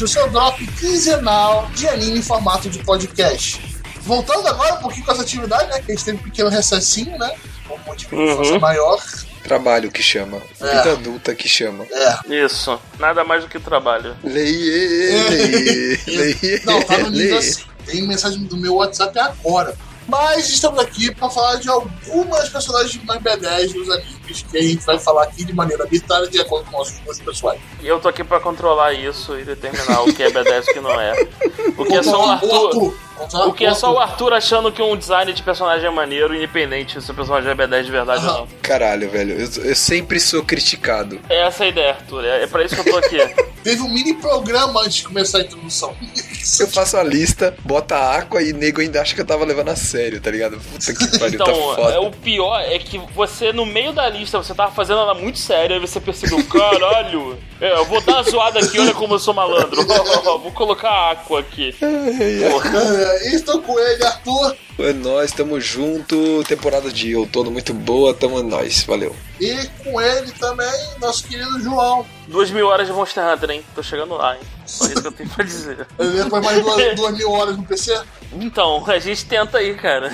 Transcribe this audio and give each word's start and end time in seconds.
O 0.00 0.08
seu 0.08 0.28
drop 0.30 0.66
quinzenal 0.78 1.68
de 1.74 1.86
anime 1.88 2.18
em 2.18 2.22
formato 2.22 2.68
de 2.68 2.78
podcast. 2.80 3.60
Voltando 4.00 4.48
agora 4.48 4.74
um 4.74 4.78
pouquinho 4.78 5.04
com 5.04 5.12
essa 5.12 5.22
atividade, 5.22 5.68
né? 5.70 5.80
Que 5.80 5.92
a 5.92 5.94
gente 5.94 6.04
teve 6.04 6.18
um 6.18 6.22
pequeno 6.22 6.48
recessinho, 6.48 7.16
né? 7.18 7.30
Um 7.70 7.78
monte 7.86 8.08
de 8.08 8.14
Uhum. 8.14 8.36
força 8.36 8.58
maior. 8.58 9.00
Trabalho 9.44 9.90
que 9.92 10.02
chama. 10.02 10.38
É. 10.60 10.76
Vida 10.78 10.92
adulta 10.92 11.34
que 11.34 11.48
chama. 11.48 11.84
É. 11.90 12.44
Isso. 12.44 12.78
Nada 12.98 13.22
mais 13.24 13.42
do 13.44 13.48
que 13.48 13.58
trabalho. 13.60 14.16
Leie, 14.24 15.28
leie, 15.30 16.00
leie. 16.06 16.62
Não, 16.64 16.82
tá 16.82 16.98
no 16.98 17.10
nível 17.10 17.38
assim. 17.38 17.62
Tem 17.86 18.02
mensagem 18.06 18.42
do 18.44 18.56
meu 18.56 18.76
WhatsApp 18.76 19.18
agora. 19.18 19.74
Mas 20.08 20.48
estamos 20.48 20.80
aqui 20.80 21.14
para 21.14 21.30
falar 21.30 21.56
de 21.56 21.68
algumas 21.68 22.48
personagens 22.48 23.00
mais 23.04 23.20
B10 23.22 23.72
dos 23.72 23.88
animes 23.90 24.16
que 24.32 24.56
a 24.58 24.62
gente 24.62 24.84
vai 24.84 24.98
falar 24.98 25.24
aqui 25.24 25.44
de 25.44 25.52
maneira 25.52 25.84
arbitrária 25.84 26.28
de 26.28 26.40
acordo 26.40 26.70
com 26.70 26.78
nossos 26.78 26.98
gostos 27.00 27.24
pessoais. 27.24 27.60
E 27.82 27.86
eu 27.86 28.00
tô 28.00 28.08
aqui 28.08 28.24
pra 28.24 28.40
controlar 28.40 28.92
isso 28.92 29.38
e 29.38 29.44
determinar 29.44 30.02
o 30.02 30.12
que 30.12 30.22
é 30.22 30.30
B10 30.30 30.64
e 30.66 30.70
o 30.70 30.74
que 30.74 30.80
não 30.80 31.00
é. 31.00 31.28
O 31.76 31.84
que 31.84 31.94
é 31.94 32.02
só 32.02 32.26
o 32.26 32.30
Arthur. 32.30 32.94
Controlar 33.16 33.46
O 33.46 33.52
que 33.52 33.64
é 33.64 33.74
só 33.74 33.92
o 33.92 33.98
Arthur. 33.98 34.12
Arthur 34.12 34.32
achando 34.32 34.72
que 34.72 34.82
um 34.82 34.96
design 34.96 35.32
de 35.32 35.42
personagem 35.42 35.86
é 35.86 35.90
maneiro, 35.90 36.34
independente 36.34 37.00
se 37.00 37.10
o 37.10 37.14
personagem 37.14 37.50
é 37.50 37.54
B10 37.54 37.82
de 37.84 37.90
verdade 37.90 38.26
ou 38.26 38.32
não. 38.32 38.48
Caralho, 38.62 39.10
velho. 39.10 39.34
Eu, 39.34 39.64
eu 39.64 39.74
sempre 39.76 40.18
sou 40.18 40.42
criticado. 40.42 41.20
É 41.28 41.42
essa 41.46 41.64
a 41.64 41.68
ideia, 41.68 41.90
Arthur. 41.90 42.24
É, 42.24 42.42
é 42.42 42.46
pra 42.46 42.64
isso 42.64 42.74
que 42.74 42.88
eu 42.88 42.92
tô 42.92 42.98
aqui. 42.98 43.16
Teve 43.62 43.80
um 43.80 43.88
mini 43.88 44.14
programa 44.14 44.80
antes 44.80 44.94
de 44.96 45.04
começar 45.04 45.38
a 45.38 45.42
introdução. 45.42 45.94
Eu 46.58 46.66
faço 46.66 46.96
a 46.96 47.04
lista, 47.04 47.54
bota 47.64 47.96
água 47.96 48.42
e 48.42 48.52
nego 48.52 48.80
ainda 48.80 49.00
acha 49.00 49.14
que 49.14 49.20
eu 49.20 49.24
tava 49.24 49.44
levando 49.44 49.68
a 49.68 49.76
sério, 49.76 50.20
tá 50.20 50.28
ligado? 50.28 50.58
Puta 50.58 50.92
que 50.92 51.18
pariu, 51.18 51.34
Então, 51.40 51.46
tá 51.46 51.52
é, 51.52 51.54
foda. 51.76 52.00
o 52.00 52.10
pior 52.10 52.60
é 52.60 52.78
que 52.80 52.98
você, 53.14 53.52
no 53.52 53.64
meio 53.64 53.92
da 53.92 54.08
lista, 54.08 54.21
você 54.30 54.54
tava 54.54 54.72
fazendo 54.72 55.00
ela 55.00 55.14
muito 55.14 55.38
séria, 55.38 55.76
aí 55.76 55.80
você 55.80 56.00
percebeu, 56.00 56.42
caralho, 56.48 57.38
é, 57.60 57.72
eu 57.78 57.84
vou 57.84 58.00
dar 58.00 58.14
uma 58.14 58.22
zoada 58.22 58.60
aqui, 58.60 58.78
olha 58.78 58.94
como 58.94 59.14
eu 59.14 59.18
sou 59.18 59.34
malandro. 59.34 59.86
vou 60.40 60.52
colocar 60.52 60.90
água 60.90 61.40
aqui. 61.40 61.72
Porra. 61.72 62.70
É, 62.78 63.34
estou 63.34 63.60
com 63.62 63.78
ele, 63.78 64.04
Arthur. 64.04 64.56
É 64.78 64.92
nóis, 64.92 65.32
tamo 65.32 65.60
junto. 65.60 66.42
Temporada 66.44 66.90
de 66.90 67.14
outono 67.14 67.50
muito 67.50 67.72
boa, 67.72 68.14
tamo 68.14 68.42
nós. 68.42 68.82
Valeu. 68.82 69.14
E 69.40 69.66
com 69.84 70.00
ele 70.00 70.32
também, 70.32 70.72
nosso 71.00 71.26
querido 71.26 71.60
João. 71.60 72.06
Duas 72.28 72.50
mil 72.50 72.66
horas 72.68 72.86
de 72.86 72.92
Monster 72.92 73.24
Hunter, 73.26 73.50
hein? 73.50 73.62
Tô 73.74 73.82
chegando 73.82 74.14
lá, 74.14 74.34
hein? 74.36 74.40
Só 74.64 74.86
isso 74.86 75.02
que 75.02 75.08
eu 75.08 75.12
tenho 75.12 75.28
pra 75.28 75.44
dizer. 75.44 75.86
Depois 75.98 76.44
mais 76.44 76.62
duas, 76.62 76.94
duas 76.96 77.16
mil 77.16 77.30
horas 77.32 77.56
no 77.56 77.62
PC. 77.64 78.00
Então, 78.34 78.82
a 78.86 78.98
gente 78.98 79.24
tenta 79.26 79.58
aí, 79.58 79.74
cara. 79.74 80.10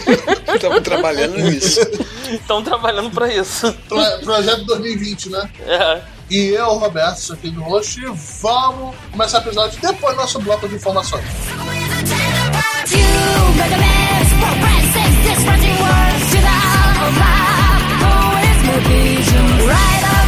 Tamo 0.60 0.80
trabalhando 0.80 1.36
nisso. 1.38 1.80
Estão 2.30 2.62
trabalhando 2.62 3.10
pra 3.10 3.32
isso. 3.32 3.72
Pro- 3.88 4.18
Projeto 4.24 4.64
2020, 4.64 5.30
né? 5.30 5.50
É. 5.66 6.00
E 6.30 6.48
eu, 6.48 6.66
Roberto, 6.72 7.18
sou 7.18 7.34
aqui 7.36 7.50
do. 7.50 7.60
E 7.60 8.04
vamos 8.40 8.96
começar 9.12 9.38
o 9.38 9.42
episódio 9.42 9.78
depois 9.80 10.14
do 10.16 10.20
nosso 10.22 10.40
bloco 10.40 10.66
de 10.68 10.74
informações. 10.76 11.24
You 19.32 20.21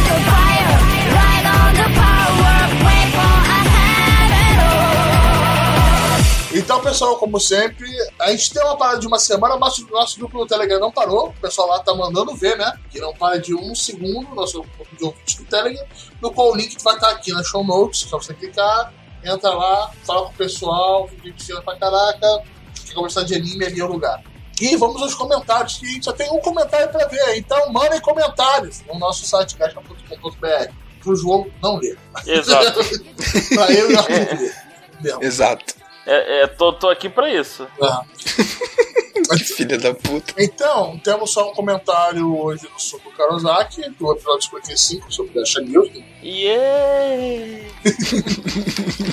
Então, 6.65 6.81
pessoal, 6.81 7.15
como 7.17 7.39
sempre, 7.39 7.87
a 8.19 8.31
gente 8.31 8.51
tem 8.51 8.63
uma 8.63 8.75
parada 8.75 8.97
de 8.97 9.05
uma 9.05 9.19
semana, 9.19 9.55
mas 9.55 9.77
o 9.77 9.87
nosso 9.91 10.17
grupo 10.17 10.39
no 10.39 10.47
Telegram 10.47 10.79
não 10.79 10.91
parou. 10.91 11.27
O 11.27 11.33
pessoal 11.33 11.67
lá 11.67 11.79
tá 11.79 11.93
mandando 11.93 12.35
ver, 12.35 12.57
né? 12.57 12.73
Que 12.89 12.99
não 12.99 13.13
para 13.13 13.39
de 13.39 13.53
um 13.53 13.75
segundo, 13.75 14.33
nosso 14.33 14.63
grupo 14.63 14.95
de 14.97 15.05
ouvintes 15.05 15.35
do 15.35 15.45
Telegram, 15.45 15.85
no 16.19 16.31
qual 16.31 16.51
o 16.51 16.55
link 16.55 16.75
vai 16.83 16.95
estar 16.95 17.11
aqui 17.11 17.31
na 17.31 17.43
show 17.43 17.63
notes, 17.63 17.99
só 18.09 18.17
você 18.17 18.33
clicar, 18.33 18.91
entra 19.23 19.51
lá, 19.51 19.91
fala 20.03 20.23
com 20.23 20.31
o 20.31 20.33
pessoal, 20.33 21.07
fica 21.07 21.61
pra 21.61 21.77
caraca, 21.77 22.43
quer 22.83 22.95
conversar 22.95 23.21
de 23.25 23.35
anime 23.35 23.63
ali 23.63 23.79
é 23.79 23.83
o 23.83 23.87
lugar. 23.87 24.23
E 24.59 24.75
vamos 24.75 24.99
aos 25.03 25.13
comentários, 25.13 25.77
que 25.77 25.85
a 25.85 25.89
gente 25.89 26.05
só 26.05 26.13
tem 26.13 26.31
um 26.31 26.39
comentário 26.39 26.89
pra 26.89 27.05
ver. 27.05 27.37
Então, 27.37 27.71
mandem 27.71 28.01
comentários 28.01 28.81
no 28.87 28.97
nosso 28.97 29.23
site 29.23 29.55
gasta.com.br. 29.55 30.73
Pro 30.99 31.15
João 31.15 31.45
não 31.61 31.75
ler. 31.75 31.95
Exato. 32.25 32.79
pra 33.53 33.71
eu 33.71 33.91
e 33.91 33.93
o 33.93 33.99
Arthur 33.99 34.39
ler. 34.39 35.21
Exato. 35.21 35.84
É, 36.05 36.41
é, 36.43 36.47
tô, 36.47 36.71
tô 36.73 36.87
aqui 36.89 37.09
pra 37.09 37.29
isso. 37.33 37.67
Ah. 37.81 38.01
Filha 39.55 39.77
da 39.79 39.93
puta. 39.93 40.33
Então, 40.37 40.99
temos 40.99 41.31
só 41.31 41.49
um 41.49 41.53
comentário 41.53 42.37
hoje 42.37 42.67
do 42.67 42.79
Suco 42.79 43.11
Karozaki, 43.11 43.89
do 43.91 44.11
episódio 44.11 44.43
55 44.43 45.11
sobre 45.11 45.33
Dash 45.39 45.55
News. 45.63 45.89
Yeah! 46.21 47.67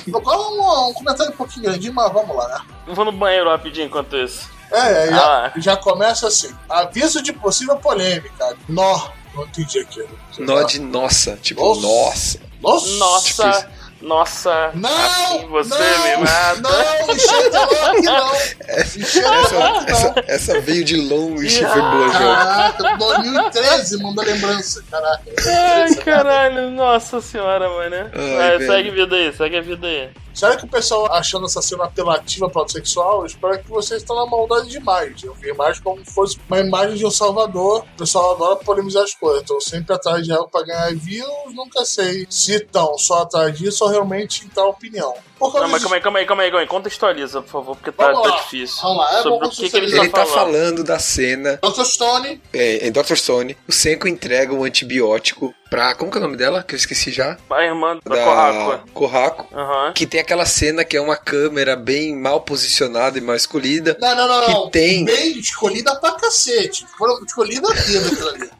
No 0.06 0.20
qual 0.20 0.52
um, 0.52 0.90
um 0.90 0.92
comentário 0.92 1.32
um 1.32 1.36
pouquinho 1.36 1.64
grande, 1.64 1.90
mas 1.90 2.12
vamos 2.12 2.36
lá, 2.36 2.48
né? 2.48 2.60
Eu 2.86 2.94
vou 2.94 3.04
no 3.04 3.12
banheiro 3.12 3.48
rapidinho 3.48 3.86
enquanto 3.86 4.16
isso. 4.16 4.50
É, 4.70 5.06
é, 5.06 5.10
já, 5.10 5.46
Ah. 5.46 5.52
já 5.56 5.76
começa 5.76 6.26
assim. 6.28 6.50
Aviso 6.68 7.22
de 7.22 7.32
possível 7.32 7.76
polêmica. 7.76 8.56
Nó. 8.68 9.08
Não 9.34 9.44
entendi 9.44 9.78
aquilo. 9.78 10.08
Nó 10.38 10.62
de 10.64 10.78
nossa. 10.78 11.36
Tipo, 11.40 11.62
Nossa. 11.74 11.80
nossa. 11.80 12.40
Nossa. 12.60 12.88
Nossa, 12.98 13.52
Tipo 13.62 13.81
nossa, 14.02 14.70
Não! 14.74 14.90
assim 14.90 15.46
você 15.46 15.74
não, 15.78 16.04
me 16.04 16.16
mata. 16.24 16.60
Não, 16.60 17.14
enxerga 17.14 17.60
logo 17.60 18.02
não. 18.02 18.34
Essa, 18.66 19.00
essa, 19.00 20.14
não. 20.14 20.24
essa 20.26 20.60
veio 20.60 20.84
de 20.84 20.96
longe, 20.96 21.64
foi 21.64 21.80
boa, 21.80 22.08
João. 22.08 22.34
Caraca, 22.34 22.96
2013, 22.96 24.02
manda 24.02 24.22
lembrança, 24.22 24.84
caraca. 24.90 25.22
Ai, 25.46 25.94
caralho, 25.96 26.70
nossa 26.70 27.20
senhora, 27.20 27.68
mano. 27.68 28.10
Ai, 28.12 28.58
Vai, 28.58 28.66
segue 28.66 28.88
a 28.88 28.92
vida 28.92 29.16
aí, 29.16 29.32
segue 29.32 29.56
a 29.56 29.62
vida 29.62 29.86
aí. 29.86 30.10
Será 30.34 30.56
que 30.56 30.64
o 30.64 30.68
pessoal 30.68 31.12
achando 31.12 31.46
essa 31.46 31.60
cena 31.62 31.84
apelativa 31.84 32.48
para 32.48 32.62
o 32.62 32.68
sexual? 32.68 33.20
Eu 33.20 33.26
espero 33.26 33.58
que 33.62 33.68
vocês 33.68 34.00
estão 34.02 34.16
na 34.16 34.26
maldade 34.26 34.68
demais. 34.68 35.22
Eu 35.22 35.34
vi 35.34 35.52
mais 35.52 35.78
como 35.78 36.04
se 36.04 36.12
fosse 36.12 36.38
uma 36.48 36.58
imagem 36.60 36.96
de 36.96 37.06
um 37.06 37.10
Salvador. 37.10 37.84
O 37.94 37.98
pessoal 37.98 38.34
adora 38.34 38.56
polemizar 38.56 39.02
as 39.04 39.14
coisas. 39.14 39.42
Estão 39.42 39.60
sempre 39.60 39.94
atrás 39.94 40.24
de 40.24 40.32
algo 40.32 40.48
para 40.48 40.64
ganhar 40.66 40.94
views. 40.94 41.54
Nunca 41.54 41.84
sei 41.84 42.26
se 42.30 42.54
estão 42.54 42.96
só 42.98 43.22
atrás 43.22 43.56
disso 43.56 43.84
ou 43.84 43.90
realmente 43.90 44.44
em 44.44 44.48
tal 44.48 44.70
opinião. 44.70 45.14
Por 45.38 45.50
causa 45.50 45.66
Não, 45.66 45.72
mas 45.72 45.82
calma 45.82 45.96
aí, 45.96 46.02
calma 46.02 46.18
aí, 46.20 46.26
calma 46.26 46.42
aí, 46.44 46.50
calma 46.50 46.62
aí. 46.62 46.66
Contextualiza, 46.68 47.42
por 47.42 47.50
favor, 47.50 47.76
porque 47.76 47.90
tá, 47.90 48.12
tá 48.12 48.30
difícil. 48.42 48.76
Vamos 48.80 48.98
lá, 48.98 49.18
é 49.18 49.22
Sobre 49.22 49.38
bom 49.40 49.46
o 49.46 49.50
que, 49.50 49.56
que 49.56 49.62
ele 49.76 49.88
socializar. 49.88 50.04
Ele 50.04 50.12
tá 50.12 50.18
tá 50.20 50.26
falando. 50.26 50.52
falando 50.52 50.84
da 50.84 50.98
cena 51.00 51.58
Dr. 51.60 51.82
Stone, 51.84 52.42
é, 52.52 52.86
em 52.86 52.92
Dr. 52.92 53.14
Stone. 53.16 53.56
O 53.68 53.72
Senko 53.72 54.06
entrega 54.06 54.54
um 54.54 54.62
antibiótico 54.62 55.52
pra. 55.68 55.96
Como 55.96 56.12
que 56.12 56.18
é 56.18 56.20
o 56.20 56.22
nome 56.22 56.36
dela? 56.36 56.62
Que 56.62 56.74
eu 56.74 56.76
esqueci 56.76 57.10
já. 57.10 57.36
A 57.50 57.64
irmã 57.64 57.98
da, 58.04 58.14
Da 58.14 58.24
Corraco. 58.24 58.92
Corraco. 58.92 59.48
Aham. 59.52 59.92
Que 59.92 60.06
tem 60.06 60.20
aquela 60.22 60.46
cena 60.46 60.84
que 60.84 60.96
é 60.96 61.00
uma 61.00 61.16
câmera 61.16 61.76
bem 61.76 62.16
mal 62.16 62.40
posicionada 62.40 63.18
e 63.18 63.20
mal 63.20 63.36
escolhida. 63.36 63.96
Não, 64.00 64.16
não, 64.16 64.28
não, 64.28 64.44
Que 64.46 64.52
não. 64.52 64.70
tem. 64.70 65.04
Bem 65.04 65.38
escolhida 65.38 65.94
pra 65.96 66.12
cacete. 66.12 66.86
Foram 66.96 67.22
escolhida 67.24 67.68
a 67.70 67.74
dedo 67.74 68.06
aquilo 68.08 68.28
ali. 68.28 68.50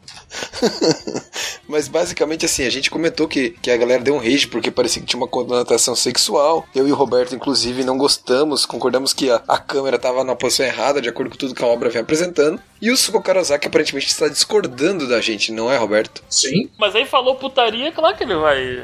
Mas 1.69 1.89
basicamente 1.89 2.45
assim, 2.45 2.65
a 2.67 2.71
gente 2.71 2.91
comentou 2.91 3.29
que, 3.29 3.51
que 3.51 3.71
a 3.71 3.77
galera 3.77 4.03
deu 4.03 4.15
um 4.15 4.19
rage 4.19 4.47
porque 4.47 4.71
parecia 4.71 5.01
que 5.01 5.09
tinha 5.09 5.21
uma 5.21 5.29
conotação 5.29 5.95
sexual. 5.95 6.67
Eu 6.75 6.89
e 6.89 6.93
o 6.93 6.95
Roberto, 6.95 7.35
inclusive, 7.35 7.85
não 7.85 7.97
gostamos, 7.97 8.67
concordamos 8.67 9.13
que 9.13 9.31
a, 9.31 9.43
a 9.49 9.59
câmera 9.59 9.99
tava 9.99 10.25
na 10.25 10.35
posição 10.35 10.67
errada, 10.67 11.01
de 11.01 11.09
acordo 11.09 11.31
com 11.31 11.37
tudo 11.37 11.55
que 11.55 11.65
a 11.65 11.67
obra 11.67 11.89
vem 11.89 12.03
apresentando. 12.03 12.61
E 12.81 12.91
o 12.91 12.97
Suko 12.97 13.23
Karozaki 13.23 13.69
aparentemente 13.69 14.09
está 14.09 14.29
discordando 14.29 15.09
da 15.09 15.21
gente, 15.21 15.53
não 15.53 15.71
é, 15.71 15.77
Roberto? 15.77 16.23
Sim. 16.29 16.69
Mas 16.79 16.95
aí 16.97 17.07
falou 17.07 17.37
putaria, 17.37 17.93
claro 17.93 18.17
que 18.17 18.25
ele 18.25 18.35
vai. 18.35 18.83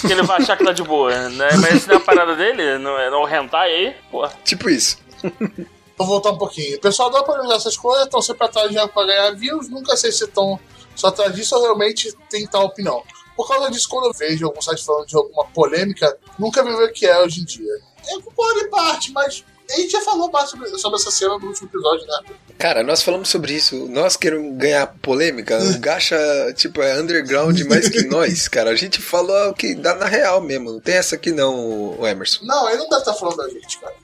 que 0.00 0.12
ele 0.12 0.22
vai 0.22 0.38
achar 0.38 0.56
que 0.56 0.64
tá 0.64 0.72
de 0.72 0.82
boa, 0.82 1.28
né? 1.28 1.48
Mas 1.60 1.82
se 1.82 1.88
não 1.88 1.96
é 1.96 1.98
a 1.98 2.00
parada 2.00 2.34
dele, 2.34 2.78
não 2.78 2.98
é 2.98 3.10
não 3.10 3.24
rentar 3.24 3.62
aí, 3.62 3.94
pô. 4.10 4.26
Tipo 4.44 4.70
isso. 4.70 4.98
Vou 5.96 6.06
voltar 6.06 6.30
um 6.30 6.38
pouquinho. 6.38 6.76
O 6.76 6.80
pessoal 6.80 7.08
adora 7.08 7.24
polemizar 7.24 7.56
essas 7.56 7.76
coisas, 7.76 8.04
estão 8.04 8.20
sempre 8.20 8.44
atrás 8.44 8.70
de 8.70 8.88
pra 8.88 9.04
ganhar 9.04 9.30
views. 9.32 9.68
Nunca 9.68 9.96
sei 9.96 10.12
se 10.12 10.24
estão 10.24 10.58
só 10.94 11.08
atrás 11.08 11.34
disso 11.34 11.54
ou 11.56 11.62
realmente 11.62 12.12
tem 12.30 12.46
tal 12.46 12.66
opinião. 12.66 13.02
Por 13.36 13.46
causa 13.46 13.70
disso, 13.70 13.88
quando 13.88 14.06
eu 14.06 14.12
vejo 14.12 14.46
algum 14.46 14.62
site 14.62 14.84
falando 14.84 15.06
de 15.06 15.16
alguma 15.16 15.44
polêmica, 15.46 16.16
nunca 16.38 16.62
vê 16.62 16.70
o 16.70 16.92
que 16.92 17.06
é 17.06 17.22
hoje 17.22 17.42
em 17.42 17.44
dia. 17.44 17.72
Eu 18.08 18.22
concordo 18.22 18.60
em 18.60 18.70
parte, 18.70 19.12
mas 19.12 19.44
a 19.70 19.76
gente 19.76 19.90
já 19.90 20.00
falou 20.00 20.30
mais 20.30 20.48
sobre, 20.48 20.68
sobre 20.78 20.98
essa 20.98 21.10
cena 21.10 21.38
no 21.38 21.46
último 21.48 21.68
episódio, 21.68 22.06
né? 22.06 22.36
Cara, 22.58 22.82
nós 22.82 23.02
falamos 23.02 23.28
sobre 23.28 23.52
isso. 23.52 23.86
Nós 23.88 24.16
queremos 24.16 24.56
ganhar 24.56 24.86
polêmica. 25.02 25.58
O 25.58 25.76
Gacha, 25.80 26.16
tipo, 26.54 26.80
é 26.80 26.98
underground 26.98 27.60
mais 27.62 27.88
que 27.88 28.04
nós, 28.06 28.48
cara. 28.48 28.70
A 28.70 28.76
gente 28.76 29.02
falou 29.02 29.50
o 29.50 29.54
que 29.54 29.74
dá 29.74 29.94
na 29.94 30.06
real 30.06 30.40
mesmo. 30.40 30.72
Não 30.72 30.80
tem 30.80 30.94
essa 30.94 31.16
aqui 31.16 31.32
não, 31.32 31.98
o 31.98 32.06
Emerson. 32.06 32.44
Não, 32.44 32.68
ele 32.68 32.78
não 32.78 32.88
deve 32.88 33.02
estar 33.02 33.14
falando 33.14 33.36
da 33.36 33.48
gente, 33.48 33.78
cara. 33.78 33.94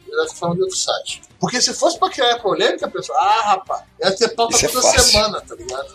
Outro 0.62 0.76
site. 0.76 1.22
Porque 1.40 1.60
se 1.60 1.74
fosse 1.74 1.98
pra 1.98 2.08
criar 2.08 2.38
polêmica, 2.38 2.88
pessoal, 2.88 3.18
ah, 3.20 3.40
rapaz, 3.42 3.82
ia 4.00 4.12
ter 4.12 4.28
pauta 4.28 4.54
Isso 4.54 4.66
é 4.66 4.68
toda 4.68 4.82
fácil. 4.82 5.10
semana, 5.10 5.40
tá 5.40 5.54
ligado? 5.54 5.88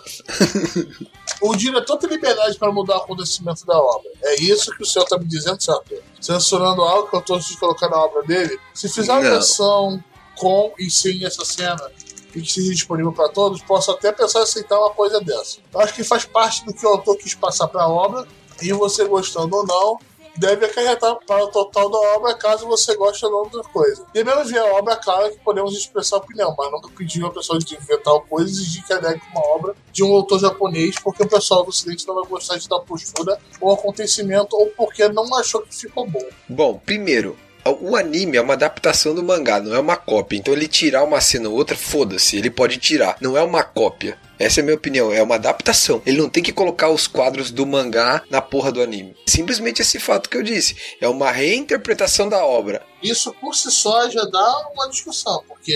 o 1.42 1.56
diretor 1.56 1.98
tem 1.98 2.10
liberdade 2.10 2.58
para 2.58 2.72
mudar 2.72 2.98
o 2.98 3.02
acontecimento 3.02 3.66
da 3.66 3.78
obra. 3.78 4.10
É 4.24 4.36
isso 4.42 4.76
que 4.76 4.84
o 4.84 4.86
senhor 4.86 5.06
tá 5.06 5.18
me 5.18 5.26
dizendo, 5.26 5.62
certo? 5.62 5.96
Censurando 6.20 6.82
algo 6.82 7.10
que 7.10 7.16
eu 7.16 7.22
tô 7.22 7.40
de 7.40 7.58
colocar 7.58 7.90
na 7.90 7.98
obra 7.98 8.24
dele. 8.24 8.60
Se 8.74 8.90
fizer 8.90 9.12
uma 9.14 9.22
versão 9.22 10.04
com 10.38 10.74
e 10.78 10.90
sem 10.90 11.26
essa 11.26 11.46
cena 11.46 11.92
e 12.36 12.42
que 12.42 12.52
seja 12.52 12.72
disponível 12.72 13.12
para 13.12 13.30
todos, 13.30 13.62
posso 13.62 13.92
até 13.92 14.12
pensar 14.12 14.40
em 14.40 14.44
aceitar 14.44 14.78
uma 14.78 14.92
coisa 14.92 15.20
dessa. 15.22 15.60
Eu 15.74 15.80
acho 15.80 15.94
que 15.94 16.04
faz 16.04 16.26
parte 16.26 16.66
do 16.66 16.74
que 16.74 16.86
o 16.86 16.90
autor 16.90 17.18
quis 17.18 17.34
passar 17.34 17.68
para 17.68 17.84
a 17.84 17.90
obra 17.90 18.28
e 18.62 18.72
você 18.74 19.06
gostando 19.06 19.56
ou 19.56 19.66
não, 19.66 20.00
deve 20.38 20.66
acarretar 20.66 21.18
para 21.26 21.44
o 21.44 21.48
total 21.48 21.90
da 21.90 21.98
obra 22.16 22.34
caso 22.36 22.68
você 22.68 22.96
goste 22.96 23.26
ou 23.26 23.32
não 23.32 23.50
da 23.50 23.68
coisa. 23.70 24.06
Devemos 24.14 24.50
ver 24.50 24.60
a 24.60 24.76
obra 24.76 24.96
clara 24.96 25.30
que 25.30 25.40
podemos 25.40 25.74
expressar 25.76 26.18
opinião, 26.18 26.54
mas 26.58 26.72
nunca 26.72 26.90
pedir 26.90 27.26
a 27.26 27.30
pessoa 27.30 27.60
de 27.60 27.78
ver 27.78 28.02
tal 28.02 28.22
coisa 28.22 28.50
e 28.50 28.54
exigir 28.54 28.86
que 28.86 28.94
adeque 28.94 29.22
uma 29.32 29.46
obra 29.56 29.76
de 29.92 30.04
um 30.04 30.14
autor 30.14 30.40
japonês 30.40 30.96
porque 31.00 31.24
o 31.24 31.28
pessoal 31.28 31.64
do 31.64 31.70
ocidente 31.70 32.08
não 32.08 32.16
vai 32.16 32.26
gostar 32.30 32.58
de 32.58 32.68
dar 32.68 32.80
postura 32.80 33.40
ou 33.60 33.74
acontecimento 33.74 34.56
ou 34.56 34.68
porque 34.68 35.08
não 35.10 35.36
achou 35.36 35.62
que 35.62 35.76
ficou 35.76 36.08
bom. 36.08 36.24
Bom, 36.48 36.80
primeiro, 36.86 37.38
o 37.70 37.96
anime 37.96 38.38
é 38.38 38.42
uma 38.42 38.54
adaptação 38.54 39.14
do 39.14 39.24
mangá, 39.24 39.60
não 39.60 39.74
é 39.74 39.80
uma 39.80 39.96
cópia. 39.96 40.38
Então 40.38 40.54
ele 40.54 40.68
tirar 40.68 41.04
uma 41.04 41.22
cena 41.22 41.50
ou 41.50 41.56
outra, 41.56 41.76
foda-se, 41.76 42.38
ele 42.38 42.50
pode 42.50 42.78
tirar. 42.78 43.18
Não 43.22 43.38
é 43.38 43.42
uma 43.42 43.64
cópia. 43.64 44.18
Essa 44.40 44.60
é 44.60 44.62
a 44.62 44.66
minha 44.66 44.76
opinião, 44.76 45.12
é 45.12 45.22
uma 45.22 45.36
adaptação. 45.36 46.02
Ele 46.06 46.22
não 46.22 46.30
tem 46.30 46.44
que 46.44 46.52
colocar 46.52 46.90
os 46.90 47.08
quadros 47.08 47.50
do 47.50 47.66
mangá 47.66 48.24
na 48.30 48.42
porra 48.42 48.72
do 48.72 48.82
anime. 48.82 49.16
Simplesmente 49.26 49.82
esse 49.82 50.00
fato 50.00 50.30
que 50.30 50.38
eu 50.38 50.44
disse. 50.44 50.76
É 51.02 51.08
uma 51.08 51.32
reinterpretação 51.32 52.30
da 52.30 52.46
obra. 52.46 52.86
Isso 53.02 53.34
por 53.34 53.56
si 53.56 53.72
só 53.72 54.10
já 54.10 54.24
dá 54.26 54.70
uma 54.74 54.88
discussão, 54.90 55.44
porque 55.48 55.76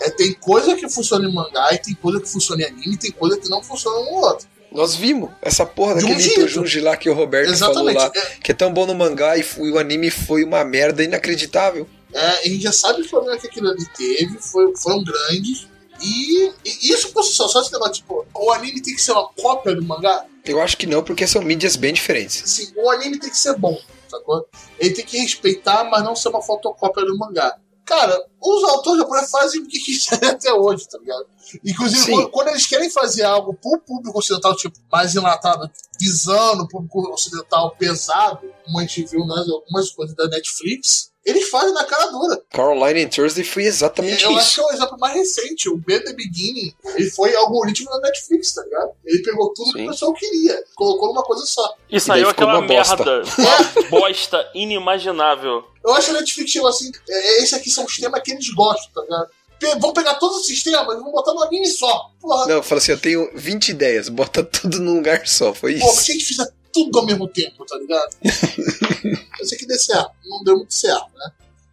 é, 0.00 0.10
tem 0.10 0.32
coisa 0.32 0.74
que 0.74 0.88
funciona 0.88 1.28
em 1.28 1.32
mangá 1.32 1.68
e 1.72 1.78
tem 1.78 1.94
coisa 1.94 2.20
que 2.20 2.28
funciona 2.28 2.62
em 2.62 2.66
anime 2.66 2.94
e 2.94 2.98
tem 2.98 3.12
coisa 3.12 3.38
que 3.38 3.50
não 3.50 3.62
funciona 3.62 3.98
no 3.98 4.16
outro. 4.16 4.48
Nós 4.72 4.94
vimos 4.94 5.30
essa 5.42 5.66
porra 5.66 5.94
daquele 5.96 6.14
Junji 6.14 6.32
Ito. 6.32 6.48
Junji 6.48 6.80
lá 6.80 6.96
que 6.96 7.10
o 7.10 7.14
Roberto 7.14 7.50
Exatamente. 7.50 7.98
falou 7.98 8.12
lá, 8.14 8.24
que 8.42 8.52
é 8.52 8.54
tão 8.54 8.72
bom 8.72 8.86
no 8.86 8.94
mangá 8.94 9.36
e 9.36 9.40
f- 9.40 9.60
o 9.60 9.78
anime 9.78 10.10
foi 10.10 10.44
uma 10.44 10.64
merda 10.64 11.02
inacreditável. 11.02 11.88
É, 12.12 12.26
a 12.26 12.42
gente 12.44 12.62
já 12.62 12.72
sabe 12.72 13.02
o 13.02 13.08
problema 13.08 13.38
que 13.38 13.46
aquilo 13.46 13.68
ali 13.68 13.84
teve, 13.96 14.38
foi, 14.40 14.74
foram 14.76 15.02
grandes. 15.04 15.68
E, 16.02 16.46
e 16.64 16.92
isso 16.92 17.12
por 17.12 17.22
si 17.22 17.34
só, 17.34 17.46
só 17.46 17.60
esse 17.60 17.72
negócio, 17.72 17.94
tipo, 17.94 18.24
o 18.34 18.52
anime 18.52 18.80
tem 18.80 18.94
que 18.94 19.02
ser 19.02 19.12
uma 19.12 19.28
cópia 19.28 19.74
do 19.74 19.84
mangá. 19.84 20.24
Eu 20.44 20.60
acho 20.60 20.76
que 20.76 20.86
não, 20.86 21.02
porque 21.02 21.26
são 21.26 21.42
mídias 21.42 21.76
bem 21.76 21.92
diferentes. 21.92 22.42
Assim, 22.42 22.72
o 22.76 22.90
anime 22.90 23.18
tem 23.18 23.28
que 23.28 23.36
ser 23.36 23.54
bom, 23.56 23.78
sacou? 24.08 24.48
Ele 24.78 24.94
tem 24.94 25.04
que 25.04 25.18
respeitar, 25.18 25.84
mas 25.84 26.02
não 26.02 26.16
ser 26.16 26.28
uma 26.30 26.40
fotocópia 26.40 27.04
do 27.04 27.16
mangá. 27.18 27.54
Cara, 27.90 28.24
os 28.40 28.62
autores 28.68 29.00
japoneses 29.00 29.30
fazem 29.32 29.62
o 29.62 29.66
que 29.66 29.80
quiserem 29.80 30.30
até 30.30 30.52
hoje, 30.52 30.88
tá 30.88 30.96
ligado? 30.96 31.26
Inclusive, 31.64 32.12
quando, 32.12 32.30
quando 32.30 32.48
eles 32.50 32.64
querem 32.64 32.88
fazer 32.88 33.24
algo 33.24 33.52
pro 33.52 33.80
público 33.80 34.16
ocidental, 34.16 34.54
tipo, 34.54 34.78
mais 34.92 35.16
enlatado, 35.16 35.68
visando 35.98 36.62
o 36.62 36.68
público 36.68 37.00
ocidental 37.12 37.74
pesado, 37.76 38.48
como 38.64 38.78
a 38.78 38.82
gente 38.82 39.06
viu 39.06 39.26
nas 39.26 39.48
algumas 39.48 39.90
coisas 39.90 40.14
da 40.14 40.28
Netflix, 40.28 41.10
eles 41.24 41.48
fazem 41.50 41.72
na 41.74 41.84
cara 41.84 42.06
dura. 42.06 42.42
Caroline 42.50 43.04
and 43.04 43.08
Thursday 43.08 43.44
foi 43.44 43.64
exatamente 43.64 44.24
Eu 44.24 44.30
acho 44.36 44.40
isso. 44.46 44.54
que 44.54 44.60
é 44.60 44.64
o 44.64 44.70
exemplo 44.76 44.98
mais 44.98 45.14
recente. 45.14 45.68
O 45.68 45.76
B 45.76 46.00
The 46.00 46.12
Beginning, 46.14 46.74
ele 46.96 47.10
foi 47.10 47.34
algoritmo 47.34 47.90
da 47.90 47.98
Netflix, 48.00 48.52
tá 48.54 48.62
ligado? 48.64 48.90
Ele 49.04 49.22
pegou 49.22 49.52
tudo 49.52 49.72
que 49.72 49.78
Sim. 49.78 49.86
o 49.86 49.90
pessoal 49.90 50.12
queria, 50.14 50.64
colocou 50.74 51.08
numa 51.08 51.22
coisa 51.22 51.44
só. 51.46 51.74
E 51.90 52.00
saiu 52.00 52.24
daí 52.24 52.32
ficou 52.32 52.48
aquela 52.48 52.58
uma 52.60 52.66
bosta. 52.66 52.96
merda. 52.96 53.22
Uma 53.90 54.00
bosta 54.00 54.50
inimaginável. 54.54 55.64
Eu 55.84 55.92
acho 55.94 56.10
que 56.10 56.16
a 56.16 56.20
Netflix 56.20 56.50
chegou 56.50 56.68
assim, 56.68 56.90
é, 57.08 57.42
esse 57.42 57.54
aqui 57.54 57.70
são 57.70 57.84
os 57.84 57.96
temas 57.96 58.20
que 58.22 58.32
eles 58.32 58.48
gostam, 58.54 58.90
tá 58.94 59.02
ligado? 59.02 59.30
Vão 59.78 59.92
pegar 59.92 60.14
todos 60.14 60.38
os 60.38 60.46
sistemas 60.46 60.96
e 60.96 61.00
vão 61.00 61.12
botar 61.12 61.34
no 61.34 61.42
anime 61.42 61.66
só. 61.66 62.10
Porra, 62.18 62.46
Não, 62.46 62.54
eu 62.56 62.62
falo 62.62 62.78
assim, 62.78 62.92
eu 62.92 62.98
tenho 62.98 63.30
20 63.34 63.68
ideias, 63.68 64.08
bota 64.08 64.42
tudo 64.42 64.80
num 64.80 64.94
lugar 64.96 65.26
só, 65.26 65.52
foi 65.52 65.78
pô, 65.78 65.86
isso. 65.86 66.00
se 66.02 66.12
a 66.12 66.14
gente 66.14 66.24
fizer 66.24 66.46
tudo 66.72 66.98
ao 66.98 67.06
mesmo 67.06 67.28
tempo, 67.28 67.64
tá 67.64 67.76
ligado? 67.76 68.16
Eu 69.40 69.46
sei 69.46 69.58
que 69.58 69.66
dê 69.66 69.78
certo. 69.78 70.12
Não 70.24 70.42
deu 70.42 70.56
muito 70.56 70.74
certo, 70.74 71.10
né? 71.14 71.32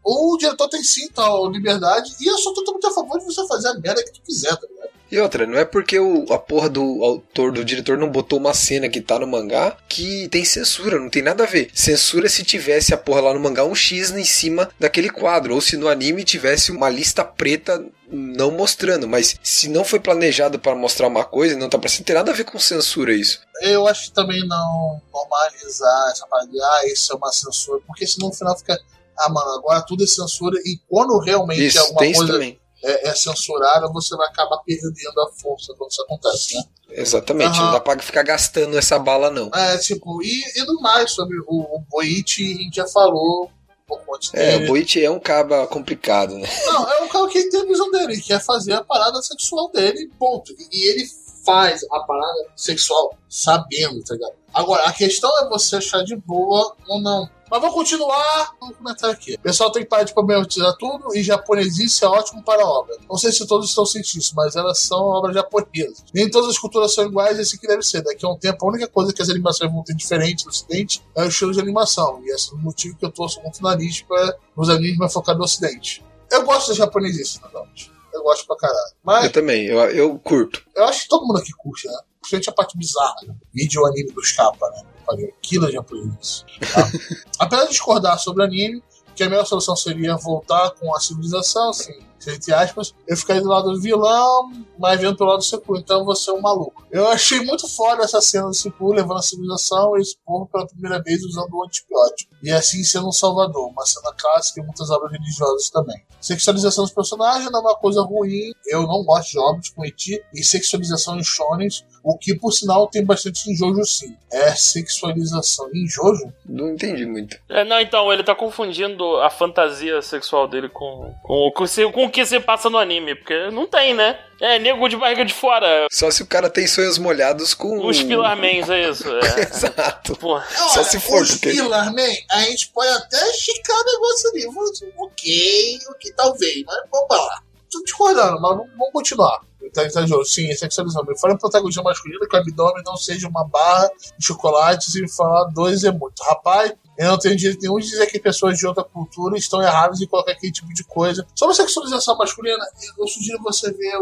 O 0.10 0.38
diretor 0.38 0.70
tem 0.70 0.82
sim 0.82 1.10
tal 1.10 1.52
liberdade 1.52 2.16
e 2.22 2.28
eu 2.28 2.38
sou 2.38 2.54
totalmente 2.54 2.88
a 2.88 2.92
favor 2.92 3.20
de 3.20 3.26
você 3.26 3.46
fazer 3.46 3.68
a 3.68 3.74
merda 3.74 4.02
que 4.02 4.14
tu 4.14 4.22
quiser, 4.22 4.56
tá 4.56 4.66
ligado? 4.66 4.90
E 5.12 5.20
outra, 5.20 5.46
não 5.46 5.58
é 5.58 5.66
porque 5.66 6.00
o, 6.00 6.26
a 6.32 6.40
porra 6.40 6.70
do 6.70 7.04
autor, 7.04 7.52
do 7.52 7.64
diretor 7.64 7.98
não 7.98 8.10
botou 8.10 8.40
uma 8.40 8.54
cena 8.54 8.88
que 8.88 9.02
tá 9.02 9.20
no 9.20 9.28
mangá 9.28 9.78
que 9.88 10.30
tem 10.30 10.46
censura, 10.46 10.98
não 10.98 11.10
tem 11.10 11.22
nada 11.22 11.44
a 11.44 11.48
ver. 11.48 11.70
Censura 11.74 12.30
se 12.30 12.44
tivesse 12.44 12.94
a 12.94 12.98
porra 12.98 13.20
lá 13.20 13.34
no 13.34 13.40
mangá 13.40 13.66
um 13.66 13.76
X 13.76 14.12
em 14.12 14.24
cima 14.24 14.70
daquele 14.80 15.10
quadro, 15.10 15.54
ou 15.54 15.62
se 15.62 15.76
no 15.76 15.90
anime 15.90 16.24
tivesse 16.24 16.72
uma 16.72 16.90
lista 16.90 17.26
preta 17.26 17.86
não 18.10 18.52
mostrando, 18.52 19.08
mas 19.10 19.38
se 19.44 19.68
não 19.68 19.84
foi 19.84 20.00
planejado 20.00 20.58
para 20.58 20.76
mostrar 20.76 21.08
uma 21.08 21.26
coisa, 21.26 21.58
não 21.58 21.70
tá 21.70 21.78
parecendo 21.78 22.06
ter 22.06 22.14
nada 22.14 22.32
a 22.32 22.36
ver 22.36 22.46
com 22.46 22.58
censura 22.58 23.14
isso. 23.14 23.42
Eu 23.62 23.88
acho 23.88 24.06
que 24.06 24.12
também 24.12 24.46
não 24.48 25.02
normalizar 25.14 26.12
essa 26.12 26.26
parada 26.28 26.50
de, 26.50 26.62
ah, 26.62 26.82
isso 26.86 27.12
é 27.12 27.16
uma 27.16 27.32
censura, 27.32 27.82
porque 27.86 28.08
senão 28.08 28.30
no 28.30 28.34
final 28.34 28.58
fica, 28.58 28.80
ah, 29.20 29.30
mano, 29.30 29.52
agora 29.52 29.82
tudo 29.82 30.04
é 30.04 30.08
censura, 30.08 30.58
e 30.66 30.80
quando 30.88 31.18
realmente 31.20 31.66
Isso, 31.66 31.80
alguma 31.80 32.14
coisa 32.14 32.44
é, 32.84 33.10
é 33.10 33.16
censurada, 33.16 33.92
você 33.92 34.16
vai 34.16 34.28
acabar 34.28 34.58
perdendo 34.60 35.22
a 35.22 35.32
força 35.32 35.74
quando 35.78 35.92
isso 35.92 36.02
acontece, 36.04 36.56
né? 36.56 36.64
Exatamente, 36.90 37.58
Aham. 37.58 37.66
não 37.66 37.72
dá 37.74 37.80
pra 37.80 38.00
ficar 38.00 38.24
gastando 38.24 38.78
essa 38.78 38.98
bala 38.98 39.30
não. 39.30 39.50
É, 39.54 39.78
tipo, 39.78 40.22
e, 40.24 40.44
e 40.56 40.64
no 40.66 40.80
mais 40.80 41.12
sobre 41.12 41.38
o, 41.40 41.46
o 41.48 41.84
Boichi, 41.90 42.54
a 42.54 42.64
gente 42.64 42.76
já 42.76 42.88
falou 42.88 43.46
um 43.46 43.88
pouco 43.88 44.16
antes 44.16 44.34
É, 44.34 44.58
o 44.58 44.68
Boichi 44.68 45.04
é 45.04 45.12
um 45.12 45.20
caba 45.20 45.68
complicado, 45.68 46.38
né? 46.38 46.48
Não, 46.66 46.90
é 46.90 47.02
um 47.02 47.08
cara 47.08 47.28
que 47.28 47.50
tem 47.50 47.62
a 47.62 47.66
visão 47.66 47.92
dele, 47.92 48.14
ele 48.14 48.22
quer 48.22 48.40
fazer 48.40 48.74
a 48.74 48.84
parada 48.84 49.22
sexual 49.22 49.70
dele, 49.72 50.10
ponto. 50.18 50.54
E 50.72 50.88
ele 50.88 51.06
faz 51.46 51.82
a 51.92 52.00
parada 52.02 52.50
sexual 52.56 53.18
sabendo, 53.30 54.04
tá 54.04 54.14
ligado? 54.14 54.34
Agora, 54.54 54.84
a 54.84 54.94
questão 54.94 55.32
é 55.40 55.48
você 55.48 55.78
achar 55.78 56.04
de 56.04 56.16
boa 56.16 56.76
ou 56.88 57.02
não. 57.02 57.30
Mas 57.50 57.62
vamos 57.62 57.76
continuar 57.76 58.56
no 58.62 58.74
comentário 58.74 59.16
aqui. 59.16 59.36
O 59.36 59.40
pessoal 59.40 59.72
tem 59.72 59.84
que 59.84 59.90
parar 59.90 60.04
de 60.04 60.14
problematizar 60.14 60.76
tudo 60.78 61.16
e 61.16 61.24
japonesice 61.24 62.04
é 62.04 62.08
ótimo 62.08 62.44
para 62.44 62.62
a 62.62 62.68
obra. 62.68 62.96
Não 63.10 63.18
sei 63.18 63.32
se 63.32 63.46
todos 63.48 63.70
estão 63.70 63.86
cientes 63.86 64.12
disso, 64.12 64.34
mas 64.36 64.56
elas 64.56 64.80
são 64.80 65.00
obras 65.00 65.34
japonesas. 65.34 66.04
Nem 66.14 66.30
todas 66.30 66.50
as 66.50 66.58
culturas 66.58 66.94
são 66.94 67.06
iguais 67.06 67.40
assim 67.40 67.58
que 67.58 67.68
deve 67.68 67.84
ser. 67.84 68.02
Daqui 68.04 68.26
a 68.26 68.30
um 68.30 68.38
tempo, 68.38 68.66
a 68.66 68.70
única 68.70 68.88
coisa 68.88 69.14
que 69.14 69.22
as 69.22 69.30
animações 69.30 69.72
vão 69.72 69.84
ter 69.84 69.96
diferente 69.96 70.44
no 70.46 70.50
ocidente 70.52 71.02
é 71.16 71.24
o 71.24 71.28
estilo 71.28 71.54
de 71.54 71.60
animação. 71.60 72.22
E 72.24 72.32
esse 72.34 72.52
é 72.52 72.56
o 72.56 72.58
motivo 72.60 72.98
que 72.98 73.06
eu 73.06 73.12
torço 73.12 73.42
muito 73.42 73.60
o 73.60 73.64
nariz 73.64 74.02
para 74.02 74.38
os 74.56 74.70
animes 74.70 74.98
mais 74.98 75.14
focados 75.14 75.40
no 75.40 75.46
ocidente. 75.46 76.04
Eu 76.32 76.44
gosto 76.46 76.70
da 76.70 76.74
japonesice, 76.76 77.40
na 77.42 77.48
verdade. 77.48 77.92
Eu 78.14 78.24
gosto 78.24 78.46
pra 78.48 78.56
caralho. 78.58 78.94
Mas 79.04 79.26
Eu 79.26 79.32
também, 79.32 79.66
eu, 79.68 79.80
eu 79.92 80.20
curto. 80.20 80.64
eu 80.76 80.84
acho 80.86 81.04
que 81.04 81.08
todo 81.08 81.26
mundo 81.26 81.38
aqui 81.40 81.52
curte, 81.54 81.88
né? 81.88 81.94
Principalmente 82.20 82.50
a 82.50 82.54
parte 82.54 82.78
bizarra, 82.78 83.16
né? 83.28 83.36
Vídeo 83.54 83.86
anime 83.86 84.12
dos 84.12 84.32
capas, 84.34 84.70
né? 84.76 84.82
Aquilo 85.10 85.68
é 85.68 85.72
japonês. 85.72 86.46
Tá? 86.74 86.90
Apesar 87.40 87.64
de 87.64 87.72
discordar 87.72 88.20
sobre 88.20 88.44
o 88.44 88.46
anime, 88.46 88.84
que 89.16 89.24
a 89.24 89.30
melhor 89.30 89.46
solução 89.46 89.76
seria 89.76 90.16
voltar 90.16 90.72
com 90.72 90.96
a 90.96 91.00
civilização, 91.00 91.70
assim, 91.70 92.00
entre 92.26 92.54
aspas, 92.54 92.94
eu 93.08 93.18
ficaria 93.18 93.42
do 93.42 93.50
lado 93.50 93.72
do 93.72 93.82
vilão, 93.82 94.52
mas 94.80 95.00
vendo 95.00 95.16
pelo 95.18 95.30
lado 95.30 95.40
do 95.40 95.44
Senku, 95.46 95.78
então 95.78 96.06
você 96.06 96.30
é 96.30 96.34
um 96.34 96.42
maluco. 96.42 96.86
Eu 96.92 97.08
achei 97.10 97.40
muito 97.42 97.68
foda 97.68 98.04
essa 98.04 98.22
cena 98.22 98.48
do 98.48 98.54
Senku 98.54 98.92
levando 98.94 99.18
a 99.20 99.22
civilização 99.22 99.98
e 99.98 100.02
esse 100.02 100.18
povo 100.26 100.48
pela 100.52 100.66
primeira 100.68 101.02
vez 101.02 101.24
usando 101.24 101.54
o 101.54 101.64
antibiótico. 101.64 102.32
E 102.44 102.52
assim 102.52 102.84
sendo 102.84 103.08
um 103.08 103.12
salvador, 103.12 103.68
uma 103.70 103.86
cena 103.86 104.14
clássica 104.18 104.62
em 104.62 104.64
muitas 104.64 104.90
obras 104.90 105.12
religiosas 105.12 105.70
também. 105.70 105.98
Sexualização 106.22 106.84
dos 106.84 106.94
personagens 106.94 107.50
não 107.52 107.60
é 107.60 107.64
uma 107.64 107.76
coisa 107.76 108.02
ruim, 108.02 108.52
eu 108.68 108.84
não 108.84 109.04
gosto 109.04 109.32
de 109.32 109.40
obras 109.40 109.70
com 109.70 109.86
eti 109.86 110.22
e 110.34 110.44
sexualização 110.44 111.18
em 111.18 111.24
shonens, 111.24 111.86
o 112.04 112.18
que 112.18 112.36
por 112.36 112.52
sinal 112.52 112.88
tem 112.88 113.04
bastante 113.06 113.50
em 113.52 113.56
Jojo 113.56 113.84
sim. 113.86 114.16
É 114.32 114.52
sexualização 114.56 115.70
em 115.74 115.88
Jojo? 115.88 116.32
Não 116.46 116.70
entendi 116.70 117.06
muito. 117.06 117.38
É, 117.50 117.64
não, 117.64 117.80
então, 117.80 118.12
ele 118.12 118.24
tá 118.24 118.34
confundindo 118.36 119.18
a 119.18 119.30
fantasia 119.30 120.02
sexual 120.02 120.48
dele 120.48 120.70
com, 120.70 121.14
com, 121.24 121.52
com, 121.56 121.68
se- 121.68 121.90
com 122.08 122.10
o 122.10 122.12
que 122.14 122.26
se 122.26 122.40
passa 122.40 122.70
no 122.70 122.78
anime, 122.78 123.16
porque 123.16 123.50
não 123.52 123.68
tem, 123.68 123.94
né? 123.94 124.20
É, 124.40 124.60
nego 124.60 124.88
de 124.88 124.96
barriga 124.96 125.26
de 125.26 125.34
fora, 125.34 125.88
Só 125.92 126.10
se 126.12 126.22
o 126.22 126.28
cara 126.28 126.50
tem 126.50 126.68
sonhos 126.68 126.98
molhados 126.98 127.54
com. 127.54 127.86
os 127.86 128.02
Pilarmans, 128.04 128.70
é 128.70 128.90
isso. 128.90 129.08
É. 129.10 129.42
Exato. 129.42 130.16
Pô, 130.18 130.40
Só 130.74 130.84
se 130.84 131.00
for, 131.00 131.22
os 131.24 131.32
porque- 131.32 131.52
Pillar 131.52 131.92
Man, 131.94 132.04
a 132.32 132.42
gente 132.42 132.70
pode 132.70 132.90
até 132.90 133.18
esticar 133.32 133.76
o 133.76 133.86
negócio 133.86 134.30
ali. 134.32 134.92
Ok, 134.98 135.80
ok, 135.90 136.14
talvez, 136.16 136.64
mas 136.66 136.78
vamos 136.92 137.08
lá. 137.10 137.42
Tô 137.72 137.84
discordando, 137.84 138.40
mas 138.42 138.52
vamos 138.58 138.70
vamos 138.78 138.94
continuar. 138.94 139.40
Tá, 139.74 139.84
tá? 139.90 140.06
Sim, 140.26 140.54
sexualização. 140.56 141.04
Me 141.06 141.20
fala 141.20 141.34
um 141.34 141.38
protagonista 141.38 141.82
masculino 141.84 142.26
que 142.28 142.36
o 142.36 142.40
abdômen 142.40 142.84
não 142.86 142.96
seja 142.96 143.28
uma 143.28 143.46
barra 143.46 143.90
de 144.18 144.26
chocolate 144.26 144.90
se 144.90 145.02
me 145.02 145.12
falar 145.12 145.46
dois 145.54 145.84
é 145.84 145.92
muito. 145.92 146.24
Rapaz, 146.24 146.72
eu 146.98 147.08
não 147.12 147.20
tenho 147.20 147.36
direito 147.36 147.62
nenhum 147.62 147.78
de 147.78 147.88
dizer 147.88 148.08
que 148.08 148.20
pessoas 148.20 148.58
de 148.58 148.66
outra 148.66 148.84
cultura 148.84 149.38
estão 149.38 149.62
erradas 149.62 150.02
em 150.02 150.08
colocar 150.08 150.32
aquele 150.32 150.52
tipo 150.52 150.74
de 150.74 150.84
coisa. 150.84 151.26
Sobre 151.36 151.56
sexualização 151.56 152.18
masculina, 152.18 152.64
eu 152.98 153.08
sugiro 153.08 153.42
você 153.44 153.72
ver 153.72 153.94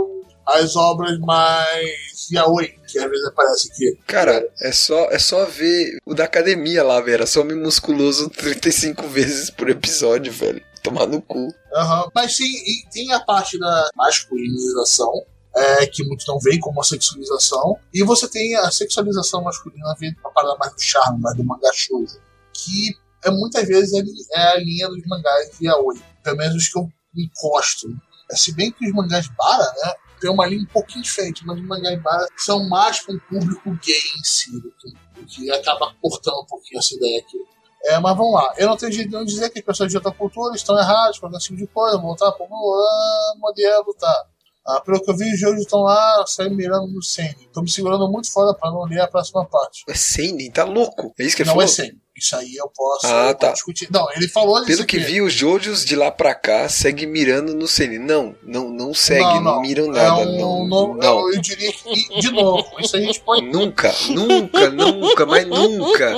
as 0.45 0.75
obras 0.75 1.19
mais 1.19 1.89
yaoi, 2.31 2.75
que 2.87 2.99
às 2.99 3.09
vezes 3.09 3.25
aparece 3.25 3.69
aqui. 3.71 3.99
Cara, 4.07 4.47
é 4.61 4.71
só, 4.71 5.09
é 5.09 5.19
só 5.19 5.45
ver 5.45 5.97
o 6.05 6.13
da 6.13 6.23
academia 6.23 6.83
lá, 6.83 7.01
velho. 7.01 7.15
Era 7.15 7.25
só 7.25 7.41
homem 7.41 7.57
musculoso 7.57 8.29
35 8.31 9.07
vezes 9.07 9.49
por 9.49 9.69
episódio, 9.69 10.31
velho. 10.31 10.63
Tomar 10.81 11.07
no 11.07 11.21
cu. 11.21 11.47
Aham. 11.73 12.09
Mas 12.13 12.35
sim, 12.37 12.45
e 12.45 12.85
tem 12.91 13.11
a 13.11 13.19
parte 13.19 13.57
da 13.57 13.89
masculinização, 13.95 15.11
é, 15.55 15.87
que 15.87 16.03
muitos 16.03 16.27
não 16.27 16.39
veem 16.39 16.59
como 16.59 16.79
a 16.79 16.83
sexualização, 16.83 17.77
e 17.93 18.03
você 18.03 18.27
tem 18.29 18.55
a 18.55 18.69
sexualização 18.69 19.41
masculina 19.41 19.95
vem 19.99 20.13
pra 20.13 20.29
parada 20.29 20.55
mais 20.57 20.73
do 20.73 20.81
charme, 20.81 21.21
mais 21.21 21.35
do 21.35 21.43
shoujo, 21.73 22.19
que 22.55 22.95
é, 23.23 23.31
muitas 23.31 23.67
vezes 23.67 23.93
é, 23.93 24.39
é 24.39 24.47
a 24.53 24.57
linha 24.57 24.87
dos 24.87 25.05
mangás 25.07 25.57
de 25.57 25.67
yaoi, 25.67 26.01
pelo 26.23 26.37
menos 26.37 26.55
os 26.55 26.69
que 26.69 26.79
eu 26.79 26.87
encosto. 27.15 27.87
É, 28.31 28.35
se 28.35 28.53
bem 28.53 28.71
que 28.71 28.87
os 28.87 28.93
mangás 28.93 29.27
bara, 29.37 29.65
né, 29.83 29.93
tem 30.21 30.29
uma 30.29 30.47
linha 30.47 30.63
um 30.63 30.73
pouquinho 30.73 31.03
diferente, 31.03 31.45
mas 31.45 31.59
os 31.59 31.65
mangás 31.65 32.01
bara 32.01 32.27
são 32.37 32.67
mais 32.69 32.99
para 33.01 33.15
um 33.15 33.19
público 33.19 33.77
gay 33.83 33.95
em 34.19 34.23
si, 34.23 34.51
que, 34.79 35.25
que 35.25 35.51
acaba 35.51 35.93
cortando 36.01 36.41
um 36.41 36.45
pouquinho 36.45 36.79
essa 36.79 36.95
ideia 36.95 37.19
aqui. 37.19 37.37
É, 37.87 37.99
mas 37.99 38.17
vamos 38.17 38.33
lá. 38.33 38.53
Eu 38.57 38.67
não 38.67 38.77
tenho 38.77 38.91
jeito 38.91 39.09
de 39.09 39.15
não 39.15 39.23
dizer 39.23 39.49
que 39.51 39.59
as 39.59 39.65
pessoas 39.65 39.91
de 39.91 39.97
outra 39.97 40.11
cultura 40.11 40.55
estão 40.55 40.77
erradas, 40.77 41.19
com 41.19 41.27
esse 41.29 41.47
tipo 41.47 41.57
de 41.57 41.67
coisa, 41.67 41.97
voltar 41.97 42.31
pro 42.31 42.45
ah, 42.45 43.33
modelo, 43.37 43.85
lutar. 43.87 44.23
Ah, 44.65 44.81
pelo 44.81 44.99
que 44.99 45.11
eu 45.11 45.15
vi, 45.15 45.31
os 45.31 45.39
jogos 45.39 45.61
estão 45.61 45.81
lá 45.81 46.23
saindo 46.25 46.55
mirando 46.55 46.87
no 46.87 47.03
Sene. 47.03 47.47
Tô 47.53 47.61
me 47.61 47.69
segurando 47.69 48.11
muito 48.11 48.31
fora 48.31 48.57
pra 48.57 48.71
não 48.71 48.85
ler 48.85 49.01
a 49.01 49.07
próxima 49.07 49.45
parte. 49.45 49.83
É 49.87 49.93
Seinen, 49.93 50.49
tá 50.49 50.63
louco. 50.63 51.13
É 51.19 51.23
isso 51.23 51.35
que 51.35 51.43
ele 51.43 51.49
não 51.49 51.53
falou? 51.53 51.65
é 51.65 51.67
Sene. 51.67 52.01
Isso 52.17 52.35
aí 52.35 52.55
eu 52.55 52.69
posso, 52.73 53.05
Ah, 53.07 53.27
eu 53.29 53.33
tá. 53.35 53.39
posso 53.47 53.53
discutir. 53.55 53.87
Não, 53.91 54.07
ele 54.15 54.27
falou 54.29 54.63
Pelo 54.65 54.85
que 54.85 54.95
aqui. 54.97 55.05
vi, 55.05 55.21
os 55.21 55.33
Jojos 55.33 55.83
de 55.83 55.95
lá 55.97 56.09
pra 56.09 56.33
cá 56.33 56.69
seguem 56.69 57.07
mirando 57.07 57.53
no 57.53 57.67
Seinen. 57.67 57.99
Não, 57.99 58.35
não, 58.41 58.69
não 58.69 58.93
segue, 58.93 59.21
não, 59.21 59.41
não, 59.41 59.61
miram 59.61 59.85
É 59.85 59.87
nada. 60.03 60.21
um 60.21 60.37
não, 60.39 60.65
novo- 60.67 60.97
não. 60.97 61.33
Eu, 61.33 61.41
diria 61.41 61.71
que, 61.73 62.19
de 62.21 62.31
novo, 62.31 62.65
isso 62.79 62.95
a 62.95 62.99
gente 63.01 63.19
pode. 63.19 63.41
Nunca, 63.47 63.93
nunca, 64.09 64.69
nunca, 64.69 65.25
mas 65.25 65.45
nunca, 65.45 66.15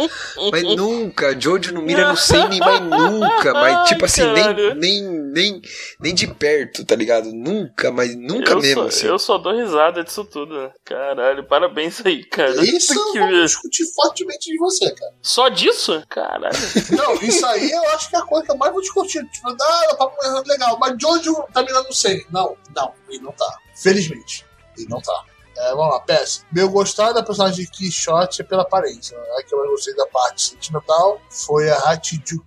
mas 0.52 0.64
nunca. 0.76 1.40
Jojo 1.40 1.74
não 1.74 1.82
mira 1.82 2.10
no 2.10 2.16
Seinen, 2.18 2.60
mas 2.60 2.80
nunca, 2.82 3.54
mas 3.54 3.90
tipo 3.90 4.06
assim, 4.06 4.22
nem, 4.34 4.76
nem, 4.76 5.04
nem, 5.34 5.62
nem 6.00 6.14
de 6.14 6.28
perto, 6.28 6.86
tá 6.86 6.96
ligado? 6.96 7.32
Nunca, 7.34 7.92
mas 7.92 8.16
nunca 8.16 8.52
eu 8.52 8.60
mesmo, 8.62 8.82
só, 8.84 8.88
assim. 8.88 9.08
Eu 9.08 9.18
só 9.20 9.38
dou 9.40 9.56
risada 9.56 10.04
disso 10.04 10.24
tudo. 10.26 10.72
Caralho, 10.86 11.44
parabéns 11.46 12.06
aí, 12.06 12.24
cara. 12.24 12.64
Isso 12.64 12.94
que 13.12 13.18
eu 13.18 13.28
vou 13.28 13.44
discutir 13.44 13.86
fortemente 13.96 14.52
de 14.52 14.58
você, 14.58 14.92
cara. 14.94 15.14
Só 15.24 15.50
disso? 15.50 15.87
Caralho. 16.10 16.56
Não, 16.92 17.16
isso 17.16 17.46
aí 17.46 17.72
eu 17.72 17.90
acho 17.92 18.10
que 18.10 18.16
é 18.16 18.20
a 18.20 18.24
coisa 18.24 18.46
que 18.46 18.52
eu 18.52 18.58
mais 18.58 18.72
vou 18.72 18.82
discutir. 18.82 19.26
Tipo, 19.30 19.50
ah, 19.50 19.96
papo 19.98 20.26
errado 20.26 20.48
legal, 20.48 20.78
mas 20.80 20.96
Jojo 21.00 21.44
tá 21.54 21.64
mirando 21.64 21.88
no 21.88 21.94
100. 21.94 22.28
Não, 22.32 22.58
não, 22.76 22.94
ele 23.10 23.20
não 23.20 23.32
tá. 23.32 23.58
Felizmente, 23.76 24.46
ele 24.78 24.88
não 24.90 25.02
tá. 25.02 25.24
É, 25.58 25.74
vamos 25.74 25.94
lá, 25.94 26.00
PS. 26.02 26.46
Meu 26.52 26.70
gostar 26.70 27.14
da 27.14 27.24
personagem 27.24 27.66
de 27.66 27.72
Quixote 27.72 28.42
é 28.42 28.46
pela 28.46 28.62
aparência. 28.62 29.18
A 29.38 29.44
que 29.44 29.54
eu 29.54 29.58
mais 29.60 29.72
gostei 29.72 29.96
da 29.96 30.06
parte 30.08 30.42
sentimental 30.50 31.20
foi 31.30 31.70
a 31.70 31.78
Hachijuku. 31.78 32.46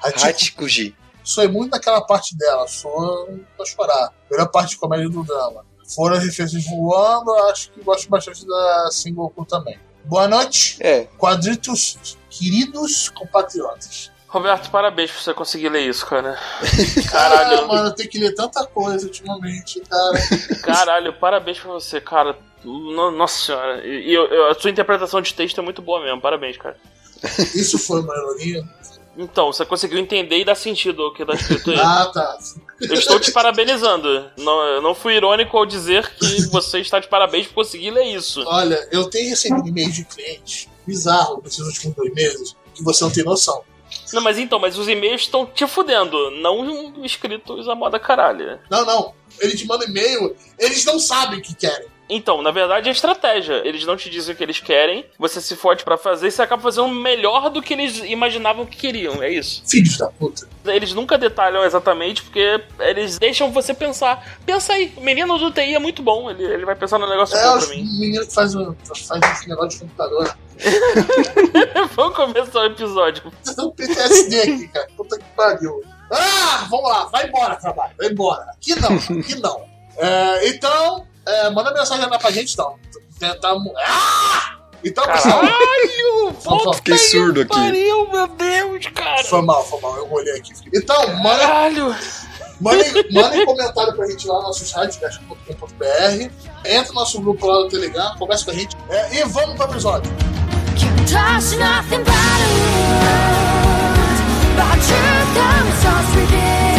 Hachijuku. 0.00 0.28
Hachikuji. 0.28 0.96
Sonhei 1.24 1.50
muito 1.50 1.72
naquela 1.72 2.00
parte 2.00 2.36
dela, 2.36 2.66
só 2.68 3.26
pra 3.56 3.66
chorar. 3.66 4.12
Melhor 4.30 4.48
parte 4.48 4.70
de 4.70 4.76
comédia 4.76 5.08
do 5.08 5.24
drama. 5.24 5.64
Foram 5.94 6.16
as 6.16 6.24
referências 6.24 6.64
voando, 6.64 7.32
acho 7.50 7.70
que 7.70 7.82
gosto 7.82 8.08
bastante 8.08 8.46
da 8.46 8.88
Sengoku 8.90 9.44
também. 9.44 9.78
Boa 10.04 10.26
noite, 10.26 10.78
É, 10.80 11.04
quadritos 11.16 12.16
queridos 12.42 13.08
compatriotas. 13.10 14.10
Roberto, 14.26 14.70
parabéns 14.70 15.10
por 15.10 15.20
você 15.20 15.34
conseguir 15.34 15.68
ler 15.68 15.82
isso, 15.88 16.06
cara. 16.06 16.38
Ah, 17.06 17.10
Caralho, 17.10 17.68
mano, 17.68 17.88
eu 17.88 17.92
tenho 17.94 18.08
que 18.08 18.18
ler 18.18 18.34
tanta 18.34 18.64
coisa 18.66 19.06
ultimamente, 19.06 19.80
cara. 19.80 20.18
caralho, 20.62 21.12
parabéns 21.12 21.58
pra 21.60 21.70
você, 21.72 22.00
cara. 22.00 22.36
No- 22.64 23.10
Nossa 23.10 23.44
senhora. 23.46 23.86
E, 23.86 24.12
eu- 24.12 24.26
eu- 24.26 24.50
a 24.50 24.54
sua 24.54 24.70
interpretação 24.70 25.20
de 25.20 25.34
texto 25.34 25.60
é 25.60 25.62
muito 25.62 25.82
boa 25.82 26.00
mesmo, 26.02 26.20
parabéns, 26.20 26.56
cara. 26.56 26.76
Isso 27.54 27.78
foi 27.78 28.00
uma 28.00 28.14
ironia. 28.16 28.64
Então, 29.18 29.52
você 29.52 29.66
conseguiu 29.66 29.98
entender 29.98 30.38
e 30.38 30.44
dar 30.44 30.54
sentido 30.54 31.02
ao 31.02 31.12
que 31.12 31.24
tá 31.26 31.34
escrito 31.34 31.70
aí. 31.70 31.78
Ah, 31.78 32.10
tá. 32.12 32.38
Eu 32.80 32.94
estou 32.94 33.20
te 33.20 33.30
parabenizando. 33.30 34.30
Não, 34.38 34.62
eu 34.64 34.80
não 34.80 34.94
fui 34.94 35.14
irônico 35.14 35.54
ao 35.58 35.66
dizer 35.66 36.08
que 36.18 36.46
você 36.46 36.78
está 36.80 36.98
de 36.98 37.08
parabéns 37.08 37.46
por 37.46 37.54
conseguir 37.56 37.90
ler 37.90 38.04
isso. 38.06 38.42
Olha, 38.46 38.88
eu 38.90 39.04
tenho 39.10 39.28
recebido 39.28 39.68
e-mails 39.68 39.94
de 39.94 40.04
clientes 40.06 40.66
bizarro 40.86 41.40
nesses 41.44 41.60
últimos 41.60 41.96
dois 41.96 42.12
meses 42.12 42.56
que 42.74 42.82
você 42.82 43.04
não 43.04 43.10
tem 43.10 43.24
noção. 43.24 43.62
Não, 44.12 44.22
mas 44.22 44.38
então, 44.38 44.58
mas 44.58 44.78
os 44.78 44.88
e-mails 44.88 45.22
estão 45.22 45.44
te 45.44 45.66
fudendo, 45.66 46.30
não 46.30 47.04
escritos 47.04 47.68
a 47.68 47.74
moda 47.74 47.98
caralho. 47.98 48.58
Não, 48.70 48.84
não. 48.84 49.14
Eles 49.40 49.58
te 49.60 49.66
mandam 49.66 49.88
e-mail, 49.88 50.34
eles 50.58 50.84
não 50.84 50.98
sabem 50.98 51.38
o 51.38 51.42
que 51.42 51.54
querem. 51.54 51.92
Então, 52.08 52.42
na 52.42 52.50
verdade 52.50 52.88
é 52.88 52.92
estratégia. 52.92 53.62
Eles 53.64 53.86
não 53.86 53.96
te 53.96 54.10
dizem 54.10 54.34
o 54.34 54.36
que 54.36 54.42
eles 54.42 54.60
querem, 54.60 55.06
você 55.18 55.40
se 55.40 55.56
fode 55.56 55.82
pra 55.82 55.96
fazer 55.96 56.28
e 56.28 56.30
você 56.30 56.42
acaba 56.42 56.62
fazendo 56.62 56.88
melhor 56.88 57.48
do 57.48 57.62
que 57.62 57.72
eles 57.72 57.98
imaginavam 58.04 58.66
que 58.66 58.76
queriam, 58.76 59.22
é 59.22 59.30
isso. 59.30 59.62
Filhos 59.66 59.96
da 59.96 60.08
puta. 60.08 60.46
Eles 60.66 60.92
nunca 60.92 61.16
detalham 61.16 61.64
exatamente 61.64 62.22
porque 62.22 62.60
eles 62.80 63.18
deixam 63.18 63.50
você 63.50 63.72
pensar. 63.72 64.38
Pensa 64.44 64.74
aí, 64.74 64.92
o 64.96 65.00
menino 65.00 65.38
do 65.38 65.50
TI 65.50 65.74
é 65.74 65.78
muito 65.78 66.02
bom, 66.02 66.30
ele, 66.30 66.44
ele 66.44 66.66
vai 66.66 66.74
pensar 66.76 66.98
no 66.98 67.08
negócio 67.08 67.34
É 67.34 67.42
bom 67.42 67.58
pra 67.58 67.68
mim. 67.68 67.84
meninos 67.98 68.26
que 68.28 68.34
fazem 68.34 68.76
faz 69.06 69.38
esse 69.38 69.48
negócio 69.48 69.70
de 69.70 69.78
computador. 69.78 70.36
Vamos 71.94 72.16
começar 72.16 72.60
o 72.60 72.66
episódio. 72.66 73.22
Vocês 73.24 73.48
estão 73.50 73.70
PTSD 73.70 74.40
aqui, 74.40 74.68
cara. 74.68 74.88
Puta 74.96 75.18
que 75.18 75.24
pariu. 75.36 75.82
Ah, 76.10 76.66
vamos 76.70 76.90
lá. 76.90 77.04
Vai 77.06 77.26
embora, 77.26 77.56
trabalho. 77.56 77.92
Vai 77.98 78.08
embora. 78.08 78.44
Aqui 78.50 78.74
não, 78.80 78.94
aqui 79.20 79.34
não. 79.40 79.64
É, 79.96 80.48
então, 80.48 81.06
é, 81.26 81.50
manda 81.50 81.72
mensagem 81.72 82.06
lá 82.08 82.18
pra 82.18 82.30
gente, 82.30 82.52
então. 82.54 82.76
Tentar... 83.18 83.54
mu- 83.54 83.72
Ah! 83.78 84.58
Então, 84.84 85.04
pessoal... 85.06 85.40
Caralho! 85.40 86.32
Puta 86.42 86.72
Fiquei 86.74 86.96
que 86.96 87.00
surdo 87.00 87.40
aqui. 87.42 87.54
Pariu, 87.54 88.08
meu 88.10 88.26
Deus, 88.28 88.86
cara! 88.88 89.22
Foi 89.24 89.42
mal, 89.42 89.64
foi 89.64 89.80
mal. 89.80 89.96
Eu 89.96 90.10
olhei 90.12 90.36
aqui. 90.38 90.52
Então, 90.74 91.06
manda, 91.18 91.38
Caralho! 91.38 91.94
mandem, 92.60 92.92
mandem 93.12 93.46
comentário 93.46 93.94
pra 93.94 94.06
gente 94.08 94.26
lá 94.26 94.34
no 94.36 94.42
nosso 94.42 94.66
site, 94.66 94.98
caixa.com.br. 94.98 96.30
Entra 96.64 96.88
no 96.88 96.94
nosso 96.94 97.20
grupo 97.20 97.46
lá 97.46 97.58
do 97.58 97.68
Telegram, 97.68 98.16
conversa 98.18 98.44
com 98.46 98.50
a 98.50 98.54
gente. 98.54 98.76
É, 98.90 99.20
e 99.20 99.24
vamos 99.24 99.54
pro 99.56 99.66
episódio. 99.70 100.10
Touch 101.06 101.58
nothing 101.58 102.04
but 102.04 102.38
a 102.46 102.50
wound. 102.58 104.18
But 104.56 104.78
truth 104.86 105.30
comes 105.36 105.78
so 105.82 106.20
within. 106.20 106.71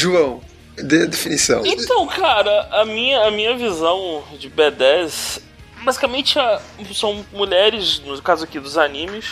João, 0.00 0.40
dê 0.76 1.02
a 1.02 1.06
definição. 1.06 1.64
Então, 1.64 2.06
cara, 2.06 2.68
a 2.70 2.84
minha, 2.84 3.20
a 3.22 3.30
minha 3.30 3.56
visão 3.56 4.22
de 4.38 4.50
B10 4.50 5.40
basicamente 5.84 6.38
a- 6.38 6.60
são 6.92 7.24
mulheres, 7.32 8.00
no 8.00 8.20
caso 8.20 8.44
aqui 8.44 8.58
dos 8.60 8.76
animes, 8.76 9.26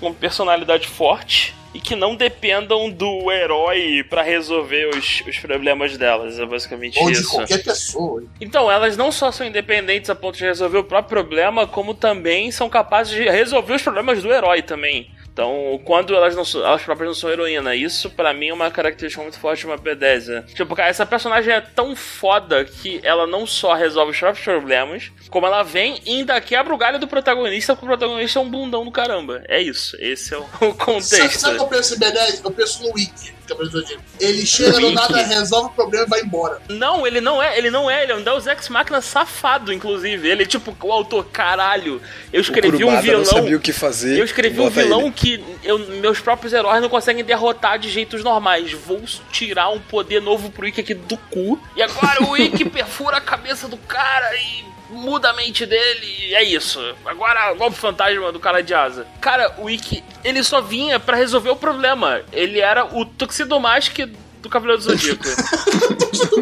com 0.00 0.14
personalidade 0.14 0.86
forte 0.86 1.54
e 1.74 1.80
que 1.80 1.94
não 1.94 2.14
dependam 2.14 2.88
do 2.88 3.30
herói 3.30 4.02
pra 4.08 4.22
resolver 4.22 4.88
os, 4.96 5.20
os 5.28 5.38
problemas 5.38 5.98
delas. 5.98 6.38
É 6.38 6.46
basicamente 6.46 6.98
Ou 7.00 7.06
de 7.10 7.12
isso. 7.18 7.30
qualquer 7.30 7.62
pessoa. 7.62 8.22
Então, 8.40 8.70
elas 8.70 8.96
não 8.96 9.12
só 9.12 9.30
são 9.30 9.46
independentes 9.46 10.08
a 10.08 10.14
ponto 10.14 10.38
de 10.38 10.44
resolver 10.44 10.78
o 10.78 10.84
próprio 10.84 11.10
problema, 11.22 11.66
como 11.66 11.92
também 11.92 12.50
são 12.50 12.68
capazes 12.70 13.12
de 13.14 13.28
resolver 13.28 13.74
os 13.74 13.82
problemas 13.82 14.22
do 14.22 14.32
herói 14.32 14.62
também. 14.62 15.10
Então, 15.38 15.80
quando 15.84 16.16
elas 16.16 16.34
não 16.34 16.44
são, 16.44 16.66
elas 16.66 16.82
próprias 16.82 17.06
não 17.06 17.14
são 17.14 17.30
heroína, 17.30 17.72
isso 17.76 18.10
pra 18.10 18.34
mim 18.34 18.48
é 18.48 18.52
uma 18.52 18.72
característica 18.72 19.22
muito 19.22 19.38
forte 19.38 19.60
de 19.60 19.66
uma 19.66 19.78
B10. 19.78 20.46
Tipo, 20.52 20.74
cara, 20.74 20.88
essa 20.88 21.06
personagem 21.06 21.54
é 21.54 21.60
tão 21.60 21.94
foda 21.94 22.64
que 22.64 22.98
ela 23.04 23.24
não 23.24 23.46
só 23.46 23.72
resolve 23.72 24.10
os 24.10 24.18
próprios 24.18 24.44
problemas, 24.44 25.12
como 25.30 25.46
ela 25.46 25.62
vem 25.62 26.02
e 26.04 26.16
ainda 26.16 26.40
quebra 26.40 26.74
o 26.74 26.76
galho 26.76 26.98
do 26.98 27.06
protagonista, 27.06 27.76
porque 27.76 27.86
o 27.86 27.88
protagonista 27.96 28.40
é 28.40 28.42
um 28.42 28.50
bundão 28.50 28.84
do 28.84 28.90
caramba. 28.90 29.44
É 29.46 29.62
isso, 29.62 29.96
esse 30.00 30.34
é 30.34 30.38
o, 30.38 30.40
o 30.40 30.48
Sabe, 30.58 30.74
contexto. 30.74 31.38
sabe 31.38 31.56
que 31.56 31.62
eu 31.62 31.68
penso 31.68 31.94
em 31.94 31.98
B10? 32.00 32.40
Eu 32.44 32.50
penso 32.50 32.82
no 32.82 32.92
Wiki. 32.94 33.37
Cavaleiro 33.48 33.72
do 33.72 33.80
Zodíaco. 33.80 34.02
Ele 34.20 34.46
chega 34.46 34.78
do 34.80 34.90
nada, 34.92 35.22
resolve 35.22 35.70
o 35.70 35.72
problema 35.72 36.04
e 36.06 36.08
vai 36.08 36.20
embora. 36.20 36.60
Não, 36.68 37.06
ele 37.06 37.20
não 37.20 37.42
é, 37.42 37.56
ele 37.58 37.70
não 37.70 37.90
é, 37.90 38.02
ele 38.02 38.12
é 38.12 38.16
um 38.16 38.22
Deus 38.22 38.46
Ex 38.46 38.68
Machina 38.68 39.00
safado, 39.00 39.72
inclusive. 39.72 40.28
Ele, 40.28 40.46
tipo, 40.46 40.76
o 40.80 40.92
autor, 40.92 41.24
caralho, 41.26 42.00
eu 42.32 42.38
O 42.38 42.42
escrevi 42.42 42.84
um 42.84 43.00
vilão. 43.00 43.18
não 43.18 43.24
sabia 43.24 43.56
o 43.56 43.60
que 43.60 43.72
fazer. 43.72 44.18
Eu 44.18 44.24
escrevi 44.24 44.60
um 44.60 44.68
vilão 44.70 45.02
ele. 45.02 45.10
que 45.12 45.44
eu- 45.64 45.78
meus 45.78 46.20
próprios 46.20 46.52
heróis 46.52 46.80
não 46.82 46.88
conseguem 46.88 47.24
derrotar 47.24 47.78
de 47.78 47.88
jeitos 47.90 48.22
normais. 48.22 48.72
Vou 48.72 49.02
tirar 49.32 49.70
um 49.70 49.80
poder 49.80 50.20
novo 50.20 50.50
pro 50.50 50.66
Ikki 50.66 50.80
aqui 50.80 50.94
do 50.94 51.16
cu. 51.16 51.58
E 51.76 51.82
agora 51.82 52.22
o 52.24 52.36
Ikki 52.36 52.64
perfura 52.70 53.16
a 53.16 53.20
cabeça 53.20 53.66
do 53.68 53.76
cara 53.76 54.34
e 54.36 54.64
muda 54.90 55.30
a 55.30 55.32
mente 55.32 55.64
dele. 55.66 56.06
E 56.28 56.34
é 56.34 56.42
isso. 56.42 56.80
Agora, 57.04 57.52
golpe 57.54 57.76
fantasma 57.78 58.32
do 58.32 58.40
cara 58.40 58.62
de 58.62 58.74
asa. 58.74 59.06
Cara, 59.20 59.54
o 59.58 59.68
Ikki, 59.68 60.02
ele 60.24 60.42
só 60.42 60.60
vinha 60.60 60.98
pra 61.00 61.16
resolver 61.16 61.50
o 61.50 61.56
problema. 61.56 62.22
Ele 62.32 62.60
era 62.60 62.84
o 62.84 63.04
Tuxedo 63.04 63.58
Mask 63.60 63.98
do 64.40 64.48
Cavaleiro 64.48 64.80
do 64.82 64.84
Zodíaco. 64.90 65.24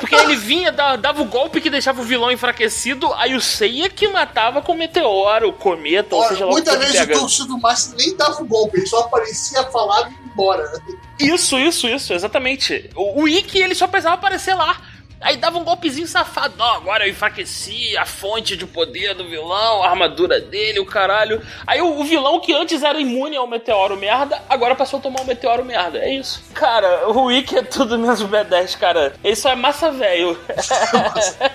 Porque 0.00 0.14
ele 0.14 0.36
vinha, 0.36 0.70
da- 0.70 0.96
dava 0.96 1.20
o 1.22 1.24
golpe 1.24 1.60
que 1.60 1.68
deixava 1.68 2.00
o 2.00 2.04
vilão 2.04 2.30
enfraquecido, 2.30 3.12
aí 3.14 3.34
o 3.34 3.40
Seiya 3.40 3.88
que 3.90 4.06
matava 4.08 4.62
com 4.62 4.72
o 4.72 4.76
meteoro, 4.78 5.48
o 5.48 5.52
cometa, 5.52 6.14
ou 6.14 6.20
Olha, 6.20 6.28
seja 6.30 6.44
lá 6.44 6.50
muitas 6.52 6.78
vezes 6.78 7.00
pega. 7.00 7.16
o 7.16 7.20
torcido 7.20 7.58
Márcio 7.58 7.94
nem 7.96 8.16
dava 8.16 8.40
o 8.42 8.44
golpe, 8.46 8.78
ele 8.78 8.86
só 8.86 9.00
aparecia, 9.00 9.64
falava 9.64 10.08
e 10.08 10.12
ia 10.12 10.18
embora. 10.32 10.82
Isso, 11.18 11.58
isso, 11.58 11.88
isso, 11.88 12.12
exatamente. 12.12 12.88
O, 12.94 13.22
o 13.22 13.28
Ikki, 13.28 13.58
ele 13.58 13.74
só 13.74 13.86
precisava 13.88 14.14
aparecer 14.16 14.54
lá. 14.54 14.76
Aí 15.24 15.38
dava 15.38 15.58
um 15.58 15.64
golpezinho 15.64 16.06
safado. 16.06 16.54
Não, 16.58 16.66
agora 16.74 17.06
eu 17.06 17.10
enfraqueci 17.10 17.96
a 17.96 18.04
fonte 18.04 18.56
de 18.56 18.66
poder 18.66 19.14
do 19.14 19.26
vilão, 19.26 19.82
a 19.82 19.88
armadura 19.88 20.38
dele, 20.38 20.78
o 20.80 20.86
caralho. 20.86 21.40
Aí 21.66 21.80
o, 21.80 21.98
o 21.98 22.04
vilão 22.04 22.38
que 22.40 22.52
antes 22.52 22.82
era 22.82 23.00
imune 23.00 23.34
ao 23.36 23.46
meteoro 23.46 23.96
merda, 23.96 24.42
agora 24.48 24.74
passou 24.74 24.98
a 24.98 25.02
tomar 25.02 25.22
o 25.22 25.24
meteoro 25.26 25.64
merda. 25.64 25.98
É 25.98 26.12
isso. 26.14 26.42
Cara, 26.52 27.08
o 27.08 27.24
Wiki 27.24 27.56
é 27.56 27.62
tudo 27.62 27.98
menos 27.98 28.22
B10, 28.22 28.76
cara. 28.78 29.14
Isso 29.24 29.48
é 29.48 29.56
massa 29.56 29.90
velho. 29.90 30.38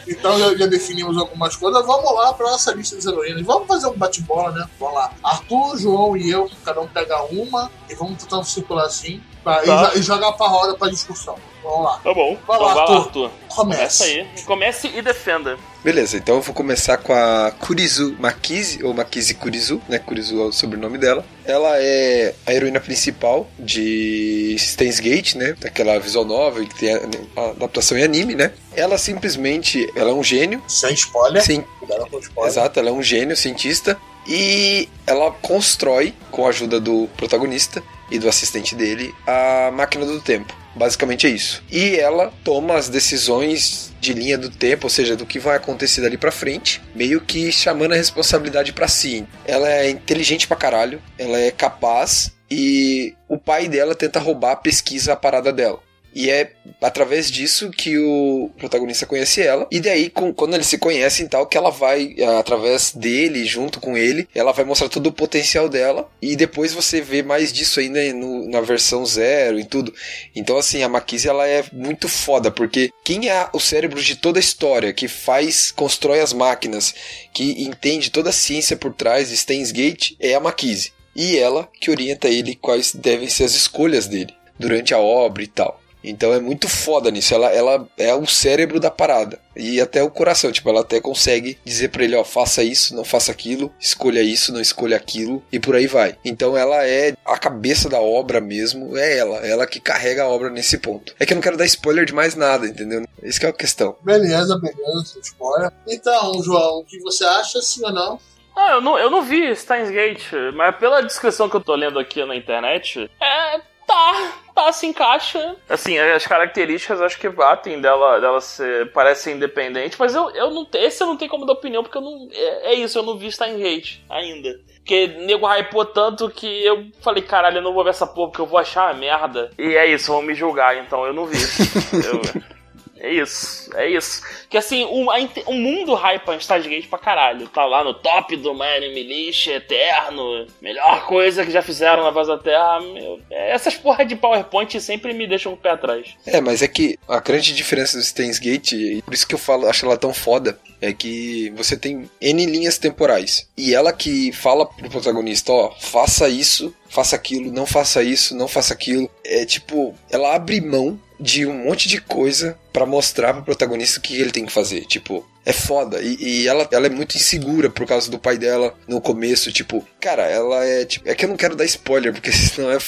Então 0.08 0.38
já, 0.40 0.56
já 0.56 0.66
definimos 0.66 1.18
algumas 1.18 1.56
coisas. 1.56 1.86
Vamos 1.86 2.12
lá 2.14 2.34
pra 2.34 2.50
nossa 2.52 2.74
lista 2.74 2.98
de 2.98 3.08
heroínas. 3.08 3.46
Vamos 3.46 3.68
fazer 3.68 3.88
um 3.88 3.94
bate-bola, 3.94 4.52
né? 4.52 4.66
Vamos 4.80 4.96
lá. 4.96 5.12
Arthur, 5.24 5.78
João 5.78 6.18
e 6.18 6.30
eu, 6.30 6.50
cada 6.66 6.82
um 6.82 6.88
pega 6.88 7.22
uma 7.26 7.70
e 7.90 7.94
vamos 7.96 8.24
tentar 8.24 8.44
circular 8.44 8.86
assim 8.86 9.22
pra, 9.44 9.64
e 9.64 9.68
Tá. 9.68 9.84
jo- 9.92 10.00
e, 10.00 10.02
jogar 10.02 10.32
pra 10.34 10.48
roda 10.48 10.76
pra 10.76 10.90
discussão. 10.90 11.36
Vamos 11.64 11.84
lá. 11.86 12.00
Tá 12.04 12.14
bom. 12.14 12.38
Vai 12.48 12.60
lá, 12.60 12.72
Então 12.72 12.82
Arthur. 12.82 12.96
Arthur. 13.06 13.32
Comece. 13.50 13.78
Começa 13.80 14.04
aí. 14.06 14.28
Comece 14.46 14.88
e 14.96 15.02
defenda. 15.02 15.58
Beleza, 15.84 16.18
então 16.18 16.36
eu 16.36 16.42
vou 16.42 16.54
começar 16.54 16.98
com 16.98 17.14
a 17.14 17.52
Kurizu 17.58 18.16
Makizi, 18.20 18.84
ou 18.84 18.94
Makizi 18.94 19.34
Kurizu, 19.34 19.82
né? 19.88 19.98
Kurizu 20.00 20.40
é 20.42 20.44
o 20.46 20.52
sobrenome 20.52 20.98
dela. 20.98 21.26
Ela 21.46 21.78
é 21.78 22.34
a 22.46 22.54
heroína 22.54 22.80
principal 22.82 23.48
de 23.58 24.56
Steins 24.60 25.00
Gate, 25.00 25.36
né? 25.36 25.56
Daquela 25.60 25.98
visual 26.00 26.26
novel 26.26 26.66
que 26.68 26.76
tem 26.76 26.94
a, 26.94 27.00
a 27.38 27.50
adaptação 27.52 27.98
em 27.98 28.04
anime, 28.04 28.36
né? 28.36 28.52
Ela 28.76 28.98
simplesmente, 28.98 29.90
ela 29.96 30.10
é 30.12 30.14
um 30.14 30.24
gênio, 30.24 30.62
Sem 30.68 30.94
spoiler. 30.94 31.42
sim, 31.44 31.64
Cuidado 31.80 32.08
com 32.10 32.20
spoiler. 32.20 32.52
exato, 32.52 32.80
ela 32.80 32.90
é 32.90 32.94
um 32.94 33.02
gênio 33.04 33.36
cientista 33.38 33.98
e 34.28 34.88
ela 35.08 35.32
constrói, 35.32 36.14
com 36.30 36.46
a 36.46 36.50
ajuda 36.50 36.80
do 36.80 37.08
protagonista 37.18 37.82
e 38.12 38.20
do 38.20 38.28
assistente 38.28 38.76
dele, 38.76 39.16
a 39.26 39.72
máquina 39.74 40.06
do 40.06 40.20
tempo. 40.20 40.54
Basicamente 40.80 41.28
é 41.28 41.30
isso. 41.30 41.62
E 41.70 41.98
ela 41.98 42.32
toma 42.42 42.76
as 42.76 42.88
decisões 42.88 43.94
de 44.00 44.14
linha 44.14 44.38
do 44.38 44.50
tempo, 44.50 44.86
ou 44.86 44.90
seja, 44.90 45.14
do 45.14 45.26
que 45.26 45.38
vai 45.38 45.58
acontecer 45.58 46.00
dali 46.00 46.18
pra 46.18 46.32
frente, 46.32 46.82
meio 46.96 47.20
que 47.20 47.52
chamando 47.52 47.92
a 47.92 47.98
responsabilidade 47.98 48.72
pra 48.72 48.88
si. 48.88 49.28
Ela 49.46 49.70
é 49.70 49.90
inteligente 49.90 50.48
pra 50.48 50.56
caralho, 50.56 51.02
ela 51.18 51.38
é 51.38 51.52
capaz 51.52 52.32
e 52.50 53.14
o 53.28 53.38
pai 53.38 53.68
dela 53.68 53.94
tenta 53.94 54.22
roubar 54.22 54.54
a 54.54 54.56
pesquisa, 54.56 55.12
a 55.12 55.18
parada 55.18 55.52
dela. 55.52 55.80
E 56.20 56.30
é 56.30 56.52
através 56.82 57.32
disso 57.32 57.72
que 57.72 57.98
o 57.98 58.52
protagonista 58.58 59.06
conhece 59.06 59.42
ela. 59.42 59.66
E 59.72 59.80
daí, 59.80 60.10
com- 60.10 60.34
quando 60.34 60.54
eles 60.54 60.68
se 60.68 60.78
conhecem 60.78 61.26
e 61.26 61.30
tal, 61.30 61.48
que 61.48 61.58
ela 61.58 61.70
vai, 61.70 62.14
eh, 62.18 62.26
através 62.38 62.92
dele, 62.92 63.46
junto 63.46 63.80
com 63.80 63.98
ele, 63.98 64.28
ela 64.36 64.52
vai 64.52 64.66
mostrar 64.66 64.90
todo 64.90 65.08
o 65.08 65.14
potencial 65.14 65.70
dela. 65.70 66.12
E 66.22 66.36
depois 66.36 66.74
você 66.74 67.00
vê 67.00 67.24
mais 67.24 67.54
disso 67.54 67.80
ainda 67.80 68.02
no- 68.12 68.50
na 68.50 68.60
versão 68.60 69.06
zero 69.06 69.58
e 69.58 69.64
tudo. 69.64 69.94
Então, 70.36 70.58
assim, 70.58 70.84
a 70.84 70.90
Makise, 70.90 71.30
ela 71.30 71.48
é 71.48 71.64
muito 71.72 72.10
foda, 72.10 72.52
porque 72.52 72.92
quem 73.02 73.30
é 73.30 73.48
o 73.54 73.60
cérebro 73.60 74.04
de 74.04 74.18
toda 74.18 74.40
a 74.40 74.42
história, 74.42 74.92
que 74.92 75.08
faz, 75.08 75.72
constrói 75.72 76.20
as 76.20 76.34
máquinas, 76.34 76.94
que 77.34 77.64
entende 77.64 78.10
toda 78.10 78.30
a 78.30 78.34
ciência 78.34 78.76
por 78.76 78.94
trás 78.94 79.30
de 79.30 79.38
Steins 79.38 79.72
Gate, 79.72 80.16
é 80.20 80.34
a 80.34 80.40
Makise. 80.42 80.92
E 81.16 81.38
ela 81.38 81.70
que 81.80 81.90
orienta 81.90 82.28
ele 82.28 82.56
quais 82.56 82.94
devem 82.94 83.30
ser 83.30 83.46
as 83.46 83.54
escolhas 83.54 84.06
dele 84.06 84.34
durante 84.60 84.94
a 84.94 85.00
obra 85.00 85.42
e 85.44 85.48
tal. 85.48 85.79
Então 86.04 86.34
é 86.34 86.40
muito 86.40 86.68
foda 86.68 87.12
nisso. 87.12 87.34
Ela, 87.34 87.52
ela 87.52 87.88
é 87.98 88.14
o 88.14 88.26
cérebro 88.26 88.80
da 88.80 88.90
parada. 88.90 89.40
E 89.56 89.82
até 89.82 90.02
o 90.02 90.10
coração. 90.10 90.52
Tipo, 90.52 90.70
ela 90.70 90.82
até 90.82 91.02
consegue 91.02 91.58
dizer 91.66 91.90
pra 91.90 92.04
ele: 92.04 92.16
ó, 92.16 92.24
faça 92.24 92.64
isso, 92.64 92.96
não 92.96 93.04
faça 93.04 93.32
aquilo, 93.32 93.74
escolha 93.80 94.22
isso, 94.22 94.54
não 94.54 94.62
escolha 94.62 94.96
aquilo, 94.96 95.44
e 95.52 95.60
por 95.60 95.76
aí 95.76 95.88
vai. 95.88 96.18
Então 96.24 96.56
ela 96.56 96.86
é 96.86 97.14
a 97.26 97.38
cabeça 97.38 97.90
da 97.90 98.00
obra 98.00 98.40
mesmo. 98.40 98.98
É 98.98 99.18
ela. 99.18 99.38
Ela 99.46 99.68
que 99.68 99.80
carrega 99.80 100.24
a 100.24 100.30
obra 100.30 100.50
nesse 100.50 100.78
ponto. 100.78 101.14
É 101.20 101.26
que 101.26 101.34
eu 101.34 101.36
não 101.36 101.42
quero 101.42 101.58
dar 101.58 101.66
spoiler 101.66 102.06
de 102.06 102.14
mais 102.14 102.36
nada, 102.36 102.66
entendeu? 102.68 103.06
Isso 103.22 103.40
que 103.40 103.46
é 103.46 103.50
a 103.50 103.54
questão. 103.54 103.96
Beleza, 104.02 104.58
beleza, 104.58 105.20
spoiler. 105.22 105.72
Então, 105.88 106.42
João, 106.42 106.80
o 106.80 106.86
que 106.86 107.00
você 107.00 107.26
acha, 107.26 107.62
sim 107.62 107.84
ou 107.84 107.92
não? 107.92 108.20
Ah, 108.56 108.74
eu 108.74 108.82
não, 108.82 109.00
eu 109.00 109.10
não 109.10 109.22
vi 109.22 109.56
Steins 109.56 109.90
Gate, 109.90 110.34
mas 110.54 110.76
pela 110.76 111.02
descrição 111.02 111.50
que 111.50 111.56
eu 111.56 111.62
tô 111.62 111.76
lendo 111.76 111.98
aqui 111.98 112.24
na 112.26 112.36
internet, 112.36 113.10
é. 113.22 113.62
Tá, 113.90 114.34
tá, 114.54 114.72
se 114.72 114.86
encaixa. 114.86 115.56
Assim, 115.68 115.98
as 115.98 116.28
características 116.28 117.02
acho 117.02 117.18
que 117.20 117.28
batem 117.28 117.82
dela, 117.82 118.20
dela 118.20 118.40
ser, 118.40 118.92
parece 118.92 119.24
ser 119.24 119.32
independente, 119.32 119.96
mas 119.98 120.14
eu, 120.14 120.30
eu 120.30 120.52
não 120.52 120.68
esse 120.76 121.02
eu 121.02 121.08
não 121.08 121.18
tenho 121.18 121.32
como 121.32 121.44
dar 121.44 121.54
opinião, 121.54 121.82
porque 121.82 121.98
eu 121.98 122.02
não. 122.02 122.30
É, 122.32 122.72
é 122.72 122.74
isso, 122.76 123.00
eu 123.00 123.04
não 123.04 123.18
vi 123.18 123.32
Steins 123.32 123.58
Gate 123.60 123.98
ainda. 124.08 124.60
Porque 124.76 125.08
nego 125.08 125.48
hypou 125.48 125.86
tanto 125.86 126.30
que 126.30 126.46
eu 126.64 126.86
falei, 127.02 127.24
caralho, 127.24 127.58
eu 127.58 127.62
não 127.64 127.74
vou 127.74 127.84
ver 127.84 127.90
essa 127.90 128.06
porra, 128.06 128.28
porque 128.30 128.42
eu 128.42 128.46
vou 128.46 128.60
achar 128.60 128.92
uma 128.92 129.00
merda. 129.00 129.50
E 129.58 129.76
é 129.76 129.88
isso, 129.88 130.12
vão 130.12 130.22
me 130.22 130.36
julgar, 130.36 130.78
então 130.78 131.04
eu 131.06 131.14
não 131.14 131.26
vi. 131.26 131.38
Eu- 132.06 132.59
é 133.00 133.14
isso, 133.14 133.70
é 133.76 133.90
isso. 133.90 134.22
Que 134.50 134.58
assim, 134.58 134.84
o, 134.86 135.10
a 135.10 135.18
o 135.46 135.54
mundo 135.54 135.94
hypa 135.94 136.36
Stargate 136.36 136.88
pra 136.88 137.00
caralho. 137.00 137.48
Tá 137.48 137.66
lá 137.66 137.84
no 137.84 137.94
top 137.94 138.36
do 138.36 138.52
Anime 138.62 139.04
List, 139.04 139.48
eterno. 139.48 140.46
Melhor 140.62 141.06
coisa 141.06 141.46
que 141.46 141.52
já 141.52 141.62
fizeram 141.62 142.04
na 142.04 142.12
Voz 142.12 142.28
da 142.28 142.38
Terra. 142.38 142.82
Meu, 142.82 143.20
essas 143.30 143.76
porra 143.76 144.06
de 144.06 144.16
PowerPoint 144.16 144.80
sempre 144.82 145.14
me 145.14 145.28
deixam 145.28 145.54
um 145.54 145.58
pé 145.58 145.72
atrás. 145.72 146.16
É, 146.26 146.42
mas 146.42 146.62
é 146.62 146.68
que 146.68 146.98
a 147.08 147.20
grande 147.20 147.56
diferença 147.56 147.98
do 147.98 148.04
Steins 148.04 148.38
Gate, 148.38 149.02
por 149.04 149.14
isso 149.14 149.28
que 149.28 149.36
eu 149.36 149.40
falo, 149.40 149.68
acho 149.68 149.86
ela 149.86 149.98
tão 149.98 150.14
foda, 150.14 150.60
é 150.82 150.94
que 150.94 151.52
você 151.56 151.76
tem 151.76 152.10
N 152.22 152.46
linhas 152.46 152.78
temporais. 152.78 153.48
E 153.58 153.74
ela 153.74 153.92
que 153.92 154.32
fala 154.32 154.66
pro 154.66 154.90
protagonista, 154.90 155.52
ó, 155.52 155.72
faça 155.80 156.30
isso, 156.30 156.74
faça 156.90 157.16
aquilo, 157.16 157.52
não 157.52 157.66
faça 157.66 158.02
isso, 158.02 158.36
não 158.36 158.48
faça 158.48 158.74
aquilo. 158.74 159.10
É 159.24 159.46
tipo, 159.46 159.94
ela 160.10 160.36
abre 160.36 160.62
mão 160.62 161.00
de 161.20 161.46
um 161.46 161.66
monte 161.66 161.88
de 161.90 162.00
coisa 162.00 162.58
pra 162.72 162.86
mostrar 162.86 163.34
pro 163.34 163.44
protagonista 163.44 164.00
o 164.00 164.02
que 164.02 164.20
ele 164.20 164.32
tem 164.32 164.46
que 164.46 164.52
fazer. 164.52 164.86
Tipo, 164.86 165.26
é 165.46 165.52
foda. 165.52 166.02
E, 166.02 166.16
e 166.20 166.48
ela, 166.48 166.68
ela 166.72 166.88
é 166.88 166.90
muito 166.90 167.18
insegura 167.18 167.70
por 167.70 167.86
causa 167.86 168.10
do 168.10 168.20
pai 168.20 168.38
dela 168.38 168.74
no 168.88 169.02
começo. 169.02 169.52
Tipo, 169.52 169.86
cara, 170.00 170.24
ela 170.24 170.64
é. 170.66 170.86
Tipo, 170.86 171.10
é 171.10 171.16
que 171.16 171.26
eu 171.26 171.30
não 171.30 171.38
quero 171.38 171.56
dar 171.56 171.66
spoiler, 171.66 172.14
porque 172.14 172.32
senão 172.32 172.72
é 172.72 172.80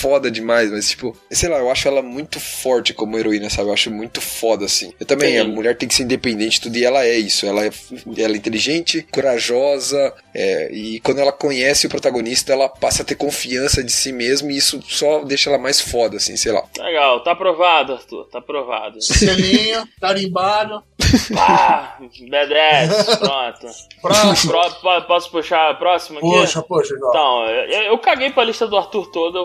foda 0.00 0.30
demais, 0.30 0.70
mas 0.70 0.88
tipo, 0.88 1.16
sei 1.30 1.48
lá, 1.48 1.58
eu 1.58 1.70
acho 1.70 1.88
ela 1.88 2.02
muito 2.02 2.38
forte 2.40 2.92
como 2.94 3.18
heroína, 3.18 3.50
sabe? 3.50 3.68
Eu 3.68 3.74
acho 3.74 3.90
muito 3.90 4.20
foda 4.20 4.64
assim. 4.64 4.92
Eu 4.98 5.06
também, 5.06 5.32
Sim. 5.32 5.38
a 5.40 5.44
mulher 5.44 5.76
tem 5.76 5.88
que 5.88 5.94
ser 5.94 6.04
independente, 6.04 6.60
tudo, 6.60 6.76
e 6.76 6.84
ela 6.84 7.04
é 7.04 7.16
isso. 7.18 7.46
Ela 7.46 7.64
é, 7.66 7.70
ela 8.16 8.34
é 8.34 8.36
inteligente, 8.36 9.06
corajosa, 9.12 10.12
é, 10.34 10.70
e 10.72 11.00
quando 11.00 11.18
ela 11.20 11.32
conhece 11.32 11.86
o 11.86 11.90
protagonista, 11.90 12.52
ela 12.52 12.68
passa 12.68 13.02
a 13.02 13.04
ter 13.04 13.14
confiança 13.16 13.82
de 13.82 13.92
si 13.92 14.12
mesma, 14.12 14.52
e 14.52 14.56
isso 14.56 14.80
só 14.88 15.24
deixa 15.24 15.50
ela 15.50 15.58
mais 15.58 15.80
foda, 15.80 16.16
assim, 16.16 16.36
sei 16.36 16.52
lá. 16.52 16.62
Legal, 16.78 17.22
tá 17.22 17.32
aprovado, 17.32 17.92
Arthur, 17.94 18.24
tá 18.30 18.38
aprovado. 18.38 19.02
Selinho, 19.02 19.86
carimbado. 20.00 20.82
Pá, 21.34 21.98
B10, 22.00 23.18
pronto. 23.18 23.74
Próximo. 24.02 24.52
Pro- 24.52 25.02
posso 25.06 25.30
puxar 25.30 25.70
a 25.70 25.74
próxima 25.74 26.18
aqui? 26.18 26.28
Poxa, 26.28 26.62
poxa. 26.62 26.94
Então, 26.96 27.46
eu, 27.46 27.82
eu 27.92 27.98
caguei 27.98 28.30
pra 28.30 28.44
lista 28.44 28.66
do 28.66 28.76
Arthur 28.76 29.10
toda. 29.10 29.38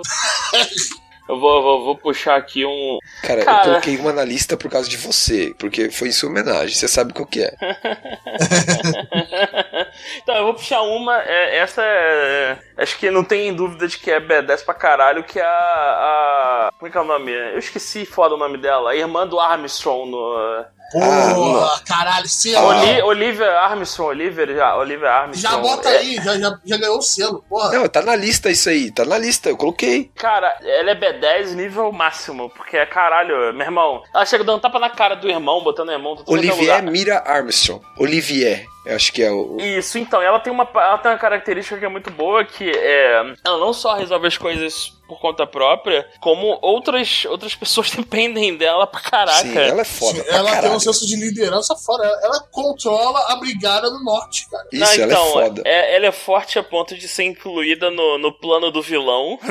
Eu, 1.27 1.39
vou, 1.39 1.63
vou, 1.63 1.83
vou 1.85 1.97
puxar 1.97 2.35
aqui 2.35 2.65
um. 2.65 2.97
Cara, 3.21 3.45
Cara. 3.45 3.59
eu 3.59 3.63
coloquei 3.63 3.95
uma 3.95 4.11
na 4.11 4.25
lista 4.25 4.57
por 4.57 4.69
causa 4.69 4.89
de 4.89 4.97
você, 4.97 5.55
porque 5.57 5.89
foi 5.89 6.09
em 6.09 6.11
sua 6.11 6.29
homenagem, 6.29 6.75
você 6.75 6.85
sabe 6.85 7.13
qual 7.13 7.25
que 7.25 7.41
é. 7.41 7.55
então, 10.21 10.35
eu 10.35 10.43
vou 10.43 10.53
puxar 10.53 10.81
uma. 10.81 11.17
é, 11.21 11.59
essa 11.59 11.81
é. 11.81 12.57
Acho 12.77 12.99
que 12.99 13.09
não 13.09 13.23
tem 13.23 13.55
dúvida 13.55 13.87
de 13.87 13.97
que 13.97 14.11
é 14.11 14.19
B10 14.19 14.65
pra 14.65 14.73
caralho, 14.73 15.23
que 15.23 15.39
é 15.39 15.45
a. 15.45 15.47
a 15.47 16.71
como 16.77 16.89
é 16.89 16.91
que 16.91 16.97
é 16.97 17.01
o 17.01 17.05
nome? 17.05 17.31
Eu 17.31 17.59
esqueci 17.59 18.05
foda 18.05 18.35
o 18.35 18.39
nome 18.39 18.57
dela. 18.57 18.91
A 18.91 18.95
irmã 18.95 19.25
do 19.25 19.39
Armstrong 19.39 20.11
no. 20.11 20.65
Porra, 20.93 21.81
caralho, 21.85 22.27
selo. 22.27 22.67
Oli, 22.67 23.01
Olivia 23.01 23.51
Armstrong, 23.59 24.09
Olivia, 24.09 24.55
já, 24.55 24.75
Olivia 24.75 25.09
Armstrong. 25.11 25.41
Já 25.41 25.57
bota 25.61 25.89
É, 25.89 25.97
aí, 25.97 26.15
já, 26.15 26.37
já, 26.37 26.57
já 26.63 26.77
ganhou 26.77 26.97
o 26.97 27.01
selo, 27.01 27.43
porra. 27.49 27.71
Não, 27.71 27.87
tá 27.87 28.01
na 28.01 28.15
lista 28.15 28.49
isso 28.49 28.69
aí, 28.69 28.91
tá 28.91 29.03
na 29.03 29.17
lista, 29.17 29.49
eu 29.49 29.57
coloquei. 29.57 30.11
Cara, 30.15 30.53
ela 30.61 30.91
é 30.91 30.95
B10 30.95 31.53
nível 31.55 31.91
máximo, 31.91 32.49
porque 32.51 32.77
é 32.77 32.85
caralho, 32.85 33.53
meu 33.53 33.65
irmão. 33.65 34.03
Ela 34.13 34.25
chega 34.25 34.43
dando 34.43 34.61
tapa 34.61 34.79
na 34.79 34.89
cara 34.89 35.15
do 35.15 35.29
irmão, 35.29 35.63
botando 35.63 35.89
o 35.89 35.91
irmão, 35.91 36.15
é 36.15 36.31
Olivier 36.31 36.57
lugar. 36.59 36.83
Mira 36.83 37.23
Armstrong. 37.25 37.81
Olivier, 37.99 38.65
eu 38.85 38.95
acho 38.95 39.11
que 39.13 39.21
é 39.23 39.31
o. 39.31 39.57
Isso, 39.59 39.97
então, 39.97 40.21
ela 40.21 40.39
tem 40.39 40.51
uma, 40.51 40.67
ela 40.75 40.97
tem 40.97 41.11
uma 41.11 41.17
característica 41.17 41.77
que 41.77 41.85
é 41.85 41.89
muito 41.89 42.11
boa, 42.11 42.43
que 42.43 42.69
é. 42.69 43.33
Ela 43.45 43.57
não 43.57 43.73
só 43.73 43.93
resolve 43.95 44.27
as 44.27 44.37
coisas 44.37 44.93
por 45.07 45.19
conta 45.19 45.45
própria, 45.45 46.07
como 46.21 46.57
outras, 46.61 47.25
outras 47.25 47.53
pessoas 47.53 47.91
dependem 47.95 48.55
dela 48.55 48.87
pra 48.87 49.01
caraca. 49.01 49.39
Sim, 49.39 49.57
ela 49.57 49.81
é 49.81 49.85
foda. 49.85 50.17
Sim, 50.17 50.23
pra 50.23 50.35
ela 50.37 50.61
tem 50.61 50.71
um 50.71 50.79
senso 50.79 51.05
de 51.05 51.15
liderança 51.15 51.75
fora. 51.75 52.05
Ela, 52.05 52.19
ela 52.23 52.39
controla 52.51 53.19
a 53.29 53.35
brigada 53.35 53.89
do 53.91 54.03
norte, 54.03 54.49
cara. 54.49 54.65
Isso, 54.71 54.81
Não, 54.83 54.93
ela 54.93 55.05
então, 55.05 55.27
é 55.27 55.31
foda. 55.45 55.61
é- 55.65 55.95
ela 55.95 56.05
é 56.07 56.11
forte 56.11 56.57
a 56.57 56.63
ponto 56.63 56.95
de 56.97 57.07
ser 57.07 57.23
incluída 57.23 57.91
no, 57.91 58.17
no 58.17 58.31
plano 58.31 58.71
do 58.71 58.81
vilão. 58.81 59.37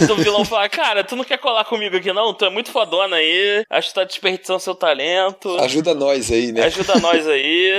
Do, 0.00 0.06
do 0.06 0.16
vilão 0.16 0.44
falar, 0.44 0.68
cara, 0.68 1.04
tu 1.04 1.16
não 1.16 1.24
quer 1.24 1.38
colar 1.38 1.64
comigo 1.64 1.96
aqui 1.96 2.12
não? 2.12 2.32
Tu 2.34 2.44
é 2.44 2.50
muito 2.50 2.70
fodona 2.70 3.16
aí, 3.16 3.64
acho 3.68 3.88
que 3.88 3.94
tá 3.94 4.04
desperdiçando 4.04 4.60
seu 4.60 4.74
talento. 4.74 5.56
Ajuda 5.60 5.94
nós 5.94 6.30
aí, 6.30 6.52
né? 6.52 6.64
Ajuda 6.64 6.96
nós 7.00 7.26
aí. 7.28 7.75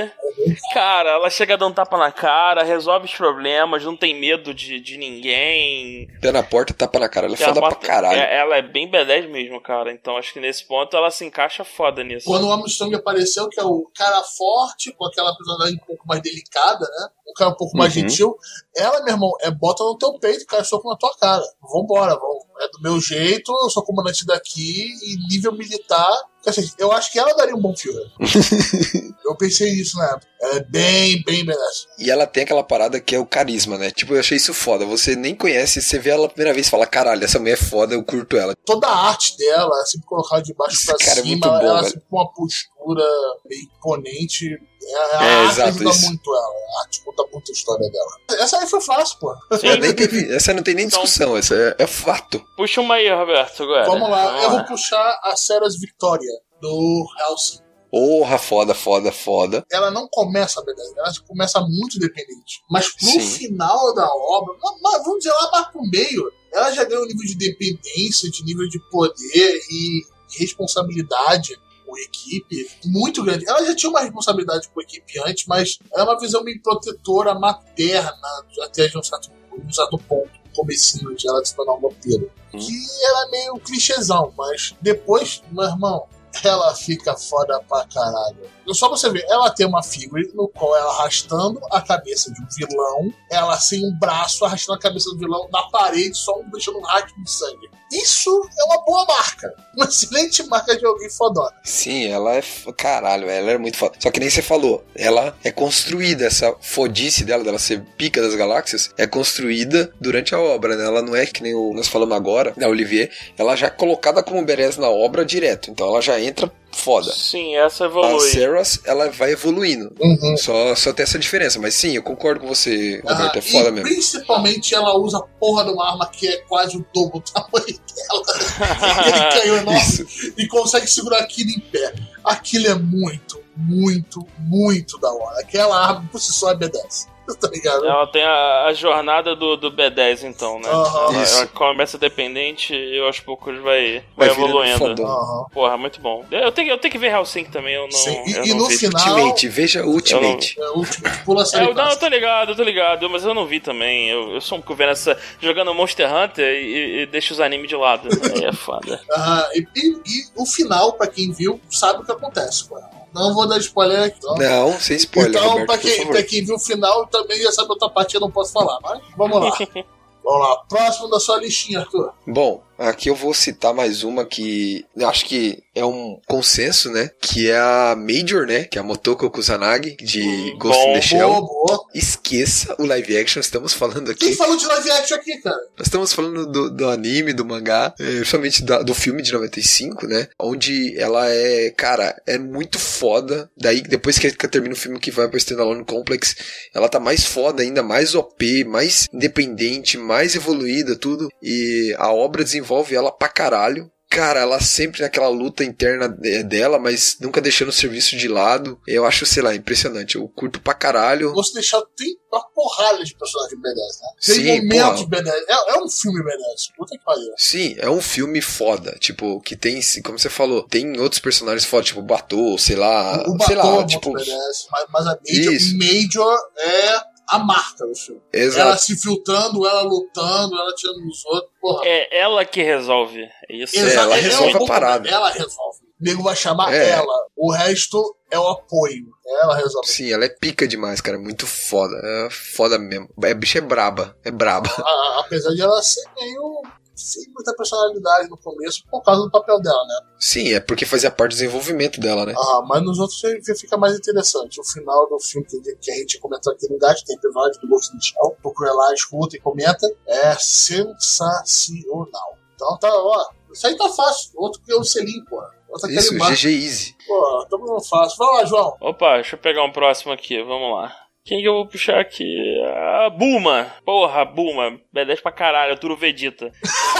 Cara, 0.73 1.11
ela 1.11 1.29
chega 1.29 1.53
a 1.53 1.57
dar 1.57 1.67
um 1.67 1.73
tapa 1.73 1.97
na 1.97 2.11
cara, 2.11 2.63
resolve 2.63 3.05
os 3.05 3.13
problemas, 3.15 3.83
não 3.83 3.95
tem 3.95 4.19
medo 4.19 4.53
de, 4.53 4.79
de 4.79 4.97
ninguém. 4.97 6.07
Pé 6.21 6.31
na 6.31 6.43
porta, 6.43 6.73
tapa 6.73 6.99
na 6.99 7.09
cara. 7.09 7.25
Ela 7.27 7.35
é 7.35 7.37
foda 7.37 7.59
pra 7.59 7.69
bota- 7.69 7.87
caralho. 7.87 8.19
é- 8.19 8.37
ela 8.39 8.57
é 8.57 8.61
bem 8.61 8.89
B10 8.89 9.29
mesmo, 9.29 9.61
cara. 9.61 9.91
Então 9.91 10.17
acho 10.17 10.33
que 10.33 10.39
nesse 10.39 10.65
ponto 10.67 10.95
ela 10.95 11.09
se 11.11 11.25
encaixa 11.25 11.63
foda 11.63 12.03
nisso. 12.03 12.25
Quando 12.25 12.47
o 12.47 12.51
Armstrong 12.51 12.93
apareceu, 12.95 13.49
que 13.49 13.59
é 13.59 13.63
o 13.63 13.89
cara 13.95 14.21
forte, 14.23 14.91
com 14.93 15.05
aquela 15.05 15.35
personalidade 15.35 15.81
um 15.81 15.85
pouco 15.85 16.07
mais 16.07 16.21
delicada, 16.21 16.79
né? 16.85 17.07
Um 17.29 17.33
cara 17.33 17.49
um 17.51 17.55
pouco 17.55 17.77
mais 17.77 17.95
Uhum. 17.95 18.01
gentil. 18.01 18.37
Ela, 18.75 19.03
meu 19.03 19.13
irmão, 19.13 19.31
é 19.41 19.51
bota 19.51 19.83
no 19.83 19.97
teu 19.97 20.13
peito, 20.19 20.45
cara, 20.45 20.63
soco 20.63 20.89
na 20.89 20.95
tua 20.95 21.13
cara. 21.17 21.43
Vambora, 21.61 22.15
vamos. 22.15 22.45
É 22.59 22.67
do 22.69 22.81
meu 22.81 22.99
jeito, 22.99 23.51
eu 23.63 23.69
sou 23.69 23.83
comandante 23.83 24.25
daqui, 24.25 24.87
e 25.03 25.27
nível 25.29 25.51
militar. 25.51 26.11
Assim, 26.45 26.69
eu 26.79 26.91
acho 26.93 27.11
que 27.11 27.19
ela 27.19 27.33
daria 27.35 27.55
um 27.55 27.59
bom 27.61 27.75
filme. 27.75 27.99
eu 29.25 29.35
pensei 29.35 29.73
nisso 29.73 29.97
na 29.97 30.05
época. 30.05 30.27
Ela 30.39 30.55
é 30.57 30.59
bem, 30.63 31.23
bem 31.25 31.43
beleza. 31.45 31.87
E 31.99 32.09
ela 32.11 32.25
tem 32.27 32.43
aquela 32.43 32.63
parada 32.63 32.99
que 33.01 33.15
é 33.15 33.19
o 33.19 33.25
carisma, 33.25 33.77
né? 33.77 33.89
Tipo, 33.91 34.13
eu 34.13 34.19
achei 34.19 34.37
isso 34.37 34.53
foda. 34.53 34.85
Você 34.85 35.15
nem 35.15 35.35
conhece, 35.35 35.81
você 35.81 35.97
vê 35.99 36.11
ela 36.11 36.25
a 36.27 36.29
primeira 36.29 36.53
vez 36.53 36.67
e 36.67 36.69
fala: 36.69 36.85
caralho, 36.85 37.23
essa 37.23 37.39
mulher 37.39 37.53
é 37.53 37.57
foda, 37.57 37.95
eu 37.95 38.03
curto 38.03 38.37
ela. 38.37 38.55
Toda 38.65 38.87
a 38.87 39.07
arte 39.09 39.35
dela, 39.37 39.75
é 39.81 39.85
sempre 39.85 40.07
colocada 40.07 40.41
de 40.43 40.53
baixo 40.53 40.75
Esse 40.75 40.85
pra 40.85 40.97
cara 40.97 41.11
é 41.19 41.23
cima, 41.23 41.27
muito 41.27 41.47
ela, 41.47 41.59
bom, 41.59 41.65
ela 41.65 41.79
velho. 41.81 41.87
sempre 41.93 42.07
com 42.09 42.15
uma 42.17 42.31
postura 42.31 43.03
meio 43.49 43.61
imponente. 43.63 44.57
É, 44.89 44.95
a 44.95 45.23
É, 45.25 45.35
arte 45.39 45.51
exato, 45.51 45.69
ajuda 45.69 45.89
isso. 45.89 46.05
muito 46.05 46.29
ela. 46.33 46.53
A 46.77 46.81
arte 46.83 47.01
conta 47.03 47.23
muito 47.33 47.51
a 47.51 47.53
história 47.53 47.89
dela. 47.91 48.41
Essa 48.41 48.59
aí 48.59 48.67
foi 48.67 48.79
fácil, 48.79 49.17
pô. 49.19 49.35
Sim. 49.57 49.67
É, 49.67 49.93
teve- 49.93 50.33
essa 50.33 50.53
não 50.53 50.63
tem 50.63 50.75
nem 50.75 50.85
Então- 50.85 51.01
discussão, 51.03 51.35
essa 51.35 51.53
é, 51.55 51.75
é 51.79 51.87
fato. 51.87 52.41
Puxa 52.55 52.79
uma 52.79 52.95
aí, 52.95 53.09
Roberto, 53.13 53.63
agora. 53.63 53.85
Vamos 53.85 54.09
lá, 54.09 54.41
eu 54.43 54.47
lá. 54.47 54.49
vou 54.49 54.63
puxar 54.65 55.19
a 55.23 55.35
Ceras 55.35 55.77
Victoria, 55.77 56.31
do 56.61 57.05
Hellsing. 57.19 57.67
Porra, 57.89 58.37
foda, 58.37 58.73
foda, 58.73 59.11
foda. 59.11 59.65
Ela 59.71 59.89
não 59.89 60.07
começa 60.09 60.61
beleza, 60.63 60.93
ela 60.97 61.11
começa 61.25 61.59
muito 61.61 61.97
dependente. 61.97 62.61
Mas 62.69 62.89
pro 62.89 63.05
Sim. 63.07 63.19
final 63.21 63.93
da 63.95 64.07
obra, 64.07 64.55
vamos 65.03 65.19
dizer 65.19 65.31
lá 65.31 65.51
mais 65.51 65.67
pro 65.67 65.81
meio, 65.83 66.31
ela 66.53 66.71
já 66.71 66.83
ganha 66.83 67.01
um 67.01 67.05
nível 67.05 67.25
de 67.25 67.35
dependência, 67.35 68.29
de 68.29 68.43
nível 68.43 68.67
de 68.67 68.79
poder 68.89 69.61
e 69.71 70.01
responsabilidade 70.37 71.57
com 71.85 71.97
equipe 71.97 72.69
muito 72.85 73.23
grande. 73.23 73.47
Ela 73.47 73.65
já 73.65 73.73
tinha 73.73 73.89
uma 73.89 74.01
responsabilidade 74.01 74.67
com 74.69 74.81
a 74.81 74.83
equipe 74.83 75.19
antes, 75.25 75.45
mas 75.47 75.79
é 75.95 76.03
uma 76.03 76.19
visão 76.19 76.43
meio 76.43 76.61
protetora, 76.61 77.33
materna, 77.39 78.43
até 78.63 78.87
de 78.87 78.97
um 78.97 79.03
certo, 79.03 79.31
um 79.53 79.71
certo 79.71 79.97
ponto, 79.99 80.29
no 80.45 80.53
comecinho 80.53 81.15
de 81.15 81.27
ela 81.27 81.43
se 81.45 81.55
tornar 81.55 81.75
um 81.75 81.81
vampiro. 81.81 82.29
Hum. 82.53 82.59
Que 82.59 82.85
era 83.05 83.29
meio 83.31 83.59
clichêzão, 83.59 84.33
mas 84.37 84.75
depois, 84.81 85.41
meu 85.51 85.63
irmão, 85.63 86.07
ela 86.43 86.75
fica 86.75 87.15
foda 87.15 87.61
pra 87.67 87.85
caralho. 87.87 88.49
Só 88.73 88.89
você 88.89 89.09
ver, 89.09 89.25
ela 89.29 89.49
tem 89.49 89.65
uma 89.65 89.81
figura 89.83 90.23
no 90.33 90.47
qual 90.49 90.75
ela 90.75 90.91
arrastando 90.99 91.59
a 91.71 91.81
cabeça 91.81 92.31
de 92.31 92.41
um 92.41 92.47
vilão, 92.69 93.13
ela 93.31 93.57
sem 93.57 93.85
um 93.85 93.97
braço 93.99 94.43
arrastando 94.45 94.77
a 94.77 94.81
cabeça 94.81 95.09
do 95.11 95.17
vilão 95.17 95.47
na 95.51 95.63
parede, 95.69 96.17
só 96.17 96.33
deixando 96.51 96.79
um 96.79 96.83
rastro 96.83 97.13
de 97.23 97.29
sangue. 97.31 97.69
Isso 97.89 98.29
é 98.59 98.63
uma 98.73 98.83
boa 98.83 99.05
marca. 99.05 99.53
Uma 99.75 99.85
excelente 99.87 100.43
marca 100.47 100.75
de 100.77 100.85
alguém 100.85 101.09
fodona. 101.09 101.53
Sim, 101.63 102.07
ela 102.07 102.33
é. 102.35 102.39
f- 102.39 102.71
Caralho, 102.73 103.29
ela 103.29 103.51
é 103.51 103.57
muito 103.57 103.77
foda. 103.77 103.95
Só 103.99 104.11
que 104.11 104.19
nem 104.19 104.29
você 104.29 104.41
falou, 104.41 104.83
ela 104.93 105.33
é 105.41 105.51
construída, 105.51 106.25
essa 106.25 106.53
fodice 106.59 107.23
dela, 107.23 107.45
dela 107.45 107.57
ser 107.57 107.81
pica 107.97 108.21
das 108.21 108.35
galáxias, 108.35 108.91
é 108.97 109.07
construída 109.07 109.89
durante 110.01 110.35
a 110.35 110.39
obra, 110.39 110.75
né? 110.75 110.83
Ela 110.83 111.01
não 111.01 111.15
é 111.15 111.25
que 111.25 111.41
nem 111.41 111.55
o, 111.55 111.73
nós 111.73 111.87
falamos 111.87 112.15
agora, 112.17 112.53
da 112.57 112.67
Olivier, 112.67 113.09
ela 113.37 113.55
já 113.55 113.67
é 113.67 113.69
colocada 113.69 114.21
como 114.21 114.43
Beres 114.43 114.75
na 114.75 114.89
obra 114.89 115.23
direto. 115.25 115.71
Então 115.71 115.87
ela 115.87 116.01
já 116.01 116.19
entra 116.19 116.51
foda. 116.71 117.11
Sim, 117.11 117.55
essa 117.55 117.85
A 117.85 117.87
evolui. 117.87 118.29
Ceras, 118.29 118.79
ela 118.85 119.09
vai 119.09 119.31
evoluindo. 119.31 119.93
Uhum. 119.99 120.37
Só, 120.37 120.75
só 120.75 120.93
tem 120.93 121.03
essa 121.03 121.19
diferença. 121.19 121.59
Mas 121.59 121.73
sim, 121.73 121.95
eu 121.95 122.03
concordo 122.03 122.41
com 122.41 122.47
você, 122.47 123.01
Roberto. 123.03 123.35
Ah, 123.35 123.39
é 123.39 123.41
foda 123.41 123.69
e 123.69 123.71
mesmo. 123.71 123.89
principalmente 123.89 124.73
ela 124.75 124.97
usa 124.97 125.17
a 125.17 125.21
porra 125.21 125.65
de 125.65 125.71
uma 125.71 125.91
arma 125.91 126.07
que 126.07 126.27
é 126.27 126.37
quase 126.47 126.77
o 126.77 126.85
dobro 126.93 127.19
do 127.19 127.31
tamanho 127.31 127.65
dela. 127.95 128.97
Aquele 128.99 129.41
canhão 129.41 129.57
enorme 129.61 129.81
Isso. 129.81 130.33
e 130.37 130.47
consegue 130.47 130.87
segurar 130.87 131.19
aquilo 131.19 131.49
em 131.51 131.59
pé. 131.59 131.93
Aquilo 132.23 132.67
é 132.67 132.75
muito, 132.75 133.41
muito, 133.55 134.25
muito 134.39 134.97
da 134.99 135.11
hora. 135.11 135.39
Aquela 135.39 135.77
arma 135.87 136.07
por 136.11 136.21
si 136.21 136.33
só 136.33 136.51
é 136.51 136.55
B10. 136.55 137.07
Tá 137.39 137.49
ligado? 137.49 137.85
Ela 137.85 138.07
tem 138.07 138.23
a, 138.23 138.65
a 138.65 138.73
jornada 138.73 139.35
do, 139.35 139.55
do 139.57 139.71
B10, 139.71 140.23
então, 140.23 140.59
né? 140.59 140.69
Aham. 140.69 141.13
Ela, 141.13 141.23
ela 141.29 141.47
começa 141.47 141.97
dependente 141.97 142.73
e 142.73 142.99
aos 142.99 143.19
poucos 143.19 143.57
vai, 143.61 144.03
vai, 144.15 144.29
evoluindo. 144.29 145.03
Aham. 145.03 145.45
Porra, 145.53 145.77
muito 145.77 145.99
bom. 146.01 146.25
Eu 146.31 146.51
tenho, 146.51 146.69
eu 146.69 146.77
tenho 146.77 146.91
que 146.91 146.97
ver 146.97 147.11
Hellsing 147.11 147.45
também, 147.45 147.75
eu 147.75 147.83
não. 147.83 147.91
Sim, 147.91 148.23
e- 148.25 148.31
eu 148.33 148.45
e 148.45 148.49
não 148.49 148.57
no 148.59 148.67
vi. 148.67 148.77
final- 148.77 149.07
Ultimate, 149.17 149.47
veja 149.49 149.85
Ultimate. 149.85 150.59
É 150.59 150.69
o 150.69 150.77
último. 150.77 151.07
Pula 151.25 151.43
É, 151.53 151.63
eu, 151.63 151.73
não, 151.73 151.89
eu 151.89 151.97
tô 151.97 152.07
ligado, 152.07 152.51
eu 152.51 152.55
tô 152.55 152.63
ligado, 152.63 153.09
mas 153.09 153.23
eu 153.25 153.33
não 153.33 153.45
vi 153.45 153.59
também. 153.59 154.09
Eu, 154.09 154.33
eu 154.35 154.41
sou 154.41 154.57
um 154.57 154.75
vendo 154.75 154.91
essa. 154.91 155.17
jogando 155.41 155.73
Monster 155.73 156.11
Hunter 156.13 156.45
e, 156.55 157.01
e 157.01 157.05
deixo 157.07 157.33
os 157.33 157.39
animes 157.39 157.67
de 157.69 157.75
lado. 157.75 158.07
Aí 158.33 158.45
é 158.45 158.53
foda. 158.53 159.01
Aham, 159.11 159.47
e, 159.53 159.67
e- 159.75 160.01
e 160.05 160.25
o 160.35 160.45
final, 160.45 160.93
pra 160.93 161.07
quem 161.07 161.31
viu, 161.31 161.59
sabe 161.69 162.01
o 162.01 162.05
que 162.05 162.11
acontece 162.11 162.67
com 162.67 162.77
ela. 162.77 162.96
Não 163.17 163.33
vou 163.33 163.47
dar 163.47 163.57
spoiler 163.57 164.03
aqui. 164.03 164.19
Não, 164.37 164.79
sem 164.79 164.95
spoiler, 164.97 165.31
então 165.31 165.49
Roberto, 165.49 165.67
pra, 165.67 165.77
quem, 165.77 166.07
pra 166.07 166.23
quem 166.23 166.45
viu 166.45 166.55
o 166.55 166.59
final, 166.59 167.07
também 167.07 167.41
já 167.41 167.51
sabe 167.51 167.69
outra 167.69 167.89
parte 167.89 168.11
que 168.11 168.17
eu 168.17 168.21
não 168.21 168.31
posso 168.31 168.53
falar. 168.53 168.79
Mas 168.81 169.01
vamos 169.17 169.41
lá. 169.41 169.57
vamos 170.23 170.47
lá. 170.47 170.57
Próximo 170.69 171.09
da 171.09 171.19
sua 171.19 171.37
listinha, 171.39 171.79
Arthur. 171.79 172.13
Bom, 172.27 172.61
aqui 172.77 173.09
eu 173.09 173.15
vou 173.15 173.33
citar 173.33 173.73
mais 173.73 174.03
uma 174.03 174.25
que 174.25 174.85
acho 175.03 175.25
que 175.25 175.63
é 175.75 175.85
um 175.85 176.19
consenso, 176.25 176.91
né? 176.91 177.11
Que 177.21 177.51
é 177.51 177.57
a 177.57 177.95
Major, 177.95 178.47
né? 178.47 178.63
Que 178.63 178.77
é 178.79 178.81
a 178.81 178.83
Motoko 178.83 179.29
Kusanagi, 179.29 179.95
de 179.97 180.21
Hum, 180.23 180.57
Ghost 180.57 180.79
bom, 180.83 180.89
in 180.91 180.93
the 180.95 181.01
Shell. 181.01 181.29
Boa, 181.29 181.41
boa. 181.41 181.85
Esqueça 181.93 182.75
o 182.79 182.85
live 182.85 183.15
action, 183.17 183.39
estamos 183.39 183.73
falando 183.73 184.13
Quem 184.15 184.29
aqui. 184.29 184.37
falou 184.37 184.57
de 184.57 184.65
live 184.65 184.89
action 184.91 185.15
aqui, 185.17 185.37
cara? 185.41 185.55
Nós 185.77 185.87
estamos 185.87 186.13
falando 186.13 186.45
do, 186.51 186.69
do 186.71 186.89
anime, 186.89 187.31
do 187.33 187.45
mangá, 187.45 187.93
é, 187.99 188.03
justamente 188.17 188.63
da- 188.63 188.81
do 188.81 188.95
filme 188.95 189.21
de 189.21 189.31
95, 189.31 190.07
né? 190.07 190.27
Onde 190.39 190.97
ela 190.99 191.29
é, 191.29 191.69
cara, 191.71 192.19
é 192.25 192.39
muito 192.39 192.79
foda. 192.79 193.47
Daí, 193.55 193.81
depois 193.81 194.17
que, 194.17 194.31
termina 194.47 194.73
o 194.73 194.77
filme 194.77 194.99
que 194.99 195.11
vai 195.11 195.27
pra 195.27 195.37
Standalone 195.37 195.85
Complex, 195.85 196.35
ela 196.73 196.89
tá 196.89 196.99
mais 196.99 197.23
foda 197.23 197.61
ainda, 197.61 197.83
mais 197.83 198.15
OP, 198.15 198.63
mais 198.63 199.07
independente, 199.13 199.97
mais 199.97 200.33
evoluída, 200.35 200.95
tudo. 200.95 201.29
E 201.41 201.93
a 201.99 202.11
obra 202.11 202.43
desenvolve 202.67 202.95
ela 202.95 203.11
pra 203.11 203.29
caralho. 203.29 203.89
Cara, 204.09 204.39
ela 204.39 204.61
sempre 204.61 205.01
naquela 205.01 205.27
luta 205.27 205.65
interna 205.65 206.07
de- 206.07 206.41
dela, 206.43 206.79
mas 206.79 207.17
nunca 207.19 207.41
deixando 207.41 207.67
o 207.67 207.73
serviço 207.73 208.15
de 208.15 208.29
lado. 208.29 208.79
Eu 208.87 209.05
acho, 209.05 209.25
sei 209.25 209.43
lá, 209.43 209.53
impressionante. 209.53 210.15
Eu 210.15 210.25
curto 210.29 210.61
pra 210.61 210.73
caralho. 210.73 211.33
Você 211.33 211.55
deixar 211.55 211.81
tem 211.93 212.15
uma 212.31 212.41
porrada 212.51 213.03
de 213.03 213.13
personagens 213.17 213.59
B10, 213.59 213.65
né? 213.75 214.07
Tem 214.25 214.35
Sim, 214.35 214.61
momentos. 214.61 215.03
B10. 215.03 215.27
É, 215.49 215.71
é 215.73 215.77
um 215.83 215.89
filme 215.89 216.21
B10. 216.23 216.73
Puta 216.77 216.97
que 216.97 217.03
pariu. 217.03 217.33
Sim, 217.35 217.75
é 217.79 217.89
um 217.89 218.01
filme 218.01 218.39
foda, 218.39 218.95
tipo, 218.97 219.41
que 219.41 219.57
tem, 219.57 219.81
como 220.05 220.17
você 220.17 220.29
falou, 220.29 220.63
tem 220.63 220.97
outros 221.01 221.19
personagens 221.19 221.65
foda, 221.65 221.83
tipo, 221.83 222.01
Batô, 222.01 222.57
sei 222.57 222.77
lá, 222.77 223.21
o 223.27 223.43
sei 223.43 223.55
Batom 223.57 223.75
lá, 223.75 223.81
é 223.81 223.85
tipo, 223.87 224.09
muito 224.11 224.25
B10, 224.25 224.35
mas, 224.71 224.85
mas 224.89 225.07
a 225.07 225.19
Major, 225.29 225.53
Isso. 225.53 225.77
Major 225.77 226.37
é 226.59 227.16
a 227.27 227.39
marca 227.39 227.85
do 227.85 227.95
filme. 227.95 228.21
Ela 228.33 228.43
exato. 228.45 228.81
se 228.81 228.95
filtrando, 228.97 229.65
ela 229.67 229.81
lutando, 229.81 230.55
ela 230.57 230.73
tirando 230.73 231.05
os 231.07 231.25
outros. 231.25 231.51
Porra. 231.61 231.81
É 231.85 232.19
ela 232.19 232.45
que 232.45 232.61
resolve. 232.63 233.21
É 233.49 233.55
isso. 233.55 233.77
Exa- 233.77 234.01
ela 234.01 234.17
é 234.17 234.21
resolve 234.21 234.57
um 234.57 234.63
a 234.63 234.67
parada. 234.67 235.09
Ela 235.09 235.29
resolve. 235.29 235.79
O 235.99 236.03
nego 236.03 236.23
vai 236.23 236.35
chamar 236.35 236.73
É. 236.73 236.89
ela. 236.91 237.25
O 237.35 237.51
resto 237.51 238.15
é 238.29 238.39
o 238.39 238.47
apoio. 238.47 239.07
Ela 239.41 239.55
resolve. 239.57 239.87
Sim, 239.89 240.11
ela 240.13 240.25
é 240.25 240.29
pica 240.29 240.67
demais, 240.67 241.01
cara, 241.01 241.17
muito 241.19 241.45
foda, 241.47 241.95
é 242.03 242.29
foda 242.29 242.77
mesmo. 242.79 243.09
É, 243.23 243.33
bicha 243.33 243.57
é 243.57 243.61
braba, 243.61 244.15
é 244.23 244.31
braba. 244.31 244.69
A- 244.77 244.81
a- 245.17 245.19
apesar 245.21 245.51
de 245.53 245.61
ela 245.61 245.81
ser 245.81 246.03
meio. 246.19 246.61
Sem 246.97 247.23
muita 247.33 247.53
personalidade 247.55 248.29
no 248.29 248.37
começo 248.37 248.83
por 248.89 249.01
causa 249.01 249.21
do 249.21 249.31
papel 249.31 249.61
dela, 249.61 249.85
né? 249.85 250.01
Sim, 250.19 250.53
é 250.53 250.59
porque 250.59 250.85
fazia 250.85 251.11
parte 251.11 251.31
do 251.31 251.35
desenvolvimento 251.35 251.99
dela, 251.99 252.25
né? 252.25 252.33
Ah, 252.37 252.61
mas 252.67 252.83
nos 252.83 252.99
outros 252.99 253.19
já 253.19 253.55
fica 253.55 253.77
mais 253.77 253.95
interessante. 253.95 254.59
O 254.59 254.63
final 254.63 255.07
do 255.07 255.19
filme 255.19 255.45
que, 255.47 255.59
que 255.75 255.91
a 255.91 255.95
gente 255.95 256.19
comentou 256.19 256.51
aqui 256.53 256.67
no 256.69 256.77
Gato, 256.77 257.03
tem 257.05 257.15
episódio 257.15 257.61
do 257.61 257.67
Ghost 257.67 257.93
in 257.93 257.99
the 257.99 258.03
Shell. 258.03 258.37
Procura 258.41 258.73
lá, 258.73 258.93
escuta 258.93 259.35
e 259.35 259.39
comenta. 259.39 259.87
É 260.07 260.35
sensacional. 260.39 262.37
Então 262.55 262.77
tá, 262.79 262.89
ó. 262.91 263.29
Isso 263.51 263.67
aí 263.67 263.77
tá 263.77 263.89
fácil. 263.89 264.31
Outro 264.35 264.61
que 264.61 264.71
é 264.71 264.75
o 264.75 264.83
selinho, 264.83 265.23
pô. 265.25 265.41
Outro 265.69 265.89
Isso, 265.91 266.07
aquele 266.07 266.19
mar. 266.19 266.33
GG 266.33 266.45
Easy. 266.47 266.95
Pô, 267.07 267.45
tamo 267.49 267.65
no 267.65 267.81
fácil. 267.81 268.17
Vai 268.17 268.27
lá, 268.37 268.45
João. 268.45 268.75
Opa, 268.81 269.15
deixa 269.15 269.35
eu 269.35 269.39
pegar 269.39 269.63
um 269.63 269.71
próximo 269.71 270.11
aqui, 270.11 270.41
vamos 270.43 270.75
lá. 270.75 271.06
Quem 271.27 271.41
que 271.41 271.47
eu 271.47 271.53
vou 271.55 271.67
puxar 271.67 271.99
aqui? 271.99 272.57
A 273.05 273.09
Bulma. 273.09 273.67
Porra, 273.85 274.23
Bulma. 274.23 274.79
B10 274.95 275.21
pra 275.21 275.31
caralho, 275.31 275.77
Turo 275.77 275.95
Vegeta. 275.97 276.51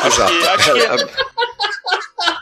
Exato. 0.05 0.33
que- 0.37 0.85
acho 0.85 1.05
que- 1.07 1.37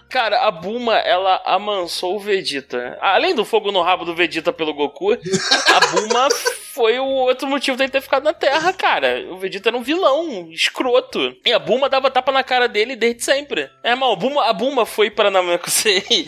Cara, 0.10 0.48
a 0.48 0.52
Bulma, 0.52 0.96
ela 0.98 1.42
amansou 1.46 2.16
o 2.16 2.20
Vegeta. 2.20 2.98
Além 3.02 3.36
do 3.36 3.44
fogo 3.46 3.72
no 3.72 3.82
rabo 3.82 4.04
do 4.06 4.16
Vegeta 4.16 4.52
pelo 4.54 4.74
Goku, 4.74 5.12
a 5.14 5.80
Bulma 5.92 6.28
foi 6.76 7.00
o 7.00 7.06
outro 7.06 7.48
motivo 7.48 7.78
dele 7.78 7.90
ter 7.90 8.02
ficado 8.02 8.26
na 8.26 8.34
Terra, 8.34 8.74
cara. 8.74 9.26
O 9.32 9.38
Vegeta 9.38 9.70
era 9.70 9.78
um 9.78 9.82
vilão, 9.82 10.50
escroto. 10.52 11.34
E 11.46 11.54
a 11.54 11.58
Buma 11.58 11.88
dava 11.88 12.12
tapa 12.12 12.34
na 12.34 12.44
cara 12.44 12.68
dele 12.68 12.98
desde 12.98 13.24
sempre. 13.24 13.72
É, 13.82 13.92
irmão, 13.92 14.12
a 14.12 14.16
Buma, 14.18 14.44
a 14.44 14.52
Buma 14.52 14.86
foi 14.86 15.10
para 15.10 15.32
Namekusei. 15.32 16.04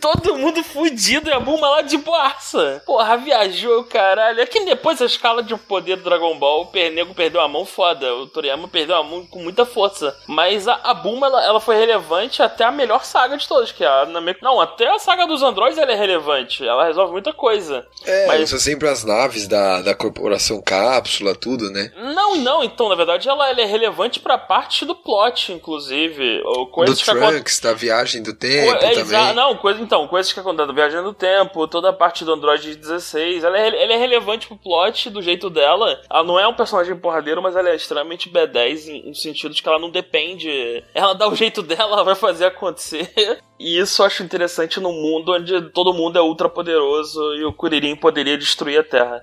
Todo 0.00 0.38
mundo 0.38 0.62
fudido 0.62 1.28
e 1.28 1.32
a 1.32 1.40
Buma 1.40 1.68
lá 1.68 1.82
de 1.82 1.98
boaça. 1.98 2.80
Porra, 2.86 3.16
viajou, 3.16 3.82
caralho. 3.84 4.40
É 4.40 4.46
que 4.46 4.64
depois 4.64 5.02
a 5.02 5.06
escala 5.06 5.42
de 5.42 5.56
poder 5.56 5.96
do 5.96 6.04
Dragon 6.04 6.38
Ball, 6.38 6.62
o 6.62 6.66
Pernego 6.66 7.12
perdeu 7.12 7.40
a 7.40 7.48
mão 7.48 7.64
foda. 7.64 8.14
O 8.14 8.28
Toriyama 8.28 8.68
perdeu 8.68 8.96
a 8.96 9.02
mão 9.02 9.26
com 9.26 9.42
muita 9.42 9.66
força. 9.66 10.16
Mas 10.28 10.68
a, 10.68 10.78
a 10.84 10.94
Buma, 10.94 11.26
ela, 11.26 11.44
ela 11.44 11.60
foi 11.60 11.76
relevante 11.76 12.44
até 12.44 12.62
a 12.62 12.70
melhor 12.70 13.04
saga 13.04 13.36
de 13.36 13.48
todas, 13.48 13.72
que 13.72 13.82
é 13.82 13.88
a 13.88 14.06
Namek... 14.06 14.40
Não, 14.40 14.60
até 14.60 14.88
a 14.88 15.00
saga 15.00 15.26
dos 15.26 15.42
androides 15.42 15.78
ela 15.78 15.90
é 15.90 15.96
relevante. 15.96 16.64
Ela 16.64 16.84
resolve 16.84 17.12
muita 17.12 17.32
coisa. 17.32 17.84
É, 18.06 18.19
Mas- 18.26 18.52
usa 18.52 18.58
sempre 18.58 18.88
as 18.88 19.04
naves 19.04 19.46
da, 19.46 19.82
da 19.82 19.94
corporação 19.94 20.60
cápsula, 20.60 21.34
tudo, 21.34 21.70
né? 21.70 21.92
Não, 21.96 22.36
não, 22.36 22.62
então, 22.64 22.88
na 22.88 22.94
verdade, 22.94 23.28
ela, 23.28 23.48
ela 23.48 23.60
é 23.60 23.64
relevante 23.64 24.20
pra 24.20 24.38
parte 24.38 24.84
do 24.84 24.94
plot, 24.94 25.52
inclusive. 25.52 26.42
Ou 26.44 26.66
Do 26.66 26.70
coisas 26.70 27.02
que. 27.02 27.10
Trunks, 27.10 27.60
da 27.60 27.72
viagem 27.72 28.22
do 28.22 28.34
tempo 28.34 28.72
é, 28.72 28.94
também. 28.94 29.34
não, 29.34 29.56
coisa, 29.56 29.80
então, 29.80 30.06
coisas 30.06 30.32
que 30.32 30.38
acontecem 30.38 30.74
Viajando 30.74 31.08
no 31.08 31.14
Tempo, 31.14 31.66
toda 31.68 31.90
a 31.90 31.92
parte 31.92 32.24
do 32.24 32.32
Android 32.32 32.74
16, 32.74 33.44
ela 33.44 33.58
é, 33.58 33.68
ela 33.68 33.92
é 33.92 33.96
relevante 33.96 34.46
pro 34.46 34.56
plot 34.56 35.10
do 35.10 35.22
jeito 35.22 35.48
dela. 35.48 36.00
Ela 36.10 36.24
não 36.24 36.38
é 36.38 36.46
um 36.46 36.54
personagem 36.54 36.96
porradeiro, 36.96 37.42
mas 37.42 37.56
ela 37.56 37.70
é 37.70 37.76
extremamente 37.76 38.30
B10 38.30 38.88
em, 38.88 39.08
no 39.08 39.14
sentido 39.14 39.54
de 39.54 39.62
que 39.62 39.68
ela 39.68 39.78
não 39.78 39.90
depende. 39.90 40.84
Ela 40.94 41.14
dá 41.14 41.28
o 41.28 41.34
jeito 41.34 41.62
dela, 41.62 41.92
ela 41.92 42.04
vai 42.04 42.14
fazer 42.14 42.46
acontecer. 42.46 43.10
E 43.60 43.78
isso 43.78 44.00
eu 44.00 44.06
acho 44.06 44.22
interessante 44.22 44.80
num 44.80 44.94
mundo 44.94 45.34
onde 45.34 45.70
todo 45.70 45.92
mundo 45.92 46.18
é 46.18 46.22
ultra 46.22 46.48
poderoso 46.48 47.20
e 47.34 47.44
o 47.44 47.52
Kuririn 47.52 47.94
poderia 47.94 48.38
destruir 48.38 48.80
a 48.80 48.82
Terra. 48.82 49.22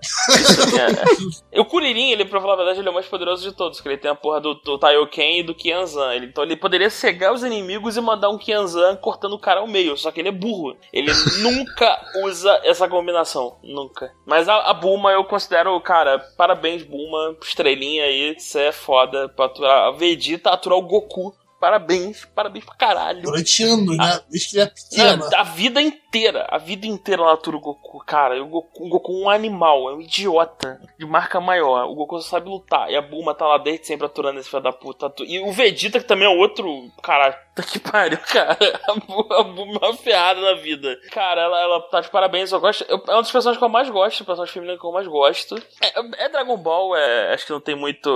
É. 0.77 1.57
E 1.57 1.59
O 1.59 1.65
Kuririn, 1.65 2.11
ele, 2.11 2.23
pra 2.23 2.39
falar 2.39 2.53
a 2.53 2.57
verdade, 2.57 2.79
ele 2.79 2.87
é 2.87 2.91
o 2.91 2.93
mais 2.93 3.07
poderoso 3.07 3.41
de 3.41 3.55
todos, 3.55 3.79
porque 3.79 3.89
ele 3.89 3.97
tem 3.97 4.11
a 4.11 4.15
porra 4.15 4.39
do, 4.39 4.53
do 4.53 4.77
Taioken 4.77 5.39
e 5.39 5.43
do 5.43 5.55
Kianzan. 5.55 6.13
Ele, 6.13 6.27
então 6.27 6.43
ele 6.43 6.55
poderia 6.55 6.89
cegar 6.89 7.33
os 7.33 7.43
inimigos 7.43 7.97
e 7.97 8.01
mandar 8.01 8.29
um 8.29 8.37
Kianzan 8.37 8.95
cortando 8.97 9.33
o 9.33 9.39
cara 9.39 9.61
ao 9.61 9.67
meio, 9.67 9.97
só 9.97 10.11
que 10.11 10.19
ele 10.19 10.29
é 10.29 10.31
burro. 10.31 10.77
Ele 10.93 11.11
nunca 11.41 11.99
usa 12.23 12.61
essa 12.63 12.87
combinação, 12.87 13.57
nunca. 13.63 14.13
Mas 14.23 14.47
a, 14.47 14.69
a 14.69 14.73
Bulma 14.73 15.11
eu 15.11 15.23
considero, 15.23 15.79
cara, 15.81 16.19
parabéns 16.37 16.83
Bulma, 16.83 17.35
estrelinha 17.41 18.03
aí, 18.03 18.35
você 18.37 18.65
é 18.65 18.71
foda 18.71 19.27
pra 19.29 19.45
aturar 19.45 19.87
a 19.87 19.91
Vegeta, 19.91 20.51
aturar 20.51 20.77
o 20.77 20.83
Goku. 20.83 21.33
Parabéns, 21.59 22.23
parabéns 22.25 22.65
pra 22.65 22.75
caralho. 22.75 23.21
Durante 23.23 23.63
anos, 23.63 23.97
né? 23.97 24.19
Desde 24.29 24.49
que 24.49 24.57
ele 24.57 24.63
é 24.63 24.67
pequeno. 24.67 25.29
a 25.35 25.43
vida 25.43 25.81
inteira, 25.81 26.47
a 26.49 26.57
vida 26.59 26.85
inteira 26.85 27.23
ela 27.23 27.33
atura 27.33 27.57
o 27.57 27.59
Goku. 27.59 28.03
Cara, 28.05 28.41
o 28.41 28.47
Goku, 28.47 28.85
o 28.85 28.89
Goku 28.89 29.11
é 29.11 29.25
um 29.25 29.29
animal, 29.29 29.89
é 29.89 29.95
um 29.95 30.01
idiota 30.01 30.79
de 30.99 31.05
marca 31.05 31.41
maior. 31.41 31.89
O 31.89 31.95
Goku 31.95 32.21
só 32.21 32.29
sabe 32.37 32.49
lutar. 32.49 32.91
E 32.91 32.95
a 32.95 33.01
Bulma 33.01 33.33
tá 33.33 33.47
lá 33.47 33.57
desde 33.57 33.87
sempre 33.87 34.05
aturando 34.05 34.39
esse 34.39 34.49
filho 34.49 34.61
da 34.61 34.71
puta. 34.71 35.11
E 35.21 35.39
o 35.39 35.51
Vegeta, 35.51 35.99
que 35.99 36.05
também 36.05 36.27
é 36.27 36.29
outro. 36.29 36.91
Cara, 37.01 37.46
tá 37.57 37.63
que 37.63 37.79
pariu, 37.79 38.17
cara. 38.31 38.57
A 38.87 38.91
é 38.91 39.41
uma 39.41 39.93
ferrada 39.97 40.39
na 40.39 40.53
vida. 40.53 40.97
Cara, 41.11 41.41
ela, 41.41 41.59
ela 41.61 41.81
tá 41.89 42.01
de 42.01 42.09
parabéns. 42.09 42.51
Eu 42.51 42.59
gosto, 42.59 42.85
eu- 42.87 43.01
é 43.07 43.11
uma 43.11 43.21
das 43.21 43.31
personagens 43.31 43.57
que 43.57 43.63
eu 43.65 43.69
mais 43.69 43.89
gosto, 43.89 44.23
personagem 44.25 44.53
feminina 44.53 44.79
que 44.79 44.85
eu 44.85 44.91
mais 44.91 45.07
gosto. 45.07 45.55
É, 45.81 46.25
é 46.25 46.29
Dragon 46.29 46.57
Ball, 46.57 46.95
é, 46.95 47.33
acho 47.33 47.45
que 47.45 47.51
não 47.51 47.59
tem 47.61 47.75
muito 47.75 48.09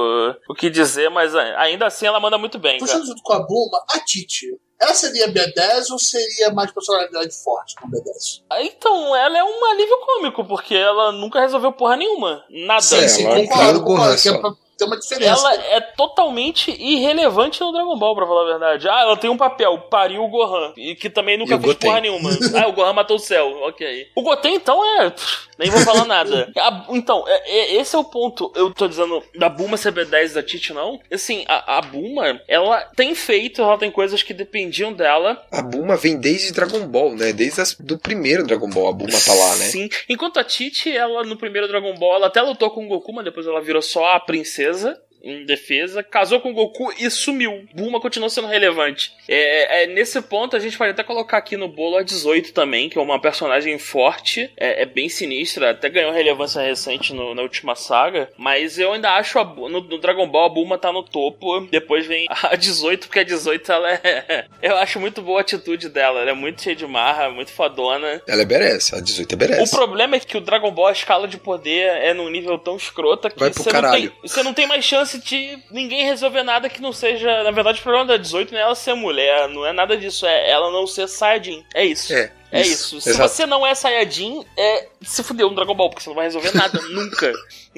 o 0.49 0.53
que 0.53 0.69
dizer, 0.69 1.09
mas 1.09 1.33
é, 1.35 1.55
ainda 1.57 1.85
assim 1.87 2.05
ela 2.05 2.19
manda 2.19 2.37
muito 2.37 2.57
bem, 2.59 2.77
cara. 2.79 2.85
Puxando 2.91 3.05
junto 3.07 3.21
com 3.23 3.33
a 3.33 3.39
Bulma, 3.39 3.83
a 3.93 3.99
Titi. 3.99 4.47
Ela 4.79 4.95
seria 4.95 5.27
B10 5.27 5.91
ou 5.91 5.99
seria 5.99 6.51
mais 6.51 6.71
personalidade 6.71 7.31
forte 7.43 7.75
com 7.75 7.87
B10? 7.87 8.41
Então, 8.61 9.15
ela 9.15 9.37
é 9.37 9.43
um 9.43 9.65
alívio 9.65 9.95
cômico, 9.99 10.43
porque 10.43 10.73
ela 10.75 11.11
nunca 11.11 11.39
resolveu 11.39 11.71
porra 11.71 11.95
nenhuma. 11.97 12.43
Nada. 12.49 12.81
Sim, 12.81 13.07
sim, 13.07 13.23
concordo, 13.25 13.83
concordo. 13.83 14.57
Ter 14.81 14.85
uma 14.85 14.97
diferença. 14.99 15.29
Ela 15.47 15.55
é 15.75 15.81
totalmente 15.81 16.71
irrelevante 16.71 17.61
no 17.61 17.71
Dragon 17.71 17.97
Ball, 17.97 18.15
pra 18.15 18.25
falar 18.25 18.41
a 18.41 18.45
verdade. 18.51 18.89
Ah, 18.89 19.01
ela 19.01 19.17
tem 19.17 19.29
um 19.29 19.37
papel, 19.37 19.77
pariu 19.89 20.23
o 20.23 20.27
Gohan. 20.27 20.73
E 20.77 20.95
que 20.95 21.09
também 21.09 21.37
nunca 21.37 21.55
o 21.55 21.59
fez 21.59 21.73
Goten. 21.73 21.89
porra 21.89 22.01
nenhuma. 22.01 22.29
Ah, 22.61 22.67
o 22.67 22.73
Gohan 22.73 22.93
matou 22.93 23.15
o 23.17 23.19
céu, 23.19 23.47
ok. 23.63 24.07
O 24.15 24.21
Goten, 24.21 24.55
então, 24.55 24.83
é. 25.01 25.09
pff, 25.09 25.47
Nem 25.57 25.69
vou 25.69 25.79
falar 25.81 26.05
nada. 26.05 26.51
A- 26.57 26.85
então, 26.89 27.23
é- 27.27 27.51
é- 27.51 27.75
esse 27.75 27.95
é 27.95 27.99
o 27.99 28.03
ponto. 28.03 28.51
Eu 28.55 28.71
tô 28.73 28.87
dizendo 28.87 29.23
da 29.35 29.47
Bulma 29.49 29.77
CB10 29.77 30.33
da 30.33 30.43
Titi, 30.43 30.73
não. 30.73 30.99
Assim, 31.11 31.45
a, 31.47 31.77
a 31.77 31.81
Bulma, 31.81 32.41
ela 32.47 32.81
tem 32.95 33.13
feito, 33.15 33.61
ela 33.61 33.77
tem 33.77 33.89
coisas 33.91 34.21
que 34.23 34.33
dependiam 34.33 34.91
dela. 34.93 35.41
A 35.51 35.61
Bulma 35.61 35.95
vem 35.95 36.19
desde 36.19 36.51
Dragon 36.51 36.85
Ball, 36.87 37.15
né? 37.15 37.31
Desde 37.31 37.61
as- 37.61 37.75
do 37.75 37.97
primeiro 37.97 38.45
Dragon 38.45 38.69
Ball, 38.69 38.89
a 38.89 38.93
Bulma 38.93 39.17
tá 39.25 39.33
lá, 39.33 39.49
né? 39.57 39.65
Sim. 39.65 39.89
Enquanto 40.09 40.39
a 40.39 40.43
Titi, 40.43 40.95
ela 40.95 41.23
no 41.23 41.37
primeiro 41.37 41.67
Dragon 41.67 41.93
Ball, 41.95 42.15
ela 42.15 42.27
até 42.27 42.41
lutou 42.41 42.69
com 42.71 42.85
o 42.85 42.87
Goku, 42.87 43.13
mas 43.13 43.25
depois 43.25 43.45
ela 43.47 43.61
virou 43.61 43.81
só 43.81 44.13
a 44.15 44.19
princesa. 44.19 44.70
empresa 44.71 44.97
Em 45.23 45.45
defesa, 45.45 46.01
casou 46.01 46.39
com 46.39 46.51
o 46.51 46.53
Goku 46.53 46.91
e 46.99 47.09
sumiu. 47.09 47.65
Bulma 47.73 47.99
continuou 48.01 48.29
sendo 48.29 48.47
relevante. 48.47 49.11
É, 49.27 49.83
é, 49.83 49.87
nesse 49.87 50.19
ponto, 50.21 50.55
a 50.55 50.59
gente 50.59 50.77
pode 50.77 50.91
até 50.91 51.03
colocar 51.03 51.37
aqui 51.37 51.55
no 51.55 51.67
bolo 51.67 51.97
a 51.97 52.03
18 52.03 52.53
também, 52.53 52.89
que 52.89 52.97
é 52.97 53.01
uma 53.01 53.21
personagem 53.21 53.77
forte, 53.77 54.51
é, 54.57 54.81
é 54.81 54.85
bem 54.85 55.09
sinistra, 55.09 55.71
até 55.71 55.89
ganhou 55.89 56.11
relevância 56.11 56.61
recente 56.61 57.13
no- 57.13 57.35
na 57.35 57.41
última 57.41 57.75
saga. 57.75 58.29
Mas 58.37 58.79
eu 58.79 58.93
ainda 58.93 59.11
acho 59.11 59.37
a 59.39 59.43
no, 59.43 59.81
no 59.81 59.97
Dragon 59.99 60.27
Ball 60.27 60.45
a 60.45 60.49
Bulma 60.49 60.77
tá 60.77 60.91
no 60.91 61.03
topo. 61.03 61.61
Depois 61.69 62.05
vem 62.07 62.25
a 62.29 62.55
18, 62.55 63.07
porque 63.07 63.19
a 63.19 63.23
18 63.23 63.71
ela 63.71 63.91
é. 63.93 64.45
Eu 64.61 64.77
acho 64.77 64.99
muito 64.99 65.21
boa 65.21 65.39
a 65.39 65.41
atitude 65.41 65.89
dela. 65.89 66.21
Ela 66.21 66.31
é 66.31 66.33
muito 66.35 66.61
cheia 66.61 66.75
de 66.75 66.85
marra, 66.87 67.29
muito 67.29 67.51
fodona. 67.51 68.21
Ela 68.27 68.41
é 68.41 68.45
berece, 68.45 68.95
a 68.95 68.99
18 68.99 69.31
é 69.31 69.35
O 69.35 69.37
berece. 69.37 69.75
problema 69.75 70.15
é 70.15 70.19
que 70.19 70.37
o 70.37 70.41
Dragon 70.41 70.71
Ball, 70.71 70.87
a 70.87 70.91
escala 70.91 71.27
de 71.27 71.37
poder 71.37 71.87
é 72.01 72.13
num 72.13 72.29
nível 72.29 72.57
tão 72.57 72.75
escrota 72.75 73.29
que 73.29 73.39
Vai 73.39 73.49
pro 73.51 73.61
você 73.63 73.69
não, 73.69 73.81
tem, 73.81 73.81
caralho. 73.81 74.13
você 74.21 74.43
não 74.43 74.53
tem 74.53 74.67
mais 74.67 74.83
chance 74.85 75.10
de 75.19 75.59
ninguém 75.71 76.05
resolver 76.05 76.43
nada 76.43 76.69
que 76.69 76.81
não 76.81 76.93
seja. 76.93 77.43
Na 77.43 77.51
verdade, 77.51 77.79
o 77.79 77.83
problema 77.83 78.05
da 78.05 78.17
18 78.17 78.51
não 78.51 78.59
é 78.59 78.63
ela 78.63 78.75
ser 78.75 78.93
mulher, 78.93 79.47
não 79.49 79.65
é 79.65 79.71
nada 79.73 79.97
disso, 79.97 80.25
é 80.25 80.49
ela 80.49 80.71
não 80.71 80.85
ser 80.87 81.07
Saiyajin. 81.07 81.65
É 81.73 81.85
isso. 81.85 82.13
É, 82.13 82.31
É 82.51 82.61
isso. 82.61 82.99
Se 82.99 83.09
exato. 83.09 83.29
você 83.29 83.45
não 83.45 83.65
é 83.65 83.73
Saiyajin, 83.73 84.45
é 84.57 84.87
se 85.01 85.23
fudeu 85.23 85.49
no 85.49 85.55
Dragon 85.55 85.73
Ball, 85.73 85.89
porque 85.89 86.03
você 86.03 86.09
não 86.09 86.15
vai 86.15 86.25
resolver 86.25 86.55
nada, 86.55 86.79
nunca. 86.89 87.31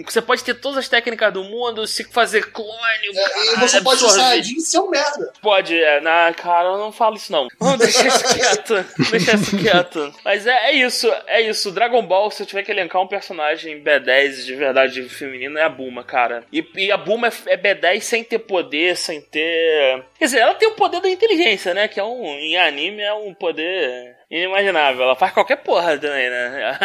Você 0.06 0.22
pode 0.22 0.44
ter 0.44 0.56
todas 0.56 0.80
as 0.80 0.90
técnicas 0.90 1.32
do 1.32 1.44
mundo, 1.44 1.86
se 1.86 2.04
fazer 2.06 2.52
clone, 2.52 2.72
É, 3.06 3.12
e 3.12 3.14
caralho, 3.14 3.60
você 3.70 3.82
pode 3.82 4.00
ser. 4.00 4.10
Saiyajin 4.10 4.56
e 4.56 4.62
ser 4.62 4.80
um 4.80 4.90
merda. 4.90 5.32
Pode, 5.42 5.78
é. 5.78 6.02
Na, 6.02 6.34
cara, 6.34 6.70
eu 6.70 6.78
não 6.78 6.92
falo 6.92 7.16
isso 7.16 7.32
não. 7.32 7.48
Vamos 7.60 7.80
deixar 7.80 8.08
isso 8.08 8.24
quieto. 8.34 8.86
deixar 9.12 9.36
isso 9.36 9.58
quieto. 9.58 10.14
Mas 10.26 10.48
é, 10.48 10.70
é 10.70 10.72
isso, 10.74 11.12
é 11.28 11.42
isso. 11.42 11.72
Dragon 11.72 12.02
Ball, 12.06 12.32
se 12.32 12.42
eu 12.42 12.48
tiver 12.48 12.64
que 12.64 12.72
elencar 12.72 13.02
um 13.02 13.08
personagem 13.08 13.82
B10 13.82 14.46
de 14.46 14.56
verdade 14.56 15.04
feminino, 15.04 15.58
é 15.58 15.64
a 15.64 15.70
Bulma, 15.70 16.04
cara. 16.04 16.44
E, 16.52 16.66
e 16.76 16.92
a 16.92 16.98
Bulma 16.98 17.28
é, 17.28 17.54
é 17.54 17.58
B10 17.58 18.02
sem 18.02 18.24
ter 18.24 18.40
poder, 18.40 18.98
sem 18.98 19.22
ter. 19.22 20.04
Quer 20.18 20.26
dizer, 20.26 20.40
ela 20.40 20.56
tem 20.56 20.68
o 20.68 20.76
poder 20.76 21.02
da 21.02 21.10
inteligência, 21.10 21.74
né? 21.74 21.88
Que 21.88 22.00
é 22.00 22.04
um. 22.04 22.24
Em 22.24 22.58
anime 22.58 23.02
é 23.02 23.14
um 23.14 23.34
poder 23.34 24.23
inimaginável. 24.38 25.04
Ela 25.04 25.16
faz 25.16 25.32
qualquer 25.34 25.58
porra 25.58 25.98
também, 25.98 26.30
né? 26.30 26.78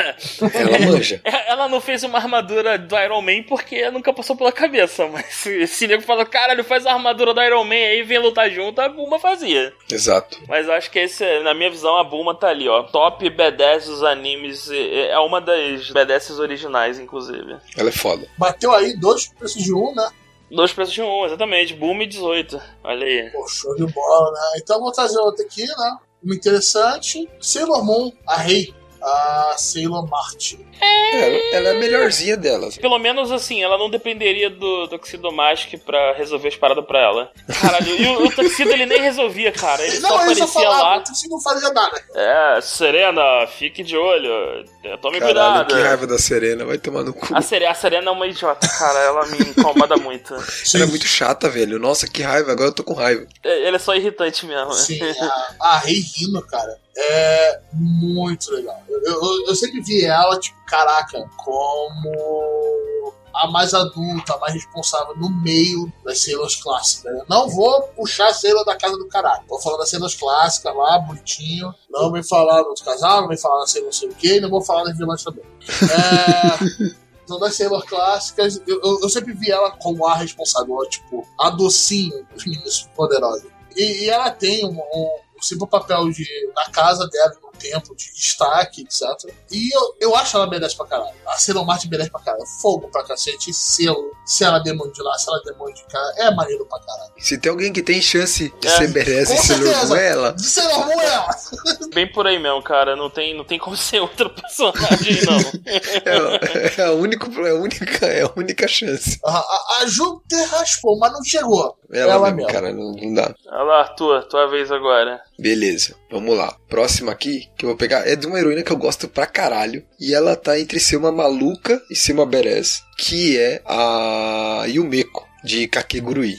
Ela 0.54 0.78
manja. 0.86 1.20
Ela 1.24 1.68
não 1.68 1.80
fez 1.80 2.02
uma 2.04 2.18
armadura 2.18 2.76
do 2.78 2.96
Iron 2.98 3.22
Man 3.22 3.42
porque 3.48 3.90
nunca 3.90 4.12
passou 4.12 4.36
pela 4.36 4.52
cabeça, 4.52 5.06
mas 5.08 5.26
se, 5.34 5.66
se 5.66 5.86
nego 5.86 6.02
fala, 6.02 6.24
caralho, 6.26 6.62
faz 6.64 6.84
a 6.86 6.92
armadura 6.92 7.32
do 7.32 7.42
Iron 7.42 7.64
Man 7.64 7.74
aí 7.74 8.00
e 8.00 8.02
vem 8.02 8.18
lutar 8.18 8.50
junto, 8.50 8.80
a 8.80 8.88
Bulma 8.88 9.18
fazia. 9.18 9.72
Exato. 9.90 10.38
Mas 10.46 10.66
eu 10.66 10.72
acho 10.74 10.90
que 10.90 10.98
esse, 10.98 11.40
na 11.40 11.54
minha 11.54 11.70
visão, 11.70 11.96
a 11.96 12.04
Bulma 12.04 12.34
tá 12.34 12.48
ali, 12.48 12.68
ó. 12.68 12.82
Top 12.82 13.24
B10 13.28 13.86
dos 13.86 14.02
animes. 14.02 14.68
e- 14.70 15.08
É 15.08 15.18
uma 15.18 15.40
das 15.40 15.90
B10s 15.90 16.38
originais, 16.38 16.98
inclusive. 16.98 17.56
Ela 17.76 17.88
é 17.88 17.92
foda. 17.92 18.26
Bateu 18.36 18.72
aí 18.74 18.96
dois 18.96 19.28
preços 19.28 19.62
de 19.62 19.72
um, 19.72 19.94
né? 19.94 20.08
Dois 20.50 20.72
preços 20.72 20.94
de 20.94 21.02
um, 21.02 21.26
exatamente. 21.26 21.74
Bulma 21.74 22.02
e 22.04 22.06
18. 22.06 22.60
Olha 22.84 23.06
aí. 23.06 23.30
Pô, 23.30 23.46
show 23.48 23.74
de 23.76 23.86
bola, 23.92 24.32
né? 24.32 24.40
Então 24.62 24.80
vou 24.80 24.90
trazer 24.92 25.18
outra 25.18 25.44
aqui, 25.44 25.66
né? 25.66 25.96
Interessante. 26.24 27.28
Sailor 27.40 27.84
Moon, 27.84 28.12
a 28.26 28.36
Rei. 28.36 28.74
A 29.02 29.54
Sailor 29.56 30.08
Marte. 30.08 30.58
É, 30.80 31.56
ela, 31.56 31.68
é 31.70 31.72
a 31.72 31.78
melhorzinha 31.78 32.36
delas. 32.36 32.76
Pelo 32.78 32.98
menos 32.98 33.32
assim, 33.32 33.62
ela 33.62 33.76
não 33.76 33.90
dependeria 33.90 34.48
do 34.48 34.86
Tuxedo 34.88 35.32
Mask 35.32 35.72
pra 35.84 36.12
resolver 36.14 36.48
as 36.48 36.56
paradas 36.56 36.84
pra 36.86 37.00
ela. 37.00 37.32
Caralho, 37.60 37.96
e 37.96 38.06
o, 38.06 38.26
o 38.26 38.30
Tuxedo 38.30 38.70
ele 38.70 38.86
nem 38.86 39.00
resolvia, 39.00 39.50
cara. 39.50 39.82
Ele 39.84 39.96
só 40.00 40.08
não, 40.08 40.26
ele 40.30 40.34
só 40.36 40.44
aparecia 40.44 40.62
falava, 40.62 40.82
lá. 40.82 40.96
o 40.98 41.02
Tuxedo 41.04 41.30
não 41.30 41.40
fazia 41.40 41.70
nada. 41.72 42.02
É, 42.14 42.60
Serena, 42.60 43.46
fique 43.48 43.82
de 43.82 43.96
olho. 43.96 44.64
Tome 45.00 45.18
Caralho, 45.18 45.64
cuidado. 45.64 45.66
que 45.74 45.80
raiva 45.82 46.06
da 46.06 46.18
Serena. 46.18 46.64
Vai 46.64 46.78
tomar 46.78 47.02
no 47.02 47.12
cu. 47.12 47.26
A 47.34 47.40
Serena, 47.42 47.72
a 47.72 47.74
Serena 47.74 48.08
é 48.08 48.12
uma 48.12 48.26
idiota, 48.26 48.68
cara. 48.68 48.98
Ela 49.00 49.26
me 49.26 49.38
incomoda 49.38 49.96
muito. 49.96 50.34
Ela 50.34 50.84
é 50.84 50.86
muito 50.86 51.06
chata, 51.06 51.48
velho. 51.48 51.78
Nossa, 51.78 52.06
que 52.06 52.22
raiva. 52.22 52.52
Agora 52.52 52.68
eu 52.68 52.74
tô 52.74 52.84
com 52.84 52.94
raiva. 52.94 53.26
É, 53.44 53.66
Ele 53.66 53.76
é 53.76 53.78
só 53.78 53.94
irritante 53.94 54.46
mesmo. 54.46 54.72
Sim, 54.72 54.98
a, 55.60 55.74
a 55.74 55.78
Rei 55.78 56.00
Rino, 56.16 56.40
cara, 56.46 56.78
é 56.98 57.60
muito 57.72 58.50
legal. 58.52 58.82
Eu, 58.88 59.00
eu, 59.02 59.46
eu 59.46 59.54
sempre 59.54 59.80
vi 59.80 60.04
ela, 60.04 60.38
tipo, 60.38 60.58
caraca, 60.66 61.28
como 61.36 63.14
a 63.32 63.46
mais 63.46 63.72
adulta, 63.72 64.34
a 64.34 64.38
mais 64.38 64.54
responsável 64.54 65.16
no 65.16 65.30
meio 65.30 65.92
das 66.04 66.20
Sailors 66.20 66.56
clássicas. 66.56 67.16
Eu 67.16 67.24
não 67.28 67.48
vou 67.48 67.82
puxar 67.96 68.28
a 68.28 68.34
Sailor 68.34 68.64
da 68.64 68.76
casa 68.76 68.96
do 68.96 69.06
caralho. 69.06 69.44
Vou 69.48 69.60
falar 69.60 69.78
das 69.78 69.90
Sailors 69.90 70.14
clássicas 70.14 70.74
lá, 70.74 70.98
bonitinho. 70.98 71.72
Não 71.88 72.10
vem 72.10 72.22
falar 72.22 72.62
do 72.62 72.74
casal, 72.84 73.22
não 73.22 73.28
vem 73.28 73.38
falar 73.38 73.60
da 73.60 73.66
Sailor 73.66 73.86
não 73.86 73.92
sei 73.92 74.08
o 74.08 74.14
que, 74.14 74.40
não 74.40 74.50
vou 74.50 74.60
falar 74.60 74.84
das 74.84 74.98
vilãs 74.98 75.22
também. 75.22 75.44
É. 75.68 77.08
Então, 77.28 77.38
das 77.38 77.56
Sailor 77.56 77.84
clássicas, 77.84 78.58
eu, 78.66 78.80
eu, 79.02 79.08
sempre 79.10 79.34
vi 79.34 79.50
ela 79.50 79.70
como 79.72 80.06
a 80.06 80.14
responsável, 80.14 80.78
tipo, 80.88 81.28
a 81.38 81.50
docinho 81.50 82.26
dos 82.32 82.46
meninos 82.46 82.88
poderosos. 82.96 83.46
E, 83.76 84.04
e 84.04 84.08
ela 84.08 84.30
tem 84.30 84.64
um, 84.64 84.70
um, 84.70 85.18
simples 85.42 85.70
papel 85.70 86.10
de, 86.10 86.26
na 86.54 86.66
casa 86.70 87.06
dela, 87.08 87.34
no 87.42 87.48
tempo, 87.58 87.94
de 87.96 88.12
destaque, 88.12 88.82
etc. 88.82 89.02
E 89.50 89.74
eu, 89.74 89.96
eu 90.00 90.16
acho 90.16 90.36
ela 90.36 90.46
merece 90.48 90.76
pra 90.76 90.86
caralho. 90.86 91.14
A 91.26 91.36
Sailor 91.38 91.66
Martin 91.66 91.88
merece 91.88 92.10
pra 92.10 92.20
caralho. 92.20 92.46
Fogo 92.62 92.88
pra 92.88 93.02
cacete, 93.04 93.52
selo. 93.52 94.12
Se 94.24 94.44
ela 94.44 94.58
é 94.58 94.62
demônio 94.62 94.92
de 94.92 95.02
lá, 95.02 95.16
se 95.18 95.28
ela 95.28 95.40
é 95.44 95.50
demônio 95.52 95.74
de 95.74 95.82
cá, 95.84 96.12
é 96.18 96.30
maneiro 96.34 96.64
pra 96.66 96.78
caralho. 96.80 97.12
Se 97.18 97.36
tem 97.38 97.50
alguém 97.50 97.72
que 97.72 97.82
tem 97.82 98.00
chance 98.00 98.52
de 98.60 98.68
É, 98.68 98.70
ser 98.76 98.88
merece 98.90 99.34
com 99.34 99.42
ser 99.42 99.54
certeza. 99.54 99.74
Sailor 99.80 99.98
ela. 99.98 100.32
De 100.34 100.44
Sailor 100.44 100.86
Moon 100.86 101.00
é 101.00 101.06
ela. 101.06 101.28
Bem 101.94 102.12
por 102.12 102.26
aí 102.26 102.38
mesmo, 102.38 102.62
cara. 102.62 102.94
Não 102.94 103.10
tem, 103.10 103.36
não 103.36 103.44
tem 103.44 103.58
como 103.58 103.76
ser 103.76 104.00
outro 104.00 104.30
personagem, 104.30 105.20
não. 105.24 105.38
É, 106.04 106.80
é, 106.80 106.84
a 106.84 106.92
único, 106.92 107.26
é, 107.46 107.50
a 107.50 107.54
única, 107.54 108.06
é 108.06 108.22
a 108.22 108.30
única 108.36 108.68
chance. 108.68 109.18
A, 109.24 109.30
a, 109.38 109.78
a 109.82 109.86
Júpiter 109.86 110.48
raspou, 110.48 110.98
mas 110.98 111.12
não 111.12 111.24
chegou. 111.24 111.76
Ela, 111.92 112.12
Ela 112.12 112.20
mesmo, 112.30 112.36
mesmo. 112.36 112.52
cara, 112.52 112.72
não, 112.72 112.92
não 112.92 113.14
dá. 113.14 113.34
Olha 113.46 113.62
lá, 113.62 113.78
Arthur, 113.80 114.24
tua 114.28 114.46
vez 114.48 114.70
agora. 114.70 115.20
Beleza, 115.38 115.94
vamos 116.10 116.36
lá. 116.36 116.56
Próxima 116.68 117.12
aqui, 117.12 117.48
que 117.56 117.64
eu 117.64 117.68
vou 117.68 117.76
pegar, 117.76 118.08
é 118.08 118.16
de 118.16 118.26
uma 118.26 118.38
heroína 118.38 118.62
que 118.62 118.72
eu 118.72 118.76
gosto 118.76 119.06
pra 119.06 119.24
caralho. 119.24 119.84
E 120.00 120.12
ela 120.12 120.34
tá 120.34 120.58
entre 120.58 120.80
ser 120.80 120.96
uma 120.96 121.12
maluca 121.12 121.80
e 121.88 121.94
ser 121.94 122.12
uma 122.12 122.26
badass, 122.26 122.82
que 122.96 123.38
é 123.38 123.62
a 123.64 124.64
Yumeko, 124.66 125.24
de 125.44 125.68
Kakegurui. 125.68 126.34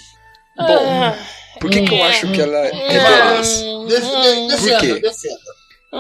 Bom, 0.58 1.16
por 1.62 1.70
que, 1.70 1.82
que 1.84 1.94
eu 1.94 2.04
acho 2.04 2.30
que 2.34 2.42
ela 2.42 2.58
é 2.58 3.00
badass? 3.00 3.64
Def, 3.88 4.04
de, 4.04 4.48
defenda, 4.50 4.80
quê? 4.80 5.02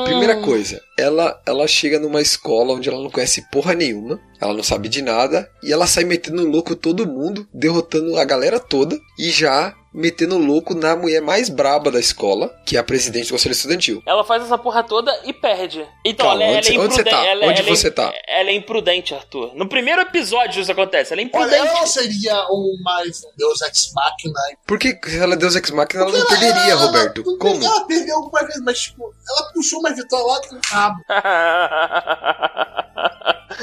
Primeira 0.03 0.35
coisa, 0.41 0.79
ela, 0.95 1.41
ela 1.47 1.67
chega 1.67 1.99
numa 1.99 2.21
escola 2.21 2.73
onde 2.73 2.87
ela 2.87 3.01
não 3.01 3.09
conhece 3.09 3.49
porra 3.49 3.73
nenhuma, 3.73 4.19
ela 4.39 4.53
não 4.53 4.61
sabe 4.61 4.87
de 4.87 5.01
nada, 5.01 5.49
e 5.63 5.73
ela 5.73 5.87
sai 5.87 6.03
metendo 6.03 6.45
louco 6.45 6.75
todo 6.75 7.07
mundo, 7.07 7.47
derrotando 7.51 8.15
a 8.17 8.23
galera 8.23 8.59
toda, 8.59 8.99
e 9.17 9.31
já 9.31 9.73
metendo 9.93 10.37
louco 10.37 10.75
na 10.75 10.95
mulher 10.95 11.21
mais 11.21 11.49
braba 11.49 11.89
da 11.91 11.99
escola, 11.99 12.53
que 12.65 12.77
é 12.77 12.79
a 12.79 12.83
presidente 12.83 13.27
do 13.27 13.31
conselho 13.33 13.53
estudantil. 13.53 14.03
Ela 14.05 14.23
faz 14.23 14.43
essa 14.43 14.57
porra 14.57 14.83
toda 14.83 15.11
e 15.25 15.33
perde. 15.33 15.85
Então, 16.05 16.27
Calma, 16.27 16.43
ela, 16.43 16.57
onde- 16.57 16.67
ela 16.73 16.77
é 16.77 16.85
onde 16.85 16.93
você 16.95 17.01
imprudente. 17.01 17.09
tá? 17.09 17.25
Ela, 17.25 17.45
Onde 17.47 17.59
ela 17.61 17.69
é- 17.69 17.75
você 17.75 17.91
tá? 17.91 18.13
Ela 18.27 18.49
é 18.49 18.53
imprudente, 18.55 19.13
Arthur. 19.15 19.51
No 19.55 19.67
primeiro 19.67 20.01
episódio 20.01 20.61
isso 20.61 20.71
acontece. 20.71 21.13
Ela 21.13 21.21
é 21.21 21.23
Olha, 21.23 21.27
imprudente. 21.27 21.55
ela 21.67 21.73
não 21.79 21.87
seria 21.87 22.45
um 22.51 22.77
mais 22.83 23.23
um 23.23 23.29
Deus 23.37 23.61
Ex 23.61 23.91
Machina. 23.93 24.39
Por 24.67 24.77
que 24.77 24.99
se 25.09 25.17
ela 25.19 25.33
é 25.33 25.37
Deus 25.37 25.55
Ex 25.55 25.69
Machina, 25.71 26.03
ela 26.03 26.11
não 26.11 26.19
Porque 26.19 26.35
perderia, 26.35 26.71
ela- 26.71 26.81
Roberto? 26.85 27.23
ela- 27.25 27.37
Como? 27.37 27.63
Ela 27.65 27.85
perdeu 27.87 28.15
algumas 28.17 28.45
vezes, 28.45 28.61
mas 28.63 28.79
tipo, 28.79 29.13
ela 29.27 29.51
puxou 29.53 29.79
uma 29.79 29.93
vitória 29.93 30.25
lá 30.25 30.41
não 30.51 30.59
rabo. 30.65 31.03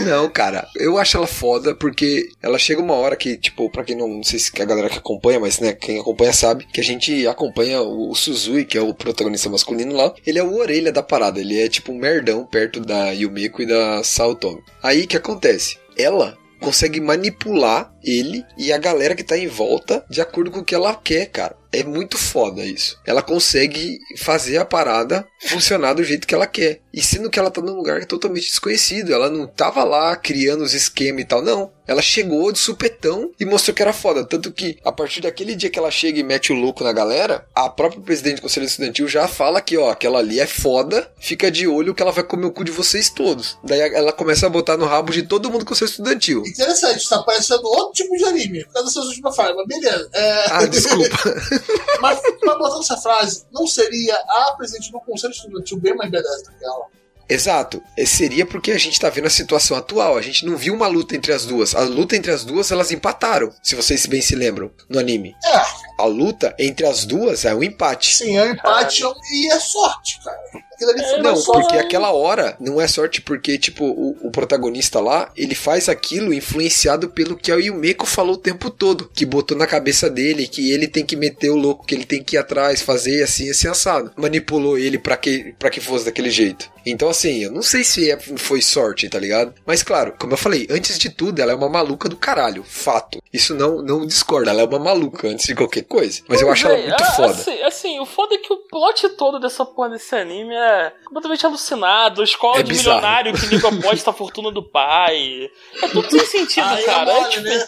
Não, 0.00 0.28
cara, 0.28 0.66
eu 0.76 0.98
acho 0.98 1.16
ela 1.16 1.26
foda 1.26 1.74
porque 1.74 2.28
ela 2.42 2.58
chega 2.58 2.80
uma 2.80 2.94
hora 2.94 3.16
que, 3.16 3.36
tipo, 3.36 3.70
pra 3.70 3.84
quem 3.84 3.96
não, 3.96 4.08
não 4.08 4.22
sei 4.22 4.38
se 4.38 4.50
a 4.60 4.64
galera 4.64 4.88
que 4.88 4.98
acompanha, 4.98 5.40
mas 5.40 5.58
né, 5.58 5.72
quem 5.72 6.00
acompanha 6.00 6.32
sabe 6.32 6.66
que 6.72 6.80
a 6.80 6.84
gente 6.84 7.26
acompanha 7.26 7.80
o, 7.80 8.10
o 8.10 8.14
Suzui, 8.14 8.64
que 8.64 8.76
é 8.76 8.80
o 8.80 8.94
protagonista 8.94 9.48
masculino 9.48 9.94
lá. 9.94 10.12
Ele 10.26 10.38
é 10.38 10.42
o 10.42 10.56
orelha 10.56 10.92
da 10.92 11.02
parada, 11.02 11.40
ele 11.40 11.58
é 11.60 11.68
tipo 11.68 11.92
um 11.92 11.98
merdão 11.98 12.44
perto 12.44 12.80
da 12.80 13.10
Yumeko 13.10 13.62
e 13.62 13.66
da 13.66 14.02
Saotomi. 14.02 14.62
Aí 14.82 15.06
que 15.06 15.16
acontece? 15.16 15.78
Ela 15.96 16.36
consegue 16.60 17.00
manipular 17.00 17.92
ele 18.06 18.44
e 18.56 18.72
a 18.72 18.78
galera 18.78 19.14
que 19.14 19.24
tá 19.24 19.36
em 19.36 19.48
volta 19.48 20.04
de 20.08 20.20
acordo 20.20 20.50
com 20.50 20.60
o 20.60 20.64
que 20.64 20.74
ela 20.74 20.94
quer, 20.94 21.26
cara. 21.26 21.56
É 21.72 21.84
muito 21.84 22.16
foda 22.16 22.64
isso. 22.64 22.98
Ela 23.04 23.20
consegue 23.20 23.98
fazer 24.16 24.56
a 24.56 24.64
parada 24.64 25.26
funcionar 25.46 25.92
do 25.92 26.04
jeito 26.04 26.26
que 26.26 26.34
ela 26.34 26.46
quer. 26.46 26.80
E 26.92 27.02
sendo 27.02 27.28
que 27.28 27.38
ela 27.38 27.50
tá 27.50 27.60
num 27.60 27.74
lugar 27.74 28.02
totalmente 28.06 28.46
desconhecido. 28.46 29.12
Ela 29.12 29.28
não 29.28 29.46
tava 29.46 29.84
lá 29.84 30.16
criando 30.16 30.62
os 30.62 30.72
esquemas 30.72 31.22
e 31.22 31.26
tal, 31.26 31.42
não. 31.42 31.70
Ela 31.86 32.00
chegou 32.00 32.50
de 32.50 32.58
supetão 32.58 33.30
e 33.38 33.44
mostrou 33.44 33.74
que 33.74 33.82
era 33.82 33.92
foda. 33.92 34.24
Tanto 34.24 34.50
que, 34.50 34.78
a 34.84 34.90
partir 34.90 35.20
daquele 35.20 35.54
dia 35.54 35.68
que 35.68 35.78
ela 35.78 35.90
chega 35.90 36.18
e 36.18 36.22
mete 36.22 36.52
o 36.52 36.56
louco 36.56 36.82
na 36.82 36.92
galera, 36.92 37.46
a 37.54 37.68
própria 37.68 38.00
presidente 38.00 38.36
do 38.36 38.42
Conselho 38.42 38.66
Estudantil 38.66 39.06
já 39.06 39.28
fala 39.28 39.60
que, 39.60 39.76
ó, 39.76 39.90
aquela 39.90 40.18
ali 40.18 40.40
é 40.40 40.46
foda, 40.46 41.12
fica 41.20 41.50
de 41.50 41.68
olho 41.68 41.94
que 41.94 42.02
ela 42.02 42.10
vai 42.10 42.24
comer 42.24 42.46
o 42.46 42.50
cu 42.50 42.64
de 42.64 42.72
vocês 42.72 43.10
todos. 43.10 43.58
Daí 43.62 43.80
ela 43.80 44.12
começa 44.12 44.46
a 44.46 44.50
botar 44.50 44.76
no 44.76 44.86
rabo 44.86 45.12
de 45.12 45.22
todo 45.22 45.50
mundo 45.50 45.60
do 45.60 45.66
Conselho 45.66 45.90
Estudantil. 45.90 46.42
Interessante, 46.46 47.08
tá 47.08 47.22
parecendo 47.22 47.66
outro 47.66 47.95
tipo 47.96 48.16
de 48.16 48.24
anime, 48.24 48.64
por 48.64 48.74
causa 48.74 48.88
dessas 48.88 49.06
últimas 49.06 49.34
falas, 49.34 49.56
mas 49.56 49.66
beleza. 49.66 50.08
É... 50.12 50.44
Ah, 50.50 50.66
desculpa. 50.66 51.16
mas, 52.00 52.20
mas 52.44 52.58
botando 52.58 52.82
essa 52.82 52.96
frase, 52.98 53.44
não 53.52 53.66
seria 53.66 54.14
a 54.14 54.54
presidente 54.56 54.92
do 54.92 55.00
Conselho 55.00 55.32
Estudantil 55.32 55.78
bem 55.78 55.96
mais 55.96 56.10
badass 56.10 56.42
do 56.42 56.50
que 56.50 56.64
ela? 56.64 56.86
Exato. 57.28 57.82
E 57.98 58.06
Seria 58.06 58.46
porque 58.46 58.70
a 58.70 58.78
gente 58.78 59.00
tá 59.00 59.10
vendo 59.10 59.26
a 59.26 59.30
situação 59.30 59.76
atual. 59.76 60.16
A 60.16 60.22
gente 60.22 60.46
não 60.46 60.56
viu 60.56 60.72
uma 60.74 60.86
luta 60.86 61.16
entre 61.16 61.32
as 61.32 61.44
duas. 61.44 61.74
A 61.74 61.80
luta 61.80 62.14
entre 62.16 62.30
as 62.30 62.44
duas, 62.44 62.70
elas 62.70 62.92
empataram. 62.92 63.52
Se 63.62 63.74
vocês 63.74 64.06
bem 64.06 64.20
se 64.20 64.36
lembram, 64.36 64.70
no 64.88 64.98
anime. 64.98 65.34
É, 65.44 65.62
A 66.02 66.04
luta 66.06 66.54
entre 66.58 66.86
as 66.86 67.04
duas 67.04 67.44
é 67.44 67.52
um 67.52 67.64
empate. 67.64 68.14
sim, 68.14 68.36
é 68.36 68.44
um 68.44 68.50
empate 68.52 69.02
e 69.32 69.50
é 69.50 69.58
sorte, 69.58 70.20
cara. 70.22 70.38
Aquilo 70.76 70.90
ali 70.90 71.02
foi 71.02 71.22
Não, 71.22 71.42
porque 71.42 71.76
aquela 71.76 72.12
hora 72.12 72.54
não 72.60 72.78
é 72.78 72.86
sorte 72.86 73.22
porque, 73.22 73.56
tipo, 73.56 73.84
o, 73.84 74.28
o 74.28 74.30
protagonista 74.30 75.00
lá, 75.00 75.32
ele 75.34 75.54
faz 75.54 75.88
aquilo 75.88 76.34
influenciado 76.34 77.08
pelo 77.08 77.34
que 77.34 77.50
a 77.50 77.56
Yumeko 77.56 78.04
falou 78.04 78.34
o 78.34 78.38
tempo 78.38 78.70
todo. 78.70 79.10
Que 79.14 79.24
botou 79.24 79.56
na 79.56 79.66
cabeça 79.66 80.10
dele 80.10 80.46
que 80.46 80.70
ele 80.70 80.86
tem 80.86 81.04
que 81.04 81.16
meter 81.16 81.48
o 81.48 81.56
louco, 81.56 81.86
que 81.86 81.94
ele 81.94 82.04
tem 82.04 82.22
que 82.22 82.36
ir 82.36 82.38
atrás, 82.38 82.82
fazer 82.82 83.22
assim, 83.22 83.50
assim, 83.50 83.68
assado. 83.68 84.12
Manipulou 84.16 84.78
ele 84.78 84.98
pra 84.98 85.16
que, 85.16 85.54
pra 85.58 85.70
que 85.70 85.80
fosse 85.80 86.04
daquele 86.04 86.30
jeito. 86.30 86.70
Então, 86.84 87.08
assim, 87.08 87.42
eu 87.42 87.50
não 87.50 87.62
sei 87.62 87.82
se 87.82 88.10
é- 88.10 88.18
foi 88.18 88.62
sorte, 88.62 89.08
tá 89.08 89.18
ligado? 89.18 89.54
Mas, 89.66 89.82
claro, 89.82 90.14
como 90.18 90.34
eu 90.34 90.36
falei, 90.36 90.68
antes 90.70 90.98
de 90.98 91.10
tudo, 91.10 91.40
ela 91.40 91.50
é 91.50 91.54
uma 91.54 91.68
maluca 91.68 92.08
do 92.08 92.16
caralho. 92.16 92.62
Fato. 92.62 93.20
Isso 93.32 93.54
não, 93.54 93.82
não 93.82 94.06
discorda, 94.06 94.50
ela 94.50 94.62
é 94.62 94.64
uma 94.64 94.78
maluca 94.78 95.26
antes 95.26 95.46
de 95.46 95.54
qualquer 95.54 95.82
coisa. 95.82 96.22
Mas 96.28 96.40
eu 96.40 96.50
acho 96.50 96.66
ela 96.66 96.76
Véi, 96.76 96.86
muito 96.86 97.02
ah, 97.02 97.12
foda. 97.12 97.32
Assim, 97.32 97.62
assim, 97.62 97.98
o 97.98 98.06
foda 98.06 98.34
é 98.34 98.38
que 98.38 98.52
o 98.52 98.58
plot 98.68 99.08
todo 99.10 99.40
dessa 99.40 99.64
porra 99.64 99.90
desse 99.90 100.14
anime 100.14 100.54
é 100.54 100.65
completamente 101.04 101.46
alucinado. 101.46 102.22
Escola 102.22 102.60
É 102.60 102.62
de 102.62 102.70
bizarro. 102.72 102.96
milionário 102.96 103.32
que 103.34 103.46
nego 103.46 103.66
aposta 103.68 104.10
a 104.10 104.14
fortuna 104.14 104.50
do 104.50 104.62
pai. 104.62 105.48
É 105.82 105.88
tudo 105.88 106.08
sem 106.10 106.24
sentido, 106.26 106.66
Aí 106.66 106.82
é 106.82 106.86
cara. 106.86 107.10
É 107.10 107.14
mole, 107.14 107.30
tipo, 107.30 107.44
né? 107.44 107.66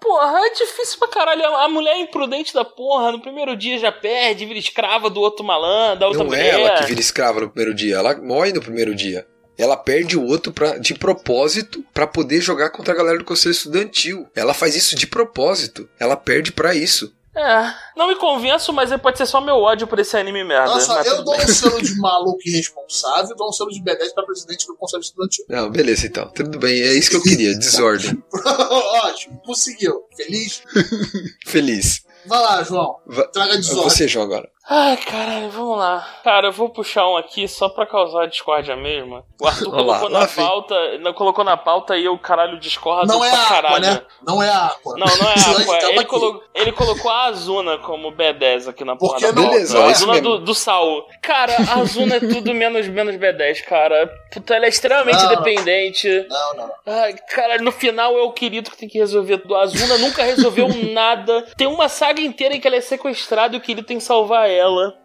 Porra, 0.00 0.38
é 0.46 0.50
difícil 0.54 0.98
pra 0.98 1.08
caralho. 1.08 1.44
A 1.56 1.68
mulher 1.68 1.92
é 1.96 2.00
imprudente 2.00 2.54
da 2.54 2.64
porra. 2.64 3.12
No 3.12 3.20
primeiro 3.20 3.56
dia 3.56 3.78
já 3.78 3.92
perde, 3.92 4.46
vira 4.46 4.58
escrava 4.58 5.10
do 5.10 5.20
outro 5.20 5.44
malandro, 5.44 6.00
da 6.00 6.06
outra 6.06 6.22
Não 6.24 6.30
mulher. 6.30 6.54
é 6.54 6.60
ela 6.60 6.78
que 6.78 6.86
vira 6.86 7.00
escrava 7.00 7.40
no 7.40 7.50
primeiro 7.50 7.74
dia, 7.74 7.96
ela 7.96 8.16
morre 8.16 8.52
no 8.52 8.60
primeiro 8.62 8.94
dia. 8.94 9.26
Ela 9.58 9.76
perde 9.76 10.18
o 10.18 10.24
outro 10.26 10.52
pra, 10.52 10.76
de 10.76 10.92
propósito 10.94 11.82
pra 11.94 12.06
poder 12.06 12.42
jogar 12.42 12.68
contra 12.70 12.92
a 12.92 12.96
galera 12.96 13.16
do 13.18 13.24
conselho 13.24 13.52
estudantil. 13.52 14.28
Ela 14.36 14.52
faz 14.52 14.76
isso 14.76 14.94
de 14.94 15.06
propósito. 15.06 15.88
Ela 15.98 16.14
perde 16.14 16.52
pra 16.52 16.74
isso. 16.74 17.10
É, 17.36 17.74
não 17.94 18.08
me 18.08 18.16
convenço, 18.16 18.72
mas 18.72 18.90
pode 19.00 19.18
ser 19.18 19.26
só 19.26 19.42
meu 19.42 19.56
ódio 19.56 19.86
por 19.86 19.98
esse 19.98 20.16
anime 20.16 20.42
merda. 20.42 20.72
Nossa, 20.72 20.94
mas 20.94 21.06
eu 21.06 21.22
dou 21.22 21.36
bem. 21.36 21.44
um 21.44 21.48
selo 21.48 21.82
de 21.82 21.94
maluco 21.98 22.40
irresponsável 22.46 23.32
e 23.34 23.36
dou 23.36 23.48
um 23.50 23.52
selo 23.52 23.70
de 23.70 23.80
B10 23.82 24.14
pra 24.14 24.24
presidente 24.24 24.66
do 24.66 24.74
Conselho 24.74 25.02
Estudantil. 25.02 25.44
Não, 25.48 25.68
beleza 25.70 26.06
então. 26.06 26.28
Tudo 26.30 26.58
bem, 26.58 26.80
é 26.80 26.94
isso 26.94 27.10
que 27.10 27.16
eu 27.16 27.22
queria. 27.22 27.52
Desordem. 27.58 28.22
Ótimo, 29.04 29.40
conseguiu. 29.44 30.04
Feliz? 30.16 30.62
Feliz. 31.46 32.06
Vai 32.24 32.40
lá, 32.42 32.62
João. 32.62 32.96
Va- 33.06 33.26
Traga 33.28 33.56
desordem. 33.56 33.84
Você, 33.90 34.08
João, 34.08 34.24
agora. 34.24 34.48
Ai, 34.68 34.96
caralho, 34.96 35.48
vamos 35.50 35.78
lá. 35.78 36.04
Cara, 36.24 36.48
eu 36.48 36.52
vou 36.52 36.68
puxar 36.68 37.08
um 37.08 37.16
aqui 37.16 37.46
só 37.46 37.68
pra 37.68 37.86
causar 37.86 38.26
discórdia 38.26 38.74
mesmo. 38.74 39.24
O 39.40 39.46
Arthur 39.46 39.70
colocou 39.70 40.08
lá 40.08 40.20
na 40.20 40.26
vem. 40.26 40.44
pauta, 40.44 40.98
não 40.98 41.12
colocou 41.14 41.44
na 41.44 41.56
pauta 41.56 41.96
e 41.96 42.04
eu, 42.04 42.18
caralho, 42.18 42.58
discordo 42.58 43.06
Não 43.06 43.24
é 43.24 43.30
pra 43.30 43.38
a 43.38 43.42
Aqua, 43.44 43.54
caralho. 43.62 43.80
né? 43.84 44.02
Não 44.26 44.42
é 44.42 44.48
a 44.48 44.66
Aqua. 44.66 44.98
Não, 44.98 45.06
não 45.06 45.30
é 45.30 45.36
Senão 45.36 45.52
a 45.52 45.54
a 45.54 45.58
gente 45.60 45.62
Aqua. 45.70 45.78
tava 45.78 45.92
Ele, 45.92 46.04
colo- 46.04 46.42
ele 46.52 46.72
colocou 46.72 47.10
a 47.10 47.24
Azuna 47.26 47.78
como 47.78 48.10
B10 48.10 48.68
aqui 48.68 48.84
na 48.84 48.96
porra 48.96 49.12
Porque 49.20 49.26
da 49.26 49.32
não- 49.32 49.42
pauta. 49.42 49.54
Beleza, 49.56 49.78
a 49.78 49.82
é 49.86 49.90
isso 49.92 50.02
Azuna 50.10 50.20
do, 50.20 50.38
do 50.40 50.54
Sal. 50.54 51.06
Cara, 51.22 51.54
a 51.70 51.78
Azuna 51.80 52.16
é 52.16 52.20
tudo 52.20 52.52
menos, 52.52 52.88
menos 52.88 53.14
B10, 53.14 53.62
cara. 53.64 54.10
Puta, 54.32 54.56
ela 54.56 54.66
é 54.66 54.68
extremamente 54.68 55.22
Não, 55.22 55.30
não. 55.32 55.42
dependente. 55.42 56.26
Não, 56.28 56.54
não. 56.56 56.72
Ai, 56.86 57.14
cara, 57.32 57.58
no 57.58 57.70
final 57.70 58.18
é 58.18 58.22
o 58.22 58.32
querido 58.32 58.68
que 58.72 58.76
tem 58.76 58.88
que 58.88 58.98
resolver 58.98 59.38
tudo. 59.38 59.54
A 59.54 59.62
Azuna 59.62 59.96
nunca 59.98 60.24
resolveu 60.24 60.66
nada. 60.92 61.42
Tem 61.56 61.68
uma 61.68 61.88
saga 61.88 62.20
inteira 62.20 62.56
em 62.56 62.60
que 62.60 62.66
ela 62.66 62.76
é 62.76 62.80
sequestrada 62.80 63.54
e 63.54 63.58
o 63.58 63.62
querido 63.62 63.86
tem 63.86 63.98
que 63.98 64.02
salvar 64.04 64.48
ela. 64.50 64.55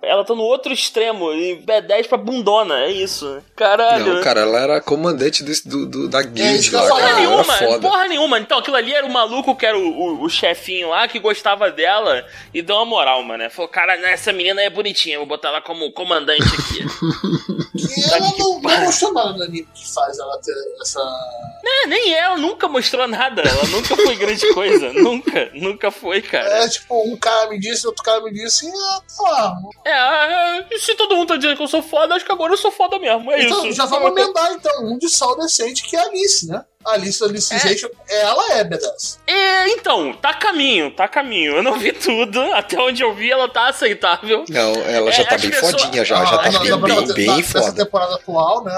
Ela 0.02 0.24
tá 0.24 0.34
no 0.36 0.41
outro 0.43 0.74
extremo, 0.74 1.32
e 1.34 1.64
B10 1.66 2.08
pra 2.08 2.18
bundona, 2.18 2.80
é 2.86 2.91
isso. 2.91 3.41
Caralho. 3.56 4.16
Não, 4.16 4.24
cara, 4.24 4.41
ela 4.41 4.60
era 4.60 4.82
comandante 4.82 5.43
do, 5.43 5.52
do- 5.66 5.86
do- 5.86 6.10
da 6.10 6.22
guild 6.22 6.72
eu 6.74 6.80
lá, 6.80 6.86
ia 6.86 6.89
cara. 6.89 7.02
Ela 7.02 7.10
era 7.10 7.20
nenhuma, 7.20 7.43
foda. 7.54 7.80
porra 7.88 8.08
nenhuma. 8.08 8.39
Então 8.39 8.58
aquilo 8.60 8.76
ali 8.78 8.93
era 8.93 9.06
o 9.06 9.12
maluco 9.12 9.56
que 9.56 9.66
era 9.66 9.78
o, 9.78 9.82
o, 9.82 10.24
o 10.24 10.30
chefinho 10.30 10.89
lá, 10.89 11.08
que 11.08 11.20
gostava 11.20 11.70
dela 11.72 12.26
e 12.54 12.62
deu 12.62 12.76
uma 12.76 12.86
moral, 12.86 13.24
mano. 13.24 13.49
Falou, 13.49 13.70
cara, 13.70 13.93
essa 14.10 14.32
menina 14.34 14.62
é 14.62 14.70
bonitinha, 14.70 15.18
vou 15.18 15.28
botar 15.28 15.49
ela 15.49 15.62
como 15.62 15.91
comandante 15.91 16.41
aqui. 16.43 16.86
E 17.76 18.02
Tá 18.10 18.18
ela 18.18 18.32
que 18.32 18.39
não, 18.39 18.60
não 18.62 18.82
mostrou 18.86 19.14
nada 19.14 19.34
no 19.34 19.43
anime 19.43 19.68
que 19.74 19.93
faz 19.93 20.18
ela 20.20 20.38
ter 20.41 20.54
essa. 20.82 20.99
é, 21.66 21.88
nem 21.88 22.14
ela 22.14 22.38
nunca 22.38 22.68
mostrou 22.68 23.08
nada. 23.08 23.41
Ela 23.41 23.64
nunca 23.68 23.95
foi 23.95 24.16
grande 24.16 24.54
coisa. 24.54 24.91
nunca, 24.93 25.49
nunca 25.54 25.91
foi, 25.91 26.22
cara. 26.22 26.64
É 26.64 26.68
tipo, 26.70 27.02
um 27.08 27.16
cara 27.18 27.49
me 27.49 27.60
disse, 27.60 27.86
outro 27.88 28.04
cara 28.04 28.22
me 28.22 28.32
disse, 28.32 28.66
e 28.66 28.70
ah, 28.72 29.02
tá. 29.42 29.56
É, 29.86 30.60
é, 30.60 30.78
se 30.78 30.96
todo 30.96 31.16
mundo 31.16 31.28
tá 31.30 31.36
dizendo 31.38 31.58
que 31.58 31.64
eu 31.64 31.68
sou 31.68 31.82
foda, 31.82 32.16
acho 32.16 32.26
que 32.26 32.32
agora 32.32 32.54
eu 32.54 32.58
sou 32.58 32.72
foda 32.72 33.00
mesmo. 33.00 33.32
É 33.32 33.44
Então, 33.46 33.66
isso. 33.66 33.78
já 33.78 33.86
vamos 33.86 34.12
emendar 34.12 34.52
então, 34.54 34.86
um 34.86 34.98
de 34.98 35.10
sal 35.10 35.38
decente 35.38 35.84
que 35.84 35.96
é 35.96 36.00
a 36.00 36.04
Alice, 36.04 36.48
né? 36.48 36.64
A 36.86 36.93
Alice 36.93 37.23
Alicization, 37.23 37.89
ela 38.09 38.53
é 38.53 38.63
B10. 38.63 39.17
É, 39.27 39.67
então, 39.69 40.13
tá 40.13 40.29
a 40.29 40.34
caminho, 40.34 40.91
tá 40.91 41.03
a 41.05 41.07
caminho. 41.07 41.55
Eu 41.57 41.63
não 41.63 41.77
vi 41.77 41.91
tudo. 41.93 42.39
Até 42.53 42.79
onde 42.79 43.01
eu 43.03 43.13
vi, 43.13 43.32
ela 43.32 43.47
tá 43.47 43.67
aceitável. 43.69 44.45
Não, 44.49 44.73
ela 44.84 45.11
já 45.11 45.23
É, 45.23 45.25
tá 45.25 45.38
bem 45.38 45.49
pessoas- 45.51 45.82
fodinha 45.82 46.03
já, 46.05 46.25
já 46.25 46.36
Ah, 46.36 46.38
tá 46.38 46.43
acho 46.49 46.51
na- 46.53 46.59
que 46.59 46.71
bem, 46.71 46.71
na- 46.71 46.77
bem, 46.88 47.07
na- 47.07 47.13
bem 47.13 47.27
Nessa 47.38 47.61
foda. 47.61 47.84
temporada 47.86 48.15
atual, 48.15 48.63
né? 48.63 48.71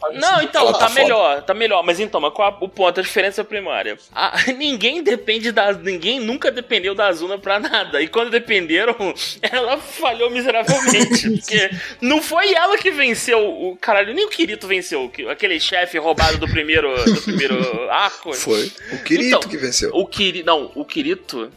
parte 0.00 0.18
Não, 0.18 0.42
então, 0.42 0.62
Ela 0.68 0.72
tá, 0.78 0.86
tá 0.88 0.94
melhor, 0.94 1.42
tá 1.42 1.54
melhor. 1.54 1.82
Mas 1.84 2.00
então, 2.00 2.20
mas 2.20 2.32
qual 2.32 2.48
a- 2.48 2.56
o 2.64 2.68
ponto, 2.68 3.00
a 3.00 3.02
diferença 3.02 3.44
primária? 3.44 3.98
A- 4.14 4.32
ninguém 4.56 5.02
depende 5.02 5.52
da. 5.52 5.72
Ninguém 5.72 6.18
nunca 6.20 6.50
dependeu 6.50 6.94
da 6.94 7.06
Azuna 7.08 7.38
pra 7.38 7.58
nada. 7.60 8.00
E 8.02 8.08
quando 8.08 8.30
dependeram, 8.30 8.94
ela 9.42 9.78
falhou 9.78 10.30
miseravelmente. 10.30 11.30
porque 11.30 11.70
não 12.00 12.22
foi 12.22 12.52
ela 12.54 12.76
que 12.78 12.90
venceu 12.90 13.38
o. 13.46 13.76
Caralho, 13.80 14.14
nem 14.14 14.24
o 14.26 14.28
Kirito 14.30 14.66
venceu. 14.66 15.08
que- 15.08 15.28
Aquele 15.28 15.58
chefe 15.60 15.98
roubado 15.98 16.38
do 16.38 16.48
primeiro, 16.48 16.92
do 17.04 17.22
primeiro 17.22 17.49
arco. 17.90 18.32
Foi. 18.32 18.70
O 18.92 18.98
Kirito 19.02 19.28
Então, 19.28 19.40
que 19.40 19.56
venceu. 19.56 19.90
O 19.94 20.06
Kirito. 20.06 20.46
Não, 20.46 20.70
o 20.74 20.84
Kirito. 20.84 21.50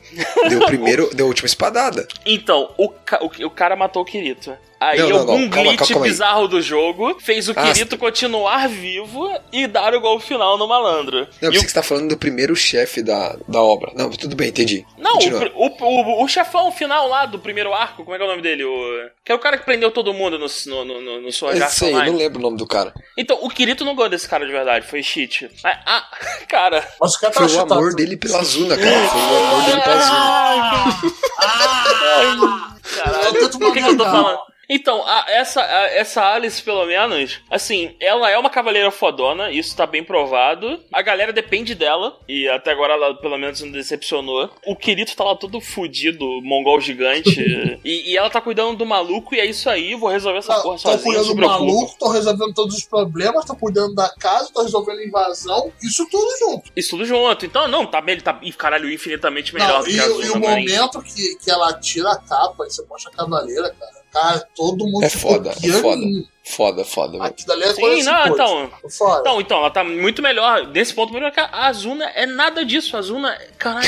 Deu 0.49 0.65
primeiro, 0.65 1.09
deu 1.13 1.25
a 1.25 1.29
última 1.29 1.45
espadada. 1.47 2.07
Então, 2.25 2.73
o, 2.77 2.85
o, 2.87 3.45
o 3.47 3.49
cara 3.49 3.75
matou 3.75 4.01
o 4.01 4.05
Kirito. 4.05 4.55
Aí 4.79 4.99
Não, 4.99 5.07
não, 5.11 5.17
algum 5.19 5.39
não, 5.39 5.49
calma, 5.49 5.69
glitch 5.75 5.87
calma 5.91 6.05
bizarro 6.05 6.45
do 6.45 6.61
jogo 6.61 7.17
fez 7.21 7.47
o 7.47 7.53
Ah, 7.55 7.71
Kirito 7.71 7.97
continuar 7.97 8.67
vivo 8.67 9.31
e 9.49 9.65
dar 9.65 9.93
o 9.95 10.01
gol 10.01 10.19
final 10.19 10.57
no 10.57 10.67
malandro. 10.67 11.19
Não, 11.19 11.23
eu 11.23 11.51
E 11.51 11.51
pensei 11.53 11.59
o- 11.59 11.63
que 11.63 11.69
você 11.69 11.73
tá 11.75 11.83
falando 11.83 12.09
do 12.09 12.17
primeiro 12.17 12.53
chefe 12.53 13.01
da, 13.01 13.37
da 13.47 13.61
obra. 13.61 13.93
Não, 13.95 14.09
tudo 14.09 14.35
bem, 14.35 14.49
entendi. 14.49 14.85
Não, 14.97 15.17
o, 15.55 15.67
o, 15.67 16.23
o, 16.25 16.27
chefão 16.27 16.69
final 16.69 17.07
lá 17.07 17.25
do 17.25 17.39
primeiro 17.39 17.73
arco, 17.73 18.03
como 18.03 18.13
é 18.13 18.17
que 18.17 18.23
é 18.23 18.27
o 18.27 18.29
nome 18.29 18.41
dele? 18.41 18.65
O, 18.65 19.09
que 19.23 19.31
é 19.31 19.35
o 19.35 19.39
cara 19.39 19.57
que 19.57 19.63
prendeu 19.63 19.89
todo 19.89 20.13
mundo 20.13 20.37
no, 20.37 20.47
no, 20.65 20.83
no, 20.85 21.01
no, 21.01 21.21
no 21.21 21.31
Sword 21.31 21.61
Eu 21.61 21.67
sei, 21.69 21.93
não 21.93 22.17
lembro 22.17 22.39
o 22.39 22.41
nome 22.41 22.57
do 22.57 22.67
cara. 22.67 22.93
Então, 23.17 23.37
o 23.41 23.49
Kirito 23.49 23.85
não 23.85 23.95
ganhou 23.95 24.09
desse 24.09 24.27
cara 24.27 24.45
de 24.45 24.51
verdade, 24.51 24.85
foi 24.85 25.01
cheat. 25.01 25.49
Ah, 25.86 26.03
ah, 26.11 26.45
cara... 26.47 26.88
Mas 26.99 27.15
o 27.15 27.19
cara 27.19 27.34
Foi 27.34 27.41
tá 27.41 27.45
o 27.45 27.49
chutado. 27.49 27.73
amor 27.73 27.93
dele 27.95 28.17
pela 28.17 28.39
Azuna, 28.39 28.77
cara. 28.77 29.07
Foi 29.09 29.19
o 29.19 29.43
amor 29.43 29.63
dele 29.65 29.81
pela 29.81 29.95
Azuna. 29.95 31.13
Caralho, 32.93 33.25
Eu 33.25 33.34
tento 33.34 33.59
por 33.59 33.73
que, 33.73 33.81
que 33.81 33.89
eu 33.89 33.97
tô 33.97 34.03
falando? 34.05 34.39
Então, 34.70 35.05
a- 35.05 35.26
essa, 35.28 35.61
a- 35.61 35.88
essa 35.91 36.34
Alice, 36.34 36.61
pelo 36.61 36.86
menos, 36.86 37.39
assim, 37.49 37.95
ela 37.99 38.30
é 38.30 38.38
uma 38.38 38.49
cavaleira 38.49 38.89
fodona, 38.91 39.51
isso 39.51 39.76
tá 39.76 39.86
bem 39.86 40.03
provado. 40.03 40.80
A 40.91 41.01
galera 41.01 41.34
depende 41.34 41.76
dela, 41.76 42.18
e 42.28 42.47
até 42.47 42.72
agora 42.72 42.93
ela 42.93 43.14
pelo 43.16 43.38
menos 43.38 43.61
não 43.61 43.72
decepcionou. 43.72 44.49
O 44.66 44.76
Kirito 44.76 45.16
tá 45.16 45.24
lá 45.24 45.36
todo 45.36 45.59
fudido, 45.59 46.26
mongol 46.41 46.80
gigante, 46.80 47.30
e, 47.84 48.11
e 48.11 48.18
ela 48.18 48.30
tá 48.30 48.39
cuidando 48.41 48.78
do 48.78 48.86
maluco, 48.86 49.36
e 49.36 49.39
é 49.39 49.45
isso 49.45 49.70
aí, 49.70 49.95
vou 49.95 50.09
resolver 50.09 50.39
essa 50.39 50.55
porra 50.61 50.76
Tô 50.78 50.82
sozinha, 50.82 50.97
não 50.97 51.03
cuidando 51.03 51.36
do 51.36 51.47
maluco, 51.47 51.95
tô 51.99 52.09
resolvendo 52.09 52.53
todos 52.53 52.76
os 52.78 52.86
problemas, 52.86 53.45
tô 53.45 53.55
cuidando 53.55 53.93
da 53.95 54.09
casa, 54.18 54.49
tô 54.53 54.64
resolvendo 54.64 54.99
a 54.99 55.05
invasão, 55.05 55.72
isso 55.82 56.07
tudo 56.09 56.28
junto. 56.39 56.72
Isso 56.76 56.89
tudo 56.91 57.05
junto. 57.05 57.45
Então, 57.45 57.68
não, 57.68 57.86
tá 57.86 57.99
bem, 58.01 58.14
ele 58.14 58.22
tá, 58.22 58.39
caralho, 58.57 58.91
infinitamente 58.91 59.53
melhor 59.53 59.80
Não, 59.80 59.84
do 59.84 59.89
e, 59.89 59.93
que 59.93 59.99
a 59.99 60.03
e 60.03 60.05
Azuna, 60.05 60.32
o 60.34 60.39
momento 60.39 61.01
que, 61.01 61.36
que 61.36 61.51
ela 61.51 61.74
tira 61.80 62.11
a 62.11 62.18
capa 62.18 62.66
e 62.66 62.72
você 62.72 62.84
mostra 62.86 63.11
a 63.11 63.16
cavaleira, 63.16 63.70
cara. 63.78 64.02
Cara, 64.14 64.47
todo 64.55 64.86
mundo 64.88 65.03
É 65.03 65.09
foda, 65.09 65.49
é 65.49 65.70
foda. 65.82 66.05
Foda, 66.45 66.83
foda. 66.83 67.23
Aqui 67.23 67.45
dali 67.47 67.63
é 67.63 67.73
Sim, 67.73 68.03
não, 68.03 68.13
assim, 68.21 68.33
então... 68.33 68.67
tipo, 68.75 68.89
Foda. 68.89 69.19
Então, 69.21 69.39
então, 69.41 69.57
ela 69.59 69.69
tá 69.71 69.81
muito 69.83 70.21
melhor. 70.21 70.67
Nesse 70.67 70.93
ponto, 70.93 71.13
melhor 71.13 71.31
que 71.31 71.39
a 71.39 71.47
Azuna 71.67 72.05
é 72.15 72.25
nada 72.25 72.65
disso. 72.65 72.95
A 72.97 72.99
Azuna, 72.99 73.37
caralho, 73.57 73.87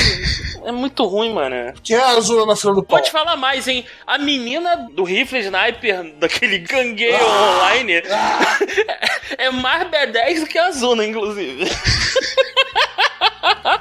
é 0.64 0.72
muito 0.72 1.04
ruim, 1.04 1.34
mano. 1.34 1.74
Quem 1.84 1.96
é 1.96 2.00
a 2.00 2.08
Azul 2.16 2.46
na 2.46 2.56
fila 2.56 2.74
do 2.74 2.82
pau? 2.82 3.00
Te 3.02 3.10
falar 3.10 3.36
mais, 3.36 3.68
hein? 3.68 3.84
A 4.06 4.16
menina 4.16 4.88
do 4.92 5.04
rifle 5.04 5.38
sniper 5.40 6.14
daquele 6.18 6.58
gangueio 6.60 7.14
Ah. 7.16 7.56
online 7.68 7.92
é 9.36 9.50
mais 9.50 9.86
B10 9.90 10.40
do 10.40 10.46
que 10.46 10.58
a 10.58 10.66
Azuna, 10.68 11.04
inclusive. 11.04 11.66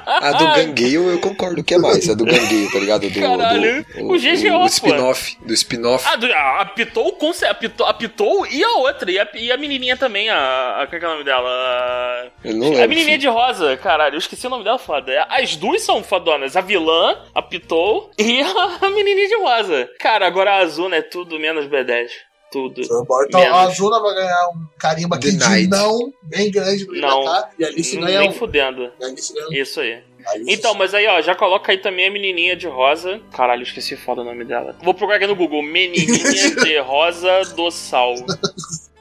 A 0.06 0.32
do 0.34 0.46
Gangueio 0.54 1.10
eu 1.12 1.20
concordo 1.20 1.64
que 1.64 1.74
é 1.74 1.78
mais. 1.78 2.10
A 2.10 2.14
do 2.16 2.26
Gangueio, 2.26 2.72
tá 2.72 2.80
ligado? 2.80 3.10
Do, 3.10 3.20
Caralho, 3.20 3.86
do, 3.96 4.06
o 4.12 4.18
GGO, 4.18 4.56
o 4.56 4.60
pô. 4.62 4.66
spin-off. 4.66 5.38
Do 5.46 5.54
spin-off. 5.54 6.08
A, 6.08 6.16
do, 6.16 6.26
a, 6.32 6.62
a 6.62 6.66
Pitou, 6.66 7.12
com 7.14 7.32
cer- 7.34 7.50
a 7.50 7.54
Pitou, 7.54 7.86
a 7.86 7.94
Pitou 7.94 8.46
e 8.48 8.64
a 8.66 8.78
outra. 8.80 9.10
E 9.12 9.20
a, 9.20 9.28
e 9.36 9.52
a 9.52 9.58
menininha 9.58 9.96
também, 9.98 10.30
a, 10.30 10.82
a. 10.82 10.88
Qual 10.88 10.96
é 10.96 11.00
que 11.00 11.06
é 11.06 11.08
o 11.08 11.12
nome 11.12 11.24
dela? 11.24 11.50
A- 11.50 12.28
Eu 12.44 12.56
não 12.56 12.68
A 12.84 12.88
menininha 12.88 13.18
de 13.18 13.28
rosa, 13.28 13.76
caralho, 13.78 14.16
eu 14.16 14.20
esqueci 14.20 14.46
o 14.48 14.50
nome 14.50 14.64
dela, 14.64 14.78
foda. 14.78 15.26
As 15.30 15.56
duas 15.56 15.82
são 15.82 16.04
fodonas, 16.04 16.56
a 16.56 16.62
vilã, 16.62 17.18
a 17.34 17.42
Pitou 17.42 18.12
e 18.20 18.42
a 18.42 18.90
menininha 18.90 19.28
de 19.28 19.38
rosa. 19.38 19.90
Cara, 20.00 20.26
agora 20.28 20.52
a 20.54 20.58
Azuna 20.58 20.98
é 20.98 21.02
tudo 21.02 21.40
menos 21.40 21.66
B10. 21.68 22.08
Tudo. 22.52 22.80
Então 22.80 23.06
Menos. 23.34 23.54
a 23.58 23.62
Azuna 23.64 24.00
vai 24.00 24.14
ganhar 24.14 24.48
um 24.54 24.66
carimbo 24.80 25.14
aqui 25.16 25.32
de 25.32 25.68
não 25.68 26.14
bem 26.24 26.50
grande 26.50 26.86
pra 26.86 26.96
Não. 27.00 27.26
cá. 27.26 27.50
E 27.60 27.66
a 27.66 27.68
Alice 27.68 27.98
ganha 27.98 28.20
Nem 28.20 28.30
um. 28.30 28.32
fudendo. 28.32 28.94
A 29.02 29.06
Alice 29.08 29.34
ganha. 29.34 29.62
Isso 29.62 29.82
aí. 29.82 30.02
Então, 30.48 30.74
mas 30.74 30.94
aí, 30.94 31.08
ó, 31.08 31.22
já 31.22 31.36
coloca 31.36 31.72
aí 31.72 31.78
também 31.78 32.08
a 32.08 32.12
menininha 32.12 32.56
de 32.56 32.68
rosa. 32.68 33.22
Caralho, 33.32 33.64
esqueci 33.64 33.96
foda 33.96 34.22
o 34.22 34.24
nome 34.24 34.44
dela. 34.44 34.76
Vou 34.82 34.94
procurar 34.94 35.18
aqui 35.18 35.28
no 35.28 35.36
Google. 35.36 35.62
Menininha 35.62 36.56
de 36.64 36.78
rosa 36.80 37.44
do 37.56 37.70
sal. 37.72 38.16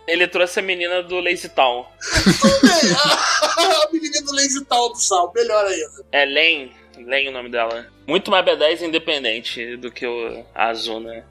Ele 0.06 0.28
trouxe 0.28 0.60
a 0.60 0.62
menina 0.62 1.02
do 1.02 1.18
Lazy 1.18 1.48
Town. 1.48 1.86
a 3.56 3.92
menina 3.92 4.20
do 4.22 4.32
Lazy 4.34 4.64
Town 4.66 4.90
do 4.90 4.98
Sal, 4.98 5.32
melhor 5.34 5.64
ainda. 5.64 6.04
É 6.12 6.24
Len. 6.26 6.72
Len 6.98 7.28
o 7.28 7.32
nome 7.32 7.48
dela. 7.48 7.86
Muito 8.06 8.30
mais 8.30 8.44
B10 8.44 8.82
independente 8.82 9.76
do 9.76 9.90
que 9.90 10.06
o 10.06 10.44
Azuna. 10.54 11.26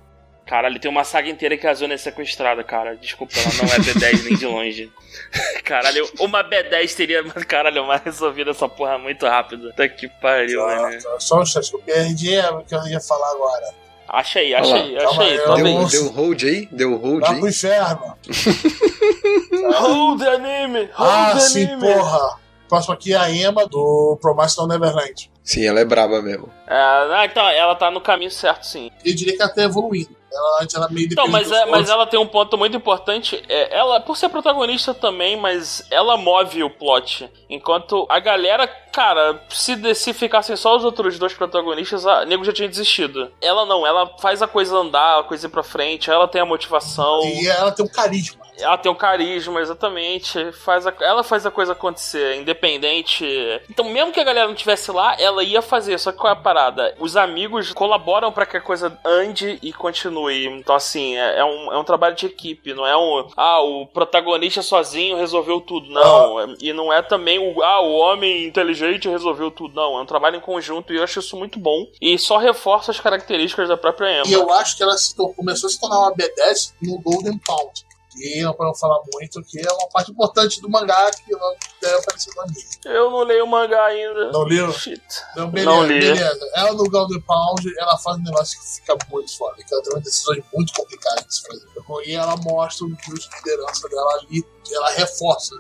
Caralho, 0.46 0.78
tem 0.80 0.92
uma 0.92 1.04
saga 1.06 1.30
inteira 1.30 1.58
que 1.58 1.66
a 1.66 1.72
Azuna 1.72 1.94
é 1.94 1.98
sequestrada, 1.98 2.64
cara. 2.64 2.96
Desculpa, 2.98 3.34
ela 3.40 3.54
não 3.64 3.74
é 3.74 3.78
B10 3.80 4.24
nem 4.26 4.36
de 4.38 4.46
longe. 4.46 4.92
Caralho, 5.64 6.08
uma 6.20 6.44
B10 6.44 6.96
teria, 6.96 7.24
caralho, 7.48 7.86
mais 7.88 8.02
resolvido 8.04 8.52
essa 8.52 8.68
porra 8.68 8.98
muito 8.98 9.26
rápido. 9.26 9.72
Tá 9.74 9.88
que 9.88 10.08
pariu, 10.22 10.60
mano. 10.62 11.00
Só, 11.02 11.20
só 11.20 11.40
um 11.40 11.44
instante, 11.44 11.70
que 11.70 11.76
eu 11.78 11.80
perdi 11.82 12.36
é 12.36 12.50
o 12.52 12.62
que 12.64 12.76
eu 12.76 12.86
ia 12.88 13.00
falar 13.00 13.32
agora. 13.32 13.74
Acha 14.10 14.40
aí, 14.40 14.54
acha 14.54 14.76
aí, 14.76 14.98
acha 14.98 15.22
aí. 15.22 15.32
aí, 15.32 15.38
Tô 15.40 15.58
eu- 15.58 15.64
bem. 15.64 15.78
Deu, 15.80 15.88
deu 15.88 16.12
hold 16.12 16.44
aí? 16.44 16.68
Deu 16.72 16.96
hold 16.98 17.22
Vai 17.22 17.32
aí? 17.34 17.40
pro 17.40 17.50
inferno. 17.50 18.18
Hold 19.80 20.20
the 20.20 20.30
anime! 20.30 20.90
Hold 20.94 21.10
Ah, 21.10 21.34
the 21.34 21.40
sim, 21.40 21.66
anime! 21.66 21.82
porra. 21.94 22.38
Próximo 22.68 22.94
aqui 22.94 23.14
é 23.14 23.18
a 23.18 23.30
Emma 23.30 23.66
do 23.68 24.18
Promise 24.22 24.58
No 24.58 24.68
Neverland. 24.68 25.32
Sim, 25.44 25.66
ela 25.66 25.80
é 25.80 25.86
braba 25.86 26.22
mesmo. 26.22 26.50
É, 26.68 26.74
ah, 26.76 27.24
então, 27.26 27.48
ela 27.50 27.76
tá 27.76 27.92
no 27.92 28.02
caminho 28.02 28.32
certo, 28.32 28.66
sim. 28.66 28.90
Eu 29.06 29.14
diria 29.16 29.36
que 29.36 29.42
ela 29.42 29.54
tá 29.54 29.64
evoluindo. 29.64 30.16
Ela 30.34 30.64
antes 30.64 30.76
era 30.76 30.90
meio 30.90 31.08
Então, 31.12 31.28
mas, 31.28 31.52
é, 31.52 31.66
mas 31.68 31.90
ela 31.90 32.08
tem 32.08 32.20
um 32.20 32.26
ponto 32.26 32.58
muito 32.58 32.76
importante. 32.76 33.44
É, 33.48 33.78
ela, 33.78 34.00
por 34.00 34.18
ser 34.18 34.30
protagonista 34.30 34.94
também, 34.94 35.38
mas 35.38 35.86
ela 35.92 36.18
move 36.18 36.64
o 36.64 36.70
plot. 36.70 37.30
Enquanto 37.50 38.06
a 38.10 38.20
galera, 38.20 38.68
cara, 38.68 39.42
se, 39.50 39.94
se 39.94 40.14
ficassem 40.14 40.56
só 40.56 40.76
os 40.76 40.84
outros 40.84 41.20
dois 41.20 41.34
protagonistas, 41.34 42.06
a 42.06 42.26
nego 42.26 42.44
já 42.44 42.52
tinha 42.52 42.68
desistido. 42.68 43.32
Ela 43.40 43.66
não, 43.66 43.86
ela 43.86 44.18
faz 44.20 44.42
a 44.42 44.48
coisa 44.48 44.76
andar, 44.76 45.20
a 45.20 45.24
coisa 45.24 45.46
ir 45.46 45.50
pra 45.50 45.64
frente, 45.64 46.10
ela 46.10 46.28
tem 46.28 46.42
a 46.42 46.46
motivação. 46.46 47.22
E 47.26 47.48
ela 47.48 47.72
tem 47.72 47.86
um 47.86 47.90
carisma. 47.90 48.43
Ela 48.58 48.78
tem 48.78 48.92
o 48.92 48.96
carisma, 48.96 49.60
exatamente. 49.62 50.52
Faz 50.54 50.86
a- 50.88 50.94
ela 51.02 51.24
faz 51.24 51.46
a 51.46 51.52
coisa 51.52 51.72
acontecer, 51.74 52.36
independente. 52.36 53.26
Então, 53.70 53.86
mesmo 53.90 54.12
que 54.12 54.20
a 54.20 54.24
galera 54.24 54.48
não 54.48 54.54
estivesse 54.54 54.92
lá, 54.92 55.16
ela 55.20 55.44
ia 55.44 55.62
fazer. 55.62 55.98
Só 56.00 56.12
que 56.12 56.18
qual 56.18 56.32
é 56.34 56.34
a 56.34 56.40
parada? 56.40 56.96
Os 57.00 57.16
amigos 57.18 57.72
colaboram 57.74 58.32
pra 58.32 58.46
que 58.46 58.58
a 58.58 58.62
coisa 58.62 58.98
ande 59.06 59.60
e 59.62 59.74
continue. 59.74 60.46
Então, 60.48 60.76
assim, 60.76 61.16
é, 61.18 61.40
é 61.40 61.46
um, 61.46 61.74
é 61.74 61.78
um 61.78 61.84
trabalho 61.84 62.16
de 62.16 62.26
equipe. 62.26 62.74
Não 62.74 62.86
é 62.86 62.96
um. 62.98 63.28
Ah, 63.36 63.62
o 63.62 63.86
protagonista 63.88 64.62
sozinho 64.62 65.18
resolveu 65.18 65.60
tudo. 65.62 65.90
Não. 65.90 66.40
É- 66.40 66.56
E 66.62 66.74
não 66.74 66.92
é 66.94 67.02
também 67.02 67.40
o. 67.40 67.62
Ah, 67.64 67.82
o 67.82 67.94
homem 67.94 68.46
inteligente 68.46 69.10
resolveu 69.10 69.50
tudo. 69.52 69.74
Não. 69.76 69.98
É 69.98 70.02
um 70.02 70.06
trabalho 70.06 70.38
em 70.38 70.42
conjunto 70.42 70.94
e 70.94 70.98
eu 70.98 71.04
acho 71.04 71.20
isso 71.20 71.36
muito 71.38 71.60
bom. 71.60 71.88
E 72.02 72.18
só 72.18 72.38
reforça 72.38 72.92
as 72.92 73.00
características 73.00 73.68
da 73.68 73.78
própria 73.78 74.12
Emma. 74.20 74.28
E 74.28 74.34
eu 74.34 74.52
acho 74.54 74.78
que 74.78 74.84
ela 74.84 74.98
se 74.98 75.16
começou 75.16 75.68
a 75.68 75.72
se 75.72 75.80
tornar 75.80 76.00
uma 76.00 76.14
B10 76.14 76.74
no 76.82 77.00
Golden 77.02 77.38
Pound. 77.40 77.86
Que 78.14 78.42
não 78.44 78.54
podemos 78.54 78.80
falar 78.80 79.00
muito, 79.14 79.42
que 79.44 79.60
é 79.60 79.72
uma 79.72 79.90
parte 79.90 80.12
importante 80.12 80.62
do 80.62 80.70
mangá 80.70 81.10
que 81.12 81.32
não 81.32 81.56
deve 81.82 81.96
aparecer 81.96 82.34
no 82.36 82.42
anime. 82.44 82.64
Eu 82.86 83.12
não 83.12 83.24
leio 83.24 83.44
o 83.46 83.48
mangá 83.48 83.86
ainda. 83.86 84.32
Não 84.32 84.44
leu? 84.44 84.72
Shit. 84.72 85.02
Então, 85.32 85.50
beleza, 85.50 85.70
Não 85.72 85.86
li. 85.86 86.00
beleza. 86.00 86.50
Ela 86.56 86.74
no 86.74 86.90
Golden 86.90 87.22
Pound, 87.22 87.74
ela 87.78 87.98
faz 87.98 88.18
um 88.18 88.24
negócio 88.24 88.60
que 88.60 88.68
fica 88.76 88.98
muito 89.12 89.36
foda, 89.38 89.56
que 89.64 89.74
ela 89.74 89.84
tem 89.84 89.94
umas 89.94 90.04
decisões 90.04 90.44
muito 90.54 90.74
complicadas 90.74 91.26
de 91.26 91.36
se 91.36 91.42
fazer. 91.48 91.68
E 92.06 92.14
ela 92.14 92.36
mostra 92.38 92.86
o 92.86 92.90
nível 92.90 93.14
de 93.16 93.30
liderança 93.38 93.90
dela 93.90 94.14
ali, 94.14 94.44
ela 94.72 94.90
reforça 94.92 95.56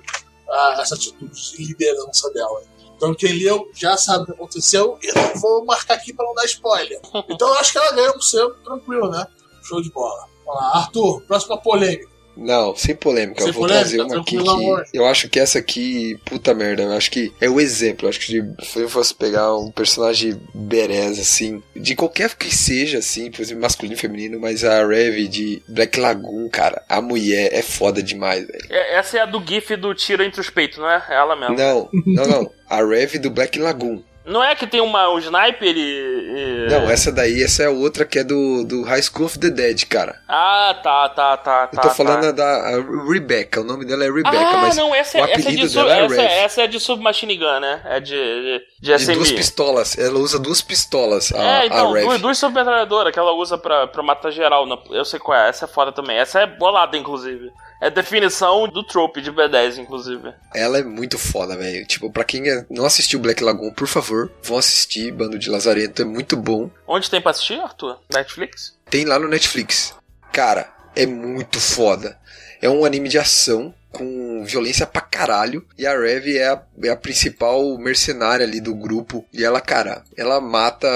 ah, 0.49 0.78
essa 0.80 0.95
atitude 0.95 1.51
de 1.58 1.66
liderança 1.66 2.32
dela. 2.32 2.62
Então 2.95 3.14
quem 3.14 3.34
leu 3.34 3.70
já 3.74 3.97
sabe 3.97 4.24
o 4.24 4.26
que 4.28 4.32
aconteceu 4.32 4.97
e 5.01 5.12
não 5.14 5.36
vou 5.41 5.66
marcar 5.66 5.95
aqui 5.95 6.14
pra 6.14 6.26
não 6.26 6.34
dar 6.34 6.45
spoiler. 6.45 7.01
Então 7.30 7.47
eu 7.49 7.56
acho 7.56 7.72
que 7.72 7.78
ela 7.78 7.91
ganha 7.91 8.12
um 8.16 8.22
selo 8.22 8.54
tranquilo, 8.64 9.10
né? 9.10 9.26
Show 9.64 9.82
de 9.82 9.91
bola. 9.91 10.28
Vamos 10.45 10.62
lá, 10.62 10.78
Arthur, 10.78 11.22
próxima 11.22 11.58
polêmica. 11.58 12.12
Não, 12.36 12.75
sem 12.75 12.95
polêmica. 12.95 13.41
Sem 13.41 13.49
eu 13.49 13.53
vou 13.53 13.63
polêmica, 13.63 13.89
trazer 13.89 14.01
uma 14.01 14.21
aqui 14.21 14.38
que. 14.38 14.97
Eu 14.97 15.05
acho 15.05 15.29
que 15.29 15.39
essa 15.39 15.59
aqui, 15.59 16.17
puta 16.25 16.53
merda, 16.53 16.84
eu 16.84 16.91
acho 16.93 17.11
que 17.11 17.31
é 17.39 17.49
o 17.49 17.59
exemplo. 17.59 18.05
Eu 18.05 18.09
acho 18.09 18.19
que 18.19 18.25
se 18.25 18.79
eu 18.79 18.89
fosse 18.89 19.13
pegar 19.13 19.55
um 19.55 19.71
personagem 19.71 20.39
berez, 20.53 21.19
assim, 21.19 21.61
de 21.75 21.95
qualquer 21.95 22.36
que 22.36 22.53
seja, 22.55 22.97
assim, 22.97 23.29
por 23.31 23.41
exemplo, 23.41 23.61
masculino, 23.61 23.97
feminino, 23.97 24.39
mas 24.39 24.63
a 24.63 24.86
Rev 24.86 25.27
de 25.27 25.61
Black 25.67 25.99
Lagoon, 25.99 26.49
cara, 26.49 26.81
a 26.89 27.01
mulher 27.01 27.49
é 27.53 27.61
foda 27.61 28.01
demais, 28.01 28.45
velho. 28.47 28.65
É- 28.69 28.95
Essa 28.97 29.17
é 29.17 29.21
a 29.21 29.25
do 29.25 29.43
GIF 29.45 29.75
do 29.75 29.93
tiro 29.93 30.23
entre 30.23 30.41
os 30.41 30.49
peitos, 30.49 30.77
não 30.77 30.89
é? 30.89 31.03
É 31.09 31.15
ela 31.15 31.36
mesmo. 31.36 31.55
Não, 31.55 31.89
não, 32.05 32.25
não. 32.27 32.51
A 32.69 32.84
Rev 32.84 33.15
do 33.17 33.29
Black 33.29 33.59
Lagoon. 33.59 34.01
Não 34.26 34.41
é 34.43 34.55
que 34.55 34.65
tem 34.65 34.80
uma, 34.80 35.09
um 35.09 35.19
sniper 35.19 35.76
e. 35.76 36.67
Não, 36.69 36.89
essa 36.89 37.11
daí, 37.11 37.43
essa 37.43 37.63
é 37.63 37.69
outra 37.69 38.05
que 38.05 38.19
é 38.19 38.24
do, 38.24 38.63
do 38.63 38.84
High 38.84 39.01
School 39.01 39.26
of 39.26 39.38
the 39.38 39.49
Dead, 39.49 39.84
cara. 39.86 40.15
Ah, 40.28 40.80
tá, 40.82 41.09
tá, 41.09 41.38
tá, 41.38 41.69
Eu 41.71 41.76
tá. 41.76 41.82
tô 41.82 41.88
tá. 41.89 41.93
falando 41.93 42.32
da 42.34 42.45
a 42.45 43.11
Rebecca, 43.11 43.59
o 43.61 43.63
nome 43.65 43.86
dela 43.86 44.05
é 44.05 44.07
Rebecca, 44.09 44.30
ah, 44.38 44.57
mas 44.57 44.78
não, 44.78 44.95
essa, 44.95 45.17
o 45.17 45.21
é- 45.26 45.32
essa, 45.32 45.32
é 45.32 45.41
apelido 45.43 45.67
de 45.67 45.74
dela 45.76 45.93
é 45.93 46.05
essa, 46.05 46.15
Rev. 46.21 46.32
essa 46.32 46.61
é 46.61 46.67
de 46.67 46.80
submachine 46.80 47.36
gun, 47.38 47.59
né? 47.59 47.82
É 47.86 47.99
de, 47.99 48.11
de, 48.15 48.61
de 48.97 49.05
De 49.05 49.13
duas 49.13 49.32
pistolas, 49.32 49.97
ela 49.97 50.17
usa 50.19 50.39
duas 50.39 50.61
pistolas, 50.61 51.34
a, 51.34 51.63
É, 51.63 51.65
então, 51.65 51.91
a 51.91 51.93
Rev. 51.93 52.05
duas, 52.05 52.21
duas 52.21 52.38
submetralhadoras 52.38 53.11
que 53.11 53.19
ela 53.19 53.34
usa 53.34 53.57
pra, 53.57 53.88
pra 53.88 54.01
matar 54.01 54.32
geral. 54.32 54.65
Eu 54.91 55.03
sei 55.03 55.19
qual 55.19 55.38
é, 55.38 55.49
essa 55.49 55.65
é 55.65 55.67
foda 55.67 55.91
também. 55.91 56.17
Essa 56.17 56.39
é 56.41 56.47
bolada, 56.47 56.95
inclusive. 56.97 57.51
É 57.82 57.89
definição 57.89 58.67
do 58.67 58.84
trope 58.84 59.21
de 59.21 59.32
B10, 59.32 59.78
inclusive. 59.78 60.34
Ela 60.55 60.78
é 60.80 60.84
muito 60.84 61.17
foda, 61.17 61.55
velho. 61.57 61.86
Tipo, 61.86 62.09
pra 62.11 62.24
quem 62.24 62.49
é- 62.49 62.65
não 62.69 62.86
assistiu 62.86 63.19
Black 63.19 63.43
Lagoon, 63.43 63.71
por 63.74 63.88
favor, 63.88 64.32
vão 64.41 64.57
assistir 64.57 65.11
Bando 65.11 65.38
de 65.38 65.49
Lazarento, 65.49 66.01
é 66.01 66.05
muito 66.05 66.38
bom. 66.38 66.69
Onde 66.88 67.09
tem 67.09 67.21
pra 67.21 67.32
assistir, 67.32 67.59
Arthur? 67.59 67.99
Netflix? 68.13 68.78
Tem 68.89 69.03
lá 69.05 69.19
no 69.19 69.28
Netflix. 69.28 69.93
Cara, 70.32 70.71
é 70.95 71.05
muito 71.05 71.59
foda. 71.59 72.17
É 72.64 72.70
um 72.70 72.86
anime 72.86 73.09
de 73.09 73.20
ação 73.20 73.74
com 73.91 74.41
violência 74.45 74.88
pra 74.88 75.01
caralho. 75.01 75.66
E 75.78 75.86
a 75.86 75.99
Rev 75.99 76.38
é 76.38 76.47
a, 76.47 76.61
é 76.82 76.89
a 76.89 76.95
principal 76.95 77.78
mercenária 77.78 78.45
ali 78.45 78.61
do 78.61 78.74
grupo. 78.74 79.26
E 79.34 79.43
ela, 79.43 79.59
cara, 79.59 80.01
ela 80.16 80.39
mata, 80.39 80.88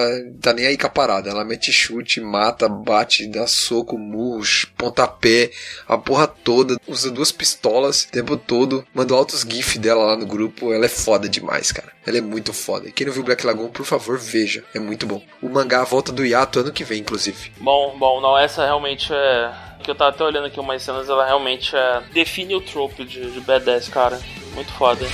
tá 0.41 0.53
nem 0.53 0.65
aí 0.65 0.77
com 0.77 0.87
a 0.87 0.89
parada. 0.89 1.29
Ela 1.29 1.43
mete 1.43 1.69
chute, 1.73 2.21
mata, 2.21 2.69
bate, 2.69 3.27
dá 3.27 3.45
soco, 3.45 3.97
murros, 3.97 4.65
pontapé, 4.77 5.51
a 5.85 5.97
porra 5.97 6.25
toda. 6.25 6.77
Usa 6.87 7.11
duas 7.11 7.33
pistolas 7.33 8.03
o 8.03 8.11
tempo 8.11 8.37
todo. 8.37 8.87
Mandou 8.93 9.17
altos 9.17 9.41
gif 9.41 9.77
dela 9.77 10.05
lá 10.05 10.15
no 10.15 10.25
grupo. 10.25 10.71
Ela 10.71 10.85
é 10.85 10.89
foda 10.89 11.27
demais, 11.27 11.73
cara. 11.73 11.91
Ela 12.05 12.19
é 12.19 12.21
muito 12.21 12.53
foda. 12.53 12.87
E 12.87 12.93
quem 12.93 13.05
não 13.05 13.13
viu 13.13 13.23
Black 13.23 13.45
Lagoon, 13.45 13.67
por 13.67 13.85
favor, 13.85 14.17
veja. 14.17 14.63
É 14.73 14.79
muito 14.79 15.05
bom. 15.05 15.21
O 15.41 15.49
mangá 15.49 15.83
volta 15.83 16.13
do 16.13 16.25
hiato 16.25 16.61
ano 16.61 16.71
que 16.71 16.85
vem, 16.85 17.01
inclusive. 17.01 17.51
Bom, 17.57 17.97
bom, 17.99 18.21
não, 18.21 18.37
essa 18.37 18.63
realmente 18.63 19.11
é. 19.11 19.67
Que 19.87 19.91
eu 19.91 19.95
tava 19.95 20.09
até 20.09 20.21
olhando 20.21 20.47
aqui 20.47 20.59
umas 20.59 20.83
cenas, 20.83 21.07
ela 21.07 21.25
realmente 21.25 21.73
é. 21.73 22.03
Define 22.11 22.55
o 22.55 22.59
trope 22.59 23.05
de, 23.05 23.31
de 23.31 23.39
B10, 23.39 23.89
cara. 23.89 24.19
Muito 24.53 24.69
foda. 24.73 25.05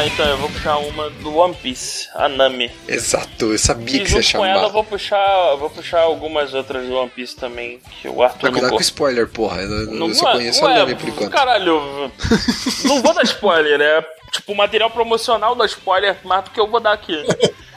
Ah, 0.00 0.06
então 0.06 0.26
eu 0.26 0.38
vou 0.38 0.48
puxar 0.48 0.78
uma 0.78 1.10
do 1.10 1.36
One 1.36 1.54
Piece, 1.54 2.08
a 2.14 2.26
Nami. 2.26 2.70
Exato, 2.88 3.52
eu 3.52 3.58
sabia 3.58 3.96
E 3.96 4.00
que 4.00 4.10
você 4.10 4.16
ia 4.16 4.22
junto 4.22 4.32
com 4.38 4.44
chamar. 4.44 4.48
ela 4.48 4.62
eu 4.68 4.70
vou 4.72 4.82
puxar. 4.82 5.48
eu 5.50 5.58
vou 5.58 5.68
puxar 5.68 6.00
algumas 6.00 6.54
outras 6.54 6.86
do 6.86 6.94
One 6.96 7.10
Piece 7.10 7.36
também, 7.36 7.78
que 8.00 8.08
o 8.08 8.22
Arthur 8.22 8.38
Pra 8.40 8.50
não 8.50 8.58
cuidar 8.60 8.74
com 8.74 8.80
spoiler, 8.80 9.28
porra. 9.28 9.60
Eu, 9.60 9.70
eu 9.70 9.86
Não 9.92 10.14
só 10.14 10.24
vai- 10.24 10.36
conheço 10.36 10.64
ué, 10.64 10.72
a 10.72 10.78
Nami 10.78 10.94
por 10.94 11.08
enquanto. 11.08 11.30
Caralho, 11.30 12.10
não 12.86 13.02
vou 13.02 13.12
dar 13.12 13.24
spoiler, 13.24 13.78
é 13.78 14.02
tipo 14.32 14.54
material 14.54 14.88
promocional 14.88 15.54
da 15.54 15.66
spoiler 15.66 16.16
mais 16.24 16.44
do 16.44 16.50
que 16.50 16.60
eu 16.60 16.66
vou 16.66 16.80
dar 16.80 16.92
aqui. 16.92 17.22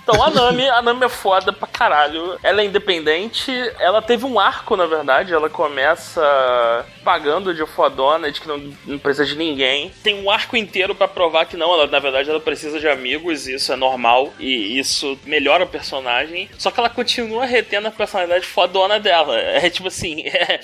Então 0.02 0.22
a 0.24 0.30
Nami, 0.30 0.68
a 0.70 0.82
Nami 0.82 1.04
é 1.06 1.10
foda 1.10 1.52
pra 1.52 1.68
caralho. 1.68 2.38
Ela 2.42 2.62
é 2.62 2.66
independente, 2.66 3.52
ela 3.80 4.02
teve 4.02 4.26
um 4.26 4.40
arco, 4.40 4.78
na 4.78 4.86
verdade. 4.86 5.34
Ela 5.34 5.50
começa 5.50 6.86
pagando 7.04 7.54
de 7.54 7.66
fodona, 7.66 8.32
de 8.32 8.42
que 8.42 8.48
não, 8.48 8.58
não 8.86 8.98
precisa 8.98 9.26
de 9.26 9.36
ninguém. 9.36 9.92
Tem 10.02 10.16
um 10.16 10.30
arco 10.30 10.56
inteiro 10.56 10.96
pra 10.96 11.08
provar 11.08 11.46
que 11.46 11.58
não, 11.58 11.74
ela, 11.74 11.88
na 11.88 12.00
verdade 12.00 12.30
ela 12.30 12.40
precisa 12.40 12.80
de 12.80 12.88
amigos, 12.88 13.48
isso 13.48 13.72
é 13.72 13.76
normal. 13.76 14.34
E 14.40 14.80
isso 14.80 15.18
melhora 15.26 15.66
o 15.66 15.68
personagem. 15.68 16.50
Só 16.58 16.72
que 16.72 16.80
ela 16.80 16.90
continua 16.90 17.46
retendo 17.46 17.88
a 17.88 17.92
personalidade 17.92 18.46
fodona 18.46 19.00
dela. 19.00 19.38
É 19.38 19.70
tipo 19.70 19.88
assim, 19.88 20.24
é, 20.28 20.60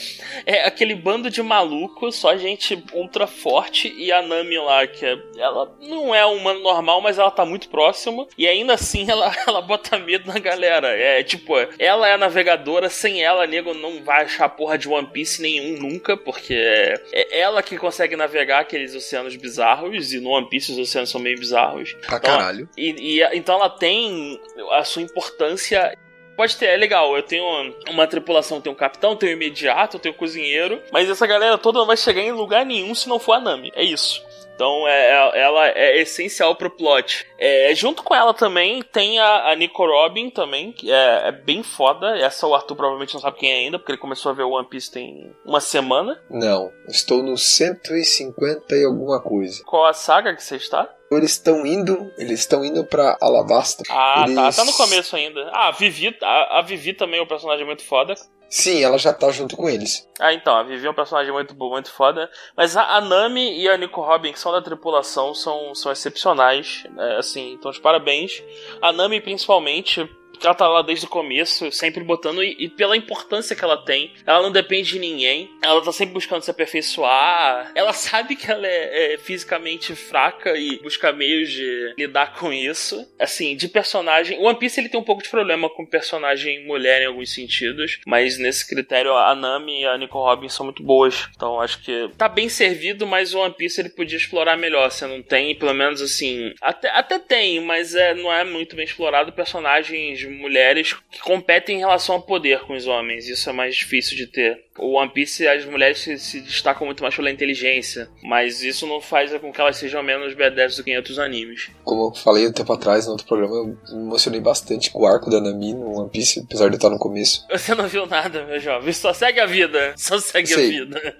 é 0.46 0.68
aquele 0.68 0.96
bando 0.96 1.30
de 1.30 1.42
maluco, 1.42 2.12
só 2.12 2.38
gente 2.38 2.82
ultra 2.94 3.28
forte. 3.28 3.94
E 3.98 4.12
a 4.12 4.22
Nami 4.22 4.58
lá, 4.58 4.88
que 4.88 5.06
é, 5.06 5.18
ela 5.38 5.72
não 5.82 6.14
é 6.14 6.26
uma 6.26 6.54
normal, 6.54 7.02
mas 7.02 7.18
ela 7.18 7.32
tá 7.32 7.46
muito 7.46 7.70
próximo. 7.70 8.28
E 8.38 8.48
ainda 8.48 8.74
assim 8.74 9.10
ela, 9.10 9.34
ela 9.46 9.62
bota 9.62 9.98
medo 9.98 10.28
na 10.28 10.40
galera. 10.40 10.88
É 10.90 11.24
tipo, 11.24 11.54
ela 11.78 12.08
é 12.08 12.18
navegadora, 12.18 12.90
sem 12.90 13.24
ela, 13.24 13.46
nego 13.46 13.74
não 13.74 14.04
vai 14.04 14.24
achar 14.24 14.50
porra 14.50 14.78
de 14.78 14.88
One 14.88 15.08
Piece 15.08 15.42
nenhum 15.42 15.78
nunca, 15.80 16.16
porque 16.32 16.54
é, 16.54 16.96
é 17.12 17.40
ela 17.40 17.62
que 17.64 17.78
consegue 17.78 18.16
navegar 18.16 18.60
aqueles 18.60 18.94
oceanos 18.96 19.36
bizarros. 19.36 20.14
E 20.14 20.20
no 20.20 20.30
One 20.30 20.50
Piece 20.50 20.72
os 20.72 20.78
oceanos 20.78 21.10
são 21.10 21.20
meio 21.22 21.38
bizarros. 21.40 21.94
Pra 22.06 22.18
Então, 22.18 22.38
caralho. 22.38 22.70
e, 22.78 23.20
e- 23.20 23.30
então 23.38 23.56
ela 23.56 23.70
tem 23.70 24.40
a 24.72 24.84
sua 24.84 25.02
importância. 25.02 25.98
Pode 26.38 26.56
ter, 26.56 26.68
é 26.68 26.78
legal. 26.78 27.16
Eu 27.18 27.24
tenho 27.24 27.44
uma 27.90 28.08
tripulação, 28.08 28.62
tem 28.62 28.72
um 28.72 28.76
capitão, 28.76 29.14
tem 29.16 29.30
um 29.30 29.34
imediato, 29.34 30.00
tem 30.00 30.10
um 30.12 30.16
cozinheiro. 30.16 30.82
Mas 30.92 31.10
essa 31.10 31.28
galera 31.28 31.58
toda 31.58 31.80
não 31.80 31.86
vai 31.86 31.98
chegar 31.98 32.22
em 32.22 32.32
lugar 32.32 32.66
nenhum 32.66 32.96
se 32.96 33.10
não 33.10 33.20
for 33.20 33.34
a 33.34 33.40
Nami. 33.42 33.72
É 33.76 33.84
isso. 33.84 34.24
Então 34.60 34.86
é, 34.86 35.12
é- 35.12 35.42
ela 35.42 35.68
é 35.70 36.02
essencial 36.02 36.54
pro 36.54 36.70
plot. 36.70 37.26
É, 37.38 37.74
junto 37.74 38.04
com 38.04 38.14
ela 38.14 38.34
também 38.34 38.84
tem 38.84 39.18
a, 39.18 39.52
a 39.52 39.56
Nico 39.56 39.86
Robin 39.86 40.30
também, 40.30 40.74
que 40.74 40.92
é, 40.92 41.30
é 41.30 41.32
bem 41.32 41.64
foda. 41.64 42.18
Essa 42.18 42.46
o 42.46 42.54
Arthur 42.54 42.76
provavelmente 42.76 43.14
não 43.14 43.22
sabe 43.22 43.38
quem 43.38 43.50
é 43.54 43.56
ainda, 43.60 43.80
porque 43.80 43.94
ele 43.94 44.02
começou 44.02 44.34
a 44.34 44.36
ver 44.36 44.44
One 44.44 44.68
Piece 44.68 44.92
tem 44.92 45.34
uma 45.46 45.62
semana. 45.62 46.22
Não, 46.30 46.70
estou 46.90 47.24
no 47.24 47.38
150 47.38 48.76
e 48.76 48.84
alguma 48.84 49.22
coisa. 49.22 49.64
Qual 49.64 49.86
a 49.86 49.94
saga 49.94 50.36
que 50.36 50.44
você 50.44 50.58
está? 50.58 50.94
Eles 51.10 51.32
estão 51.32 51.66
indo, 51.66 52.12
eles 52.18 52.42
estão 52.42 52.64
indo 52.64 52.84
pra 52.86 53.18
Alabasta. 53.22 53.84
Ah, 53.90 54.26
eles... 54.28 54.36
tá, 54.36 54.52
tá 54.52 54.66
no 54.66 54.74
começo 54.74 55.16
ainda. 55.16 55.50
Ah, 55.54 55.70
a 55.70 55.72
Vivi, 55.72 56.16
a, 56.22 56.60
a 56.60 56.62
Vivi 56.62 56.94
também 56.94 57.22
é 57.22 57.24
um 57.24 57.28
personagem 57.28 57.66
muito 57.66 57.84
foda. 57.84 58.14
Sim, 58.50 58.84
ela 58.84 58.98
já 58.98 59.14
tá 59.14 59.30
junto 59.32 59.56
com 59.56 59.70
eles. 59.70 60.08
Ah, 60.20 60.34
então, 60.34 60.56
a 60.56 60.64
Vivi 60.64 60.88
é 60.88 60.90
um 60.90 60.94
personagem 60.94 61.32
muito 61.32 61.54
bom, 61.54 61.70
muito 61.70 61.92
foda. 61.92 62.30
Mas 62.58 62.76
a, 62.76 62.84
a 62.96 63.02
Nami 63.02 63.60
e 63.60 63.70
a 63.70 63.78
Nico 63.78 64.02
Robin, 64.02 64.32
que 64.32 64.40
são 64.40 64.52
da 64.52 64.62
tripulação, 64.62 65.36
são, 65.36 65.76
são 65.76 65.92
excepcionais. 65.92 66.84
né, 66.92 67.18
assim, 67.18 67.54
então, 67.54 67.72
de 67.72 67.80
parabéns. 67.80 68.44
A 68.82 68.92
Nami, 68.92 69.22
principalmente, 69.22 70.10
ela 70.42 70.56
tá 70.56 70.68
lá 70.68 70.82
desde 70.82 71.06
o 71.06 71.10
começo, 71.10 71.72
sempre 71.72 72.04
botando, 72.04 72.44
e, 72.44 72.56
e 72.60 72.70
pela 72.70 72.98
importância 72.98 73.56
que 73.56 73.64
ela 73.64 73.78
tem, 73.78 74.14
ela 74.26 74.42
não 74.42 74.52
depende 74.52 74.92
de 74.92 75.00
ninguém, 75.00 75.50
ela 75.62 75.84
tá 75.84 75.92
sempre 75.92 76.14
buscando 76.14 76.42
se 76.42 76.52
aperfeiçoar, 76.52 77.72
ela 77.76 77.94
sabe 77.94 78.36
que 78.36 78.50
ela 78.50 78.68
é, 78.68 79.14
é 79.14 79.18
fisicamente 79.18 79.96
fraca 79.96 80.58
e 80.58 80.80
busca 80.80 81.12
meios 81.12 81.52
de 81.52 81.94
lidar 81.98 82.34
com 82.36 82.52
isso. 82.52 83.08
Assim, 83.20 83.56
de 83.56 83.68
personagem, 83.68 84.38
o 84.40 84.44
One 84.44 84.58
Piece 84.58 84.80
ele 84.80 84.90
tem 84.90 85.00
um 85.00 85.04
pouco 85.04 85.24
de 85.24 85.30
problema 85.30 85.70
com 85.70 85.86
personagem 85.86 86.66
mulher 86.66 87.02
em 87.02 87.06
alguns 87.06 87.34
sentidos, 87.34 88.00
mas 88.06 88.38
nesse 88.38 88.68
critério 88.68 89.14
a 89.14 89.36
Nami 89.36 89.82
e 89.82 89.86
a 89.86 89.98
Nico 89.98 90.18
Robin 90.18 90.50
são 90.50 90.66
muito 90.66 90.84
boas, 90.84 91.28
então 91.36 91.60
acho 91.60 91.82
que 91.82 92.10
tá 92.18 92.28
bem 92.28 92.50
servido, 92.50 93.06
mas 93.06 93.34
o 93.34 93.40
One 93.40 93.54
Piece 93.54 93.82
ele 93.82 93.90
podia 93.90 94.18
explorar 94.18 94.58
melhor, 94.58 94.90
você 94.92 95.06
não 95.06 95.22
tem, 95.22 95.56
pelo 95.56 95.74
menos 95.74 96.02
assim, 96.02 96.54
até, 96.62 96.90
até 96.90 97.20
tem, 97.20 97.60
mas 97.62 97.96
é, 97.96 98.14
não 98.14 98.32
é 98.32 98.44
muito 98.44 98.76
bem 98.76 98.86
explorado. 98.86 99.32
Personagens 99.32 100.24
mulheres 100.30 100.96
que 101.12 101.20
competem 101.22 101.78
em 101.78 101.80
relação 101.80 102.16
ao 102.16 102.22
poder 102.22 102.62
com 102.62 102.76
os 102.76 102.88
homens. 102.88 103.28
Isso 103.28 103.50
é 103.50 103.54
mais 103.54 103.76
difícil 103.76 104.16
de 104.16 104.28
ter. 104.28 104.64
O 104.78 104.98
One 104.98 105.12
Piece, 105.12 105.48
as 105.48 105.66
mulheres 105.66 106.00
se, 106.00 106.18
se 106.18 106.40
destacam 106.42 106.86
muito 106.86 107.04
mais 107.04 107.16
pela 107.16 107.30
inteligência, 107.30 108.10
mas 108.24 108.64
isso 108.64 108.88
não 108.88 109.02
faz 109.02 109.32
com 109.40 109.52
que 109.52 109.60
elas 109.60 109.78
sejam 109.78 110.02
menos 110.02 110.34
badass 110.34 110.78
do 110.78 110.84
que 110.84 110.92
em 110.92 110.98
outros 110.98 111.20
animes. 111.20 111.70
Como 111.84 112.08
eu 112.08 112.16
falei 112.16 112.48
um 112.48 112.54
tempo 112.54 112.72
atrás 112.72 113.06
no 113.06 113.12
outro 113.12 113.28
programa, 113.28 113.56
eu 113.56 113.66
me 113.66 114.06
emocionei 114.08 114.40
bastante 114.40 114.90
com 114.90 115.02
o 115.02 115.06
arco 115.08 115.30
da 115.30 115.42
Nami 115.42 115.74
no 115.74 116.00
One 116.00 116.10
Piece, 116.10 116.40
apesar 116.40 116.68
de 116.68 116.76
eu 116.76 116.78
estar 116.78 116.90
no 116.90 116.98
começo. 117.00 117.46
Você 117.52 117.76
não 117.76 117.88
viu 117.88 118.06
nada, 118.06 118.46
meu 118.46 118.60
jovem. 118.60 118.94
Só 118.94 119.14
segue 119.14 119.40
a 119.40 119.46
vida. 119.46 119.94
Só 119.98 120.20
segue 120.20 120.48
Sei. 120.48 120.66
a 120.66 120.70
vida. 120.70 121.16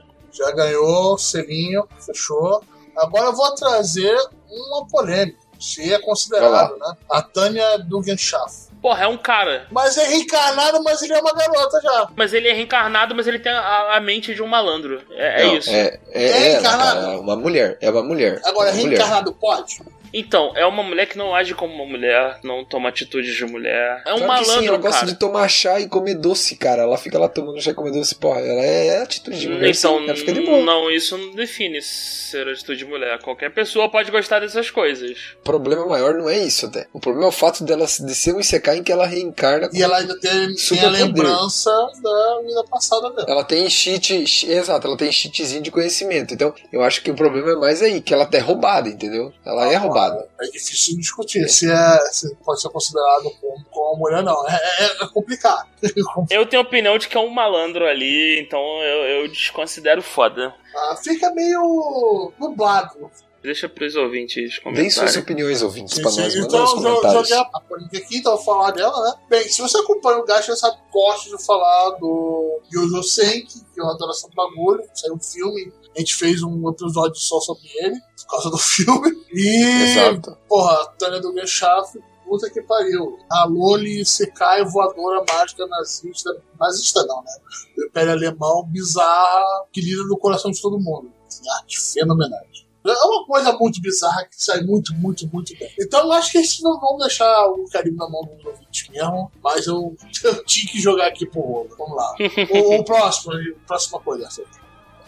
Já 0.32 0.50
ganhou, 0.52 1.16
selinho, 1.18 1.88
fechou. 2.04 2.62
Agora 2.96 3.26
eu 3.26 3.32
vou 3.32 3.54
trazer 3.54 4.16
uma 4.48 4.86
polêmica. 4.88 5.47
Se 5.58 5.92
é 5.92 5.98
considerado, 5.98 6.76
né? 6.78 6.94
A 7.10 7.22
Tânia 7.22 7.78
Dugenschaff. 7.78 8.68
Porra, 8.80 9.04
é 9.04 9.06
um 9.08 9.16
cara. 9.16 9.66
Mas 9.72 9.98
é 9.98 10.06
reencarnado, 10.06 10.82
mas 10.84 11.02
ele 11.02 11.12
é 11.12 11.20
uma 11.20 11.32
garota 11.32 11.80
já. 11.82 12.08
Mas 12.14 12.32
ele 12.32 12.48
é 12.48 12.52
reencarnado, 12.52 13.12
mas 13.14 13.26
ele 13.26 13.40
tem 13.40 13.50
a, 13.50 13.96
a 13.96 14.00
mente 14.00 14.34
de 14.34 14.42
um 14.42 14.46
malandro. 14.46 15.02
É, 15.10 15.42
é 15.42 15.46
Não, 15.46 15.56
isso. 15.56 15.70
É, 15.70 15.80
é, 15.82 15.98
É 16.12 16.22
é 16.22 16.50
ela, 16.52 16.60
encarnado. 16.60 17.00
cara, 17.00 17.12
é 17.12 17.16
uma 17.16 17.36
mulher. 17.36 17.78
É 17.80 17.90
uma 17.90 18.02
mulher. 18.04 18.40
Agora, 18.44 18.70
é 18.70 18.72
uma 18.72 18.80
mulher. 18.82 18.98
reencarnado 18.98 19.32
pode? 19.32 19.80
Então, 20.12 20.52
é 20.56 20.64
uma 20.66 20.82
mulher 20.82 21.06
que 21.06 21.16
não 21.18 21.34
age 21.34 21.54
como 21.54 21.72
uma 21.74 21.84
mulher, 21.86 22.38
não 22.42 22.64
toma 22.64 22.88
atitudes 22.88 23.34
de 23.34 23.44
mulher. 23.44 24.02
É 24.06 24.14
um 24.14 24.18
Claro 24.18 24.38
que 24.40 24.44
sim, 24.44 24.50
malandro, 24.50 24.68
ela 24.68 24.78
gosta 24.78 25.00
cara. 25.00 25.12
de 25.12 25.18
tomar 25.18 25.48
chá 25.48 25.80
e 25.80 25.88
comer 25.88 26.14
doce, 26.14 26.56
cara. 26.56 26.82
Ela 26.82 26.96
fica 26.98 27.18
lá 27.18 27.28
tomando 27.28 27.60
chá 27.60 27.70
e 27.70 27.74
comer 27.74 27.92
doce. 27.92 28.14
Porra, 28.14 28.40
ela 28.40 28.60
é, 28.62 28.86
é 28.88 29.02
atitude 29.02 29.38
de 29.38 29.48
mulher. 29.48 29.70
Então, 29.70 30.02
ela 30.02 30.14
fica 30.16 30.32
de 30.32 30.40
boa. 30.40 30.64
não, 30.64 30.90
isso 30.90 31.16
não 31.16 31.34
define 31.34 31.80
ser 31.82 32.48
atitude 32.48 32.78
de 32.78 32.84
mulher. 32.84 33.18
Qualquer 33.20 33.52
pessoa 33.52 33.88
pode 33.90 34.10
gostar 34.10 34.40
dessas 34.40 34.70
coisas. 34.70 35.18
O 35.40 35.44
problema 35.44 35.86
maior 35.86 36.14
não 36.14 36.28
é 36.28 36.38
isso, 36.38 36.66
até. 36.66 36.86
O 36.92 37.00
problema 37.00 37.26
é 37.26 37.28
o 37.28 37.32
fato 37.32 37.64
dela 37.64 37.84
de 37.86 38.14
ser 38.14 38.34
um 38.34 38.40
Isekai 38.40 38.78
em 38.78 38.82
que 38.82 38.92
ela 38.92 39.06
reencarna. 39.06 39.68
E 39.72 39.82
ela 39.82 39.98
ainda 39.98 40.18
tem, 40.20 40.54
tem 40.54 40.80
a 40.80 40.88
lembrança 40.90 41.70
da 42.02 42.40
vida 42.46 42.64
passada 42.70 43.10
dela. 43.10 43.26
Ela 43.28 43.44
tem 43.44 43.68
cheat, 43.68 44.26
che- 44.26 44.50
exato, 44.50 44.86
ela 44.86 44.96
tem 44.96 45.10
cheatzinho 45.12 45.62
de 45.62 45.70
conhecimento. 45.70 46.32
Então, 46.34 46.54
eu 46.72 46.82
acho 46.82 47.02
que 47.02 47.10
o 47.10 47.14
problema 47.14 47.52
é 47.52 47.56
mais 47.56 47.82
aí, 47.82 48.00
que 48.00 48.14
ela 48.14 48.28
é 48.32 48.38
roubada, 48.38 48.88
entendeu? 48.88 49.32
Ela 49.44 49.70
é 49.72 49.76
roubada. 49.76 49.97
É 50.40 50.44
difícil 50.50 50.96
discutir 50.98 51.48
se, 51.48 51.70
é, 51.70 51.98
se 52.12 52.34
pode 52.44 52.60
ser 52.60 52.68
considerado 52.70 53.30
como, 53.40 53.64
como 53.70 53.90
uma 53.92 53.98
mulher, 53.98 54.22
não. 54.22 54.46
É, 54.48 54.54
é- 54.54 55.04
é 55.04 55.06
complicado. 55.08 55.68
Eu 56.30 56.46
tenho 56.46 56.62
a 56.62 56.64
opinião 56.66 56.96
de 56.98 57.08
que 57.08 57.16
é 57.16 57.20
um 57.20 57.28
malandro 57.30 57.86
ali, 57.86 58.40
então 58.40 58.60
eu, 58.82 59.22
eu 59.22 59.28
desconsidero 59.28 60.02
foda. 60.02 60.54
Ah, 60.74 60.96
fica 61.02 61.30
meio 61.32 62.32
nublado. 62.38 63.10
Deixa 63.40 63.68
pros 63.68 63.94
ouvintes 63.94 64.34
Deem 64.34 64.48
suas 64.90 65.12
comentarem. 65.14 65.18
opiniões, 65.22 65.62
ouvintes, 65.62 65.94
Sim, 65.94 66.02
pra 66.02 66.10
sim. 66.10 66.20
nós. 66.22 66.34
Manda 66.34 66.46
Então, 66.48 66.66
comentários. 66.74 67.28
joguei 67.28 67.36
a 67.54 67.60
polêmica 67.60 67.98
aqui, 67.98 68.16
então 68.18 68.32
eu 68.32 68.36
vou 68.36 68.44
falar 68.44 68.72
dela, 68.72 69.00
né? 69.04 69.14
Bem, 69.30 69.48
se 69.48 69.62
você 69.62 69.78
acompanha 69.78 70.18
o 70.18 70.24
Gacha, 70.24 70.52
você 70.52 70.56
sabe 70.56 70.76
que 70.76 70.92
gosto 70.92 71.36
de 71.36 71.46
falar 71.46 71.90
do 72.00 72.60
Yojo 72.74 73.02
Senki, 73.04 73.60
que 73.72 73.80
é 73.80 73.82
uma 73.82 73.92
adoração 73.94 74.28
do 74.28 74.34
bagulho. 74.34 74.82
Saiu 74.92 75.14
um 75.14 75.20
filme, 75.20 75.72
a 75.98 76.00
gente 76.00 76.14
fez 76.14 76.42
um 76.42 76.68
episódio 76.68 77.16
só 77.16 77.40
sobre 77.40 77.68
ele, 77.76 77.98
por 78.16 78.26
causa 78.28 78.50
do 78.50 78.58
filme. 78.58 79.10
E, 79.32 79.82
Exato. 79.82 80.38
porra, 80.48 80.86
Tânia 80.96 81.20
do 81.20 81.32
Genshaf, 81.32 81.98
puta 82.24 82.48
que 82.48 82.62
pariu. 82.62 83.18
A 83.30 83.44
Loli 83.46 84.04
Sekai, 84.06 84.64
voadora 84.64 85.24
mágica 85.28 85.66
nazista, 85.66 86.30
nazista 86.58 87.04
não, 87.04 87.22
né? 87.22 87.32
Do 87.76 87.86
Império 87.86 88.12
Alemão, 88.12 88.64
bizarra, 88.64 89.66
que 89.72 89.80
lida 89.80 90.04
no 90.04 90.16
coração 90.16 90.52
de 90.52 90.62
todo 90.62 90.78
mundo. 90.78 91.12
Arte 91.58 91.78
fenomenais. 91.80 92.68
É 92.86 93.04
uma 93.04 93.26
coisa 93.26 93.52
muito 93.52 93.82
bizarra 93.82 94.24
que 94.24 94.42
sai 94.42 94.62
muito, 94.62 94.94
muito, 94.94 95.28
muito 95.28 95.52
bem. 95.58 95.70
Então 95.78 96.04
eu 96.06 96.12
acho 96.12 96.32
que 96.32 96.38
eles 96.38 96.60
não 96.62 96.80
vão 96.80 96.96
deixar 96.96 97.46
o 97.48 97.64
carinho 97.70 97.96
na 97.96 98.08
mão 98.08 98.22
dos 98.22 98.44
ouvintes 98.46 98.88
mesmo, 98.88 99.30
mas 99.42 99.66
eu, 99.66 99.96
eu 100.24 100.44
tinha 100.44 100.72
que 100.72 100.80
jogar 100.80 101.08
aqui 101.08 101.26
pro 101.26 101.40
rolo. 101.40 101.68
Vamos 101.76 101.96
lá. 101.96 102.14
o, 102.50 102.76
o 102.76 102.84
próximo, 102.84 103.34
a 103.34 103.66
próxima 103.66 104.00
coisa. 104.00 104.28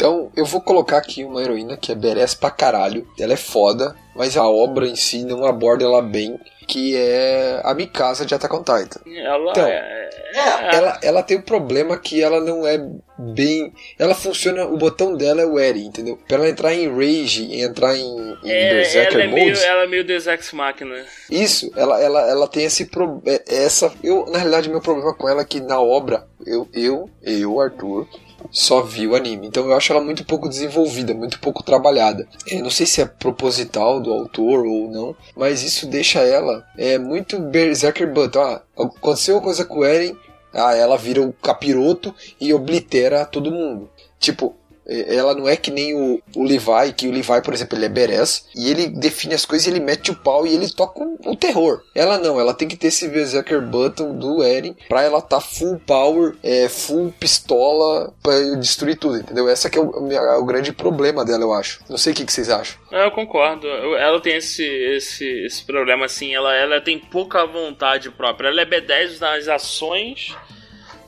Então, 0.01 0.33
eu 0.35 0.47
vou 0.47 0.63
colocar 0.63 0.97
aqui 0.97 1.23
uma 1.25 1.43
heroína 1.43 1.77
que 1.77 1.93
é 1.93 1.95
berés 1.95 2.33
pra 2.33 2.51
caralho. 2.51 3.07
Ela 3.19 3.35
é 3.35 3.37
foda, 3.37 3.95
mas 4.17 4.35
a 4.35 4.49
obra 4.49 4.87
em 4.87 4.97
si 4.97 5.25
não 5.25 5.45
aborda 5.45 5.85
ela 5.85 6.01
bem, 6.01 6.41
que 6.67 6.97
é 6.97 7.61
a 7.63 7.75
Mikasa 7.75 8.25
de 8.25 8.35
Attack 8.35 8.55
on 8.57 8.61
Titan. 8.65 9.01
Ela 9.07 9.51
Então, 9.51 9.67
é. 9.67 10.11
É, 10.33 10.77
Ela, 10.77 10.99
ela 11.03 11.23
tem 11.23 11.37
o 11.37 11.43
problema 11.43 11.99
que 11.99 12.23
ela 12.23 12.41
não 12.41 12.67
é 12.67 12.79
bem. 13.19 13.75
Ela 13.99 14.15
funciona. 14.15 14.65
O 14.65 14.79
botão 14.79 15.15
dela 15.15 15.43
é 15.43 15.47
o 15.47 15.59
Eri, 15.61 15.85
entendeu? 15.85 16.19
Pra 16.27 16.39
ela 16.39 16.49
entrar 16.49 16.73
em 16.73 16.89
Rage 16.89 17.45
e 17.45 17.61
entrar 17.63 17.95
em, 17.95 18.03
em 18.43 18.51
É, 18.51 18.71
Berserker 18.75 19.15
ela, 19.21 19.23
é 19.25 19.27
meio, 19.27 19.49
Mode. 19.49 19.65
ela 19.65 19.83
é 19.83 19.87
meio 19.87 20.05
Deus 20.05 20.27
Ex 20.27 20.51
Machina. 20.53 20.95
Isso, 21.31 21.71
ela, 21.77 22.01
ela, 22.01 22.21
ela 22.31 22.49
tem 22.49 22.65
esse 22.65 22.87
pro, 22.87 23.21
é- 23.27 23.43
essa. 23.47 23.93
Eu, 24.03 24.25
na 24.31 24.39
realidade, 24.39 24.71
meu 24.71 24.81
problema 24.81 25.13
com 25.15 25.29
ela 25.29 25.43
é 25.43 25.45
que 25.45 25.61
na 25.61 25.79
obra, 25.79 26.27
eu, 26.47 26.67
eu, 26.73 27.11
eu, 27.23 27.61
Arthur, 27.61 28.07
só 28.51 28.83
vi 28.83 29.07
o 29.07 29.15
anime. 29.15 29.47
Então 29.47 29.67
eu 29.67 29.77
acho 29.77 29.93
ela 29.93 30.03
muito 30.03 30.25
pouco 30.25 30.49
desenvolvida, 30.49 31.15
muito 31.15 31.39
pouco 31.41 31.63
trabalhada. 31.63 32.27
Eu 32.47 32.63
não 32.63 32.71
sei 32.71 32.87
se 32.87 33.01
é 33.01 33.07
proposital 33.07 34.01
do 34.01 34.13
autor 34.13 34.65
ou 34.67 34.89
não, 34.91 35.17
mas 35.37 35.63
isso 35.63 35.87
deixa 35.87 36.21
ela 36.21 36.65
é 36.77 36.99
muito 36.99 37.39
Berserker 37.39 38.13
Butt. 38.13 38.39
Ah, 38.39 38.63
aconteceu 38.77 39.37
uma 39.37 39.43
coisa 39.43 39.65
com 39.65 39.81
o 39.81 39.85
Eren, 39.85 40.17
ah, 40.53 40.75
ela 40.75 40.97
vira 40.97 41.23
o 41.23 41.33
capiroto 41.33 42.15
e 42.41 42.53
oblitera 42.53 43.25
todo 43.25 43.53
mundo. 43.53 43.89
Tipo, 44.19 44.55
é, 44.55 44.60
ela 44.91 45.35
não 45.35 45.49
é 45.49 45.57
que 45.57 45.71
nem 45.71 45.95
o, 45.95 46.21
o 46.35 46.43
Levi, 46.43 46.93
que 46.97 47.07
o 47.07 47.13
Levi, 47.13 47.41
por 47.43 47.55
exemplo, 47.55 47.79
ele 47.79 47.87
é 47.87 47.89
Beres, 47.89 48.47
e 48.55 48.71
ele 48.71 48.89
define 48.89 49.35
as 49.35 49.45
coisas, 49.45 49.67
ele 49.69 49.81
mete 49.81 50.11
o 50.11 50.17
pau 50.17 50.47
e 50.47 50.55
ele 50.55 50.69
toca 50.69 51.01
o, 51.01 51.37
terror. 51.37 51.83
Ela 51.95 52.19
não, 52.19 52.39
ela 52.39 52.53
tem 52.53 52.69
que 52.69 52.77
ter 52.77 52.89
esse 52.89 53.09
Berserker 53.09 53.63
Button 53.63 54.15
do 54.17 54.43
Eren 54.43 54.75
pra 54.89 55.03
ela 55.03 55.23
tá 55.23 55.41
full 55.41 55.81
power, 55.87 56.35
é, 56.43 56.69
full 56.69 57.15
pistola 57.19 58.13
pra 58.23 58.39
destruir 58.57 58.97
tudo, 58.97 59.19
entendeu? 59.19 59.49
Essa 59.49 59.71
que 59.71 59.79
é 59.79 59.81
o, 59.81 60.13
é 60.13 60.37
o 60.37 60.45
grande 60.45 60.73
problema 60.73 61.25
dela, 61.25 61.43
eu 61.43 61.53
acho. 61.53 61.81
Não 61.89 61.97
sei 61.97 62.13
o 62.13 62.17
que, 62.17 62.25
que 62.25 62.33
vocês 62.33 62.51
acham. 62.51 62.77
É, 62.91 63.07
Eu 63.07 63.11
concordo. 63.11 63.67
Ela 63.67 64.21
tem 64.21 64.37
esse, 64.37 64.65
esse, 64.65 65.25
esse 65.45 65.65
problema 65.65 66.07
assim. 66.07 66.35
Ela, 66.35 66.55
ela 66.55 66.81
tem 66.81 66.99
pouca 66.99 67.47
vontade 67.47 68.11
própria. 68.11 68.49
Ela 68.49 68.63
é 68.63 68.67
B10 68.67 69.21
nas 69.21 69.49
ações. 69.49 70.35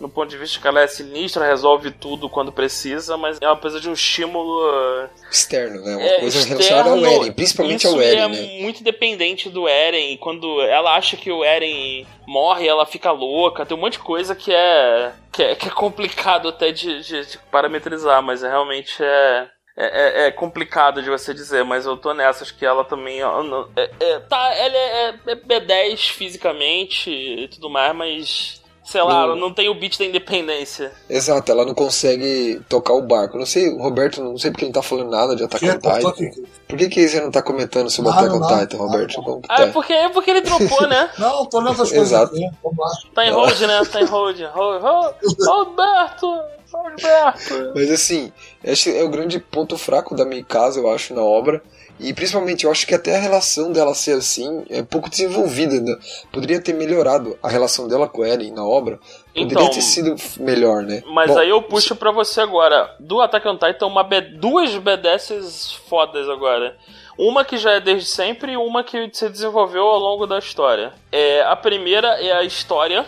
No 0.03 0.09
ponto 0.09 0.29
de 0.29 0.37
vista 0.37 0.61
que 0.61 0.67
ela 0.67 0.81
é 0.81 0.87
sinistra, 0.89 1.47
resolve 1.47 1.93
tudo 1.93 2.29
quando 2.29 2.51
precisa, 2.51 3.17
mas 3.17 3.39
ela 3.41 3.55
precisa 3.55 3.81
de 3.81 3.89
um 3.89 3.93
estímulo 3.93 4.69
uh, 4.69 5.09
Externo, 5.31 5.81
né? 5.81 5.95
Uma 5.97 6.03
é, 6.03 6.19
coisa 6.21 6.39
externo, 6.39 6.59
relacionada 6.59 6.91
ao 6.91 7.07
Eren, 7.07 7.33
principalmente 7.33 7.87
ao 7.87 8.03
Eren, 8.03 8.19
é 8.21 8.29
né? 8.29 8.63
muito 8.63 8.83
dependente 8.83 9.49
do 9.49 9.69
Eren. 9.69 10.13
e 10.13 10.19
Quando 10.19 10.61
ela 10.63 10.97
acha 10.97 11.17
que 11.17 11.31
o 11.31 11.45
Eren 11.45 12.05
morre, 12.27 12.67
ela 12.67 12.85
fica 12.85 13.13
louca. 13.13 13.65
Tem 13.65 13.77
um 13.77 13.81
monte 13.81 13.93
de 13.93 13.99
coisa 14.01 14.35
que 14.35 14.53
é 14.53 15.13
que 15.31 15.43
é, 15.43 15.55
que 15.55 15.69
é 15.69 15.71
complicado 15.71 16.49
até 16.49 16.73
de, 16.73 17.01
de- 17.03 17.25
de 17.25 17.39
parametrizar, 17.51 18.21
mas 18.23 18.43
é, 18.43 18.49
realmente 18.49 19.03
é, 19.03 19.49
é, 19.77 19.87
é- 19.87 20.27
é 20.27 20.31
complicado 20.33 21.01
de 21.01 21.09
você 21.09 21.33
dizer. 21.33 21.65
Mas 21.65 21.87
eu 21.87 21.97
tô 21.97 22.13
nessa, 22.13 22.43
acho 22.43 22.57
que 22.59 22.67
ela 22.67 22.85
também 22.85 23.23
ó, 23.23 23.43
não- 23.43 23.69
é- 23.77 23.91
é- 24.01 24.19
tá, 24.19 24.53
ela 24.55 24.77
é, 24.77 25.15
é 25.29 25.37
B10 25.37 26.11
fisicamente 26.11 27.09
e 27.11 27.47
tudo 27.49 27.71
mais, 27.71 27.95
mas 27.95 28.62
sei 28.93 29.03
lá, 29.03 29.15
Não. 29.15 29.23
ela 29.23 29.37
não 29.37 29.53
tem 29.53 29.71
o 29.71 29.75
beat 29.75 29.99
da 29.99 30.05
independência. 30.05 30.93
Exato, 31.09 31.51
ela 31.51 31.65
não 31.65 31.75
consegue 31.75 32.61
tocar 32.69 32.93
o 32.93 33.01
barco. 33.01 33.39
Não 33.39 33.47
sei, 33.47 33.71
o 33.71 33.79
Roberto, 33.79 34.23
não 34.23 34.37
sei 34.37 34.51
porque 34.51 34.67
ele 34.67 34.73
não 34.73 34.83
tá 34.83 34.87
falando 34.87 35.11
nada 35.11 35.35
de 35.35 35.43
Attack 35.43 35.65
on 35.65 35.69
Titan. 35.73 35.91
cortou 35.91 36.11
aqui. 36.11 36.45
Por 36.69 36.79
que, 36.79 36.89
que 36.91 37.09
você 37.09 37.21
não 37.21 37.31
tá 37.31 37.41
comentando 37.43 37.89
sobre 37.89 38.11
Nada, 38.11 38.27
Attack 38.27 38.43
on. 38.43 38.59
Titan, 38.59 38.77
Roberto? 38.77 39.41
Ah, 39.49 39.57
tá? 39.57 39.63
é 39.63 39.67
porque, 39.69 39.93
é 39.95 40.09
porque 40.11 40.31
ele 40.31 40.43
dropou, 40.43 40.87
né? 40.87 41.11
Não, 41.19 41.47
tô 41.47 41.59
lendo 41.61 41.83
as 41.83 41.91
coisas 41.91 42.13
Exato. 42.13 42.35
aqui. 42.35 42.47
Vamos 42.63 42.79
lá. 42.79 42.91
Tá 43.15 43.27
em 43.27 43.31
hold, 43.31 43.61
né? 43.61 43.83
Tá 43.91 44.01
em 44.03 44.05
hold. 44.05 44.41
Hold, 44.53 44.83
hold, 44.83 45.15
Roberto! 45.41 46.27
Roberto! 46.71 47.73
Mas 47.75 47.91
assim, 47.91 48.33
esse 48.63 48.95
é 48.95 49.03
o 49.03 49.09
grande 49.09 49.39
ponto 49.39 49.79
fraco 49.79 50.15
da 50.15 50.25
Mikasa, 50.25 50.81
eu 50.81 50.91
acho, 50.91 51.15
na 51.15 51.23
obra. 51.23 51.63
E 52.03 52.13
principalmente, 52.13 52.65
eu 52.65 52.71
acho 52.71 52.87
que 52.87 52.95
até 52.95 53.17
a 53.17 53.21
relação 53.21 53.71
dela 53.73 53.95
ser 53.95 54.13
assim 54.17 54.65
é 54.69 54.83
pouco 54.83 55.09
desenvolvida. 55.09 55.81
Né? 55.81 55.97
Poderia 56.33 56.61
ter 56.61 56.73
melhorado 56.75 57.39
a 57.43 57.49
relação 57.49 57.87
dela 57.87 58.09
com 58.09 58.25
Eren 58.25 58.51
na 58.53 58.65
obra. 58.65 58.99
Poderia 59.35 59.53
Então, 59.53 59.71
ter 59.71 59.81
sido 59.81 60.15
melhor, 60.39 60.83
né? 60.83 61.03
Mas 61.07 61.31
Bom, 61.31 61.39
aí 61.39 61.49
eu 61.49 61.63
puxo 61.63 61.95
pra 61.97 62.11
você 62.11 62.41
agora. 62.41 62.95
Do 62.99 63.21
Attack 63.21 63.47
on 63.49 63.57
Titan, 63.57 63.87
uma 63.87 64.03
B- 64.05 64.21
duas 64.21 64.75
BDSs 64.77 65.75
fodas 65.89 66.29
agora. 66.29 66.77
Uma 67.19 67.45
que 67.45 67.57
já 67.57 67.73
é 67.73 67.81
desde 67.81 68.09
sempre 68.09 68.53
e 68.53 68.57
uma 68.57 68.83
que 68.83 69.11
se 69.13 69.29
desenvolveu 69.29 69.85
ao 69.85 69.99
longo 69.99 70.27
da 70.27 70.39
história. 70.39 70.93
É, 71.11 71.43
a 71.43 71.55
primeira 71.55 72.09
é 72.21 72.33
a 72.33 72.43
história. 72.43 73.07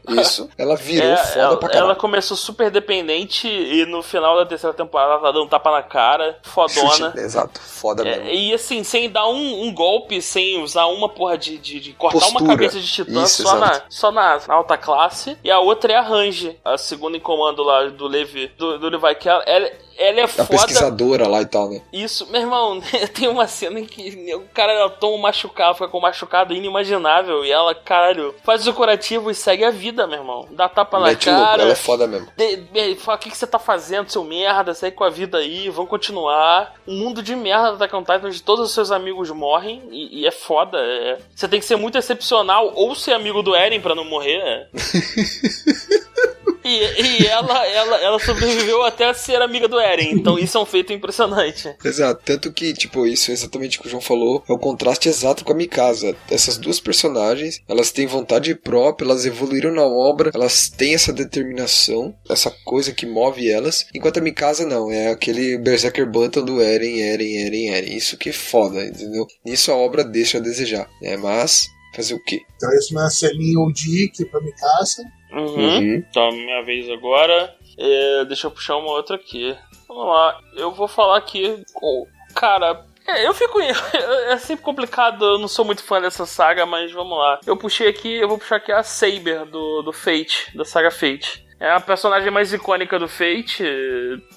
Isso. 0.08 0.48
Ela 0.56 0.76
virou 0.76 1.08
É, 1.10 1.16
foda 1.16 1.40
ela, 1.40 1.56
pra 1.56 1.68
caralho. 1.68 1.84
ela 1.86 1.96
começou 1.96 2.36
super 2.36 2.70
dependente 2.70 3.46
e 3.48 3.84
no 3.86 4.02
final 4.02 4.36
da 4.36 4.46
terceira 4.46 4.74
temporada 4.74 5.12
ela 5.12 5.20
tá 5.20 5.32
dando 5.32 5.44
um 5.44 5.48
tapa 5.48 5.70
na 5.70 5.82
cara, 5.82 6.38
fodona. 6.42 7.12
Exato, 7.18 7.60
foda 7.60 8.04
mesmo. 8.04 8.28
É, 8.28 8.34
e 8.34 8.52
assim, 8.54 8.82
sem 8.84 9.10
dar 9.10 9.26
um, 9.28 9.62
um 9.64 9.74
golpe, 9.74 10.20
sem 10.22 10.62
usar 10.62 10.86
uma 10.86 11.08
porra 11.08 11.36
de, 11.38 11.58
de, 11.58 11.80
de 11.80 11.92
cortar 11.92 12.18
uma 12.26 12.40
Postura. 12.40 12.52
cabeça 12.52 12.78
de 12.80 12.86
titã 12.86 13.22
Isso, 13.24 13.42
só, 13.42 13.56
na, 13.56 13.82
só 13.88 14.10
na, 14.12 14.40
na 14.46 14.54
alta 14.54 14.76
classe. 14.76 15.36
E 15.42 15.50
a 15.50 15.58
outra 15.58 15.92
é 15.92 15.96
a 15.96 16.02
Range, 16.02 16.58
a 16.64 16.76
segunda 16.78 17.16
em 17.16 17.20
comando 17.20 17.62
lá 17.62 17.84
do 17.88 18.06
Levi, 18.06 18.48
do, 18.58 18.78
do 18.78 18.88
Levi, 18.88 19.14
que 19.16 19.28
ela, 19.28 19.42
ela, 19.44 19.70
ela 19.98 20.20
é 20.20 20.22
A 20.24 20.28
foda. 20.28 20.48
pesquisadora 20.48 21.28
lá 21.28 21.40
e 21.42 21.46
tal, 21.46 21.68
né? 21.70 21.82
Isso, 21.92 22.26
meu 22.30 22.40
irmão, 22.40 22.80
tem 23.14 23.28
uma 23.28 23.46
cena 23.46 23.80
em 23.80 23.84
que 23.86 24.34
o 24.34 24.42
cara 24.54 24.88
toma 24.90 25.14
um 25.16 25.18
machucado, 25.20 25.74
fica 25.74 25.88
com 25.88 25.98
um 25.98 26.02
machucado 26.02 26.54
inimaginável, 26.54 27.44
e 27.44 27.50
ela, 27.52 27.74
caralho, 27.74 28.34
faz 28.44 28.66
o 28.66 28.72
curativo 28.72 29.30
e 29.30 29.34
segue 29.34 29.64
a 29.64 29.70
vida, 29.70 29.81
meu 30.06 30.18
irmão. 30.18 30.46
Dá 30.52 30.68
tapa 30.68 30.98
na 31.00 31.06
Mete 31.06 31.28
louco, 31.28 31.44
cara. 31.44 31.62
ela 31.62 31.72
é 31.72 31.74
foda 31.74 32.06
mesmo. 32.06 32.28
De, 32.36 32.56
de- 32.56 32.94
fala, 32.96 33.16
o 33.16 33.20
que, 33.20 33.30
que 33.30 33.36
você 33.36 33.46
tá 33.46 33.58
fazendo, 33.58 34.10
seu 34.10 34.22
merda? 34.22 34.74
Segue 34.74 34.94
com 34.94 35.02
a 35.04 35.10
vida 35.10 35.38
aí, 35.38 35.68
vamos 35.70 35.90
continuar. 35.90 36.74
Um 36.86 36.96
mundo 36.98 37.22
de 37.22 37.34
merda 37.34 37.70
da 37.70 37.74
Attack 37.86 37.96
on 37.96 38.00
Titan, 38.04 38.26
onde 38.28 38.42
todos 38.42 38.66
os 38.66 38.72
seus 38.74 38.90
amigos 38.92 39.30
morrem, 39.30 39.82
e, 39.90 40.20
e 40.20 40.26
é 40.26 40.30
foda. 40.30 40.78
é- 40.78 41.18
Você 41.34 41.48
tem 41.48 41.58
que 41.58 41.66
ser 41.66 41.76
muito 41.76 41.98
excepcional 41.98 42.72
ou 42.74 42.94
ser 42.94 43.12
amigo 43.12 43.42
do 43.42 43.54
Eren 43.54 43.80
pra 43.80 43.94
não 43.94 44.04
morrer. 44.04 44.38
é. 44.38 44.68
e 46.64 47.22
e 47.22 47.26
ela, 47.26 47.66
ela, 47.66 47.96
ela 47.98 48.18
sobreviveu 48.18 48.82
até 48.82 49.12
ser 49.14 49.40
amiga 49.40 49.68
do 49.68 49.80
Eren, 49.80 50.12
então 50.12 50.38
isso 50.38 50.56
é 50.56 50.60
um 50.60 50.66
feito 50.66 50.92
impressionante. 50.92 51.74
Exato, 51.84 52.22
tanto 52.24 52.52
que, 52.52 52.72
tipo, 52.72 53.06
isso 53.06 53.30
é 53.30 53.34
exatamente 53.34 53.78
o 53.78 53.82
que 53.82 53.88
o 53.88 53.90
João 53.90 54.00
falou, 54.00 54.42
é 54.48 54.52
o 54.52 54.58
contraste 54.58 55.08
exato 55.08 55.44
com 55.44 55.52
a 55.52 55.56
Mikasa. 55.56 56.16
Essas 56.30 56.58
duas 56.58 56.80
personagens, 56.80 57.60
elas 57.68 57.90
têm 57.90 58.06
vontade 58.06 58.54
própria, 58.54 59.06
elas 59.06 59.26
evoluíram 59.26 59.72
na 59.72 59.84
obra, 59.84 60.30
elas 60.34 60.68
têm 60.68 60.94
essa 60.94 61.12
determinação, 61.12 62.14
essa 62.28 62.50
coisa 62.64 62.92
que 62.92 63.06
move 63.06 63.48
elas, 63.48 63.86
enquanto 63.94 64.18
a 64.18 64.22
Mikasa 64.22 64.66
não, 64.66 64.90
é 64.90 65.10
aquele 65.10 65.58
Berserker 65.58 66.08
Bantam 66.10 66.44
do 66.44 66.60
Eren, 66.60 67.00
Eren, 67.00 67.36
Eren, 67.36 67.68
Eren. 67.68 67.96
Isso 67.96 68.16
que 68.16 68.30
é 68.30 68.32
foda, 68.32 68.84
entendeu? 68.84 69.26
Nisso 69.44 69.70
a 69.70 69.76
obra 69.76 70.04
deixa 70.04 70.38
a 70.38 70.40
desejar, 70.40 70.88
né? 71.00 71.16
Mas, 71.16 71.68
fazer 71.94 72.14
o 72.14 72.24
quê? 72.24 72.40
Então 72.56 72.72
isso 72.74 72.94
não 72.94 73.06
é 73.06 73.10
selinho 73.10 73.72
de 73.72 74.08
que 74.08 74.24
pra 74.24 74.40
Mikasa. 74.40 75.02
Uhum. 75.32 75.56
Uhum. 75.56 75.94
Então, 76.08 76.30
minha 76.32 76.62
vez 76.62 76.88
agora. 76.90 77.54
É, 77.78 78.24
deixa 78.26 78.46
eu 78.46 78.50
puxar 78.50 78.76
uma 78.76 78.90
outra 78.90 79.16
aqui. 79.16 79.56
Vamos 79.88 80.06
lá. 80.06 80.38
Eu 80.56 80.70
vou 80.72 80.86
falar 80.88 81.16
aqui. 81.18 81.62
com- 81.74 82.06
Cara, 82.34 82.84
é, 83.06 83.26
eu 83.26 83.34
fico. 83.34 83.58
É 84.28 84.36
sempre 84.38 84.64
complicado, 84.64 85.24
eu 85.24 85.38
não 85.38 85.48
sou 85.48 85.64
muito 85.64 85.82
fã 85.82 86.00
dessa 86.00 86.24
saga, 86.24 86.64
mas 86.64 86.90
vamos 86.92 87.16
lá. 87.18 87.40
Eu 87.46 87.56
puxei 87.56 87.88
aqui, 87.88 88.14
eu 88.14 88.28
vou 88.28 88.38
puxar 88.38 88.56
aqui 88.56 88.72
a 88.72 88.82
Saber 88.82 89.44
do, 89.46 89.82
do 89.82 89.92
Fate, 89.92 90.56
da 90.56 90.64
saga 90.64 90.90
Fate. 90.90 91.44
É 91.60 91.70
a 91.70 91.78
personagem 91.80 92.30
mais 92.30 92.52
icônica 92.52 92.98
do 92.98 93.06
Fate, 93.08 93.62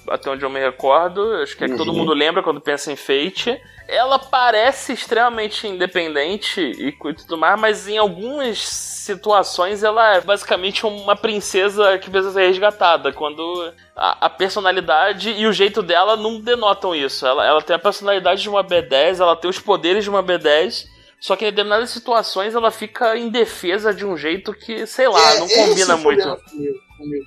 até 0.08 0.30
onde 0.30 0.44
eu 0.44 0.50
me 0.50 0.60
recordo. 0.60 1.32
Acho 1.42 1.56
que 1.56 1.64
é 1.64 1.68
que 1.68 1.76
todo 1.76 1.88
Uhum. 1.90 1.98
mundo 1.98 2.12
lembra 2.12 2.42
quando 2.42 2.60
pensa 2.60 2.92
em 2.92 2.96
Fate. 2.96 3.58
Ela 3.88 4.18
parece 4.18 4.92
extremamente 4.92 5.66
independente 5.66 6.60
e 6.60 6.92
tudo 7.14 7.36
mais, 7.38 7.58
mas 7.60 7.88
em 7.88 7.98
algumas 7.98 8.68
situações 9.06 9.82
ela 9.82 10.16
é 10.16 10.20
basicamente 10.20 10.84
uma 10.84 11.16
princesa 11.16 11.96
que 11.98 12.10
precisa 12.10 12.32
ser 12.32 12.46
resgatada. 12.48 13.12
Quando 13.12 13.72
a, 13.94 14.26
a 14.26 14.30
personalidade 14.30 15.30
e 15.30 15.46
o 15.46 15.52
jeito 15.52 15.82
dela 15.82 16.16
não 16.16 16.40
denotam 16.40 16.94
isso. 16.94 17.26
Ela, 17.26 17.46
ela 17.46 17.62
tem 17.62 17.76
a 17.76 17.78
personalidade 17.78 18.42
de 18.42 18.48
uma 18.48 18.62
B10, 18.62 19.20
ela 19.20 19.36
tem 19.36 19.48
os 19.48 19.58
poderes 19.58 20.04
de 20.04 20.10
uma 20.10 20.22
B10. 20.22 20.84
Só 21.20 21.34
que 21.34 21.44
em 21.44 21.50
determinadas 21.50 21.90
situações 21.90 22.54
ela 22.54 22.70
fica 22.70 23.16
indefesa 23.16 23.94
de 23.94 24.04
um 24.04 24.16
jeito 24.16 24.52
que, 24.52 24.86
sei 24.86 25.08
lá, 25.08 25.34
É, 25.34 25.38
não 25.38 25.48
combina 25.48 25.96
muito. 25.96 26.22
Comigo, 26.22 26.78
comigo. 26.98 27.26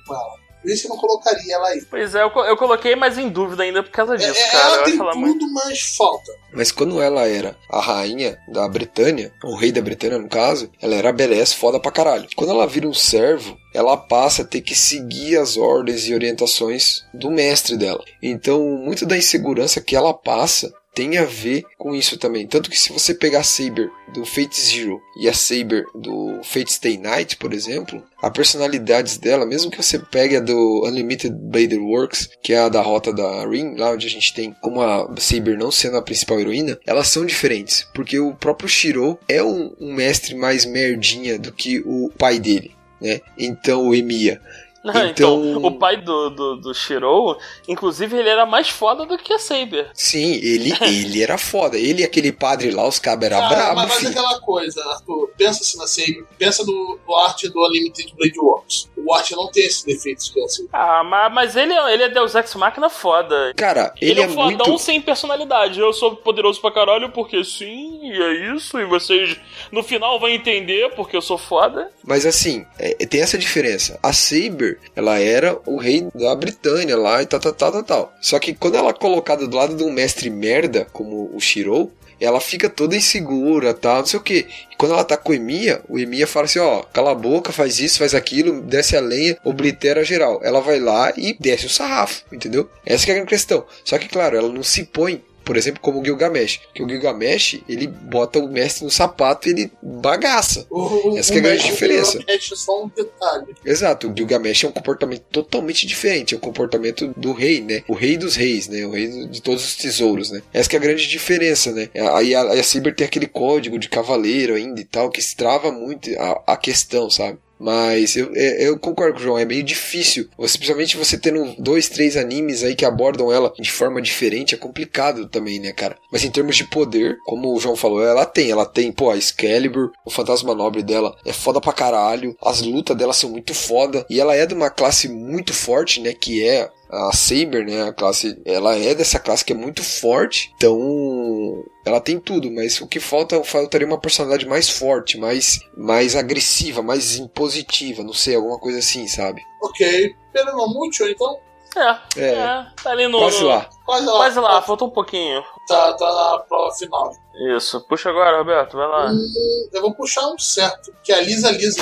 Por 0.62 0.70
isso 0.70 0.82
que 0.82 0.88
eu 0.88 0.94
não 0.94 1.00
colocaria 1.00 1.54
ela 1.54 1.68
aí. 1.68 1.82
Pois 1.88 2.14
é, 2.14 2.22
eu, 2.22 2.28
eu 2.44 2.56
coloquei, 2.56 2.94
mas 2.94 3.16
em 3.18 3.28
dúvida 3.28 3.62
ainda 3.62 3.82
por 3.82 3.90
causa 3.90 4.16
disso, 4.16 4.30
É, 4.38 4.50
cara. 4.50 4.64
ela 4.66 4.76
Eu 4.78 4.84
tem 4.84 4.96
tudo, 4.98 5.16
muito. 5.16 5.48
mas 5.52 5.80
falta. 5.96 6.32
Mas 6.52 6.70
quando 6.72 7.00
ela 7.00 7.26
era 7.26 7.56
a 7.70 7.80
rainha 7.80 8.38
da 8.48 8.68
Britânia, 8.68 9.32
o 9.44 9.54
rei 9.56 9.70
da 9.72 9.80
Britânia 9.80 10.18
no 10.18 10.28
caso, 10.28 10.70
ela 10.82 10.94
era 10.94 11.12
badass 11.12 11.52
foda 11.52 11.78
pra 11.80 11.90
caralho. 11.92 12.28
Quando 12.36 12.50
ela 12.50 12.66
vira 12.66 12.88
um 12.88 12.94
servo, 12.94 13.56
ela 13.72 13.96
passa 13.96 14.42
a 14.42 14.44
ter 14.44 14.60
que 14.60 14.74
seguir 14.74 15.36
as 15.36 15.56
ordens 15.56 16.06
e 16.08 16.14
orientações 16.14 17.04
do 17.14 17.30
mestre 17.30 17.76
dela. 17.76 18.02
Então, 18.22 18.60
muito 18.62 19.06
da 19.06 19.16
insegurança 19.16 19.80
que 19.80 19.94
ela 19.94 20.12
passa 20.12 20.72
tem 20.94 21.18
a 21.18 21.24
ver 21.24 21.64
com 21.78 21.94
isso 21.94 22.18
também. 22.18 22.46
Tanto 22.46 22.70
que 22.70 22.78
se 22.78 22.92
você 22.92 23.14
pegar 23.14 23.40
a 23.40 23.44
Saber 23.44 23.90
do 24.12 24.24
Fate 24.24 24.60
Zero 24.60 25.00
e 25.20 25.28
a 25.28 25.32
Saber 25.32 25.84
do 25.94 26.40
Fate 26.42 26.72
Stay 26.72 26.98
Night, 26.98 27.36
por 27.36 27.52
exemplo, 27.52 28.02
a 28.20 28.30
personalidades 28.30 29.16
dela, 29.16 29.46
mesmo 29.46 29.70
que 29.70 29.82
você 29.82 29.98
pegue 29.98 30.36
a 30.36 30.40
do 30.40 30.84
Unlimited 30.84 31.34
Blader 31.34 31.80
Works, 31.80 32.28
que 32.42 32.52
é 32.52 32.58
a 32.58 32.68
da 32.68 32.82
rota 32.82 33.12
da 33.12 33.46
Ring, 33.46 33.76
lá 33.76 33.92
onde 33.92 34.06
a 34.06 34.10
gente 34.10 34.34
tem 34.34 34.54
como 34.60 34.80
a 34.80 35.08
Saber 35.18 35.56
não 35.56 35.70
sendo 35.70 35.96
a 35.96 36.02
principal 36.02 36.40
heroína, 36.40 36.78
elas 36.86 37.08
são 37.08 37.24
diferentes, 37.24 37.86
porque 37.94 38.18
o 38.18 38.34
próprio 38.34 38.68
Shiro 38.68 39.18
é 39.28 39.42
um, 39.42 39.74
um 39.80 39.94
mestre 39.94 40.34
mais 40.34 40.64
merdinha 40.64 41.38
do 41.38 41.52
que 41.52 41.80
o 41.80 42.10
pai 42.18 42.38
dele. 42.38 42.74
Né? 43.00 43.20
Então 43.38 43.88
o 43.88 43.94
Emiya. 43.94 44.40
Não, 44.82 44.92
então, 45.06 45.44
Então- 45.44 45.64
o 45.64 45.78
pai 45.78 45.96
do, 45.98 46.30
do, 46.30 46.56
do 46.56 46.74
Shirou, 46.74 47.38
inclusive, 47.68 48.16
ele 48.16 48.28
era 48.28 48.46
mais 48.46 48.68
foda 48.68 49.04
do 49.06 49.16
que 49.18 49.32
a 49.32 49.38
Saber. 49.38 49.90
Sim, 49.94 50.34
ele, 50.42 50.72
ele 50.82 51.22
era 51.22 51.36
foda. 51.38 51.78
Ele 51.78 52.02
e 52.02 52.04
aquele 52.04 52.32
padre 52.32 52.70
lá, 52.70 52.86
os 52.86 52.98
cabos 52.98 53.26
eram 53.26 53.48
brabo, 53.48 53.76
mas, 53.76 53.88
mas 53.88 53.98
filho. 53.98 54.10
aquela 54.10 54.40
coisa, 54.40 54.82
Arthur, 54.90 55.30
pensa 55.36 55.62
assim 55.62 55.78
na 55.78 55.86
Saber, 55.86 56.24
pensa 56.38 56.64
no, 56.64 56.98
no 57.06 57.16
arte 57.16 57.48
do 57.48 57.64
Unlimited 57.66 58.14
Blade 58.16 58.38
Works. 58.38 58.89
O 59.04 59.14
arte 59.14 59.34
não 59.34 59.50
tem 59.50 59.64
esses 59.66 59.82
defeitos 59.82 60.28
que 60.30 60.40
é 60.40 60.44
assim. 60.44 60.68
Ah, 60.72 61.02
mas, 61.04 61.32
mas 61.32 61.56
ele, 61.56 61.72
é- 61.72 61.94
ele 61.94 62.02
é 62.04 62.08
Deus 62.08 62.34
Ex 62.34 62.54
Machina 62.54 62.88
foda. 62.90 63.52
Cara, 63.56 63.92
Ele, 64.00 64.12
ele, 64.12 64.20
é 64.20 64.24
é 64.24 64.26
um 64.26 64.32
fodão 64.34 64.66
muito. 64.68 64.78
sem 64.78 65.00
personalidade. 65.00 65.80
Eu 65.80 65.92
sou 65.92 66.16
poderoso 66.16 66.60
pra 66.60 66.70
caralho 66.70 67.10
porque 67.10 67.42
sim, 67.44 68.00
e 68.02 68.22
é 68.22 68.54
isso. 68.54 68.78
E 68.78 68.84
vocês 68.84 69.36
no 69.72 69.82
final 69.82 70.18
vão 70.18 70.28
entender 70.28 70.90
porque 70.94 71.16
eu 71.16 71.22
sou 71.22 71.38
foda. 71.38 71.90
Mas 72.04 72.24
assim, 72.26 72.64
é, 72.78 72.94
tem 73.06 73.20
essa 73.22 73.38
diferença. 73.38 73.98
A 74.02 74.12
Saber, 74.12 74.78
ela 74.94 75.18
era 75.18 75.58
o 75.66 75.76
rei 75.76 76.06
da 76.14 76.34
Britânia 76.34 76.96
lá 76.96 77.22
e 77.22 77.26
tal, 77.26 77.40
tal, 77.40 77.52
tal, 77.52 77.72
tal, 77.72 77.82
tal. 77.84 78.12
Só 78.20 78.38
que 78.38 78.54
quando 78.54 78.76
ela 78.76 78.90
é 78.90 78.92
colocada 78.94 79.46
do 79.46 79.56
lado 79.56 79.74
de 79.76 79.82
um 79.84 79.90
mestre 79.92 80.30
merda, 80.30 80.86
como 80.92 81.30
o 81.34 81.40
Shirou, 81.40 81.90
ela 82.20 82.40
fica 82.40 82.68
toda 82.68 82.96
insegura, 82.96 83.72
tal, 83.72 83.98
não 83.98 84.06
sei 84.06 84.20
o 84.20 84.22
que. 84.22 84.46
Quando 84.76 84.92
ela 84.92 85.04
tá 85.04 85.16
com 85.16 85.32
o 85.32 85.34
Emiya, 85.34 85.82
o 85.88 85.98
Emiya 85.98 86.26
fala 86.26 86.46
assim, 86.46 86.58
ó, 86.58 86.82
cala 86.82 87.12
a 87.12 87.14
boca, 87.14 87.52
faz 87.52 87.80
isso, 87.80 87.98
faz 87.98 88.14
aquilo, 88.14 88.60
desce 88.62 88.96
a 88.96 89.00
lenha, 89.00 89.36
oblitera 89.44 90.04
geral. 90.04 90.40
Ela 90.42 90.60
vai 90.60 90.78
lá 90.78 91.12
e 91.16 91.36
desce 91.38 91.66
o 91.66 91.70
sarrafo, 91.70 92.22
entendeu? 92.32 92.68
Essa 92.84 93.04
que 93.04 93.10
é 93.10 93.14
a 93.14 93.16
grande 93.16 93.30
questão. 93.30 93.64
Só 93.84 93.98
que, 93.98 94.08
claro, 94.08 94.36
ela 94.36 94.48
não 94.48 94.62
se 94.62 94.84
põe 94.84 95.22
por 95.44 95.56
exemplo, 95.56 95.80
como 95.80 96.00
o 96.00 96.04
Gilgamesh. 96.04 96.58
Porque 96.58 96.82
o 96.82 96.88
Gilgamesh, 96.88 97.60
ele 97.68 97.86
bota 97.86 98.38
o 98.38 98.48
mestre 98.48 98.84
no 98.84 98.90
sapato 98.90 99.48
e 99.48 99.52
ele 99.52 99.72
bagaça. 99.82 100.66
O, 100.70 101.16
Essa 101.16 101.32
que 101.32 101.38
é 101.38 101.40
a 101.40 101.44
grande 101.44 101.64
diferença. 101.64 102.18
Gilgamesh 102.18 102.52
é 102.52 102.56
só 102.56 102.84
um 102.84 102.88
detalhe. 102.88 103.54
Exato, 103.64 104.08
o 104.08 104.16
Gilgamesh 104.16 104.64
é 104.64 104.68
um 104.68 104.72
comportamento 104.72 105.22
totalmente 105.30 105.86
diferente, 105.86 106.34
é 106.34 106.36
o 106.36 106.40
comportamento 106.40 107.08
do 107.16 107.32
rei, 107.32 107.60
né? 107.60 107.82
O 107.88 107.94
rei 107.94 108.16
dos 108.16 108.36
reis, 108.36 108.68
né? 108.68 108.84
O 108.84 108.92
rei 108.92 109.26
de 109.26 109.40
todos 109.42 109.64
os 109.64 109.76
tesouros, 109.76 110.30
né? 110.30 110.42
Essa 110.52 110.68
que 110.68 110.76
é 110.76 110.78
a 110.78 110.82
grande 110.82 111.06
diferença, 111.08 111.72
né? 111.72 111.88
Aí 112.14 112.34
a, 112.34 112.42
a 112.42 112.62
Cyber 112.62 112.94
tem 112.94 113.06
aquele 113.06 113.26
código 113.26 113.78
de 113.78 113.88
cavaleiro 113.88 114.54
ainda 114.54 114.80
e 114.80 114.84
tal, 114.84 115.10
que 115.10 115.20
estrava 115.20 115.72
muito 115.72 116.10
a, 116.18 116.52
a 116.54 116.56
questão, 116.56 117.10
sabe? 117.10 117.38
Mas 117.60 118.16
eu, 118.16 118.30
é- 118.34 118.66
eu 118.66 118.78
concordo 118.78 119.14
com 119.14 119.20
o 119.20 119.22
João, 119.22 119.38
é 119.38 119.44
meio 119.44 119.62
difícil. 119.62 120.28
Você, 120.38 120.56
principalmente 120.56 120.96
você 120.96 121.18
tendo 121.18 121.54
dois, 121.58 121.88
três 121.90 122.16
animes 122.16 122.62
aí 122.62 122.74
que 122.74 122.86
abordam 122.86 123.30
ela 123.30 123.52
de 123.60 123.70
forma 123.70 124.00
diferente, 124.00 124.54
é 124.54 124.58
complicado 124.58 125.28
também, 125.28 125.58
né, 125.60 125.70
cara? 125.72 125.98
Mas 126.10 126.24
em 126.24 126.30
termos 126.30 126.56
de 126.56 126.64
poder, 126.64 127.18
como 127.26 127.54
o 127.54 127.60
João 127.60 127.76
falou, 127.76 128.02
ela 128.02 128.24
tem. 128.24 128.50
Ela 128.50 128.64
tem, 128.64 128.90
pô, 128.90 129.10
a 129.10 129.16
Excalibur, 129.16 129.92
o 130.06 130.10
fantasma 130.10 130.54
nobre 130.54 130.82
dela 130.82 131.14
é 131.26 131.32
foda 131.32 131.60
pra 131.60 131.72
caralho. 131.72 132.34
As 132.40 132.62
lutas 132.62 132.96
dela 132.96 133.12
são 133.12 133.28
muito 133.30 133.52
foda. 133.52 134.06
E 134.08 134.18
ela 134.18 134.34
é 134.34 134.46
de 134.46 134.54
uma 134.54 134.70
classe 134.70 135.08
muito 135.08 135.52
forte, 135.52 136.00
né? 136.00 136.14
Que 136.14 136.42
é 136.42 136.68
a 136.92 137.12
Saber, 137.12 137.64
né? 137.66 137.82
A 137.88 137.92
classe, 137.92 138.40
ela 138.44 138.76
é 138.76 138.94
dessa 138.94 139.18
classe 139.18 139.44
que 139.44 139.52
é 139.52 139.56
muito 139.56 139.82
forte. 139.82 140.52
Então, 140.56 141.64
ela 141.84 142.00
tem 142.00 142.18
tudo, 142.18 142.50
mas 142.50 142.80
o 142.80 142.86
que 142.86 143.00
falta, 143.00 143.42
faltaria 143.44 143.86
uma 143.86 144.00
personalidade 144.00 144.46
mais 144.46 144.68
forte, 144.68 145.18
mais, 145.18 145.60
mais 145.76 146.14
agressiva, 146.16 146.82
mais 146.82 147.16
impositiva, 147.16 148.02
não 148.02 148.12
sei, 148.12 148.34
alguma 148.36 148.58
coisa 148.58 148.78
assim, 148.78 149.06
sabe? 149.06 149.42
Ok. 149.62 150.14
Pelo 150.32 150.56
Mamute, 150.56 151.02
então? 151.04 151.38
É, 151.76 152.20
É. 152.20 152.28
é. 152.34 152.66
Tá 152.82 152.90
ali 152.90 153.06
no. 153.06 153.18
Quase 153.20 153.40
no- 153.42 153.46
lá. 153.48 153.68
Quase 153.86 154.06
lá. 154.06 154.12
Quase 154.16 154.40
lá, 154.40 154.62
faltou 154.62 154.88
um 154.88 154.90
pouquinho. 154.90 155.40
Tá, 155.68 155.92
tá 155.94 156.04
na 156.32 156.38
prova 156.40 156.74
final. 156.74 157.12
Isso. 157.56 157.80
Puxa 157.88 158.10
agora, 158.10 158.38
Roberto, 158.38 158.76
vai 158.76 158.88
lá. 158.88 159.10
Hum, 159.12 159.68
eu 159.72 159.80
vou 159.80 159.94
puxar 159.94 160.26
um 160.28 160.38
certo, 160.38 160.92
que 161.04 161.12
é 161.12 161.16
a 161.16 161.20
Lisa 161.20 161.50
Lisa. 161.52 161.80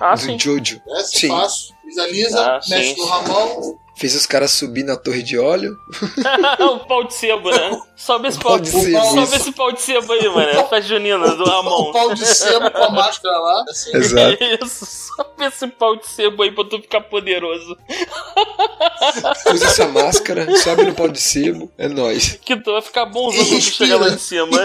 Ah, 0.00 0.14
do 0.14 0.20
sim. 0.20 0.38
Jojo. 0.38 0.80
Essa 0.88 1.18
Sim. 1.18 1.26
é 1.26 1.28
fácil. 1.30 1.74
Fez 1.82 1.98
a 1.98 2.06
Lisa, 2.08 2.40
Ah, 2.40 2.60
mexe 2.68 2.88
sim. 2.90 2.96
com 2.96 3.02
o 3.02 3.06
Ramon. 3.06 3.78
Fez 4.02 4.16
os 4.16 4.26
caras 4.26 4.50
subir 4.50 4.82
na 4.82 4.96
torre 4.96 5.22
de 5.22 5.38
óleo. 5.38 5.78
o 6.58 6.80
pau 6.80 7.04
de 7.04 7.14
sebo, 7.14 7.52
né? 7.52 7.80
Sobe 7.94 8.26
esse 8.26 8.36
pau, 8.40 8.54
Pau 8.54 8.58
de 8.58 8.68
sebo, 8.68 9.00
sobe 9.00 9.36
esse 9.36 9.52
pau 9.52 9.70
de 9.70 9.80
sebo 9.80 10.12
aí, 10.12 10.28
mano. 10.28 10.40
É 10.40 10.54
festa 10.54 10.82
junina 10.82 11.36
do 11.36 11.44
O 11.46 11.48
Ramon. 11.48 11.92
pau 11.92 12.12
de 12.12 12.26
sebo 12.26 12.68
com 12.68 12.82
a 12.82 12.90
máscara 12.90 13.38
lá. 13.38 13.64
Assim, 13.70 13.96
Exato. 13.96 14.42
Isso, 14.42 14.84
sobe 15.16 15.44
esse 15.44 15.68
pau 15.68 15.94
de 15.94 16.08
sebo 16.08 16.42
aí 16.42 16.50
pra 16.50 16.64
tu 16.64 16.80
ficar 16.82 17.02
poderoso. 17.02 17.78
Usa 19.52 19.66
essa 19.66 19.88
máscara, 19.88 20.56
sobe 20.56 20.84
no 20.84 20.94
pau 20.94 21.08
de 21.08 21.20
sebo. 21.20 21.70
É 21.76 21.88
nóis. 21.88 22.38
Que 22.44 22.56
tu 22.56 22.72
vai 22.72 22.82
ficar 22.82 23.06
bonzão 23.06 23.44
quando 23.44 23.60
chegar 23.60 23.96
lá 23.98 24.08
em 24.08 24.18
cima. 24.18 24.64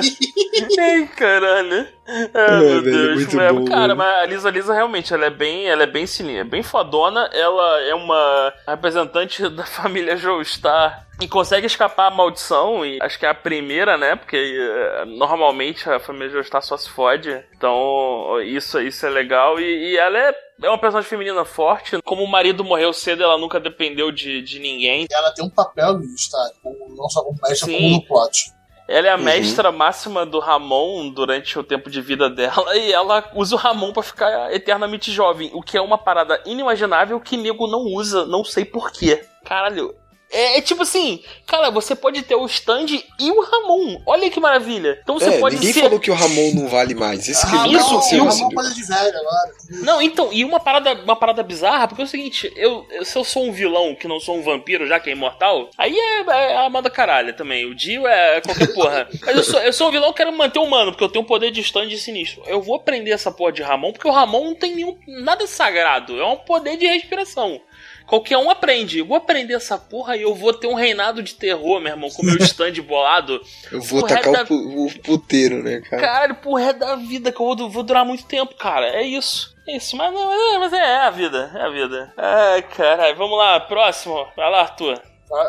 Ai, 0.80 1.08
caralho. 1.16 1.88
Ai, 2.08 2.30
É, 2.34 2.60
meu 2.60 2.82
velho, 2.82 2.84
Deus. 2.84 3.16
muito 3.16 3.36
mas, 3.36 3.52
bom, 3.56 3.66
cara, 3.66 3.96
mano. 3.96 3.96
mas 3.98 4.16
a 4.22 4.26
Lisa 4.26 4.50
Lisa 4.50 4.74
realmente, 4.74 5.14
ela 5.14 5.26
é 5.26 5.30
bem, 5.30 5.68
ela 5.68 5.84
é 5.84 5.88
bem 5.88 6.06
sininha, 6.08 6.46
bem 6.46 6.64
fodona. 6.64 7.30
Ela 7.34 7.82
é 7.82 7.94
uma 7.96 8.54
representante 8.68 9.48
da 9.50 9.66
família 9.66 10.16
Joestar 10.18 11.07
e 11.20 11.28
consegue 11.28 11.66
escapar 11.68 12.08
a 12.08 12.12
maldição. 12.16 12.86
E 12.86 13.00
acho 13.02 13.18
que 13.18 13.26
é 13.26 13.30
a 13.30 13.34
primeira, 13.34 13.98
né? 13.98 14.16
Porque 14.16 14.38
eh, 14.38 15.06
normalmente 15.06 15.90
a 15.90 16.00
família 16.00 16.30
Joestar 16.30 16.62
só 16.62 16.78
se 16.78 16.90
fode. 16.90 17.44
Então, 17.56 18.40
isso, 18.44 18.80
isso 18.80 19.06
é 19.06 19.10
legal. 19.10 19.60
E, 19.60 19.92
e 19.94 19.98
ela 19.98 20.18
é. 20.18 20.48
É 20.64 20.70
uma 20.70 20.78
personagem 20.80 21.08
feminina 21.08 21.46
forte. 21.46 22.00
Como 22.04 22.24
o 22.24 22.28
marido 22.28 22.64
morreu 22.64 22.92
cedo, 22.92 23.22
ela 23.24 23.38
nunca 23.38 23.60
dependeu 23.60 24.12
de, 24.12 24.42
de 24.42 24.58
ninguém. 24.60 25.06
ela 25.12 25.32
tem 25.32 25.46
um 25.46 25.50
papel 25.52 26.00
estar, 26.16 26.50
como- 26.64 26.96
não 26.98 27.08
só 27.10 27.22
como 27.24 27.38
mestre, 27.48 27.72
Sim. 27.72 27.78
como 27.78 27.90
no 27.92 28.06
plot. 28.08 28.52
Ela 28.90 29.08
é 29.08 29.12
a 29.12 29.18
Uhum. 29.18 29.24
mestra 29.24 29.72
máxima 29.72 30.26
do 30.26 30.40
Ramon 30.40 31.10
durante 31.12 31.60
o 31.60 31.64
tempo 31.64 31.90
de 31.92 32.02
vida 32.02 32.28
dela 32.30 32.74
e 32.76 32.92
ela 32.92 33.30
usa 33.36 33.54
o 33.54 33.58
Ramon 33.58 33.92
pra 33.94 34.02
ficar 34.02 34.52
eternamente 34.52 35.12
jovem, 35.12 35.52
o 35.54 35.62
que 35.62 35.78
é 35.78 35.82
uma 35.82 35.98
parada 35.98 36.42
inimaginável 36.46 37.20
que 37.20 37.36
nego 37.38 37.68
não 37.68 37.82
usa, 37.82 38.26
não 38.26 38.44
sei 38.46 38.64
porquê. 38.66 39.24
Caralho. 39.46 39.94
É, 40.30 40.58
é 40.58 40.62
tipo 40.62 40.84
assim, 40.84 41.24
cara, 41.46 41.70
você 41.70 41.96
pode 41.96 42.22
ter 42.24 42.36
o 42.36 42.46
stand 42.46 42.88
e 43.20 43.32
o 43.32 43.42
Ramon. 43.42 44.02
Olha 44.06 44.30
que 44.30 44.40
maravilha. 44.40 45.00
Então 45.02 45.18
você 45.20 45.30
é, 45.30 45.40
pode 45.40 45.56
ninguém 45.56 45.74
ser. 45.74 45.82
falou 45.84 46.00
que 46.00 46.12
o 46.12 46.14
Ramon 46.14 46.52
não 46.54 46.68
vale 46.68 46.94
mais. 46.94 47.28
Isso 47.28 47.48
que 47.50 47.56
Ah, 47.56 47.68
isso, 47.68 47.94
não, 47.94 48.02
sim, 48.02 48.20
o 48.20 48.26
Ramon 48.26 48.50
coisa 48.50 48.74
de 48.74 48.84
velho 48.84 49.18
agora. 49.18 49.52
Não, 49.84 50.02
então, 50.02 50.30
e 50.34 50.44
uma 50.44 50.60
parada, 50.60 50.94
uma 50.96 51.16
parada 51.16 51.42
bizarra, 51.44 51.88
porque 51.88 52.02
é 52.02 52.06
o 52.06 52.08
seguinte, 52.08 52.52
eu, 52.56 52.86
eu- 52.92 53.06
se 53.06 53.18
eu 53.18 53.24
sou 53.24 53.46
um 53.46 53.52
vilão 53.52 53.96
que 53.96 54.08
não 54.08 54.20
sou 54.20 54.38
um 54.38 54.42
vampiro, 54.44 54.86
já 54.88 55.00
que 55.00 55.10
é 55.10 55.14
imortal, 55.14 55.70
aí 55.78 55.98
é, 55.98 56.22
é 56.30 56.58
a 56.58 56.66
Amanda 56.66 56.90
caralho 56.90 57.34
também. 57.34 57.66
O 57.66 57.74
Dio 57.74 58.06
é 58.08 58.42
qualquer 58.42 58.74
porra. 58.74 59.08
Mas 59.26 59.36
eu 59.36 59.44
sou, 59.44 59.60
eu 59.62 59.74
sou 59.74 59.88
um 59.88 59.92
vilão 59.92 60.12
que 60.12 60.18
quero 60.18 60.32
manter 60.34 60.60
humano, 60.60 60.92
porque 60.92 61.04
eu 61.04 61.10
tenho 61.10 61.24
um 61.24 61.28
poder 61.28 61.52
de 61.52 61.62
stand 61.62 61.90
sinistro. 61.98 62.42
Eu 62.48 62.62
vou 62.62 62.76
aprender 62.76 63.12
essa 63.12 63.32
porra 63.32 63.52
de 63.52 63.62
Ramon, 63.62 63.94
porque 63.94 64.08
o 64.08 64.12
Ramon 64.12 64.44
não 64.46 64.56
tem 64.56 64.76
nenhum, 64.76 64.98
nada 65.08 65.48
sagrado, 65.48 66.20
é 66.20 66.26
um 66.26 66.36
poder 66.38 66.76
de 66.78 66.86
respiração. 66.88 67.62
Qualquer 68.08 68.38
um 68.38 68.50
aprende. 68.50 69.00
Eu 69.00 69.06
vou 69.06 69.18
aprender 69.18 69.54
essa 69.54 69.78
porra 69.78 70.16
e 70.16 70.22
eu 70.22 70.34
vou 70.34 70.54
ter 70.54 70.66
um 70.68 70.74
reinado 70.74 71.22
de 71.22 71.36
terror, 71.36 71.80
meu 71.82 71.92
irmão, 71.92 72.10
com 72.10 72.24
meu 72.26 72.38
stand 72.42 72.72
bolado. 72.82 73.42
Eu 73.72 73.82
vou 73.82 74.00
O 74.00 74.08
tacar 74.08 74.34
resto 74.34 74.54
o, 74.56 74.66
pu- 74.66 74.86
o 74.86 75.00
puteiro, 75.04 75.62
né, 75.62 75.82
cara? 75.82 76.02
Caralho, 76.02 76.36
pro 76.36 76.54
resto 76.56 76.80
da 76.80 76.96
vida, 76.96 77.32
que 77.32 77.40
eu 77.42 77.56
vou, 77.56 77.70
vou 77.70 77.84
durar 77.84 78.06
muito 78.06 78.26
tempo, 78.26 78.56
cara. 78.56 78.88
É 78.88 79.04
isso. 79.04 79.56
É 79.68 79.76
isso, 79.76 79.98
mas, 79.98 80.14
não, 80.14 80.32
é, 80.56 80.58
mas 80.60 80.72
é, 80.72 80.78
é 80.78 80.98
a 81.00 81.10
vida, 81.10 81.52
é 81.54 81.62
a 81.62 81.70
vida. 81.70 82.14
Ai, 82.16 82.62
caralho, 82.62 83.18
vamos 83.18 83.38
lá, 83.38 83.60
próximo. 83.60 84.26
Vai 84.38 84.50
lá, 84.50 84.62
Arthur. 84.62 85.02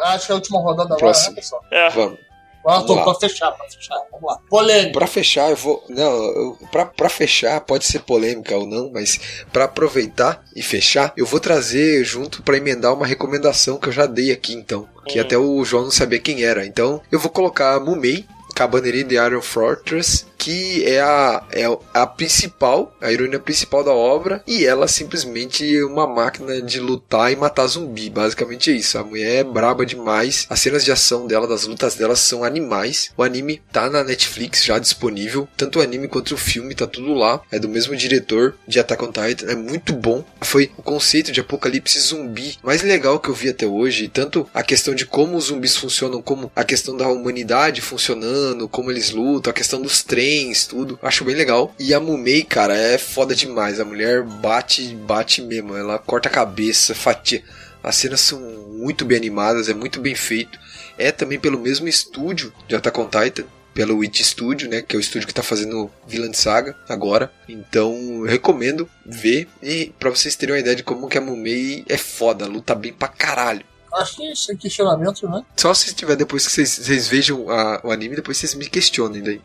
Acho 0.06 0.26
que 0.26 0.32
é 0.32 0.34
a 0.34 0.36
última 0.36 0.58
rodada 0.60 0.86
agora, 0.88 0.98
Próximo. 0.98 1.30
né, 1.30 1.36
pessoal? 1.36 1.64
É. 1.70 1.88
Vamos. 1.90 2.18
Lá. 2.64 2.82
pra 2.82 3.14
fechar, 3.14 3.50
pra 3.52 3.66
fechar. 3.68 3.96
Vamos 4.10 4.26
lá. 4.28 4.38
Polêmica. 4.50 4.92
Pra 4.92 5.06
fechar, 5.06 5.50
eu 5.50 5.56
vou. 5.56 5.82
Não, 5.88 6.12
eu, 6.12 6.58
pra, 6.70 6.84
pra 6.86 7.08
fechar, 7.08 7.60
pode 7.62 7.84
ser 7.86 8.00
polêmica 8.00 8.56
ou 8.56 8.66
não, 8.66 8.90
mas 8.92 9.18
pra 9.52 9.64
aproveitar 9.64 10.42
e 10.54 10.62
fechar, 10.62 11.12
eu 11.16 11.24
vou 11.24 11.40
trazer 11.40 12.04
junto 12.04 12.42
pra 12.42 12.56
emendar 12.56 12.92
uma 12.94 13.06
recomendação 13.06 13.78
que 13.78 13.88
eu 13.88 13.92
já 13.92 14.06
dei 14.06 14.30
aqui 14.32 14.52
então. 14.54 14.86
Que 15.06 15.18
Hum. 15.18 15.22
até 15.22 15.38
o 15.38 15.64
João 15.64 15.84
não 15.84 15.90
sabia 15.90 16.18
quem 16.18 16.42
era. 16.44 16.66
Então, 16.66 17.00
eu 17.10 17.18
vou 17.18 17.30
colocar 17.30 17.80
Mumei, 17.80 18.26
Cabanerie 18.54 19.04
de 19.04 19.14
Iron 19.14 19.40
Fortress, 19.40 20.26
que 20.38 20.86
é 20.86 21.00
a, 21.00 21.42
é 21.50 21.64
a 21.92 22.06
principal, 22.06 22.94
a 23.00 23.12
heroína 23.12 23.38
principal 23.38 23.82
da 23.82 23.92
obra, 23.92 24.42
e 24.46 24.64
ela 24.64 24.86
simplesmente 24.86 25.76
é 25.76 25.84
uma 25.84 26.06
máquina 26.06 26.62
de 26.62 26.78
lutar 26.78 27.32
e 27.32 27.36
matar 27.36 27.66
zumbi. 27.66 28.08
Basicamente 28.08 28.70
é 28.70 28.74
isso. 28.74 28.96
A 28.96 29.04
mulher 29.04 29.40
é 29.40 29.44
braba 29.44 29.84
demais. 29.84 30.46
As 30.48 30.60
cenas 30.60 30.84
de 30.84 30.92
ação 30.92 31.26
dela, 31.26 31.46
das 31.46 31.66
lutas 31.66 31.96
dela 31.96 32.14
são 32.14 32.44
animais. 32.44 33.10
O 33.16 33.22
anime 33.22 33.60
tá 33.72 33.90
na 33.90 34.04
Netflix 34.04 34.64
já 34.64 34.78
disponível. 34.78 35.48
Tanto 35.56 35.80
o 35.80 35.82
anime 35.82 36.08
quanto 36.08 36.34
o 36.34 36.38
filme 36.38 36.74
tá 36.74 36.86
tudo 36.86 37.12
lá. 37.14 37.40
É 37.50 37.58
do 37.58 37.68
mesmo 37.68 37.96
diretor 37.96 38.54
de 38.66 38.78
Attack 38.78 39.04
on 39.04 39.12
Titan. 39.12 39.50
É 39.50 39.56
muito 39.56 39.92
bom. 39.92 40.24
Foi 40.40 40.70
o 40.76 40.82
conceito 40.82 41.32
de 41.32 41.40
apocalipse 41.40 41.98
zumbi 41.98 42.56
mais 42.62 42.82
legal 42.82 43.18
que 43.18 43.28
eu 43.28 43.34
vi 43.34 43.48
até 43.48 43.66
hoje. 43.66 44.08
Tanto 44.08 44.48
a 44.54 44.62
questão 44.62 44.94
de 44.94 45.04
como 45.04 45.36
os 45.36 45.46
zumbis 45.46 45.76
funcionam, 45.76 46.22
como 46.22 46.50
a 46.54 46.64
questão 46.64 46.96
da 46.96 47.08
humanidade 47.08 47.80
funcionando, 47.80 48.68
como 48.68 48.90
eles 48.90 49.10
lutam, 49.10 49.50
a 49.50 49.54
questão 49.54 49.80
dos 49.80 50.02
trens, 50.28 50.66
tudo. 50.66 50.98
Acho 51.02 51.24
bem 51.24 51.34
legal. 51.34 51.74
E 51.78 51.94
a 51.94 52.00
Mumei, 52.00 52.42
cara, 52.42 52.76
é 52.76 52.98
foda 52.98 53.34
demais. 53.34 53.80
A 53.80 53.84
mulher 53.84 54.22
bate, 54.22 54.94
bate 54.94 55.40
mesmo. 55.40 55.74
Ela 55.74 55.98
corta 55.98 56.28
a 56.28 56.32
cabeça, 56.32 56.94
fatia. 56.94 57.42
As 57.82 57.96
cenas 57.96 58.20
são 58.20 58.38
muito 58.40 59.04
bem 59.04 59.16
animadas, 59.16 59.68
é 59.68 59.74
muito 59.74 60.00
bem 60.00 60.14
feito. 60.14 60.58
É 60.98 61.10
também 61.10 61.38
pelo 61.38 61.58
mesmo 61.58 61.88
estúdio 61.88 62.52
de 62.66 62.76
Attack 62.76 63.00
on 63.00 63.08
Titan, 63.08 63.44
pelo 63.72 63.98
Witch 63.98 64.20
Studio, 64.20 64.68
né, 64.68 64.82
que 64.82 64.96
é 64.96 64.98
o 64.98 65.00
estúdio 65.00 65.28
que 65.28 65.32
tá 65.32 65.42
fazendo 65.42 65.90
Villain 66.06 66.32
Saga 66.32 66.76
agora. 66.88 67.32
Então, 67.48 67.94
eu 67.94 68.24
recomendo 68.24 68.88
ver 69.06 69.48
e 69.62 69.92
pra 69.98 70.10
vocês 70.10 70.34
terem 70.34 70.56
uma 70.56 70.60
ideia 70.60 70.74
de 70.74 70.82
como 70.82 71.08
que 71.08 71.16
a 71.16 71.20
Mumei 71.20 71.84
é 71.88 71.96
foda, 71.96 72.46
luta 72.46 72.74
bem 72.74 72.92
pra 72.92 73.06
caralho. 73.06 73.64
Acho 73.94 74.16
que 74.16 74.36
sem 74.36 74.56
questionamento, 74.56 75.28
né? 75.28 75.44
Só 75.56 75.72
se 75.74 75.94
tiver 75.94 76.16
depois 76.16 76.46
que 76.46 76.52
vocês, 76.52 77.08
vejam 77.08 77.50
a- 77.50 77.80
o 77.84 77.90
anime, 77.90 78.16
depois 78.16 78.36
vocês 78.36 78.54
me 78.54 78.68
questionem 78.68 79.22
daí. 79.22 79.40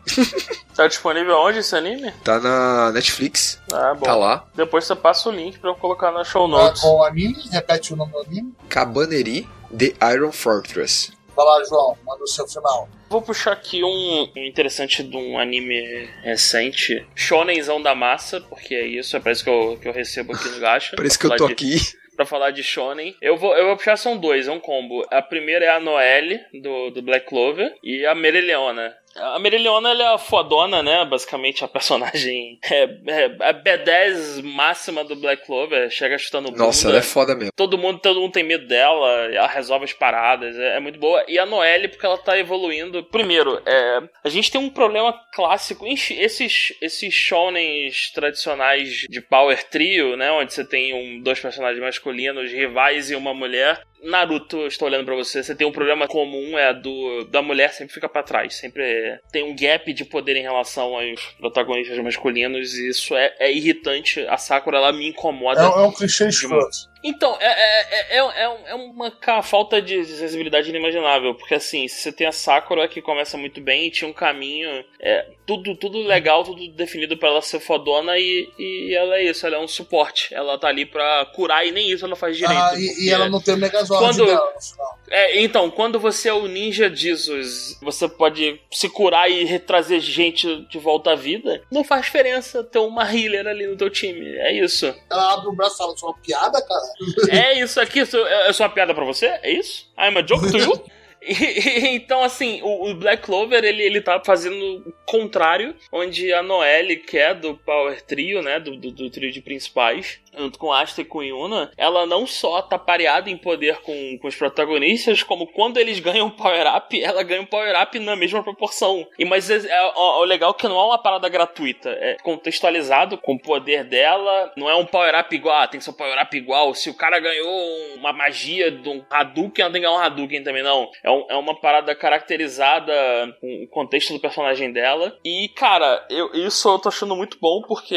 Tá 0.74 0.86
disponível 0.86 1.36
onde 1.38 1.58
esse 1.58 1.74
anime? 1.74 2.12
Tá 2.24 2.38
na 2.40 2.92
Netflix, 2.92 3.58
Ah, 3.72 3.94
bom. 3.94 4.00
tá 4.04 4.14
lá. 4.16 4.46
Depois 4.54 4.84
você 4.84 4.94
passa 4.96 5.28
o 5.28 5.32
link 5.32 5.58
pra 5.58 5.70
eu 5.70 5.74
colocar 5.74 6.10
na 6.12 6.24
show 6.24 6.44
Ah, 6.46 6.48
notes. 6.48 6.82
com 6.82 6.88
o 6.98 7.04
anime, 7.04 7.36
repete 7.50 7.92
o 7.92 7.96
nome 7.96 8.12
do 8.12 8.18
anime. 8.20 8.54
Cabanerie 8.68 9.48
The 9.76 9.94
Iron 10.14 10.32
Fortress. 10.32 11.12
Vai 11.36 11.44
lá, 11.44 11.64
João, 11.64 11.96
manda 12.06 12.22
o 12.22 12.28
seu 12.28 12.46
final. 12.46 12.88
Vou 13.10 13.20
puxar 13.20 13.52
aqui 13.52 13.82
um, 13.82 14.30
interessante 14.36 15.02
de 15.02 15.16
um 15.16 15.36
anime 15.38 16.08
recente, 16.22 17.04
Shonenzão 17.14 17.82
da 17.82 17.92
Massa, 17.94 18.40
porque 18.40 18.72
é 18.74 18.86
isso, 18.86 19.16
é 19.16 19.20
pra 19.20 19.32
isso 19.32 19.42
que 19.42 19.50
eu, 19.50 19.76
que 19.80 19.88
eu 19.88 19.92
recebo 19.92 20.32
aqui 20.32 20.48
no 20.48 20.60
Gacha. 20.60 20.94
Parece 20.96 21.18
que 21.18 21.26
eu 21.26 21.36
tô 21.36 21.46
de- 21.46 21.52
aqui. 21.52 21.76
Pra 22.16 22.26
falar 22.26 22.50
de 22.50 22.62
Shonen. 22.62 23.16
Eu 23.20 23.36
vou, 23.36 23.56
eu 23.56 23.66
vou 23.66 23.76
puxar, 23.76 23.96
são 23.96 24.16
dois, 24.16 24.48
é 24.48 24.52
um 24.52 24.60
combo. 24.60 25.04
A 25.10 25.20
primeira 25.20 25.64
é 25.64 25.70
a 25.70 25.80
Noelle, 25.80 26.40
do, 26.52 26.90
do 26.90 27.02
Black 27.02 27.26
Clover, 27.26 27.74
e 27.82 28.06
a 28.06 28.14
Mereleona. 28.14 28.96
A 29.16 29.38
Mereleona, 29.38 29.90
ela 29.90 30.02
é 30.02 30.14
a 30.14 30.18
fodona, 30.18 30.82
né? 30.82 31.04
Basicamente, 31.04 31.64
a 31.64 31.68
personagem 31.68 32.58
é, 32.68 32.82
é 33.06 33.24
a 33.40 33.54
B10 33.54 34.42
máxima 34.42 35.04
do 35.04 35.14
Black 35.16 35.46
Clover. 35.46 35.90
Chega 35.90 36.18
chutando 36.18 36.50
bunda. 36.50 36.64
Nossa, 36.64 36.88
ela 36.88 36.98
é 36.98 37.02
foda 37.02 37.34
mesmo. 37.34 37.52
Todo 37.54 37.78
mundo, 37.78 37.98
todo 38.00 38.20
mundo 38.20 38.32
tem 38.32 38.42
medo 38.42 38.66
dela, 38.66 39.08
ela 39.32 39.46
resolve 39.46 39.84
as 39.84 39.92
paradas, 39.92 40.56
é, 40.56 40.76
é 40.76 40.80
muito 40.80 40.98
boa. 40.98 41.24
E 41.28 41.38
a 41.38 41.46
Noelle, 41.46 41.88
porque 41.88 42.04
ela 42.04 42.18
tá 42.18 42.38
evoluindo. 42.38 43.04
Primeiro, 43.04 43.60
é, 43.64 44.02
a 44.24 44.28
gente 44.28 44.50
tem 44.50 44.60
um 44.60 44.70
problema 44.70 45.12
clássico. 45.32 45.86
Esses, 45.86 46.74
esses 46.80 47.14
shonens 47.14 48.10
tradicionais 48.12 49.06
de 49.08 49.20
Power 49.20 49.62
Trio, 49.64 50.16
né? 50.16 50.30
Onde 50.32 50.52
você 50.52 50.64
tem 50.64 50.92
um, 50.94 51.22
dois 51.22 51.38
personagens 51.38 51.80
masculinos, 51.80 52.50
rivais 52.50 53.10
e 53.10 53.14
uma 53.14 53.32
mulher. 53.32 53.82
Naruto, 54.04 54.58
eu 54.58 54.66
estou 54.68 54.86
olhando 54.86 55.04
pra 55.04 55.14
você, 55.14 55.42
você 55.42 55.54
tem 55.54 55.66
um 55.66 55.72
problema 55.72 56.06
comum, 56.06 56.58
é 56.58 56.72
do 56.74 57.24
da 57.24 57.40
mulher 57.40 57.72
sempre 57.72 57.94
fica 57.94 58.08
pra 58.08 58.22
trás, 58.22 58.54
sempre 58.56 59.18
tem 59.32 59.42
um 59.42 59.56
gap 59.56 59.92
de 59.92 60.04
poder 60.04 60.36
em 60.36 60.42
relação 60.42 60.94
aos 60.94 61.20
protagonistas 61.38 61.98
masculinos 61.98 62.74
e 62.74 62.88
isso 62.90 63.16
é, 63.16 63.34
é 63.38 63.52
irritante. 63.52 64.20
A 64.28 64.36
Sakura, 64.36 64.76
ela 64.78 64.92
me 64.92 65.08
incomoda. 65.08 65.60
É, 65.60 65.68
um- 65.68 65.80
é 65.80 65.86
um 65.86 65.92
clichê 65.92 66.28
escroto. 66.28 66.93
Então, 67.06 67.36
é, 67.38 67.46
é, 67.46 68.16
é, 68.16 68.16
é, 68.16 68.48
um- 68.48 68.66
é 68.66 68.74
uma 68.74 69.42
falta 69.42 69.80
de 69.82 70.02
sensibilidade 70.06 70.70
inimaginável, 70.70 71.34
porque 71.34 71.54
assim, 71.54 71.86
você 71.86 72.10
tem 72.10 72.26
a 72.26 72.32
Sakura 72.32 72.88
que 72.88 73.02
começa 73.02 73.36
muito 73.36 73.60
bem 73.60 73.86
e 73.86 73.90
tinha 73.90 74.08
um 74.08 74.12
caminho, 74.14 74.82
é, 74.98 75.26
tudo, 75.46 75.76
tudo 75.76 75.98
legal, 75.98 76.42
tudo 76.42 76.66
definido 76.68 77.16
pra 77.18 77.28
ela 77.28 77.42
ser 77.42 77.60
fodona 77.60 78.16
e, 78.18 78.48
e 78.58 78.94
ela 78.94 79.16
é 79.16 79.24
isso, 79.24 79.46
ela 79.46 79.56
é 79.56 79.58
um 79.60 79.68
suporte. 79.68 80.34
Ela 80.34 80.56
tá 80.58 80.68
ali 80.68 80.86
pra 80.86 81.26
curar 81.34 81.66
e 81.66 81.72
nem 81.72 81.90
isso 81.90 82.06
ela 82.06 82.16
faz 82.16 82.38
direito. 82.38 82.58
Ah, 82.58 82.72
e, 82.74 83.04
e 83.06 83.10
ela 83.10 83.28
não 83.28 83.40
tem 83.40 83.52
o 83.54 83.58
Megazord 83.58 84.02
Quando- 84.02 84.24
dela 84.26 84.52
no 84.54 84.60
final. 84.62 84.98
É, 85.10 85.42
então, 85.42 85.70
quando 85.70 85.98
você 85.98 86.28
é 86.28 86.32
o 86.32 86.46
Ninja 86.46 86.94
Jesus, 86.94 87.78
você 87.82 88.08
pode 88.08 88.60
se 88.70 88.88
curar 88.88 89.30
e 89.30 89.44
retrazer 89.44 90.00
gente 90.00 90.66
de 90.66 90.78
volta 90.78 91.12
à 91.12 91.14
vida, 91.14 91.62
não 91.70 91.84
faz 91.84 92.06
diferença 92.06 92.62
ter 92.62 92.78
uma 92.78 93.04
healer 93.04 93.46
ali 93.46 93.66
no 93.66 93.76
teu 93.76 93.90
time. 93.90 94.36
É 94.36 94.52
isso. 94.52 94.94
Ela 95.10 95.34
abre 95.34 95.48
o 95.48 95.52
braço 95.52 95.74
e 95.74 95.78
fala, 95.78 95.94
isso 95.94 96.04
é 96.04 96.08
uma 96.08 96.18
piada, 96.18 96.62
cara? 96.62 96.84
É 97.30 97.60
isso 97.60 97.80
aqui, 97.80 98.00
isso 98.00 98.16
é 98.16 98.44
é 98.44 98.52
só 98.52 98.64
uma 98.64 98.70
piada 98.70 98.94
pra 98.94 99.04
você? 99.04 99.26
É 99.42 99.50
isso? 99.50 99.90
I'm 99.98 100.18
a 100.18 100.22
joke 100.22 100.50
to 100.50 100.58
you? 100.58 100.84
Então, 101.26 102.22
assim, 102.22 102.60
o, 102.62 102.90
o 102.90 102.94
Black 102.94 103.22
Clover, 103.22 103.64
ele, 103.64 103.82
ele 103.82 104.02
tá 104.02 104.20
fazendo 104.22 104.94
contrário, 105.06 105.74
onde 105.90 106.30
a 106.34 106.42
Noelle, 106.42 106.96
que 106.96 107.16
é 107.16 107.32
do 107.32 107.54
Power 107.54 108.02
Trio, 108.02 108.42
né, 108.42 108.60
do, 108.60 108.76
do, 108.76 108.90
do 108.90 109.08
trio 109.08 109.32
de 109.32 109.40
principais, 109.40 110.20
junto 110.36 110.58
com 110.58 110.72
Asta 110.72 111.00
e 111.00 111.04
com 111.04 111.22
Yuna, 111.22 111.70
ela 111.76 112.06
não 112.06 112.26
só 112.26 112.60
tá 112.62 112.78
pareada 112.78 113.30
em 113.30 113.36
poder 113.36 113.78
com, 113.82 114.18
com 114.20 114.28
os 114.28 114.34
protagonistas, 114.36 115.22
como 115.22 115.46
quando 115.46 115.78
eles 115.78 116.00
ganham 116.00 116.30
power-up, 116.30 117.00
ela 117.02 117.22
ganha 117.22 117.42
um 117.42 117.46
power-up 117.46 117.98
na 117.98 118.16
mesma 118.16 118.42
proporção. 118.42 119.06
E 119.18 119.24
mas 119.24 119.50
é, 119.50 119.56
é, 119.68 119.92
o 119.96 120.24
legal 120.24 120.50
é 120.50 120.54
que 120.54 120.68
não 120.68 120.78
é 120.78 120.84
uma 120.84 120.98
parada 120.98 121.28
gratuita, 121.28 121.90
é 121.90 122.16
contextualizado 122.22 123.18
com 123.18 123.34
o 123.34 123.40
poder 123.40 123.84
dela, 123.84 124.52
não 124.56 124.68
é 124.68 124.74
um 124.76 124.86
power-up 124.86 125.34
igual, 125.34 125.56
ah, 125.62 125.66
tem 125.68 125.78
que 125.78 125.84
ser 125.84 125.90
um 125.90 125.94
power-up 125.94 126.36
igual, 126.36 126.74
se 126.74 126.90
o 126.90 126.94
cara 126.94 127.18
ganhou 127.20 127.94
uma 127.96 128.12
magia 128.12 128.70
de 128.70 128.88
um 128.88 129.04
Hadouken, 129.10 129.62
ela 129.64 129.72
tem 129.72 129.80
que 129.82 129.86
ganhar 129.86 129.98
um 129.98 130.02
Hadouken 130.02 130.42
também, 130.42 130.62
não. 130.62 130.90
É, 131.02 131.10
um- 131.10 131.26
é 131.30 131.36
uma 131.36 131.58
parada 131.60 131.94
caracterizada 131.94 132.92
com 133.40 133.64
o 133.64 133.68
contexto 133.68 134.12
do 134.12 134.20
personagem 134.20 134.72
dela. 134.72 135.16
E, 135.24 135.48
cara, 135.48 136.06
eu, 136.10 136.32
isso 136.34 136.68
eu 136.68 136.78
tô 136.78 136.88
achando 136.88 137.16
muito 137.16 137.38
bom 137.40 137.62
porque 137.66 137.96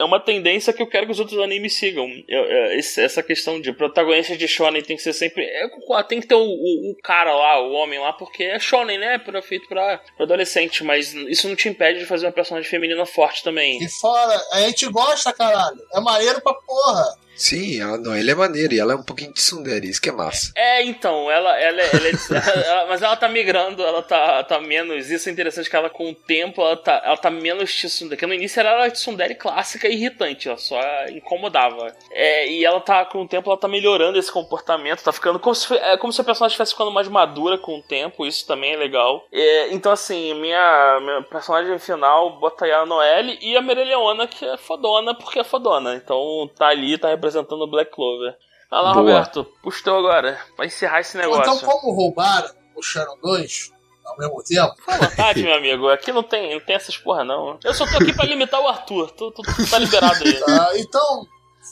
é 0.00 0.04
uma 0.04 0.18
tendência 0.20 0.72
que 0.72 0.82
eu 0.82 0.86
quero 0.86 1.06
que 1.06 1.12
os 1.12 1.20
outros 1.20 1.38
animes 1.38 1.74
sigam. 1.74 2.06
Eu- 2.28 2.44
eu- 2.44 2.72
esse- 2.78 3.00
essa 3.00 3.22
questão 3.22 3.60
de 3.60 3.72
protagonista 3.72 4.36
de 4.36 4.48
shonen 4.48 4.82
tem 4.82 4.96
que 4.96 5.02
ser 5.02 5.12
sempre. 5.12 5.44
é, 5.44 5.68
tem 6.08 6.20
que 6.20 6.26
ter 6.26 6.34
o, 6.34 6.40
o- 6.42 6.90
o 6.90 6.96
cara 7.02 7.34
lá, 7.34 7.60
o 7.60 7.72
homem 7.72 7.98
lá, 7.98 8.12
porque 8.12 8.44
é 8.44 8.58
shonen, 8.58 8.98
né? 8.98 9.18
Pra, 9.18 9.40
feito 9.42 9.68
pra, 9.68 9.98
pra 10.16 10.24
adolescente, 10.24 10.82
mas 10.84 11.12
isso 11.14 11.48
não 11.48 11.56
te 11.56 11.68
impede 11.68 12.00
de 12.00 12.06
fazer 12.06 12.26
uma 12.26 12.32
personagem 12.32 12.68
feminina 12.68 13.04
forte 13.06 13.42
também. 13.44 13.82
E 13.82 13.88
fora, 13.88 14.40
a 14.52 14.60
gente 14.62 14.86
gosta, 14.88 15.32
caralho. 15.32 15.78
É 15.94 16.00
maneiro 16.00 16.40
pra 16.40 16.54
porra. 16.54 17.22
Sim, 17.34 17.80
ela, 17.80 17.96
não, 17.96 18.14
ele 18.14 18.30
é 18.30 18.34
maneiro 18.34 18.74
e 18.74 18.78
ela 18.78 18.92
é 18.92 18.96
um 18.96 19.02
pouquinho 19.02 19.30
de 19.32 19.40
tsundere, 19.40 19.88
isso 19.88 20.00
que 20.02 20.10
é 20.10 20.12
massa. 20.12 20.52
É, 20.54 20.82
então, 20.84 21.30
ela, 21.30 21.58
ela, 21.58 21.80
ela, 21.80 22.06
é- 22.08 22.12
ela- 22.68 22.86
mas 22.86 23.00
ela 23.00 23.16
tá 23.16 23.26
migrando, 23.26 23.82
ela 23.82 24.02
tá, 24.02 24.44
tá 24.44 24.60
menos. 24.60 25.10
Isso 25.10 25.28
é 25.28 25.32
interessante 25.32 25.68
que 25.68 25.74
ela, 25.74 25.88
com 25.88 26.10
o 26.10 26.14
tempo, 26.14 26.60
ela 26.60 26.76
tá, 26.76 27.02
ela 27.04 27.16
tá 27.16 27.30
menos 27.30 27.74
tsundere. 27.74 28.16
Porque 28.16 28.26
no 28.26 28.34
início 28.34 28.60
ela 28.60 28.84
era 28.84 28.90
tsundere 28.90 29.34
clássica 29.34 29.81
irritante, 29.88 30.48
ela 30.48 30.58
só 30.58 30.80
incomodava. 31.10 31.94
É, 32.10 32.48
e 32.50 32.64
ela 32.64 32.80
tá, 32.80 33.04
com 33.04 33.22
o 33.22 33.28
tempo, 33.28 33.50
ela 33.50 33.58
tá 33.58 33.68
melhorando 33.68 34.18
esse 34.18 34.30
comportamento, 34.30 35.02
tá 35.02 35.12
ficando 35.12 35.38
como 35.38 35.54
se, 35.54 35.74
é 35.74 35.96
como 35.96 36.12
se 36.12 36.20
a 36.20 36.24
personagem 36.24 36.52
estivesse 36.52 36.72
ficando 36.72 36.90
mais 36.90 37.08
madura 37.08 37.58
com 37.58 37.78
o 37.78 37.82
tempo, 37.82 38.26
isso 38.26 38.46
também 38.46 38.72
é 38.72 38.76
legal. 38.76 39.26
É, 39.32 39.72
então, 39.72 39.92
assim, 39.92 40.34
minha, 40.34 41.00
minha 41.00 41.22
personagem 41.22 41.78
final 41.78 42.38
bota 42.38 42.64
aí 42.64 42.72
a 42.72 42.86
Noelle 42.86 43.38
e 43.40 43.56
a 43.56 43.62
Mereleona, 43.62 44.26
que 44.26 44.44
é 44.44 44.56
fodona 44.56 45.14
porque 45.14 45.38
é 45.38 45.44
fodona. 45.44 45.94
Então 45.94 46.50
tá 46.56 46.68
ali, 46.68 46.98
tá 46.98 47.08
representando 47.08 47.62
o 47.62 47.70
Black 47.70 47.90
Clover. 47.90 48.36
Vai 48.70 48.82
lá, 48.82 48.94
Boa. 48.94 49.02
Roberto, 49.02 49.44
puxa 49.62 49.84
teu 49.84 49.96
agora, 49.96 50.38
pra 50.56 50.64
encerrar 50.64 51.00
esse 51.00 51.16
negócio. 51.16 51.42
Então, 51.42 51.58
como 51.58 51.92
roubaram 51.92 52.50
o 52.74 52.82
Sharon 52.82 53.18
2 53.22 53.81
ao 54.04 54.16
mesmo 54.18 54.42
tempo, 54.42 54.74
Fica 54.76 54.94
à 54.94 54.98
vontade, 55.08 55.42
meu 55.42 55.54
amigo. 55.54 55.88
Aqui 55.88 56.12
não 56.12 56.22
tem, 56.22 56.54
não 56.54 56.60
tem 56.60 56.76
essas 56.76 56.96
porra, 56.96 57.24
não. 57.24 57.58
Eu 57.64 57.74
só 57.74 57.84
tô 57.86 57.96
aqui 57.96 58.12
pra 58.12 58.24
limitar 58.26 58.60
o 58.60 58.68
Arthur. 58.68 59.10
Tu, 59.12 59.30
tu, 59.32 59.42
tu 59.42 59.70
tá 59.70 59.78
liberado 59.78 60.22
aí. 60.24 60.40
tá? 60.40 60.70
então 60.78 61.26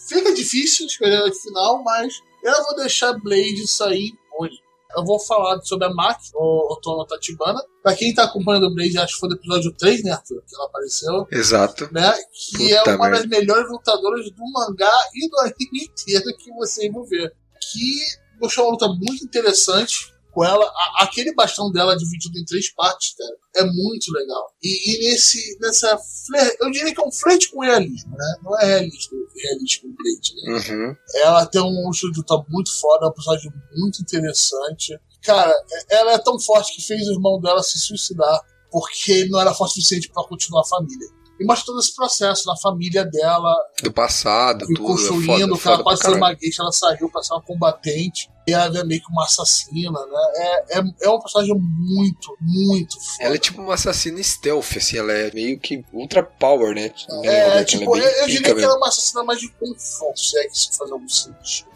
fica 0.08 0.32
difícil 0.34 0.86
escolher 0.86 1.22
o 1.22 1.32
final, 1.34 1.82
mas 1.82 2.14
eu 2.42 2.64
vou 2.64 2.76
deixar 2.76 3.12
Blade 3.14 3.66
sair 3.66 4.12
impune. 4.34 4.58
Eu 4.96 5.04
vou 5.04 5.20
falar 5.20 5.60
sobre 5.62 5.86
a 5.86 5.90
Maki, 5.90 6.30
o 6.34 6.72
Otomo 6.72 7.06
Tatibana. 7.06 7.62
Pra 7.80 7.94
quem 7.94 8.12
tá 8.12 8.24
acompanhando 8.24 8.66
o 8.66 8.74
Blade, 8.74 8.98
acho 8.98 9.14
que 9.14 9.20
foi 9.20 9.28
do 9.28 9.36
episódio 9.36 9.72
3, 9.76 10.02
né, 10.02 10.10
Arthur? 10.10 10.42
Que 10.48 10.54
ela 10.56 10.64
apareceu. 10.66 11.26
Exato. 11.30 11.88
né? 11.92 12.12
Que 12.32 12.72
é 12.74 12.78
Puta 12.78 12.96
uma 12.96 13.08
merda. 13.08 13.18
das 13.18 13.26
melhores 13.28 13.70
lutadoras 13.70 14.28
do 14.32 14.42
mangá 14.52 14.92
e 15.14 15.28
do 15.28 15.38
anime 15.40 15.84
inteiro 15.90 16.24
que 16.38 16.52
vocês 16.54 16.92
vão 16.92 17.04
ver. 17.04 17.32
Que 17.72 18.00
deixou 18.40 18.64
uma 18.64 18.72
luta 18.72 18.88
muito 18.88 19.24
interessante 19.24 20.12
com 20.32 20.44
ela. 20.44 20.64
A- 20.64 21.04
aquele 21.04 21.34
bastão 21.34 21.70
dela 21.72 21.96
dividido 21.96 22.38
em 22.38 22.44
três 22.44 22.72
partes, 22.74 23.14
cara, 23.16 23.36
é 23.56 23.64
muito 23.64 24.12
legal. 24.12 24.52
E, 24.62 24.94
e 24.94 25.10
nesse, 25.10 25.58
nessa 25.60 25.98
fler, 26.26 26.56
eu 26.60 26.70
diria 26.70 26.94
que 26.94 27.00
é 27.00 27.04
um 27.04 27.12
flerte 27.12 27.50
com 27.50 27.60
realismo, 27.60 28.10
né? 28.16 28.34
Não 28.42 28.58
é 28.58 28.64
realismo, 28.66 29.18
realismo 29.36 29.94
Blade, 29.96 30.34
né? 30.44 30.74
Uhum. 30.86 30.96
Ela 31.22 31.46
tem 31.46 31.60
um 31.60 31.90
de 31.90 32.06
luta 32.16 32.44
muito 32.48 32.78
foda, 32.80 33.06
é 33.06 33.08
um 33.08 33.12
personagem 33.12 33.52
muito 33.76 34.00
interessante. 34.02 34.98
Cara, 35.22 35.52
é- 35.90 35.96
ela 35.96 36.12
é 36.12 36.18
tão 36.18 36.38
forte 36.38 36.74
que 36.74 36.82
fez 36.82 37.06
o 37.08 37.12
irmão 37.12 37.40
dela 37.40 37.62
se 37.62 37.78
suicidar 37.78 38.40
porque 38.70 39.26
não 39.28 39.40
era 39.40 39.52
forte 39.52 39.72
o 39.72 39.74
suficiente 39.74 40.08
pra 40.12 40.22
continuar 40.24 40.62
a 40.62 40.64
família. 40.68 41.08
E 41.40 41.44
mostra 41.46 41.66
todo 41.66 41.80
esse 41.80 41.94
processo 41.94 42.46
na 42.46 42.56
família 42.56 43.04
dela, 43.04 43.54
Do 43.82 43.90
passado, 43.92 44.66
tudo. 44.66 44.82
construindo, 44.82 45.54
é 45.54 45.58
que 45.58 45.68
ela 45.68 45.82
quase 45.82 46.02
foi 46.02 46.14
uma 46.14 46.34
gueixa, 46.34 46.62
ela 46.62 46.70
saiu 46.72 47.10
pra 47.10 47.22
ser 47.22 47.32
uma 47.32 47.42
combatente, 47.42 48.28
e 48.46 48.52
ela 48.52 48.78
é 48.78 48.84
meio 48.84 49.00
que 49.00 49.10
uma 49.10 49.24
assassina, 49.24 49.90
né? 50.06 50.32
É, 50.36 50.78
é, 50.78 50.82
é 51.02 51.08
uma 51.08 51.20
personagem 51.20 51.54
muito, 51.58 52.36
muito 52.40 52.94
foda. 53.00 53.24
Ela 53.24 53.34
é 53.36 53.38
tipo 53.38 53.62
uma 53.62 53.74
assassina 53.74 54.22
stealth, 54.22 54.76
assim, 54.76 54.98
ela 54.98 55.12
é 55.12 55.32
meio 55.32 55.58
que 55.58 55.82
ultra 55.94 56.22
power, 56.22 56.74
né? 56.74 56.92
Né, 57.22 57.26
É, 57.26 57.44
Roberto? 57.48 57.68
tipo, 57.68 57.96
ela 57.96 58.04
eu, 58.04 58.10
é 58.10 58.22
eu 58.22 58.26
diria 58.26 58.36
pica 58.40 58.48
que 58.50 58.54
mesmo. 58.56 58.64
ela 58.66 58.74
é 58.74 58.76
uma 58.76 58.88
assassina 58.88 59.24
mais 59.24 59.40
de 59.40 59.48
confronto, 59.52 60.20
se 60.20 60.38
é 60.38 60.46
que 60.46 60.54
isso 60.56 60.72
faz 60.76 60.90
algum 60.92 61.08
sentido. 61.08 61.70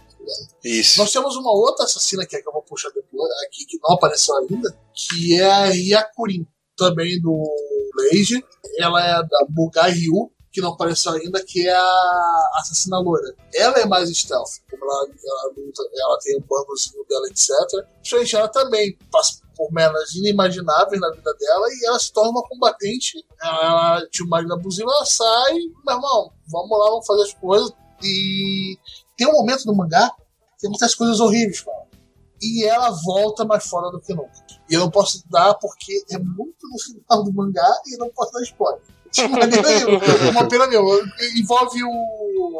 Isso. 0.64 0.98
Nós 0.98 1.12
temos 1.12 1.36
uma 1.36 1.52
outra 1.52 1.84
assassina 1.84 2.24
que, 2.26 2.34
é 2.36 2.40
que 2.40 2.48
eu 2.48 2.52
vou 2.52 2.62
puxar 2.62 2.88
depois 2.94 3.30
aqui, 3.46 3.66
que 3.66 3.78
não 3.82 3.94
apareceu 3.94 4.34
ainda, 4.36 4.74
que 4.94 5.38
é 5.38 5.44
a 5.50 5.66
Yakurin, 5.66 6.46
também 6.76 7.20
do 7.20 7.42
Blade. 7.94 8.44
Ela 8.78 9.02
é 9.02 9.22
da 9.22 9.46
Bugai 9.48 9.90
Ryu, 9.90 10.30
que 10.52 10.60
não 10.60 10.72
apareceu 10.72 11.12
ainda, 11.12 11.42
que 11.44 11.66
é 11.66 11.74
a 11.74 12.50
assassina 12.56 12.98
loira. 12.98 13.34
Ela 13.54 13.80
é 13.80 13.86
mais 13.86 14.08
stealth, 14.16 14.60
como 14.70 14.84
ela, 14.84 15.06
ela 15.06 15.52
luta, 15.56 15.82
ela 15.94 16.18
tem 16.22 16.36
o 16.36 16.40
bambuzinho 16.40 17.04
dela, 17.08 17.26
etc. 17.28 17.48
Gente, 18.02 18.36
ela 18.36 18.48
também 18.48 18.96
passa 19.10 19.42
por 19.56 19.72
merdas 19.72 20.14
inimagináveis 20.14 21.00
na 21.00 21.10
vida 21.10 21.34
dela 21.38 21.66
e 21.70 21.86
ela 21.86 21.98
se 21.98 22.12
torna 22.12 22.30
uma 22.30 22.48
combatente. 22.48 23.24
Ela, 23.42 23.60
ela 23.64 24.08
tinha 24.10 24.26
o 24.26 24.28
marido 24.28 24.52
ela 24.52 25.06
sai, 25.06 25.54
meu 25.86 25.96
irmão, 25.96 26.32
vamos 26.48 26.78
lá, 26.78 26.90
vamos 26.90 27.06
fazer 27.06 27.22
as 27.22 27.34
coisas. 27.34 27.70
E 28.02 28.76
tem 29.16 29.28
um 29.28 29.32
momento 29.32 29.64
no 29.66 29.74
mangá 29.74 30.10
tem 30.64 30.70
muitas 30.70 30.94
coisas 30.94 31.20
horríveis, 31.20 31.60
cara. 31.60 31.84
E 32.44 32.64
ela 32.64 32.90
volta 32.90 33.44
mais 33.44 33.66
fora 33.66 33.90
do 33.90 34.00
que 34.00 34.12
nunca. 34.12 34.30
E 34.68 34.74
eu 34.74 34.80
não 34.80 34.90
posso 34.90 35.24
dar 35.30 35.54
porque 35.54 36.04
é 36.10 36.18
muito 36.18 36.68
no 36.70 36.78
final 36.78 37.24
do 37.24 37.32
mangá 37.32 37.80
e 37.86 37.94
eu 37.94 37.98
não 38.00 38.10
posso 38.10 38.32
dar 38.32 38.42
spoiler. 38.42 38.82
Nenhuma. 39.16 40.30
Uma 40.30 40.48
pena 40.48 40.66
nenhuma. 40.66 41.00
Envolve 41.36 41.82
o. 41.84 42.58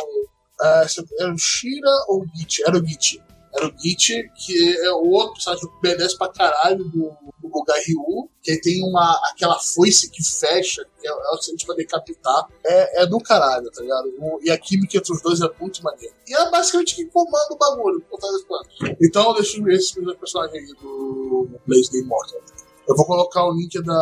ah, 0.61 0.87
era 1.19 1.35
o 1.35 1.39
Shira 1.39 1.91
ou 2.09 2.23
o 2.23 2.27
Gichi? 2.35 2.63
Era 2.65 2.79
o 2.79 2.87
Gichi. 2.87 3.21
Era 3.57 3.69
o 3.69 3.73
Gichi, 3.79 4.29
que 4.35 4.77
é 4.85 4.91
o 4.93 5.09
outro 5.11 5.35
personagem 5.35 5.69
que 5.69 5.77
obedece 5.77 6.19
pra 6.19 6.29
caralho 6.29 6.85
do, 6.85 7.13
do 7.41 7.49
Bugai 7.49 7.81
Ryu, 7.87 8.29
que 8.43 8.51
aí 8.51 8.61
tem 8.61 8.83
uma, 8.83 9.13
aquela 9.31 9.59
foice 9.61 10.11
que 10.11 10.23
fecha, 10.25 10.85
que 11.01 11.07
é, 11.07 11.11
é 11.11 11.15
o 11.15 11.35
suficiente 11.37 11.65
pra 11.67 11.75
decapitar. 11.77 12.49
É, 12.67 13.03
é 13.03 13.07
do 13.07 13.19
caralho, 13.21 13.71
tá 13.71 13.81
ligado? 13.81 14.13
O- 14.19 14.41
e 14.43 14.51
a 14.51 14.59
química 14.59 14.99
entre 14.99 15.13
os 15.13 15.23
dois 15.23 15.41
é 15.41 15.49
muito 15.61 15.83
maneira. 15.85 16.13
E 16.27 16.35
é 16.35 16.51
basicamente 16.51 16.97
quem 16.97 17.07
comanda 17.09 17.47
o 17.53 17.57
bagulho, 17.57 18.01
por 18.11 18.19
trás 18.19 18.33
das 18.35 18.43
plantas. 18.45 18.75
Então 19.01 19.29
eu 19.29 19.35
deixo 19.35 19.69
esses 19.71 19.93
primeiros 19.93 20.19
personagens 20.19 20.55
aí 20.57 20.75
do 20.83 21.49
Blaze 21.67 21.91
the 21.93 21.99
Immortal. 21.99 22.41
Eu 22.89 22.97
vou 22.97 23.07
colocar 23.07 23.47
o 23.47 23.53
link 23.53 23.81
da, 23.83 23.95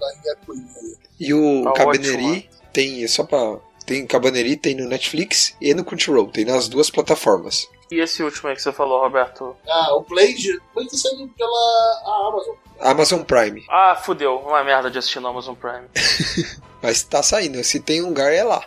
da 0.00 0.12
Yakuin 0.30 0.58
aí. 0.76 0.96
E 1.20 1.34
o 1.34 1.64
Tá 1.64 1.72
Cabaneri 1.74 2.48
tem, 2.72 3.06
só 3.06 3.24
pra. 3.24 3.58
Tem 3.86 4.06
Cabaneri, 4.06 4.56
tem 4.56 4.74
no 4.74 4.88
Netflix 4.88 5.54
e 5.60 5.74
no 5.74 5.84
Crunchyroll, 5.84 6.30
tem 6.30 6.44
nas 6.44 6.68
duas 6.68 6.88
plataformas. 6.90 7.66
E 7.90 8.00
esse 8.00 8.22
último 8.22 8.48
aí 8.48 8.54
que 8.54 8.62
você 8.62 8.72
falou, 8.72 9.00
Roberto? 9.00 9.56
Ah, 9.68 9.94
o 9.94 10.02
Blade, 10.02 10.56
o 10.56 10.62
Blade 10.74 10.90
tá 10.90 10.96
saindo 10.96 11.28
pela 11.34 12.02
a 12.04 12.28
Amazon. 12.28 12.54
Amazon 12.80 13.22
Prime. 13.22 13.64
Ah, 13.68 13.96
fudeu. 13.96 14.38
Uma 14.38 14.62
merda 14.62 14.88
de 14.88 14.98
assistir 14.98 15.18
no 15.18 15.28
Amazon 15.28 15.56
Prime. 15.56 15.88
Mas 16.80 17.02
tá 17.02 17.22
saindo, 17.22 17.62
se 17.64 17.80
tem 17.80 18.00
lugar 18.00 18.32
é 18.32 18.44
lá. 18.44 18.64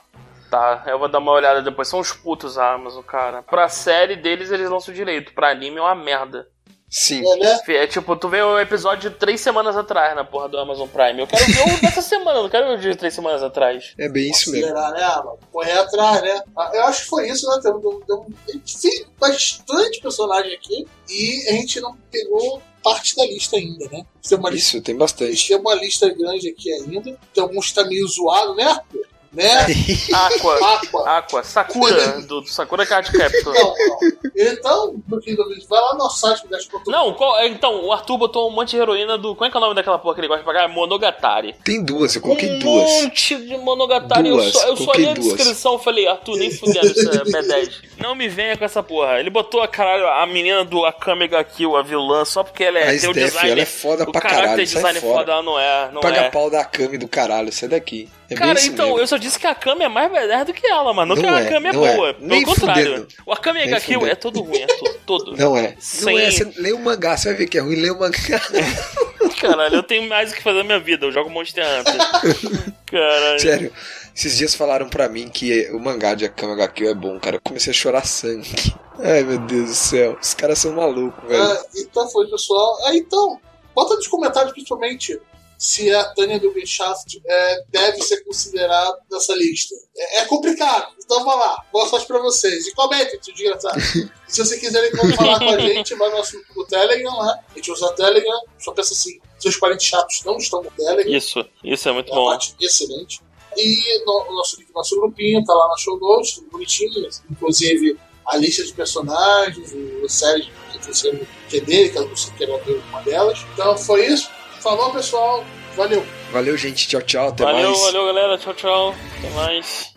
Tá, 0.52 0.84
eu 0.86 1.00
vou 1.00 1.08
dar 1.08 1.20
uma 1.20 1.32
olhada 1.32 1.62
depois. 1.62 1.88
São 1.88 2.00
os 2.00 2.12
putos 2.12 2.58
a 2.58 2.74
Amazon, 2.74 3.02
cara. 3.02 3.42
Pra 3.42 3.70
série 3.70 4.18
deles, 4.18 4.52
eles 4.52 4.70
lançam 4.70 4.94
direito. 4.94 5.34
Pra 5.34 5.50
anime 5.50 5.78
é 5.78 5.82
uma 5.82 5.96
merda. 5.96 6.48
Sim. 6.96 7.24
É, 7.28 7.36
né? 7.38 7.60
É 7.70 7.88
tipo, 7.88 8.16
tu 8.16 8.30
vê 8.30 8.40
o 8.44 8.60
episódio 8.60 9.10
de 9.10 9.16
três 9.18 9.42
semanas 9.42 9.76
atrás 9.76 10.16
na 10.16 10.24
porra 10.24 10.48
do 10.48 10.60
Amazon 10.60 10.88
Prime. 10.88 11.22
Eu 11.22 11.26
quero 11.26 11.44
ver 11.44 11.74
o 11.78 11.82
dessa 11.82 12.04
semana, 12.04 12.44
não 12.44 12.50
quero 12.50 12.68
ver 12.68 12.74
o 12.78 12.78
de 12.92 12.96
três 12.96 13.16
semanas 13.16 13.42
atrás. 13.42 13.96
É 13.98 14.08
bem 14.08 14.30
isso 14.30 14.52
mesmo. 14.52 14.68
Acelerar, 14.68 14.94
né, 14.94 15.04
Amazon? 15.04 15.36
Correr 15.52 15.72
atrás, 15.72 16.22
né? 16.22 16.44
Ah, 16.56 16.70
Eu 16.72 16.84
acho 16.84 17.02
que 17.02 17.10
foi 17.10 17.28
isso, 17.30 17.48
né? 17.50 17.60
Tem, 17.64 17.72
tem, 17.82 18.00
tem, 18.06 18.26
a 18.48 18.52
gente 18.58 18.78
tem 18.80 19.06
bastante 19.20 20.02
personagem 20.02 20.54
aqui 20.54 20.88
e 21.10 21.50
a 21.50 21.54
gente 21.54 21.82
não 21.82 21.98
pegou 22.12 22.62
parte 22.84 23.16
da 23.16 23.26
lista 23.26 23.58
ainda, 23.58 23.90
né? 23.92 24.06
Tem 24.22 24.38
uma 24.38 24.52
lista 24.52 24.76
Isso, 24.78 24.84
tem 24.86 24.94
A 24.94 24.98
bastante. 25.00 25.32
gente 25.34 25.48
tem 25.48 25.58
uma 25.58 25.74
lista 25.74 26.10
grande 26.14 26.50
aqui 26.50 26.72
ainda. 26.74 27.18
Tem 27.34 27.42
alguns 27.44 27.70
que 27.70 27.74
tá 27.74 27.86
meio 27.86 28.08
zoado, 28.08 28.54
né? 28.54 28.66
Arthur? 28.66 29.08
Né? 29.34 29.66
Aqua. 30.14 30.76
Aqua. 30.76 31.18
Aqua. 31.18 31.44
Sakura, 31.44 32.22
do, 32.22 32.42
do 32.42 32.48
Sakura 32.48 32.86
Card 32.86 33.12
Captor. 33.12 33.54
Não, 33.54 33.64
não. 33.64 33.98
Então, 34.36 34.96
no 35.08 35.22
fim 35.22 35.36
do 35.36 35.48
vídeo, 35.50 35.66
vai 35.70 35.80
lá 35.82 35.96
no 35.96 36.10
site 36.10 36.44
do 36.44 36.50
Dash.com. 36.50 36.90
Não, 36.92 37.14
qual- 37.14 37.44
então, 37.48 37.84
o 37.86 37.92
Arthur 37.92 38.18
botou 38.18 38.50
um 38.50 38.54
monte 38.54 38.72
de 38.72 38.78
heroína 38.78 39.18
do. 39.18 39.36
Como 39.36 39.46
é 39.46 39.50
que 39.52 39.58
é 39.58 39.60
o 39.60 39.62
nome 39.62 39.76
daquela 39.76 39.98
porra 40.00 40.16
que 40.16 40.22
ele 40.22 40.28
gosta 40.28 40.42
de 40.42 40.46
pagar? 40.46 40.68
Monogatari. 40.70 41.56
Tem 41.64 41.84
duas, 41.84 42.16
eu 42.16 42.22
coloquei 42.22 42.52
um 42.52 42.60
duas. 42.60 43.04
monte 43.04 43.36
de 43.38 43.58
Monogatari. 43.58 44.30
Eu 44.30 44.36
Duas, 44.38 44.54
só, 44.54 44.68
eu 44.68 44.78
só 44.78 44.92
li 44.94 45.08
a 45.10 45.14
duas. 45.14 45.36
descrição 45.36 45.76
e 45.76 45.84
falei, 45.84 46.08
Arthur, 46.08 46.38
nem 46.38 46.52
fudendo 46.52 46.88
isso 46.88 47.10
é 47.10 47.24
B10. 47.24 47.72
Não 47.98 48.16
me 48.16 48.28
venha 48.28 48.58
com 48.58 48.66
essa 48.66 48.82
porra. 48.84 49.20
Ele 49.20 49.30
botou 49.30 49.62
a 49.62 49.68
caralho, 49.68 50.08
a 50.08 50.26
menina 50.26 50.64
do 50.66 50.86
Akame 50.86 51.28
ga 51.28 51.44
Kill, 51.44 51.76
a 51.76 51.82
vilã, 51.84 52.26
só 52.26 52.44
porque 52.44 52.64
ela 52.64 52.80
é, 52.80 52.90
A 52.90 52.94
o 52.94 52.98
Steph, 53.00 53.14
design. 53.14 53.52
ela 53.52 53.62
é 53.62 53.66
foda 53.66 54.04
o 54.04 54.12
pra 54.12 54.22
caralho, 54.22 54.48
sai 54.58 54.66
design 54.66 55.00
fora. 55.00 55.20
foda, 55.20 55.32
ela 55.34 55.44
não 55.44 55.60
é. 55.60 55.92
Não 55.92 56.02
Paga 56.02 56.18
é. 56.22 56.30
pau 56.30 56.50
da 56.50 56.62
Akami 56.62 56.98
do 56.98 57.08
caralho, 57.08 57.52
sai 57.52 57.70
daqui. 57.70 58.10
É 58.34 58.38
Cara, 58.38 58.60
então, 58.66 58.86
mesmo. 58.88 59.00
eu 59.00 59.08
só 59.08 59.18
disse 59.18 59.40
que 59.40 59.48
a 59.48 59.52
Akame 59.52 59.84
é 59.84 59.90
mais 59.90 60.12
B10 60.12 60.46
do 60.46 60.54
que 60.54 60.66
ela, 60.68 60.94
mano. 60.94 61.16
Não, 61.16 61.22
Não 61.22 61.30
que 61.30 61.36
a 61.36 61.40
é, 61.42 61.48
Akame 61.48 61.68
é, 61.68 61.72
não 61.74 61.86
é. 61.86 61.96
boa. 61.96 62.14
Pelo 62.14 62.28
Nem 62.28 62.44
contrário. 62.44 62.86
fudendo. 62.86 63.08
O 63.26 63.36
Kill 63.36 63.80
fudendo. 63.80 64.08
é 64.08 64.16
todo 64.16 64.42
ruim, 64.42 64.60
é 64.62 64.68
todo. 64.68 64.94
todo. 65.06 65.38
Não 65.38 65.56
é. 65.58 65.70
Não 65.70 65.76
Sem- 65.80 66.20
é. 66.20 66.32
Você 66.32 66.44
lê 66.58 66.72
o 66.74 66.80
mangá, 66.80 67.16
você 67.18 67.30
vai 67.30 67.38
ver 67.38 67.48
que 67.48 67.58
é 67.58 67.62
ruim. 67.62 67.76
Lê 67.82 67.90
o 67.90 68.00
mangá. 68.00 68.42
Caralho, 69.40 69.76
eu 69.76 69.84
tenho 69.84 70.08
mais 70.08 70.32
o 70.32 70.36
que 70.36 70.42
fazer 70.42 70.60
na 70.60 70.64
minha 70.64 70.80
vida. 70.80 71.06
Eu 71.06 71.12
jogo 71.12 71.30
Monster 71.30 71.66
Hunter. 71.66 71.94
Caralho. 72.86 73.40
Sério. 73.40 73.74
Esses 74.16 74.38
dias 74.38 74.54
falaram 74.54 74.88
pra 74.90 75.10
mim 75.10 75.28
que 75.28 75.70
o 75.72 75.80
mangá 75.80 76.14
de 76.14 76.26
Akame 76.26 76.66
Kill 76.70 76.90
é 76.90 76.94
bom, 76.94 77.20
cara. 77.20 77.38
Eu 77.38 77.42
comecei 77.44 77.72
a 77.72 77.74
chorar 77.74 78.06
sangue. 78.06 78.50
Ai, 79.00 79.24
meu 79.24 79.40
Deus 79.40 79.70
do 79.70 79.76
céu. 79.76 80.18
Os 80.22 80.34
caras 80.34 80.60
são 80.60 80.74
malucos, 80.74 81.28
velho. 81.28 81.44
É, 81.44 81.62
então 81.78 82.08
foi, 82.10 82.28
pessoal. 82.30 82.78
É, 82.90 82.96
então, 82.96 83.40
bota 83.74 83.96
nos 83.96 84.08
comentários, 84.08 84.54
principalmente, 84.54 85.20
se 85.58 85.94
a 85.94 86.06
Tânia 86.14 86.40
do 86.40 86.54
Shaft 86.66 87.22
é, 87.26 87.64
deve 87.70 88.02
ser 88.02 88.24
considerada 88.24 88.98
nessa 89.10 89.34
lista. 89.36 89.76
É, 89.96 90.20
é 90.20 90.26
complicado, 90.26 90.94
então 91.04 91.24
vá 91.24 91.36
lá. 91.36 91.64
Boa 91.72 91.88
sorte 91.88 92.08
pra 92.08 92.20
vocês. 92.20 92.68
E 92.68 92.74
comentem, 92.74 93.20
desgraçado. 93.20 93.80
e 94.28 94.32
se 94.32 94.44
você 94.44 94.60
quiser 94.60 94.92
como 94.92 95.14
falar 95.16 95.40
com 95.40 95.50
a 95.50 95.60
gente, 95.60 95.96
vai 95.96 96.10
no 96.10 96.18
nosso 96.18 96.38
no 96.56 96.66
Telegram 96.66 97.18
lá. 97.18 97.40
A 97.50 97.56
gente 97.56 97.72
usa 97.72 97.86
o 97.86 97.96
Telegram. 97.96 98.42
Só 98.60 98.72
pensa 98.72 98.94
assim: 98.94 99.20
seus 99.40 99.58
parentes 99.58 99.86
chatos 99.86 100.24
não 100.26 100.38
estão 100.38 100.62
no 100.64 100.72
Telegram. 100.72 101.12
Isso, 101.12 101.46
isso 101.64 101.90
é 101.90 101.92
muito 101.92 102.10
É 102.10 102.16
uma 102.16 102.22
bom. 102.22 102.30
parte 102.30 102.56
excelente. 102.60 103.22
E 103.56 104.04
no, 104.06 104.26
o 104.30 104.36
nosso 104.36 104.58
link 104.58 104.68
do 104.68 104.74
nosso 104.74 104.96
grupinho 104.96 105.44
tá 105.44 105.54
lá 105.54 105.68
na 105.68 105.78
show 105.78 106.00
notes, 106.00 106.36
tudo 106.36 106.50
bonitinho. 106.50 107.10
Inclusive 107.30 107.98
a 108.26 108.38
lista 108.38 108.64
de 108.64 108.74
personagens, 108.74 109.74
o 109.74 110.10
série 110.10 110.50
que 110.72 110.88
você 110.88 111.28
que 111.50 111.58
é 111.58 111.62
dele, 111.62 111.90
que 111.90 112.00
você 112.00 112.32
quer 112.38 112.48
ver 112.48 112.84
uma 112.90 113.02
delas. 113.02 113.46
Então 113.54 113.78
foi 113.78 114.08
isso. 114.08 114.30
Falou, 114.64 114.92
pessoal. 114.92 115.44
Valeu. 115.76 116.06
Valeu, 116.32 116.56
gente. 116.56 116.88
Tchau, 116.88 117.02
tchau. 117.02 117.28
Até 117.28 117.44
Valeu, 117.44 117.70
mais. 117.70 117.82
valeu, 117.82 118.06
galera. 118.06 118.38
Tchau, 118.38 118.54
tchau. 118.54 118.96
Até 119.20 119.30
mais. 119.36 119.94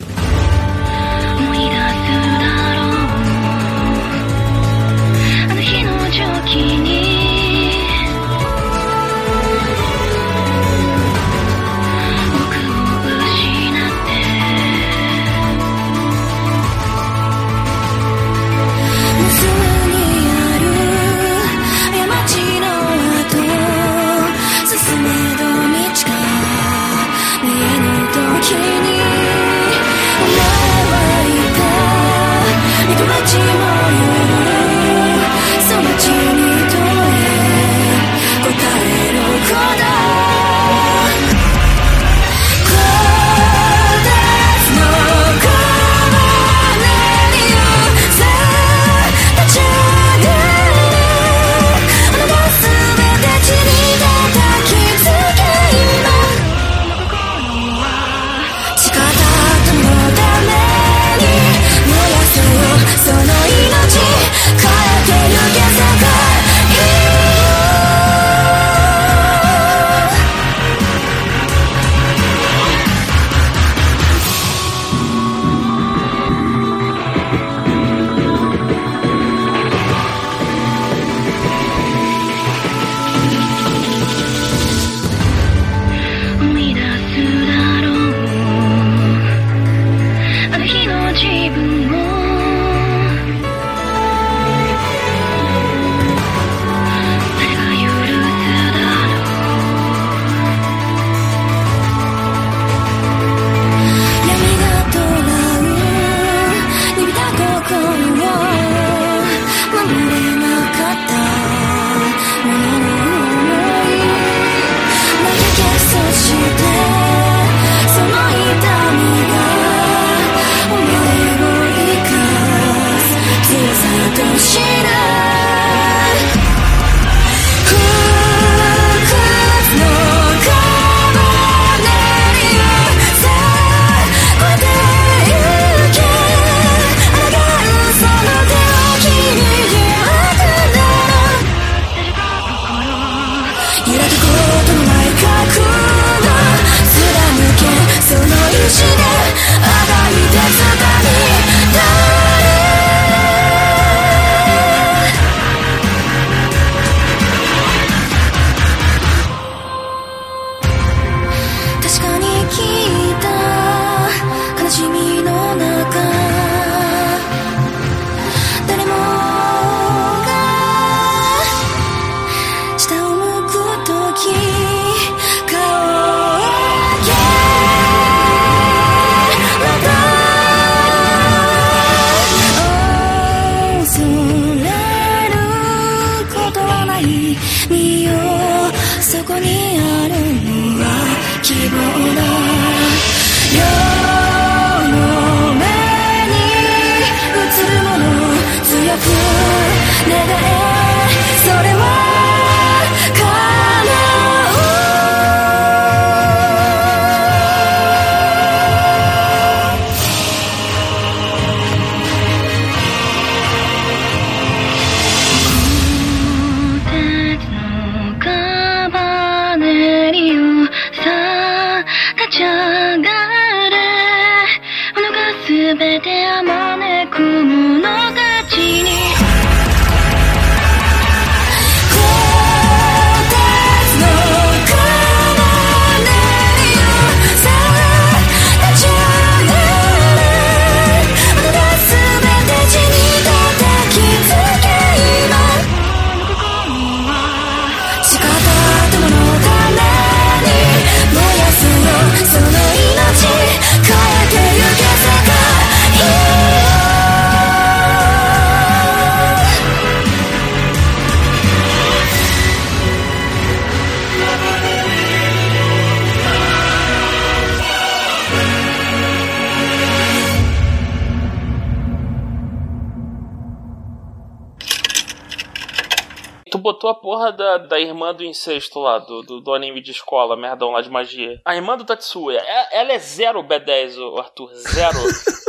Botou 276.58 276.90
a 276.90 276.94
porra 276.94 277.32
da, 277.32 277.58
da 277.58 277.78
irmã 277.80 278.14
do 278.14 278.24
incesto 278.24 278.78
lá, 278.78 278.98
do, 278.98 279.22
do, 279.22 279.40
do 279.40 279.54
anime 279.54 279.80
de 279.80 279.90
escola, 279.90 280.36
merdão 280.36 280.70
lá 280.72 280.80
de 280.80 280.90
magia. 280.90 281.40
A 281.44 281.54
irmã 281.54 281.76
do 281.76 281.84
Tatsuya, 281.84 282.40
é- 282.40 282.80
ela 282.80 282.92
é 282.92 282.98
zero 282.98 283.42
B10, 283.42 283.98
ô, 283.98 284.18
Arthur. 284.18 284.50
Zero. 284.54 284.98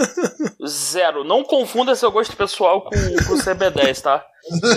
zero. 0.67 1.23
Não 1.23 1.43
confunda 1.43 1.95
seu 1.95 2.11
gosto 2.11 2.35
pessoal 2.35 2.81
com, 2.81 2.89
com 3.27 3.38
ser 3.38 3.55
B10, 3.55 4.01
tá? 4.01 4.25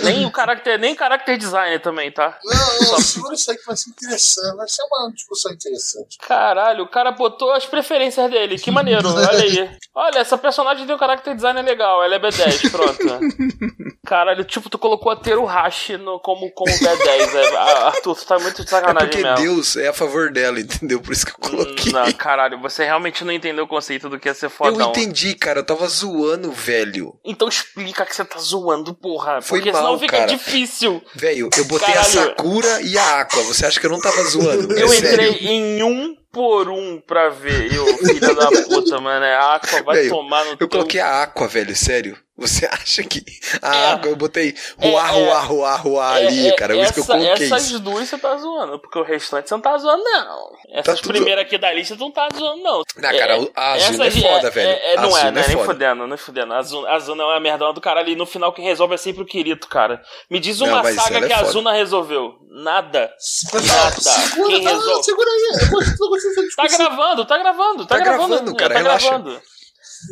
Nem 0.02 0.24
o 0.26 0.30
caráter, 0.30 0.78
nem 0.78 0.94
caráter 0.94 1.36
design 1.36 1.78
também, 1.78 2.10
tá? 2.10 2.38
Não, 2.44 2.90
não, 2.92 3.00
segura 3.00 3.34
isso 3.34 3.50
aí 3.50 3.56
que 3.56 3.66
vai 3.66 3.76
ser 3.76 3.90
interessante. 3.90 4.56
Vai 4.56 4.68
ser 4.68 4.82
uma 4.82 5.12
discussão 5.12 5.52
interessante. 5.52 6.18
Caralho, 6.18 6.84
o 6.84 6.88
cara 6.88 7.10
botou 7.12 7.52
as 7.52 7.66
preferências 7.66 8.30
dele. 8.30 8.58
Que 8.58 8.70
maneiro, 8.70 9.08
olha 9.14 9.30
aí. 9.42 9.70
Olha, 9.94 10.18
essa 10.18 10.38
personagem 10.38 10.86
tem 10.86 10.94
um 10.94 10.98
character 10.98 11.34
design 11.34 11.60
legal, 11.62 12.02
ela 12.02 12.14
é 12.14 12.18
B10, 12.18 12.70
pronto. 12.70 13.00
Caralho, 14.06 14.44
tipo, 14.44 14.68
tu 14.68 14.78
colocou 14.78 15.12
a 15.12 15.16
Teruhashi 15.16 15.96
no, 15.96 16.18
como, 16.20 16.50
como 16.52 16.72
B10. 16.72 17.34
É, 17.34 17.56
Arthur, 17.56 18.16
tu 18.16 18.26
tá 18.26 18.38
muito 18.38 18.56
de 18.62 18.68
É 18.68 18.70
sacanagem 18.70 19.08
porque 19.10 19.22
mesmo. 19.22 19.36
Deus 19.36 19.76
é 19.76 19.88
a 19.88 19.92
favor 19.92 20.32
dela, 20.32 20.58
entendeu? 20.60 21.00
Por 21.00 21.12
isso 21.12 21.26
que 21.26 21.32
eu 21.32 21.50
coloquei. 21.50 21.92
Não, 21.92 22.10
caralho, 22.12 22.60
você 22.60 22.84
realmente 22.84 23.24
não 23.24 23.32
entendeu 23.32 23.64
o 23.64 23.68
conceito 23.68 24.08
do 24.08 24.18
que 24.18 24.28
é 24.28 24.34
ser 24.34 24.46
eu 24.46 24.50
fodão. 24.50 24.90
entendi, 24.90 25.34
cara. 25.34 25.60
Eu 25.60 25.64
tava 25.66 25.86
zoando, 25.86 26.50
velho. 26.50 27.18
Então 27.24 27.48
explica 27.48 28.04
que 28.06 28.14
você 28.14 28.24
tá 28.24 28.38
zoando, 28.38 28.94
porra. 28.94 29.40
Foi 29.42 29.59
porque 29.60 29.72
mal, 29.72 29.82
senão 29.82 29.98
fica 29.98 30.16
cara. 30.18 30.26
difícil. 30.30 31.02
Velho, 31.14 31.50
eu 31.56 31.64
botei 31.64 31.88
a 31.88 31.92
Caralho. 31.92 32.12
Sakura 32.12 32.80
e 32.82 32.98
a 32.98 33.20
Aqua. 33.20 33.42
Você 33.44 33.66
acha 33.66 33.78
que 33.80 33.86
eu 33.86 33.90
não 33.90 34.00
tava 34.00 34.22
zoando? 34.24 34.76
É 34.76 34.82
Eu 34.82 34.88
sério. 34.88 35.08
entrei 35.08 35.48
em 35.48 35.82
um 35.82 36.16
por 36.32 36.68
um 36.68 37.00
pra 37.00 37.28
ver. 37.28 37.72
Eu, 37.74 37.86
filha 37.98 38.34
da 38.34 38.46
puta, 38.68 39.00
mano. 39.00 39.24
É 39.24 39.36
Aqua, 39.36 39.82
vai 39.82 39.96
Velho, 39.96 40.10
tomar 40.10 40.44
no 40.44 40.50
Eu 40.52 40.56
teu 40.56 40.68
coloquei 40.68 41.00
a 41.00 41.22
Aqua, 41.22 41.48
velho, 41.48 41.74
sério. 41.74 42.16
Você 42.38 42.64
acha 42.72 43.02
que 43.02 43.22
a 43.60 43.76
É. 43.76 43.92
Aqua, 43.92 44.08
eu 44.10 44.16
botei 44.16 44.54
ruá, 44.80 45.08
É, 45.08 45.10
ruá, 45.10 45.36
é. 45.42 45.44
ruá, 45.44 45.76
ruá 45.76 46.20
É, 46.20 46.26
ali, 46.26 46.48
é, 46.48 46.52
cara. 46.52 46.74
Por 46.74 46.82
isso 46.82 46.94
que 46.94 47.00
eu 47.00 47.04
coloquei 47.04 47.46
essas 47.46 47.80
duas 47.80 48.08
você 48.08 48.16
tá 48.16 48.34
zoando, 48.38 48.78
porque 48.78 48.98
o 48.98 49.02
restante 49.02 49.46
você 49.48 49.54
não 49.54 49.60
tá 49.60 49.76
zoando, 49.76 50.02
não. 50.04 50.50
Essas 50.72 51.00
tudo- 51.00 51.12
primeiras 51.12 51.44
aqui 51.44 51.58
da 51.58 51.70
lista 51.72 51.96
tu 51.96 52.00
não 52.00 52.10
tá 52.10 52.26
zoando, 52.34 52.62
não. 52.62 52.82
Não, 52.96 53.18
cara, 53.18 53.46
a 53.54 53.72
Azuna 53.74 54.06
é 54.06 54.10
foda, 54.10 54.50
velho. 54.50 54.68
É, 54.70 54.92
é, 54.94 54.96
A 54.96 55.02
não 55.02 55.08
é, 55.10 55.20
Azuna 55.20 55.32
não 55.32 55.40
é, 55.40 55.44
é 55.44 55.48
nem 55.54 55.64
fudendo, 55.64 56.06
nem 56.06 56.16
fudendo. 56.16 56.54
A 56.54 56.58
Azuna, 56.58 56.88
a 56.88 56.94
Azuna 56.94 57.22
é 57.22 57.26
uma 57.26 57.40
merdona 57.40 57.72
do 57.74 57.80
caralho 57.80 58.08
e 58.08 58.16
no 58.16 58.24
final 58.24 58.52
quem 58.54 58.64
resolve 58.64 58.94
é 58.94 58.96
sempre 58.96 59.22
o 59.22 59.26
Kirito, 59.26 59.68
cara. 59.68 60.00
Me 60.30 60.40
diz 60.40 60.60
uma 60.62 60.82
Não, 60.82 60.94
saga 60.94 61.18
é 61.18 61.26
que 61.26 61.32
a 61.34 61.38
foda. 61.38 61.48
Azuna 61.50 61.72
resolveu. 61.74 62.36
Nada. 62.52 63.12
Nada. 63.52 63.90
segura, 64.00 64.48
Quem 64.48 64.64
tá, 64.64 64.70
resolve? 64.70 65.04
segura 65.04 65.28
aí. 65.30 65.58
Eu 66.00 66.10
Tá 66.56 66.62
discussão. 66.64 66.86
gravando, 66.86 67.24
tá 67.24 67.38
gravando, 67.38 67.86
tá, 67.86 67.98
Tá 67.98 68.04
gravando, 68.04 68.54
cara, 68.56 68.74
tá 68.74 68.80
relaxa. 68.80 69.08
gravando. 69.08 69.40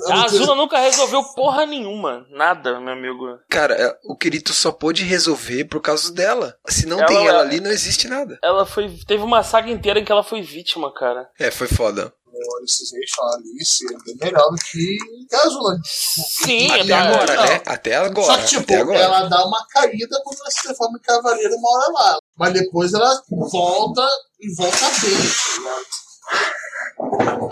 A 0.09 0.25
Azuna 0.25 0.55
nunca 0.55 0.79
resolveu 0.79 1.23
porra 1.35 1.65
nenhuma. 1.65 2.27
Nada, 2.31 2.79
meu 2.79 2.93
amigo. 2.93 3.39
Cara, 3.49 3.75
é, 3.75 3.97
o 4.05 4.15
Kirito 4.15 4.53
só 4.53 4.71
pôde 4.71 5.03
resolver 5.03 5.65
por 5.65 5.81
causa 5.81 6.13
dela. 6.13 6.55
Se 6.69 6.85
não 6.87 6.99
Ela- 6.99 7.07
tem 7.07 7.27
ela 7.27 7.41
ali, 7.41 7.59
não 7.59 7.71
existe 7.71 8.07
nada. 8.07 8.39
Ela 8.43 8.67
foi. 8.67 8.91
Teve 9.07 9.23
uma 9.23 9.43
saga 9.43 9.71
inteira 9.71 9.99
em 9.99 10.05
que 10.05 10.13
ela 10.13 10.23
foi 10.23 10.43
vítima, 10.43 10.93
cara. 10.93 11.27
É, 11.39 11.51
foi 11.51 11.69
foda. 11.69 12.13
O 12.47 12.57
Alicization, 12.59 13.23
a 13.23 13.35
Alice, 13.37 13.85
é 13.87 13.97
bem 14.05 14.17
melhor 14.33 14.51
do 14.51 14.57
que 14.57 14.97
Azula. 15.35 15.77
Sim, 15.85 16.71
Até 16.71 16.87
tá- 16.87 17.01
agora, 17.01 17.35
não. 17.37 17.45
né? 17.45 17.63
Até 17.67 17.95
agora. 17.97 18.27
Só 18.27 18.39
que, 18.39 18.47
tipo, 18.47 18.63
até 18.63 18.77
agora. 18.81 18.99
ela 18.99 19.23
dá 19.29 19.45
uma 19.45 19.67
caída 19.69 20.21
quando 20.25 20.39
ela 20.41 20.51
se 20.51 20.63
transforma 20.63 20.99
em 20.99 21.03
cavaleiro 21.03 21.55
uma 21.57 21.71
hora 21.71 21.93
lá. 21.93 22.19
Mas 22.39 22.53
depois 22.53 22.93
ela 22.95 23.23
volta 23.31 24.07
e 24.41 24.55
volta 24.55 24.77
bem, 25.01 25.17
tá 25.19 25.59
ligado? 25.59 25.87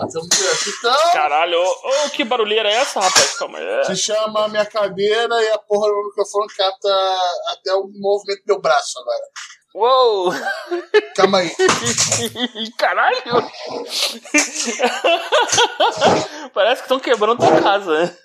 Até 0.01 0.19
um 0.19 0.27
dia. 0.27 0.51
Então, 0.77 1.11
Caralho, 1.13 1.57
ô, 1.59 2.05
ô, 2.05 2.09
que 2.11 2.23
barulheira 2.23 2.69
é 2.69 2.73
essa, 2.75 2.99
rapaz? 2.99 3.35
Calma 3.37 3.57
aí. 3.57 3.65
É. 3.65 3.83
se 3.85 3.95
chama 3.95 4.45
a 4.45 4.47
minha 4.47 4.65
cadeira 4.65 5.41
e 5.43 5.47
a 5.49 5.57
porra 5.57 5.87
do 5.89 6.05
microfone 6.09 6.47
capta 6.55 6.89
até 7.47 7.73
o 7.73 7.87
movimento 7.95 8.39
do 8.45 8.53
meu 8.53 8.61
braço 8.61 8.99
agora. 8.99 9.23
Uou! 9.75 10.31
Calma 11.15 11.39
aí. 11.39 11.51
Caralho! 12.77 13.17
Parece 16.53 16.81
que 16.81 16.85
estão 16.85 16.99
quebrando 16.99 17.37
tua 17.39 17.61
casa. 17.61 18.17